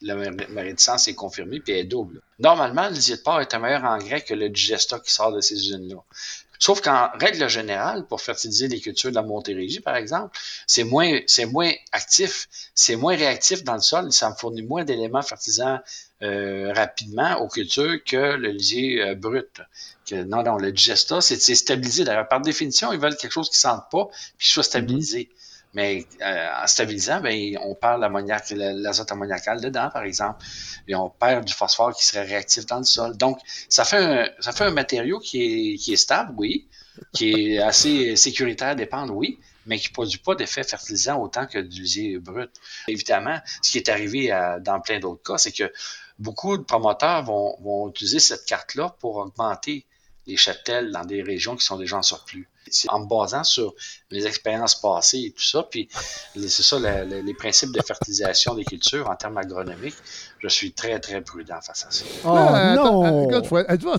la, 0.00 0.14
ma 0.14 0.62
réticence 0.62 1.08
est 1.08 1.14
confirmée 1.14 1.60
puis 1.60 1.72
elle 1.72 1.80
est 1.80 1.84
double. 1.84 2.20
Normalement, 2.38 2.88
le 2.88 2.94
lisier 2.94 3.16
de 3.16 3.22
porc 3.22 3.40
est 3.40 3.54
un 3.54 3.58
meilleur 3.58 3.84
engrais 3.84 4.22
que 4.22 4.34
le 4.34 4.48
digesta 4.48 4.98
qui 4.98 5.12
sort 5.12 5.32
de 5.32 5.40
ces 5.40 5.54
usines-là. 5.54 6.02
Sauf 6.60 6.80
qu'en 6.80 7.08
règle 7.14 7.48
générale, 7.48 8.04
pour 8.06 8.20
fertiliser 8.20 8.66
les 8.66 8.80
cultures 8.80 9.10
de 9.10 9.14
la 9.14 9.22
Montérégie, 9.22 9.78
par 9.78 9.94
exemple, 9.94 10.36
c'est 10.66 10.82
moins, 10.82 11.20
c'est 11.26 11.46
moins 11.46 11.70
actif, 11.92 12.48
c'est 12.74 12.96
moins 12.96 13.16
réactif 13.16 13.62
dans 13.62 13.74
le 13.74 13.80
sol, 13.80 14.12
ça 14.12 14.30
me 14.30 14.34
fournit 14.34 14.62
moins 14.62 14.84
d'éléments 14.84 15.22
fertilisants 15.22 15.78
euh, 16.22 16.72
rapidement 16.74 17.36
aux 17.40 17.48
cultures 17.48 18.02
que 18.04 18.34
le 18.34 18.50
lisier 18.50 19.00
euh, 19.00 19.14
brut. 19.14 19.60
Que, 20.04 20.16
non, 20.24 20.42
non, 20.42 20.56
le 20.56 20.72
digesta, 20.72 21.20
c'est 21.20 21.38
stabilisé. 21.38 22.02
D'ailleurs, 22.02 22.26
par 22.26 22.40
définition, 22.40 22.92
ils 22.92 22.98
veulent 22.98 23.16
quelque 23.16 23.30
chose 23.30 23.50
qui 23.50 23.56
ne 23.56 23.70
sente 23.70 23.84
pas 23.92 24.08
puis 24.36 24.46
qui 24.48 24.52
soit 24.52 24.64
stabilisé. 24.64 25.30
Mais 25.74 26.06
euh, 26.22 26.48
en 26.62 26.66
stabilisant, 26.66 27.20
ben, 27.20 27.58
on 27.62 27.74
perd 27.74 28.00
l'ammoniac, 28.00 28.50
l'azote 28.50 29.12
ammoniacal 29.12 29.60
dedans, 29.60 29.90
par 29.92 30.02
exemple, 30.02 30.44
et 30.86 30.94
on 30.94 31.10
perd 31.10 31.44
du 31.44 31.52
phosphore 31.52 31.94
qui 31.94 32.06
serait 32.06 32.24
réactif 32.24 32.66
dans 32.66 32.78
le 32.78 32.84
sol. 32.84 33.16
Donc, 33.16 33.38
ça 33.68 33.84
fait 33.84 33.98
un, 33.98 34.28
ça 34.40 34.52
fait 34.52 34.64
un 34.64 34.70
matériau 34.70 35.18
qui 35.18 35.74
est, 35.74 35.76
qui 35.76 35.92
est 35.92 35.96
stable, 35.96 36.32
oui, 36.36 36.66
qui 37.12 37.30
est 37.30 37.58
assez 37.58 38.16
sécuritaire 38.16 38.76
d'épandre, 38.76 39.14
oui, 39.14 39.38
mais 39.66 39.78
qui 39.78 39.88
ne 39.88 39.92
produit 39.92 40.18
pas 40.18 40.34
d'effet 40.34 40.64
fertilisant 40.64 41.20
autant 41.20 41.46
que 41.46 41.58
du 41.58 41.82
lisier 41.82 42.18
brut. 42.18 42.50
Évidemment, 42.88 43.38
ce 43.62 43.70
qui 43.70 43.78
est 43.78 43.88
arrivé 43.90 44.28
dans 44.62 44.80
plein 44.80 44.98
d'autres 44.98 45.22
cas, 45.22 45.36
c'est 45.36 45.52
que 45.52 45.70
beaucoup 46.18 46.56
de 46.56 46.62
promoteurs 46.62 47.22
vont, 47.24 47.56
vont 47.60 47.88
utiliser 47.90 48.18
cette 48.18 48.46
carte-là 48.46 48.96
pour 49.00 49.16
augmenter 49.16 49.84
les 50.26 50.36
châtels 50.36 50.90
dans 50.90 51.04
des 51.04 51.22
régions 51.22 51.56
qui 51.56 51.64
sont 51.64 51.76
déjà 51.76 51.98
en 51.98 52.02
surplus. 52.02 52.48
En 52.88 53.00
me 53.00 53.06
basant 53.06 53.44
sur 53.44 53.74
les 54.10 54.26
expériences 54.26 54.80
passées 54.80 55.24
et 55.26 55.30
tout 55.32 55.42
ça, 55.42 55.62
puis 55.62 55.88
c'est 56.36 56.62
ça 56.62 56.78
les 56.78 57.34
principes 57.34 57.72
de 57.72 57.82
fertilisation 57.82 58.54
des 58.54 58.64
cultures 58.64 59.08
en 59.08 59.16
termes 59.16 59.38
agronomiques, 59.38 59.96
je 60.40 60.48
suis 60.48 60.72
très 60.72 60.98
très 61.00 61.20
prudent 61.20 61.60
face 61.60 61.86
à 61.86 61.90
ça. 61.90 62.04
Oh 62.24 62.36
non! 62.76 63.30
êtes-vous 63.68 63.90
en... 63.90 63.98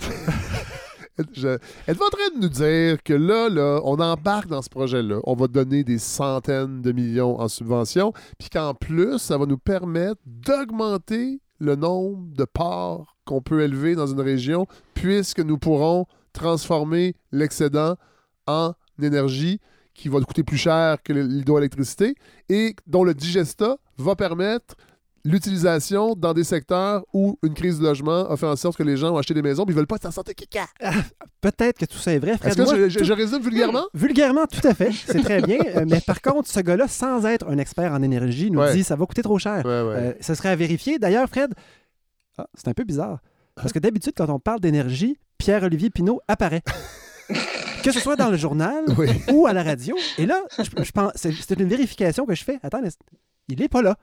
train 2.09 2.29
de 2.35 2.39
nous 2.39 2.49
dire 2.49 3.03
que 3.03 3.13
là, 3.13 3.49
là, 3.49 3.81
on 3.83 3.99
embarque 3.99 4.47
dans 4.47 4.61
ce 4.61 4.69
projet-là, 4.69 5.19
on 5.23 5.35
va 5.35 5.47
donner 5.47 5.83
des 5.83 5.99
centaines 5.99 6.81
de 6.81 6.91
millions 6.91 7.39
en 7.39 7.47
subventions, 7.47 8.13
puis 8.37 8.49
qu'en 8.49 8.73
plus, 8.73 9.17
ça 9.17 9.37
va 9.37 9.45
nous 9.45 9.57
permettre 9.57 10.21
d'augmenter 10.25 11.41
le 11.59 11.75
nombre 11.75 12.33
de 12.33 12.45
parts 12.45 13.17
qu'on 13.25 13.41
peut 13.41 13.61
élever 13.61 13.95
dans 13.95 14.07
une 14.07 14.21
région, 14.21 14.65
puisque 14.93 15.39
nous 15.39 15.57
pourrons 15.57 16.05
transformer 16.33 17.15
l'excédent 17.31 17.95
en 18.49 18.73
énergie 19.01 19.59
qui 19.93 20.09
va 20.09 20.19
coûter 20.21 20.43
plus 20.43 20.57
cher 20.57 20.97
que 21.03 21.13
l'hydroélectricité 21.13 22.15
et 22.47 22.75
dont 22.87 23.03
le 23.03 23.13
digesta 23.13 23.77
va 23.97 24.15
permettre 24.15 24.75
l'utilisation 25.25 26.13
dans 26.15 26.33
des 26.33 26.45
secteurs 26.45 27.03
où 27.13 27.37
une 27.43 27.53
crise 27.53 27.79
de 27.79 27.83
logement 27.83 28.29
a 28.29 28.37
fait 28.37 28.45
en 28.45 28.55
sorte 28.55 28.77
que 28.77 28.83
les 28.83 28.95
gens 28.95 29.13
ont 29.13 29.17
acheté 29.17 29.33
des 29.33 29.41
maisons 29.41 29.65
mais 29.67 29.73
ils 29.73 29.75
veulent 29.75 29.87
pas 29.87 29.97
s'en 29.97 30.11
sortir 30.11 30.33
caca. 30.35 30.67
Ah, 30.81 30.93
peut-être 31.41 31.79
que 31.79 31.85
tout 31.85 31.97
ça 31.97 32.13
est 32.13 32.19
vrai, 32.19 32.37
Est-ce 32.41 32.55
que 32.55 33.03
je, 33.03 33.13
résume 33.13 33.41
vulgairement? 33.41 33.85
Vulgairement, 33.93 34.45
tout 34.45 34.65
à 34.65 34.73
fait. 34.73 34.91
C'est 34.91 35.21
très 35.21 35.41
bien. 35.41 35.59
Euh, 35.75 35.85
mais 35.87 35.99
par 35.99 36.21
contre, 36.21 36.49
ce 36.49 36.61
gars-là, 36.61 36.87
sans 36.87 37.25
être 37.25 37.47
un 37.47 37.57
expert 37.57 37.91
en 37.91 38.01
énergie, 38.01 38.49
nous 38.51 38.63
dit 38.71 38.83
ça 38.83 38.95
va 38.95 39.05
coûter 39.05 39.21
trop 39.21 39.37
cher. 39.37 39.63
Euh, 39.65 40.13
ce 40.21 40.33
serait 40.33 40.49
à 40.49 40.55
vérifier. 40.55 40.99
D'ailleurs, 40.99 41.27
Fred, 41.27 41.53
ah, 42.37 42.47
c'est 42.55 42.69
un 42.69 42.73
peu 42.73 42.85
bizarre. 42.85 43.19
Parce 43.55 43.73
que 43.73 43.79
d'habitude, 43.79 44.13
quand 44.15 44.29
on 44.29 44.39
parle 44.39 44.61
d'énergie, 44.61 45.17
Pierre-Olivier 45.37 45.89
Pinault 45.89 46.21
apparaît. 46.27 46.63
que 47.83 47.91
ce 47.91 47.99
soit 47.99 48.15
dans 48.15 48.29
le 48.29 48.37
journal 48.37 48.83
ou 49.31 49.47
à 49.47 49.53
la 49.53 49.63
radio. 49.63 49.95
Et 50.17 50.25
là, 50.25 50.41
je, 50.57 50.91
pense, 50.91 51.11
c'est 51.15 51.59
une 51.59 51.67
vérification 51.67 52.25
que 52.25 52.35
je 52.35 52.43
fais. 52.43 52.59
Attends, 52.63 52.81
il 53.47 53.59
n'est 53.59 53.67
pas 53.67 53.81
là. 53.81 53.97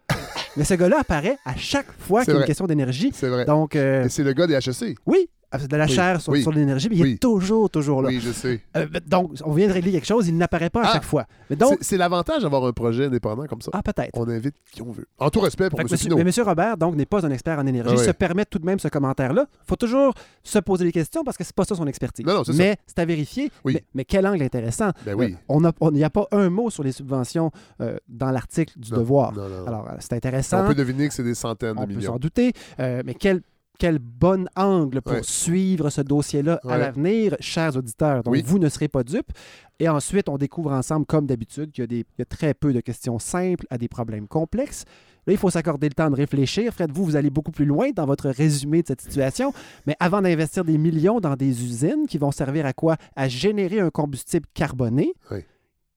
Mais 0.57 0.65
ce 0.65 0.75
gars-là 0.75 1.01
apparaît 1.01 1.39
à 1.45 1.55
chaque 1.57 1.91
fois 1.99 2.25
qu'il 2.25 2.35
y 2.35 2.37
a 2.37 2.41
une 2.41 2.47
question 2.47 2.67
d'énergie. 2.67 3.13
C'est 3.15 3.29
vrai. 3.29 3.45
Donc, 3.45 3.77
euh, 3.77 4.05
Et 4.05 4.09
c'est 4.09 4.25
le 4.25 4.33
gars 4.33 4.47
des 4.47 4.55
HEC. 4.55 4.97
Oui, 5.07 5.29
de 5.59 5.77
la 5.77 5.87
chair 5.87 6.21
sur, 6.21 6.33
l'énergie, 6.53 6.89
mais 6.89 6.97
il 6.97 7.07
est 7.07 7.23
toujours, 7.23 7.71
toujours 7.71 8.03
là. 8.03 8.09
Oui, 8.09 8.21
je 8.21 8.31
sais. 8.31 8.61
Euh, 8.77 8.87
donc, 9.07 9.33
on 9.45 9.53
vient 9.53 9.69
de 9.69 9.73
régler 9.73 9.93
quelque 9.93 10.07
chose, 10.07 10.29
il 10.29 10.37
n'apparaît 10.37 10.71
pas 10.71 10.83
à 10.83 10.89
ah! 10.89 10.93
chaque 10.95 11.05
fois. 11.05 11.27
Mais 11.51 11.57
donc, 11.57 11.79
c'est 11.81 11.97
l'avantage 11.97 12.43
d'avoir 12.43 12.65
un 12.65 12.73
projet 12.73 13.07
indépendant 13.07 13.47
comme 13.47 13.61
ça. 13.61 13.71
Ah, 13.75 13.83
peut-être. 13.83 14.11
On 14.15 14.29
invite 14.29 14.55
qui 14.71 14.83
on 14.83 14.93
veut. 14.93 15.07
En 15.19 15.31
tout 15.31 15.41
respect 15.41 15.71
pour 15.71 15.81
M. 15.81 15.87
Mais 15.91 16.21
M. 16.21 16.31
Robert, 16.45 16.77
donc, 16.77 16.97
n'est 16.97 17.07
pas 17.07 17.25
un 17.27 17.31
expert 17.31 17.59
en 17.59 17.67
énergie, 17.67 17.95
ah 17.99 18.05
se 18.05 18.11
permet 18.11 18.45
tout 18.45 18.59
de 18.59 18.67
même 18.67 18.79
ce 18.79 18.89
commentaire-là. 18.89 19.47
Il 19.51 19.69
faut 19.69 19.77
toujours 19.77 20.15
se 20.43 20.59
poser 20.59 20.85
des 20.85 20.93
questions 20.93 21.25
parce 21.25 21.37
que 21.37 21.45
c'est 21.45 21.55
pas 21.55 21.65
ça 21.65 21.75
son 21.75 21.87
expertise. 21.87 22.25
Non, 22.25 22.35
non, 22.35 22.43
mais 22.55 22.77
c'est 22.87 22.99
à 22.99 23.05
vérifier. 23.05 23.51
Mais, 23.95 24.05
quel 24.05 24.27
angle 24.27 24.43
intéressant. 24.43 24.91
Ben 25.05 25.15
oui. 25.15 25.35
Euh, 25.51 25.71
on 25.81 25.91
n'y 25.91 26.05
a, 26.05 26.11
pas 26.11 26.27
un 26.31 26.51
mot 26.51 26.71
sur 26.71 26.83
les 26.83 26.93
subventions 26.93 27.51
euh, 27.81 27.97
dans 28.09 28.31
l'article 28.31 28.79
du 28.79 28.91
Devoir. 28.91 29.33
Alors, 29.67 29.89
c'est 29.99 30.13
intéressant. 30.13 30.65
On 30.65 30.69
peut 30.69 30.75
deviner 30.75 31.09
que 31.09 31.15
c'est 31.15 31.25
des 31.25 31.35
centaines 31.35 31.75
de 31.75 31.87
millions. 31.87 31.99
On 31.99 32.01
peut 32.01 32.07
s'en 32.07 32.19
douter. 32.19 32.53
mais 32.79 33.15
quel 33.19 33.43
quel 33.79 33.99
bon 33.99 34.49
angle 34.57 35.03
pour 35.03 35.25
suivre 35.25 35.91
ce 35.91 36.01
dossier-là 36.01 36.61
à 36.69 36.79
l'avenir, 36.79 37.37
chers 37.41 37.77
auditeurs. 37.77 38.23
Donc, 38.23 38.37
vous 38.45 38.59
ne 38.59 38.69
serez 38.69 38.89
pas 38.89 39.03
dupes. 39.03 39.33
Et 39.79 39.89
ensuite, 39.89 40.29
on 40.29 40.39
découvre 40.39 40.73
ensemble, 40.73 41.07
comme 41.07 41.27
d'habitude, 41.27 41.71
qu'il 41.71 41.93
y, 41.93 42.23
a 42.23 42.25
très 42.25 42.55
peu 42.55 42.73
de 42.73 42.81
questions 42.81 43.19
simples 43.19 43.67
à 43.71 43.79
des 43.79 43.89
problèmes 43.89 44.27
complexes. 44.27 44.85
Là, 45.27 45.33
il 45.33 45.39
faut 45.39 45.51
s'accorder 45.51 45.89
le 45.89 45.95
temps 45.95 46.09
de 46.09 46.17
réfléchir. 46.17 46.73
Fred, 46.73 46.93
vous, 46.93 47.05
vous 47.05 47.17
allez 47.17 47.31
beaucoup 47.31 47.51
plus 47.51 47.65
loin 47.65 47.91
dans 47.95 48.07
votre 48.07 48.31
résumé 48.31 48.83
de 48.83 48.87
cette 48.87 49.01
situation. 49.03 49.53
Mais 49.87 49.97
avant 49.99 50.23
d'investir 50.23 50.65
des 50.65 50.79
millions 50.79 51.21
dans 51.21 51.35
des 51.35 51.65
usines 51.65 52.07
qui 52.09 52.17
vont 52.17 52.31
servir 52.31 52.65
à 52.65 52.73
quoi? 52.73 52.97
À 53.17 53.29
générer 53.29 53.81
un 53.81 53.91
combustible 53.91 54.47
carboné, 54.55 55.13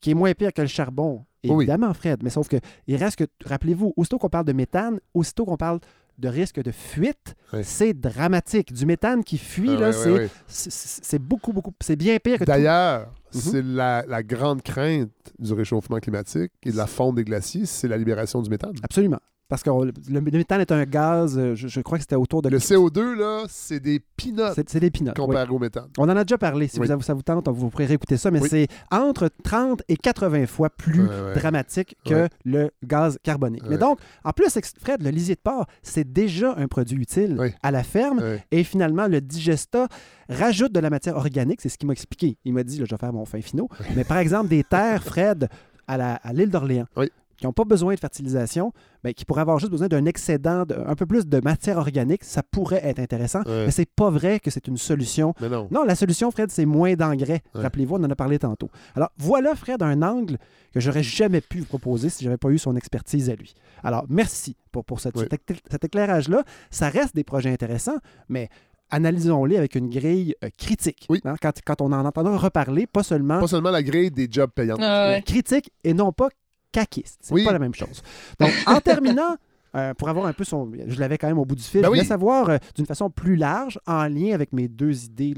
qui 0.01 0.11
est 0.11 0.15
moins 0.15 0.33
pire 0.33 0.51
que 0.51 0.61
le 0.61 0.67
charbon, 0.67 1.25
évidemment, 1.43 1.93
Fred. 1.93 2.23
Mais 2.23 2.29
sauf 2.29 2.47
que, 2.47 2.57
il 2.87 2.95
reste 2.95 3.17
que, 3.17 3.25
rappelez-vous, 3.45 3.93
aussitôt 3.95 4.17
qu'on 4.17 4.29
parle 4.29 4.45
de 4.45 4.53
méthane, 4.53 4.99
aussitôt 5.13 5.45
qu'on 5.45 5.57
parle 5.57 5.79
de 6.19 6.27
risque 6.27 6.61
de 6.61 6.71
fuite, 6.71 7.35
c'est 7.63 7.93
dramatique. 7.93 8.73
Du 8.73 8.85
méthane 8.85 9.23
qui 9.23 9.37
fuit, 9.37 9.75
ah 9.77 9.91
là, 9.91 10.29
c'est 10.47 11.19
beaucoup, 11.19 11.53
beaucoup, 11.53 11.73
c'est 11.79 11.95
bien 11.95 12.17
pire 12.19 12.39
que 12.39 12.43
D'ailleurs, 12.43 13.07
mhm. 13.33 13.41
c'est 13.41 13.61
la, 13.63 14.03
la, 14.07 14.23
grande 14.23 14.61
crainte 14.61 15.11
du 15.37 15.53
réchauffement 15.53 15.99
climatique 15.99 16.51
et 16.63 16.71
de 16.71 16.77
la 16.77 16.87
fonte 16.87 17.15
des 17.15 17.23
glaciers, 17.23 17.65
c'est 17.65 17.87
la 17.87 17.97
libération 17.97 18.41
du 18.41 18.49
méthane. 18.49 18.75
Absolument. 18.83 19.19
Parce 19.49 19.63
que 19.63 19.71
le, 19.71 20.21
méthane 20.21 20.61
est 20.61 20.71
un 20.71 20.85
gaz, 20.85 21.35
euh, 21.35 21.55
je, 21.55 21.81
crois 21.81 21.97
que 21.97 22.03
c'était 22.03 22.15
autour 22.15 22.43
de... 22.43 22.49
Le 22.49 22.59
CO2, 22.59 23.15
là, 23.15 23.45
c'est 23.49 23.79
des 23.79 23.99
peanuts. 23.99 24.53
C'est 24.55 24.77
des 24.77 24.91
peanuts, 24.91 25.13
Comparé 25.15 25.49
au 25.49 25.57
méthane. 25.57 25.89
On 25.97 26.03
en 26.03 26.15
a 26.15 26.23
déjà 26.23 26.37
parlé. 26.37 26.67
Si 26.67 26.77
vous, 26.77 26.85
ça 27.01 27.15
vous 27.15 27.23
tente, 27.23 27.49
vous 27.49 27.71
pourrez 27.71 27.87
réécouter 27.87 28.15
ça. 28.17 28.29
Mais 28.29 28.41
c'est 28.41 28.67
entre 28.91 29.27
30 29.43 29.81
et 29.87 29.97
80 29.97 30.45
fois 30.45 30.69
plus 30.69 31.09
dramatique 31.33 31.97
que 32.05 32.29
le 32.45 32.69
gaz 32.85 33.17
carbonique. 33.23 33.63
Mais 33.67 33.79
donc, 33.79 33.97
en 34.23 34.31
plus, 34.33 34.55
Fred, 34.79 35.01
le 35.01 35.09
lisier 35.09 35.33
de 35.33 35.41
porc, 35.41 35.65
c'est 35.81 36.13
déjà 36.13 36.53
un 36.55 36.67
produit 36.67 37.01
utile 37.01 37.35
à 37.63 37.71
la 37.71 37.81
ferme. 37.81 38.21
Et 38.51 38.63
finalement, 38.63 39.07
le 39.07 39.19
digesta 39.19 39.87
rajoute 40.29 40.73
de 40.73 40.79
la 40.79 40.91
matière 40.91 41.15
organique. 41.17 41.61
C'est 41.61 41.69
ce 41.69 41.79
qu'il 41.79 41.87
m'a 41.87 41.93
expliqué. 41.93 42.37
Il 42.45 42.53
m'a 42.53 42.63
dit, 42.63 42.77
là, 42.77 42.85
je 42.85 42.93
vais 42.93 42.99
faire 42.99 43.13
mon 43.13 43.25
fin 43.25 43.41
finaux. 43.41 43.67
Mais 43.95 44.03
par 44.03 44.19
exemple, 44.19 44.49
des 44.49 44.63
terres, 44.63 45.03
Fred, 45.03 45.49
à 45.87 46.33
l'île 46.33 46.51
d'Orléans. 46.51 46.85
Oui 46.95 47.09
qui 47.39 47.45
n'ont 47.45 47.53
pas 47.53 47.63
besoin 47.63 47.93
de 47.93 47.99
fertilisation, 47.99 48.73
mais 49.03 49.13
qui 49.13 49.25
pourraient 49.25 49.41
avoir 49.41 49.59
juste 49.59 49.71
besoin 49.71 49.87
d'un 49.87 50.05
excédent, 50.05 50.65
un 50.85 50.95
peu 50.95 51.05
plus 51.05 51.25
de 51.25 51.39
matière 51.39 51.77
organique, 51.77 52.23
ça 52.23 52.43
pourrait 52.43 52.81
être 52.83 52.99
intéressant. 52.99 53.41
Mais 53.47 53.71
c'est 53.71 53.89
pas 53.89 54.09
vrai 54.09 54.39
que 54.39 54.51
c'est 54.51 54.67
une 54.67 54.77
solution. 54.77 55.33
non. 55.71 55.83
la 55.85 55.95
solution, 55.95 56.29
Fred, 56.31 56.51
c'est 56.51 56.65
moins 56.65 56.93
d'engrais. 56.95 57.41
Rappelez-vous, 57.53 57.95
on 57.95 58.03
en 58.03 58.09
a 58.09 58.15
parlé 58.15 58.39
tantôt. 58.39 58.69
Alors, 58.95 59.09
voilà, 59.17 59.55
Fred, 59.55 59.81
un 59.81 60.01
angle 60.01 60.37
que 60.73 60.79
j'aurais 60.79 61.03
jamais 61.03 61.41
pu 61.41 61.59
vous 61.59 61.65
proposer 61.65 62.09
si 62.09 62.23
je 62.23 62.29
n'avais 62.29 62.37
pas 62.37 62.49
eu 62.49 62.57
son 62.57 62.75
expertise 62.75 63.29
à 63.29 63.35
lui. 63.35 63.55
Alors, 63.83 64.05
merci 64.09 64.55
pour, 64.71 64.85
pour 64.85 64.99
cet 64.99 65.83
éclairage-là. 65.83 66.43
Ça 66.69 66.89
reste 66.89 67.15
des 67.15 67.23
projets 67.23 67.51
intéressants, 67.51 67.97
mais 68.27 68.49
analysons-les 68.91 69.57
avec 69.57 69.75
une 69.75 69.89
grille 69.89 70.35
euh, 70.43 70.49
critique. 70.57 71.05
Oui. 71.09 71.21
Hein, 71.25 71.35
quand, 71.41 71.53
quand, 71.65 71.81
on 71.81 71.91
en 71.91 72.05
entendra 72.05 72.37
reparler, 72.37 72.87
pas 72.87 73.03
seulement... 73.03 73.39
Pas 73.39 73.47
seulement 73.47 73.71
la 73.71 73.83
grille 73.83 74.11
des 74.11 74.27
jobs 74.29 74.51
payants. 74.51 74.77
Ah 74.79 75.19
critique 75.25 75.71
et 75.83 75.93
non 75.93 76.11
pas 76.11 76.29
caquiste. 76.71 77.19
C'est 77.21 77.43
pas 77.43 77.53
la 77.53 77.59
même 77.59 77.75
chose. 77.75 78.01
Donc, 78.39 78.51
en 78.65 78.79
terminant, 78.81 79.37
euh, 79.75 79.93
pour 79.93 80.09
avoir 80.09 80.25
un 80.25 80.33
peu 80.33 80.43
son. 80.43 80.71
Je 80.87 80.99
l'avais 80.99 81.19
quand 81.19 81.27
même 81.27 81.37
au 81.37 81.45
bout 81.45 81.55
du 81.55 81.61
fil. 81.61 81.81
Ben 81.81 81.87
je 81.87 81.89
voulais 81.89 82.03
savoir 82.03 82.49
euh, 82.49 82.57
d'une 82.75 82.87
façon 82.87 83.11
plus 83.11 83.35
large, 83.35 83.79
en 83.85 84.07
lien 84.07 84.33
avec 84.33 84.51
mes 84.51 84.67
deux 84.67 85.05
idées, 85.05 85.35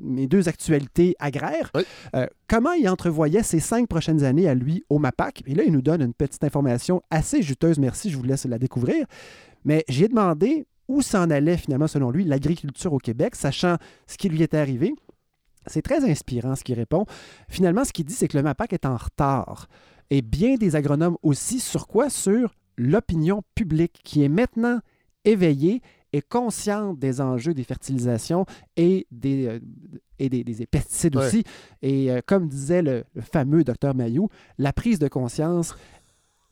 mes 0.00 0.26
deux 0.26 0.48
actualités 0.48 1.14
agraires, 1.18 1.70
euh, 2.14 2.26
comment 2.48 2.72
il 2.72 2.88
entrevoyait 2.88 3.42
ces 3.42 3.60
cinq 3.60 3.88
prochaines 3.88 4.24
années 4.24 4.48
à 4.48 4.54
lui 4.54 4.84
au 4.88 4.98
MAPAC? 4.98 5.42
Et 5.46 5.54
là, 5.54 5.64
il 5.64 5.72
nous 5.72 5.82
donne 5.82 6.00
une 6.00 6.14
petite 6.14 6.44
information 6.44 7.02
assez 7.10 7.42
juteuse. 7.42 7.78
Merci, 7.78 8.10
je 8.10 8.16
vous 8.16 8.22
laisse 8.22 8.46
la 8.46 8.58
découvrir. 8.58 9.04
Mais 9.66 9.84
j'ai 9.88 10.08
demandé 10.08 10.66
où 10.88 11.02
s'en 11.02 11.28
allait 11.28 11.58
finalement, 11.58 11.88
selon 11.88 12.10
lui, 12.10 12.24
l'agriculture 12.24 12.94
au 12.94 12.98
Québec, 12.98 13.34
sachant 13.34 13.76
ce 14.06 14.16
qui 14.16 14.30
lui 14.30 14.42
était 14.42 14.56
arrivé. 14.56 14.94
C'est 15.66 15.82
très 15.82 16.08
inspirant 16.08 16.54
ce 16.54 16.64
qu'il 16.64 16.76
répond. 16.76 17.04
Finalement, 17.48 17.84
ce 17.84 17.92
qu'il 17.92 18.04
dit, 18.06 18.14
c'est 18.14 18.28
que 18.28 18.36
le 18.36 18.44
MAPAC 18.44 18.72
est 18.72 18.86
en 18.86 18.96
retard 18.96 19.66
et 20.10 20.22
bien 20.22 20.56
des 20.56 20.76
agronomes 20.76 21.16
aussi. 21.22 21.60
Sur 21.60 21.86
quoi? 21.86 22.10
Sur 22.10 22.54
l'opinion 22.76 23.42
publique 23.54 24.00
qui 24.04 24.22
est 24.22 24.28
maintenant 24.28 24.80
éveillée 25.24 25.82
et 26.12 26.22
consciente 26.22 26.98
des 26.98 27.20
enjeux 27.20 27.52
des 27.52 27.64
fertilisations 27.64 28.46
et 28.76 29.06
des, 29.10 29.46
euh, 29.46 29.60
et 30.18 30.28
des, 30.28 30.66
pesticides 30.66 31.16
aussi. 31.16 31.44
Et 31.82 32.10
euh, 32.10 32.20
comme 32.24 32.48
disait 32.48 32.82
le, 32.82 33.04
fameux 33.20 33.64
docteur 33.64 33.94
Mayou, 33.94 34.28
la 34.58 34.72
prise 34.72 34.98
de 34.98 35.08
conscience 35.08 35.74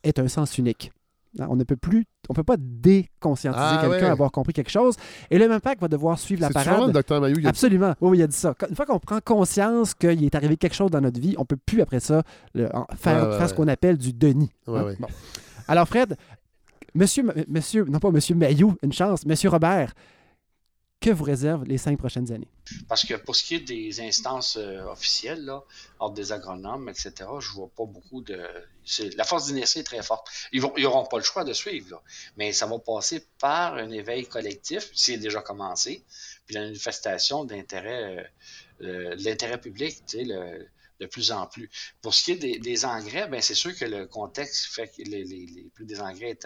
est 0.02 0.18
un 0.18 0.28
sens 0.28 0.58
unique. 0.58 0.92
On 1.40 1.56
ne 1.56 1.64
peut 1.64 1.76
plus, 1.76 2.04
on 2.28 2.34
peut 2.34 2.44
pas 2.44 2.56
déconscientiser 2.58 3.64
ah, 3.64 3.78
quelqu'un 3.80 4.08
à 4.08 4.12
avoir 4.12 4.30
compris 4.30 4.52
quelque 4.52 4.70
chose. 4.70 4.96
Et 5.30 5.38
le 5.38 5.44
même 5.44 5.54
MAPAC 5.54 5.80
va 5.80 5.88
devoir 5.88 6.18
suivre 6.18 6.42
la 6.42 6.50
parade. 6.50 6.92
Mayou. 7.20 7.36
Absolument. 7.46 7.94
Oui, 8.00 8.18
il 8.18 8.22
a 8.22 8.26
dit 8.26 8.36
ça. 8.36 8.54
Une 8.68 8.76
fois 8.76 8.86
qu'on 8.86 8.98
prend 8.98 9.18
conscience 9.20 9.94
qu'il 9.94 10.24
est 10.24 10.34
arrivé 10.34 10.56
quelque 10.56 10.74
chose 10.74 10.90
dans 10.90 11.00
notre 11.00 11.20
vie, 11.20 11.34
on 11.38 11.44
peut 11.44 11.56
plus 11.56 11.80
après 11.80 12.00
ça 12.00 12.22
faire, 12.96 13.48
ce 13.48 13.54
qu'on 13.54 13.68
appelle 13.68 13.98
du 13.98 14.12
denis. 14.12 14.50
Hein? 14.68 14.94
Alors 15.66 15.88
Fred, 15.88 16.16
monsieur, 16.94 17.24
monsieur, 17.48 17.84
non 17.84 17.98
pas 17.98 18.10
monsieur 18.10 18.34
Mayou, 18.34 18.74
une 18.82 18.92
chance, 18.92 19.26
monsieur 19.26 19.48
Robert, 19.48 19.92
que 21.04 21.10
vous 21.10 21.24
réserve 21.24 21.64
les 21.64 21.76
cinq 21.76 21.98
prochaines 21.98 22.32
années? 22.32 22.48
Parce 22.88 23.04
que 23.04 23.14
pour 23.14 23.36
ce 23.36 23.44
qui 23.44 23.56
est 23.56 23.60
des 23.60 24.00
instances 24.00 24.56
euh, 24.56 24.84
officielles, 24.84 25.44
là, 25.44 25.62
ordre 25.98 26.14
des 26.14 26.32
agronomes, 26.32 26.88
etc., 26.88 27.12
je 27.40 27.50
vois 27.52 27.68
pas 27.76 27.84
beaucoup 27.84 28.22
de. 28.22 28.40
La 29.16 29.24
force 29.24 29.46
d'inertie 29.46 29.80
est 29.80 29.84
très 29.84 30.02
forte. 30.02 30.26
Ils 30.52 30.62
n'auront 30.62 31.04
pas 31.04 31.18
le 31.18 31.22
choix 31.22 31.44
de 31.44 31.52
suivre, 31.52 32.02
mais 32.38 32.52
ça 32.52 32.66
va 32.66 32.78
passer 32.78 33.26
par 33.38 33.74
un 33.74 33.90
éveil 33.90 34.26
collectif, 34.26 34.90
c'est 34.94 35.18
déjà 35.18 35.42
commencé, 35.42 36.02
puis 36.46 36.54
la 36.54 36.62
manifestation 36.62 37.44
d'intérêt 37.44 38.32
euh, 38.80 39.14
l'intérêt 39.18 39.60
public, 39.60 40.02
de 41.00 41.06
plus 41.06 41.32
en 41.32 41.46
plus. 41.46 41.70
Pour 42.00 42.14
ce 42.14 42.24
qui 42.24 42.32
est 42.32 42.58
des, 42.58 42.84
engrais, 42.84 43.28
ben 43.28 43.42
c'est 43.42 43.54
sûr 43.54 43.76
que 43.76 43.84
le 43.84 44.06
contexte 44.06 44.66
fait 44.66 44.88
que 44.88 45.02
les, 45.02 45.24
les, 45.24 45.70
prix 45.74 45.84
des 45.84 46.00
engrais 46.00 46.38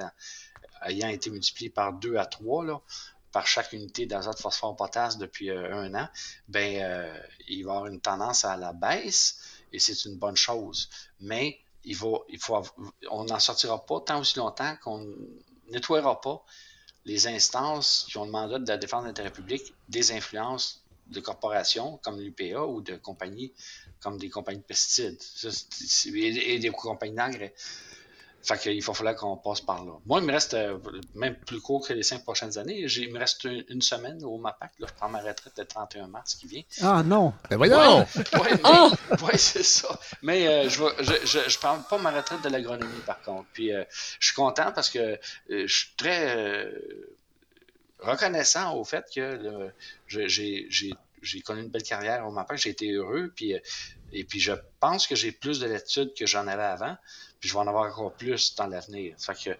ayant 0.87 1.09
été 1.09 1.31
multipliés 1.31 1.71
par 1.71 1.93
deux 1.93 2.17
à 2.17 2.27
trois, 2.27 2.65
là, 2.65 2.81
par 3.39 3.47
chaque 3.47 3.73
unité 3.73 4.05
d'azote, 4.05 4.41
phosphore, 4.41 4.75
potasse 4.75 5.17
depuis 5.17 5.49
euh, 5.51 5.73
un 5.73 5.95
an, 5.95 6.09
ben, 6.49 6.83
euh, 6.83 7.17
il 7.47 7.65
va 7.65 7.75
avoir 7.75 7.87
une 7.87 8.01
tendance 8.01 8.45
à 8.45 8.57
la 8.57 8.73
baisse 8.73 9.39
et 9.73 9.79
c'est 9.79 10.07
une 10.07 10.17
bonne 10.17 10.37
chose. 10.37 10.91
Mais 11.21 11.61
il 11.85 11.95
faut, 11.95 12.25
on 13.13 13.23
n'en 13.27 13.39
sortira 13.39 13.87
pas 13.87 14.01
tant 14.01 14.19
aussi 14.19 14.39
longtemps 14.39 14.75
qu'on 14.83 15.07
nettoiera 15.71 16.21
pas 16.21 16.45
les 17.05 17.29
instances 17.29 18.09
qui 18.11 18.19
ont 18.19 18.25
le 18.25 18.33
mandat 18.33 18.59
de 18.59 18.67
la 18.67 18.77
défense 18.77 19.05
de 19.05 19.07
l'intérêt 19.07 19.31
public 19.31 19.73
des 19.89 20.11
influences 20.11 20.83
de 21.07 21.21
corporations 21.21 21.99
comme 21.99 22.21
l'UPA 22.21 22.67
ou 22.67 22.81
de 22.81 22.97
compagnies 22.97 23.53
comme 24.01 24.19
des 24.19 24.31
compagnies 24.31 24.59
de 24.59 24.65
pesticides 24.65 25.23
et, 26.13 26.59
des 26.59 26.71
compagnies 26.71 27.15
d'engrais. 27.15 27.55
Fait 28.43 28.57
qu'il 28.57 28.83
va 28.83 28.95
falloir 28.95 29.17
qu'on 29.17 29.37
passe 29.37 29.61
par 29.61 29.85
là. 29.85 29.93
Moi, 30.07 30.21
il 30.21 30.27
me 30.27 30.33
reste 30.33 30.55
euh, 30.55 30.79
même 31.15 31.35
plus 31.35 31.61
court 31.61 31.87
que 31.87 31.93
les 31.93 32.05
cinq 32.05 32.23
prochaines 32.23 32.57
années. 32.57 32.87
Il 32.87 33.13
me 33.13 33.19
reste 33.19 33.45
une, 33.45 33.83
semaine 33.83 34.23
au 34.25 34.39
MAPAC. 34.39 34.73
Là, 34.79 34.87
je 34.89 34.95
prends 34.95 35.09
ma 35.09 35.19
retraite 35.19 35.53
le 35.59 35.65
31 35.65 36.07
mars 36.07 36.37
qui 36.37 36.47
vient. 36.47 36.63
Ah 36.81 37.03
non! 37.05 37.35
Ben 37.51 37.57
voyons! 37.57 38.07
Oui, 39.23 39.33
c'est 39.37 39.65
ça. 39.65 39.99
Mais 40.23 40.47
euh, 40.47 40.69
je, 40.69 40.83
je, 41.25 41.49
je, 41.49 41.59
parle 41.59 41.83
pas 41.91 41.99
ma 41.99 42.13
retraite 42.13 42.43
de 42.43 42.49
l'agronomie, 42.49 43.01
par 43.05 43.21
contre. 43.23 43.49
Puis 43.53 43.75
euh, 43.75 43.85
je 44.21 44.27
suis 44.27 44.37
content 44.37 44.71
parce 44.73 44.89
que 44.89 45.19
je 45.51 45.67
suis 45.67 45.95
très 45.97 46.71
reconnaissant 47.99 48.77
au 48.77 48.85
fait 48.85 49.05
que 49.13 49.73
j'ai 50.07 51.41
connu 51.45 51.63
une 51.63 51.71
belle 51.71 51.83
carrière 51.83 52.25
au 52.27 52.31
MAPAC. 52.31 52.59
J'ai 52.59 52.71
été 52.71 52.93
heureux. 52.93 53.33
Puis, 53.35 53.55
et 54.13 54.25
puis 54.25 54.39
je 54.39 54.53
pense 54.79 55.07
que 55.09 55.17
j'ai 55.17 55.33
plus 55.33 55.59
de 55.59 55.67
l'étude 55.67 56.15
que 56.15 56.27
j'en 56.27 56.47
avais 56.47 56.63
avant 56.63 56.97
puis 57.41 57.49
je 57.49 57.55
vais 57.55 57.61
en 57.61 57.67
avoir 57.67 57.85
encore 57.85 58.13
plus 58.13 58.55
dans 58.57 58.67
l'avenir. 58.67 59.15
Fait 59.19 59.35
que 59.35 59.51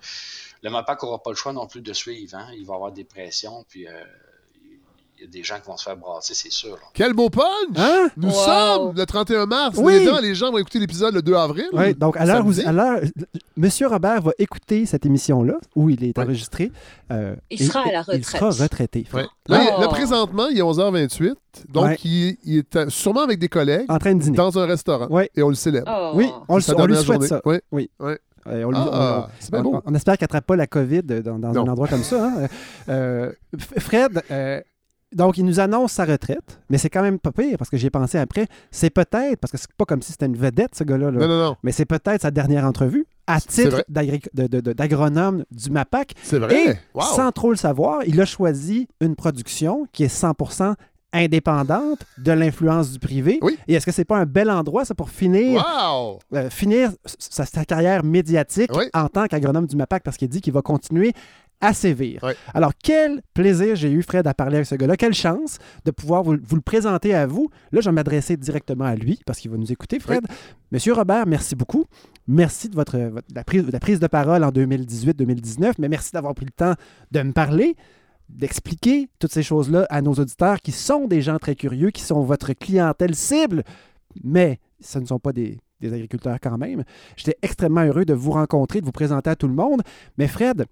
le 0.63 0.71
MAPAC 0.71 1.03
n'aura 1.03 1.23
pas 1.23 1.31
le 1.31 1.37
choix 1.37 1.53
non 1.53 1.67
plus 1.67 1.81
de 1.81 1.93
suivre. 1.93 2.37
Hein. 2.37 2.51
Il 2.55 2.67
va 2.67 2.75
avoir 2.75 2.93
des 2.93 3.05
pressions, 3.05 3.65
puis 3.69 3.87
euh, 3.87 4.05
il 5.19 5.25
y 5.25 5.27
a 5.27 5.31
des 5.31 5.43
gens 5.43 5.57
qui 5.57 5.67
vont 5.67 5.77
se 5.77 5.85
faire 5.85 5.97
brasser, 5.97 6.33
c'est 6.35 6.53
sûr. 6.53 6.79
Quel 6.95 7.13
beau 7.13 7.29
punch! 7.29 7.45
Hein? 7.77 8.09
Nous 8.17 8.31
sommes 8.31 8.95
le 8.95 9.05
31 9.05 9.47
mars. 9.47 9.77
Oui. 9.79 10.07
Les, 10.23 10.35
gens, 10.35 10.53
vont 10.53 10.59
écouter 10.59 10.79
l'épisode 10.79 11.15
le 11.15 11.23
2 11.23 11.35
avril. 11.35 11.67
Oui, 11.73 11.95
donc 11.95 12.17
à 12.17 12.25
l'heure 12.25 12.47
où 12.47 12.53
Monsieur 13.57 13.89
Robert 13.89 14.23
va 14.23 14.31
écouter 14.39 14.87
cette 14.87 15.05
émission-là, 15.05 15.55
où 15.75 15.91
il 15.91 16.05
est 16.05 16.17
enregistré. 16.19 16.71
Euh, 17.11 17.35
il 17.51 17.59
sera 17.59 17.81
à 17.81 17.93
la 17.93 18.01
retraite. 18.03 18.19
Il 18.19 18.25
sera 18.25 18.51
retraité. 18.51 19.07
Là, 19.49 19.79
oh. 19.79 19.89
présentement, 19.89 20.49
il 20.49 20.59
est 20.59 20.63
11h28. 20.63 21.35
Donc, 21.69 22.05
il, 22.05 22.37
est 22.47 22.89
sûrement 22.89 23.23
avec 23.23 23.39
des 23.39 23.49
collègues. 23.49 23.87
En 23.89 23.99
train 23.99 24.15
de 24.15 24.21
dîner. 24.21 24.37
Dans 24.37 24.57
un 24.59 24.67
restaurant. 24.67 25.09
Et 25.35 25.43
on 25.43 25.49
le 25.49 25.55
célèbre. 25.55 25.91
Oh. 25.91 26.13
Oui, 26.15 26.31
on, 26.49 26.57
le, 26.57 26.87
lui 26.87 26.97
souhaite 26.97 27.23
ça. 27.25 27.41
Oui. 27.45 27.59
oui. 27.73 27.91
on, 28.47 28.71
ah, 28.75 29.29
on, 29.53 29.83
on, 29.85 29.95
espère 29.95 30.17
qu'il 30.17 30.25
n'attrape 30.25 30.47
pas 30.47 30.57
la 30.57 30.67
COVID 30.69 31.03
dans, 31.03 31.43
un 31.43 31.57
endroit 31.57 31.89
comme 31.89 32.05
ça. 32.05 32.25
Hein. 32.25 32.47
Euh, 32.89 33.33
Fred, 33.79 34.23
euh, 34.31 34.61
donc, 35.15 35.39
il 35.39 35.45
nous 35.45 35.59
annonce 35.59 35.93
sa 35.93 36.05
retraite, 36.05 36.61
mais 36.69 36.77
c'est 36.77 36.91
quand 36.91 37.03
même 37.03 37.19
pas 37.19 37.33
pire 37.33 37.57
parce 37.57 37.71
que 37.71 37.79
j'ai 37.79 37.91
pensé 37.91 38.19
après. 38.19 38.47
C'est 38.71 38.91
peut-être, 38.91 39.39
parce 39.41 39.51
que 39.51 39.57
c'est 39.59 39.73
pas 39.73 39.87
comme 39.87 40.03
si 40.03 40.13
c'était 40.13 40.27
une 40.27 40.37
vedette, 40.37 40.75
ce 40.75 40.85
gars-là. 40.85 41.11
Non, 41.11 41.27
non, 41.27 41.39
non. 41.39 41.57
Mais 41.63 41.73
c'est 41.73 41.87
peut-être 41.87 42.23
sa 42.23 42.31
dernière 42.31 42.65
entrevue 42.65 43.07
à 43.27 43.41
titre 43.41 43.85
d'agronome 43.89 45.45
du 45.51 45.71
MAPAC. 45.71 46.15
C'est 46.23 46.39
vrai. 46.39 46.79
Et 46.95 47.01
sans 47.01 47.33
trop 47.33 47.51
le 47.51 47.57
savoir, 47.57 48.01
il 48.07 48.21
a 48.21 48.27
choisi 48.27 48.89
une 49.01 49.17
production 49.17 49.87
qui 49.93 50.05
est 50.05 50.15
100% 50.15 50.75
indépendante 51.13 52.01
de 52.19 52.33
l'influence 52.33 52.93
du 52.93 52.99
privé. 52.99 53.39
Oui. 53.43 53.59
Et 53.67 53.75
est-ce 53.75 53.87
que 53.87 53.93
c'est 53.93 54.05
pas 54.05 54.19
un 54.19 54.27
bel 54.27 54.51
endroit, 54.51 54.85
ça, 54.85 54.95
pour 54.95 55.11
finir, 55.11 55.65
euh, 56.35 56.51
finir 56.51 56.91
sa, 57.07 57.65
carrière 57.65 58.05
médiatique 58.05 58.71
en 58.93 59.09
tant 59.09 59.27
qu'agronome 59.27 59.67
du 59.67 59.77
MAPAC? 59.77 60.03
Parce 60.03 60.17
qu'il 60.17 60.29
dit 60.29 60.41
qu'il 60.41 60.53
va 60.53 60.63
continuer 60.63 61.13
à 61.61 61.73
sévir. 61.73 62.21
Alors, 62.55 62.73
quel 62.83 63.23
plaisir 63.35 63.75
j'ai 63.77 63.91
eu, 63.91 64.03
Fred, 64.03 64.27
à 64.27 64.35
parler 64.35 64.57
avec 64.57 64.67
ce 64.67 64.75
gars-là. 64.75 64.97
Quelle 64.97 65.15
chance 65.15 65.59
de 65.85 65.91
pouvoir 65.91 66.23
vous, 66.23 66.35
le 66.35 66.61
présenter 66.61 67.15
à 67.15 67.27
vous. 67.27 67.49
Là, 67.73 67.81
je 67.81 67.89
vais 67.89 67.95
m'adresser 67.95 68.37
directement 68.37 68.85
à 68.85 68.95
lui 68.95 69.21
parce 69.27 69.39
qu'il 69.41 69.51
va 69.51 69.57
nous 69.57 69.73
écouter, 69.73 69.99
Fred. 69.99 70.25
Monsieur 70.71 70.93
Robert, 70.93 71.27
merci 71.27 71.57
beaucoup. 71.57 71.85
Merci 72.27 72.69
de 72.69 72.75
votre, 72.75 72.99
la, 73.35 73.45
prise, 73.45 73.67
la 73.71 73.81
prise 73.81 74.01
de 74.01 74.07
parole 74.07 74.45
en 74.45 74.51
2018-2019, 74.51 75.75
mais 75.79 75.89
merci 75.89 76.13
d'avoir 76.13 76.35
pris 76.35 76.47
le 76.47 76.53
temps 76.53 76.75
de 77.11 77.23
me 77.23 77.33
parler 77.33 77.77
d'expliquer 78.29 79.09
toutes 79.19 79.33
ces 79.33 79.43
choses-là 79.43 79.87
à 79.89 80.03
nos 80.03 80.13
auditeurs 80.13 80.61
qui 80.61 80.71
sont 80.71 81.07
des 81.07 81.23
gens 81.23 81.39
très 81.39 81.55
curieux, 81.55 81.91
qui 81.91 82.03
sont 82.03 82.21
votre 82.21 82.53
clientèle 82.53 83.15
cible, 83.15 83.65
mais 84.23 84.61
ce 84.81 84.99
ne 84.99 85.07
sont 85.07 85.19
pas 85.19 85.33
des, 85.33 85.59
des 85.81 85.93
agriculteurs 85.93 86.39
quand 86.41 86.59
même. 86.59 86.85
J'étais 87.17 87.39
extrêmement 87.43 87.83
heureux 87.83 88.05
de 88.05 88.15
vous 88.15 88.33
rencontrer, 88.33 88.81
de 88.81 88.87
vous 88.87 88.93
présenter 88.93 89.31
à 89.31 89.37
tout 89.37 89.49
le 89.49 89.55
monde. 89.55 89.83
Mais 90.19 90.29
Fred, 90.29 90.67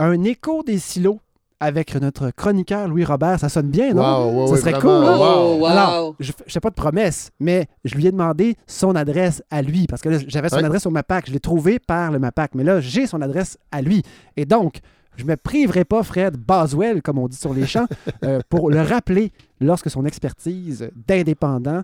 un 0.00 0.24
écho 0.24 0.62
des 0.62 0.78
silos 0.78 1.20
avec 1.60 1.94
notre 1.96 2.30
chroniqueur 2.30 2.88
Louis 2.88 3.04
Robert, 3.04 3.38
ça 3.38 3.50
sonne 3.50 3.68
bien, 3.68 3.92
non? 3.92 4.46
ça 4.46 4.56
serait 4.56 4.80
cool. 4.80 4.90
Hein? 4.90 5.70
Alors, 5.70 6.14
je 6.18 6.32
ne 6.32 6.50
fais 6.50 6.60
pas 6.60 6.70
de 6.70 6.74
promesse, 6.74 7.30
mais 7.38 7.66
je 7.84 7.94
lui 7.94 8.06
ai 8.06 8.10
demandé 8.10 8.56
son 8.66 8.96
adresse 8.96 9.42
à 9.50 9.60
lui, 9.60 9.86
parce 9.86 10.00
que 10.00 10.26
j'avais 10.26 10.48
son 10.48 10.64
adresse 10.64 10.86
au 10.86 10.90
MAPAC. 10.90 11.26
Je 11.26 11.32
l'ai 11.32 11.40
trouvé 11.40 11.78
par 11.78 12.12
le 12.12 12.18
MAPAC, 12.18 12.54
mais 12.54 12.64
là, 12.64 12.80
j'ai 12.80 13.06
son 13.06 13.20
adresse 13.20 13.58
à 13.70 13.82
lui. 13.82 14.02
Et 14.38 14.46
donc, 14.46 14.80
je 15.16 15.24
ne 15.24 15.28
me 15.28 15.36
priverai 15.36 15.84
pas, 15.84 16.02
Fred 16.02 16.38
Boswell, 16.38 17.02
comme 17.02 17.18
on 17.18 17.28
dit 17.28 17.36
sur 17.36 17.52
les 17.52 17.66
champs, 17.66 17.86
euh, 18.24 18.40
pour 18.48 18.70
le 18.70 18.80
rappeler 18.80 19.30
lorsque 19.60 19.90
son 19.90 20.06
expertise 20.06 20.88
d'indépendant 20.96 21.82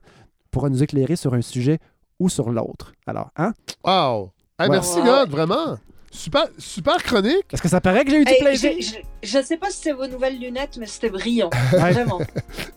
pourra 0.50 0.70
nous 0.70 0.82
éclairer 0.82 1.16
sur 1.16 1.34
un 1.34 1.42
sujet 1.42 1.80
ou 2.18 2.30
sur 2.30 2.50
l'autre. 2.50 2.94
Alors, 3.06 3.30
hein? 3.36 3.52
Wow! 3.84 4.30
merci, 4.58 5.02
God, 5.02 5.28
vraiment! 5.28 5.76
Super, 6.16 6.48
super 6.56 7.02
chronique. 7.02 7.44
Est-ce 7.52 7.60
que 7.60 7.68
ça 7.68 7.80
paraît 7.80 8.04
que 8.04 8.10
j'ai 8.10 8.22
eu 8.22 8.24
du 8.24 8.34
plaisir? 8.40 8.72
Je 9.22 9.38
ne 9.38 9.42
sais 9.42 9.58
pas 9.58 9.70
si 9.70 9.82
c'est 9.82 9.92
vos 9.92 10.06
nouvelles 10.06 10.38
lunettes, 10.38 10.78
mais 10.78 10.86
c'était 10.86 11.10
brillant. 11.10 11.50
vraiment. 11.72 12.20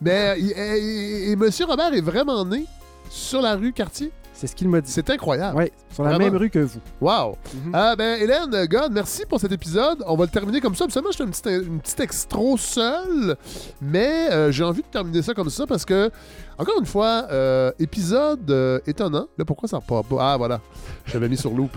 Mais 0.01 0.37
et, 0.37 1.35
Monsieur 1.37 1.65
Robert 1.65 1.93
est 1.93 2.01
vraiment 2.01 2.43
né 2.43 2.65
sur 3.09 3.41
la 3.41 3.55
rue 3.55 3.71
Cartier? 3.71 4.11
C'est 4.39 4.47
ce 4.47 4.55
qu'il 4.55 4.69
m'a 4.69 4.79
dit. 4.79 4.89
C'est 4.89 5.09
incroyable. 5.09 5.57
Oui, 5.57 5.65
sur 5.93 6.03
la 6.03 6.17
même 6.17 6.33
rue 6.37 6.49
que 6.49 6.59
vous. 6.59 6.79
Wow. 7.01 7.35
Mhm. 7.53 7.71
Ah, 7.73 7.93
ben, 7.97 8.21
Hélène, 8.21 8.67
God, 8.67 8.89
merci 8.89 9.25
pour 9.27 9.37
cet 9.37 9.51
épisode. 9.51 10.01
On 10.07 10.15
va 10.15 10.23
le 10.23 10.31
terminer 10.31 10.61
comme 10.61 10.75
ça. 10.75 10.85
Absolument, 10.85 11.11
je 11.11 11.17
fais 11.17 11.25
une 11.25 11.31
petite, 11.31 11.45
une 11.67 11.81
petite 11.81 11.99
extro 11.99 12.55
seul, 12.55 13.35
mais 13.81 14.31
euh, 14.31 14.49
j'ai 14.49 14.63
envie 14.63 14.81
de 14.81 14.87
terminer 14.87 15.21
ça 15.23 15.33
comme 15.33 15.49
ça 15.49 15.67
parce 15.67 15.83
que, 15.83 16.09
encore 16.57 16.79
une 16.79 16.85
fois, 16.85 17.27
euh, 17.31 17.73
épisode 17.79 18.49
euh, 18.49 18.79
étonnant. 18.87 19.27
Là, 19.37 19.43
pourquoi 19.43 19.67
ça 19.67 19.75
repart 19.75 20.07
pas? 20.07 20.15
Ah, 20.21 20.37
voilà. 20.37 20.61
J'avais 21.05 21.27
mis 21.27 21.35
sur 21.35 21.51
loop. 21.51 21.71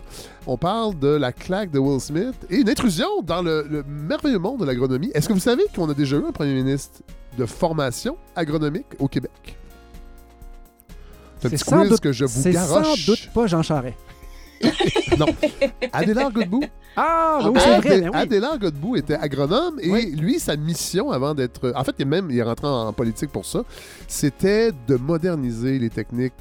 On 0.46 0.56
parle 0.56 0.96
de 1.00 1.08
la 1.08 1.32
claque 1.32 1.72
de 1.72 1.80
Will 1.80 1.98
Smith 1.98 2.46
et 2.48 2.58
une 2.58 2.70
intrusion 2.70 3.22
dans 3.24 3.42
le, 3.42 3.66
le 3.68 3.82
merveilleux 3.82 4.38
monde 4.38 4.60
de 4.60 4.66
l'agronomie. 4.66 5.10
Est-ce 5.14 5.28
que 5.28 5.32
vous 5.32 5.40
savez 5.40 5.64
qu'on 5.74 5.90
a 5.90 5.94
déjà 5.94 6.16
eu 6.16 6.24
un 6.24 6.30
premier 6.30 6.54
ministre 6.54 7.00
de 7.36 7.44
formation 7.44 8.16
agronomique 8.36 8.86
au 9.00 9.08
Québec? 9.08 9.58
C'est 11.48 11.56
sans 11.58 11.84
doute, 11.84 12.00
que 12.00 12.12
je 12.12 12.24
vous 12.24 12.50
garoche. 12.50 12.86
sans 12.86 13.06
doute 13.06 13.28
pas 13.34 13.46
Jean 13.46 13.62
Charest. 13.62 13.96
non. 15.18 15.26
Adélard 15.92 16.32
Godbout. 16.32 16.64
Ah, 16.96 17.40
oui, 17.44 17.58
c'est 17.58 17.78
vrai. 17.78 18.00
Ben 18.02 18.10
Adélard 18.14 18.58
Godbout 18.58 18.96
était 18.96 19.14
agronome 19.14 19.78
et 19.80 20.06
lui, 20.06 20.38
sa 20.38 20.56
mission 20.56 21.10
avant 21.10 21.34
d'être. 21.34 21.72
En 21.74 21.84
fait, 21.84 21.94
il 21.98 22.02
est 22.02 22.06
même 22.06 22.30
il 22.30 22.38
est 22.38 22.42
rentré 22.42 22.66
en 22.66 22.92
politique 22.92 23.30
pour 23.30 23.46
ça. 23.46 23.62
C'était 24.08 24.72
de 24.86 24.96
moderniser 24.96 25.78
les 25.78 25.90
techniques 25.90 26.34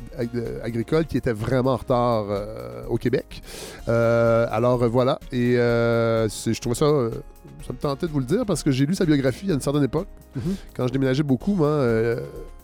agricoles 0.63 1.05
qui 1.05 1.17
étaient 1.17 1.33
vraiment 1.33 1.71
en 1.71 1.77
retard 1.77 2.25
euh, 2.29 2.83
au 2.89 2.97
Québec. 2.97 3.41
Euh, 3.87 4.45
alors 4.51 4.87
voilà. 4.89 5.19
Et 5.31 5.57
euh, 5.57 6.27
je 6.27 6.59
trouvais 6.59 6.75
ça 6.75 6.85
ça 7.65 7.73
me 7.73 7.77
tentait 7.77 8.07
de 8.07 8.11
vous 8.11 8.19
le 8.19 8.25
dire 8.25 8.43
parce 8.45 8.63
que 8.63 8.71
j'ai 8.71 8.87
lu 8.87 8.95
sa 8.95 9.05
biographie 9.05 9.49
à 9.51 9.53
une 9.53 9.61
certaine 9.61 9.83
époque. 9.83 10.07
Mhm. 10.35 10.55
Quand 10.75 10.87
je 10.87 10.93
déménageais 10.93 11.23
beaucoup, 11.23 11.53
moi, 11.53 11.85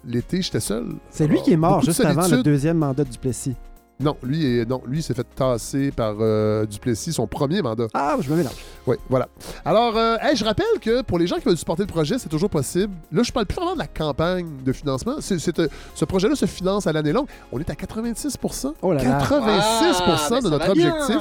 l'été, 0.05 0.41
j'étais 0.41 0.59
seul. 0.59 0.87
C'est 1.11 1.27
lui 1.27 1.41
qui 1.41 1.53
est 1.53 1.57
mort 1.57 1.81
juste 1.81 2.03
avant 2.03 2.27
le 2.27 2.41
deuxième 2.41 2.77
mandat 2.77 3.03
du 3.03 3.17
Plessis. 3.17 3.55
Non, 3.99 4.15
lui, 4.21 4.63
non, 4.67 4.83
lui 4.85 5.01
s'est 5.01 5.15
fait 5.15 5.25
tasser 5.35 5.89
par 5.89 6.17
euh, 6.19 6.67
Duplessis, 6.67 7.13
son 7.13 7.25
premier 7.25 7.63
mandat. 7.63 7.87
Ah, 7.95 8.15
je 8.21 8.29
me 8.29 8.35
mélange. 8.35 8.53
Oui, 8.85 8.95
voilà. 9.09 9.27
Alors, 9.65 9.97
euh, 9.97 10.17
je 10.35 10.45
rappelle 10.45 10.65
que 10.79 11.01
pour 11.01 11.17
les 11.17 11.25
gens 11.25 11.37
qui 11.37 11.45
veulent 11.45 11.57
supporter 11.57 11.81
le 11.81 11.87
projet, 11.87 12.19
c'est 12.19 12.29
toujours 12.29 12.51
possible. 12.51 12.93
Là, 13.11 13.23
je 13.23 13.31
parle 13.31 13.47
plus 13.47 13.55
vraiment 13.55 13.73
de 13.73 13.79
la 13.79 13.87
campagne 13.87 14.47
de 14.63 14.71
financement. 14.71 15.15
C'est, 15.19 15.59
euh, 15.59 15.67
ce 15.95 16.05
projet-là 16.05 16.35
se 16.35 16.45
finance 16.45 16.85
à 16.85 16.93
l'année 16.93 17.11
longue. 17.11 17.25
On 17.51 17.59
est 17.59 17.67
à 17.71 17.75
86 17.75 18.37
oh 18.83 18.93
là 18.93 19.03
86 19.03 20.43
de 20.43 20.49
notre 20.51 20.69
objectif. 20.69 21.17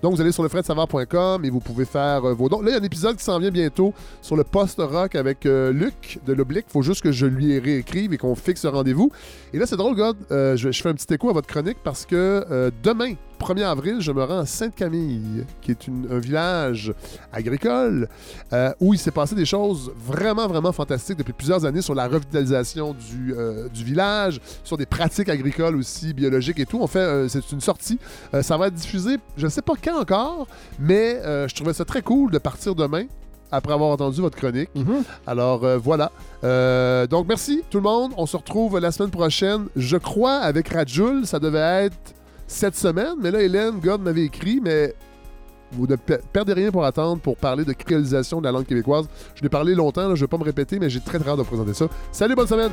Donc, 0.00 0.14
vous 0.14 0.20
allez 0.20 0.30
sur 0.30 0.44
lefredsavard.com 0.44 1.44
et 1.44 1.50
vous 1.50 1.60
pouvez 1.60 1.84
faire 1.84 2.22
vos 2.36 2.48
dons. 2.48 2.60
Là, 2.60 2.70
il 2.70 2.74
y 2.74 2.76
a 2.76 2.80
un 2.80 2.84
épisode 2.84 3.16
qui 3.16 3.24
s'en 3.24 3.40
vient 3.40 3.50
bientôt 3.50 3.92
sur 4.22 4.36
le 4.36 4.44
post-rock 4.44 5.16
avec 5.16 5.44
Luc 5.46 6.20
de 6.24 6.32
l'Oblique. 6.32 6.66
Il 6.68 6.72
faut 6.72 6.82
juste 6.82 7.02
que 7.02 7.10
je 7.10 7.26
lui 7.26 7.58
réécrive 7.58 8.12
et 8.12 8.18
qu'on 8.18 8.36
fixe 8.36 8.60
ce 8.60 8.68
rendez-vous. 8.68 9.10
Et 9.52 9.58
là, 9.58 9.66
c'est 9.66 9.76
drôle, 9.76 9.96
God. 9.96 10.16
Je, 10.30 10.70
je 10.70 10.80
fais 10.80 10.90
un 10.90 10.94
petit 10.94 11.12
écho 11.12 11.28
à 11.28 11.32
votre 11.32 11.48
chronique 11.48 11.78
parce 11.82 12.06
que 12.06 12.19
que 12.20 12.72
demain, 12.82 13.14
1er 13.40 13.64
avril, 13.64 14.00
je 14.00 14.12
me 14.12 14.22
rends 14.22 14.40
à 14.40 14.46
Sainte-Camille, 14.46 15.46
qui 15.62 15.70
est 15.70 15.88
un 15.88 16.18
village 16.18 16.92
agricole 17.32 18.08
euh, 18.52 18.72
où 18.80 18.92
il 18.92 18.98
s'est 18.98 19.10
passé 19.10 19.34
des 19.34 19.46
choses 19.46 19.92
vraiment, 19.96 20.46
vraiment 20.46 20.72
fantastiques 20.72 21.16
depuis 21.16 21.32
plusieurs 21.32 21.64
années 21.64 21.80
sur 21.80 21.94
la 21.94 22.06
revitalisation 22.06 22.92
du, 22.92 23.34
euh, 23.34 23.68
du 23.68 23.82
village, 23.82 24.40
sur 24.62 24.76
des 24.76 24.86
pratiques 24.86 25.30
agricoles 25.30 25.76
aussi, 25.76 26.12
biologiques 26.12 26.60
et 26.60 26.66
tout. 26.66 26.78
On 26.80 26.86
fait, 26.86 26.98
euh, 26.98 27.28
c'est 27.28 27.50
une 27.52 27.60
sortie. 27.60 27.98
ça 28.42 28.56
va 28.56 28.66
être 28.66 28.74
diffusé, 28.74 29.16
je 29.36 29.46
ne 29.46 29.50
sais 29.50 29.62
pas 29.62 29.74
quand 29.82 29.98
encore, 30.00 30.46
mais 30.78 31.20
je 31.48 31.54
trouvais 31.54 31.72
ça 31.72 31.84
très 31.84 32.02
cool 32.02 32.30
de 32.30 32.38
partir 32.38 32.74
demain 32.74 33.06
après 33.52 33.72
avoir 33.72 33.90
entendu 33.90 34.20
votre 34.20 34.36
chronique. 34.36 34.70
Mhm. 34.74 35.02
Alors 35.26 35.64
voilà. 35.78 36.10
donc 37.06 37.26
merci 37.28 37.62
tout 37.70 37.78
le 37.78 37.84
monde. 37.84 38.12
On 38.16 38.26
se 38.26 38.36
retrouve 38.36 38.78
la 38.78 38.92
semaine 38.92 39.10
prochaine. 39.10 39.66
Je 39.76 39.96
crois 39.96 40.36
avec 40.36 40.68
Rajul, 40.68 41.26
ça 41.26 41.38
devait 41.38 41.84
être 41.86 42.14
cette 42.46 42.76
semaine. 42.76 43.14
Mais 43.20 43.30
là, 43.30 43.42
Hélène 43.42 43.78
God 43.80 44.02
m'avait 44.02 44.24
écrit, 44.24 44.60
mais 44.62 44.94
vous 45.72 45.86
ne 45.86 45.96
perdez 45.96 46.52
rien 46.52 46.70
pour 46.70 46.84
attendre 46.84 47.20
pour 47.22 47.36
parler 47.36 47.64
de 47.64 47.72
créolisation 47.72 48.40
de 48.40 48.44
la 48.44 48.52
langue 48.52 48.66
québécoise. 48.66 49.06
Je 49.34 49.42
l'ai 49.42 49.48
parlé 49.48 49.74
longtemps, 49.74 50.02
je 50.02 50.08
ne 50.10 50.14
vais 50.16 50.26
pas 50.26 50.38
me 50.38 50.44
répéter, 50.44 50.78
mais 50.78 50.90
j'ai 50.90 51.00
très 51.00 51.18
très 51.18 51.30
hâte 51.30 51.38
de 51.38 51.44
présenter 51.44 51.74
ça. 51.74 51.86
Salut, 52.12 52.34
bonne 52.34 52.48
semaine! 52.48 52.72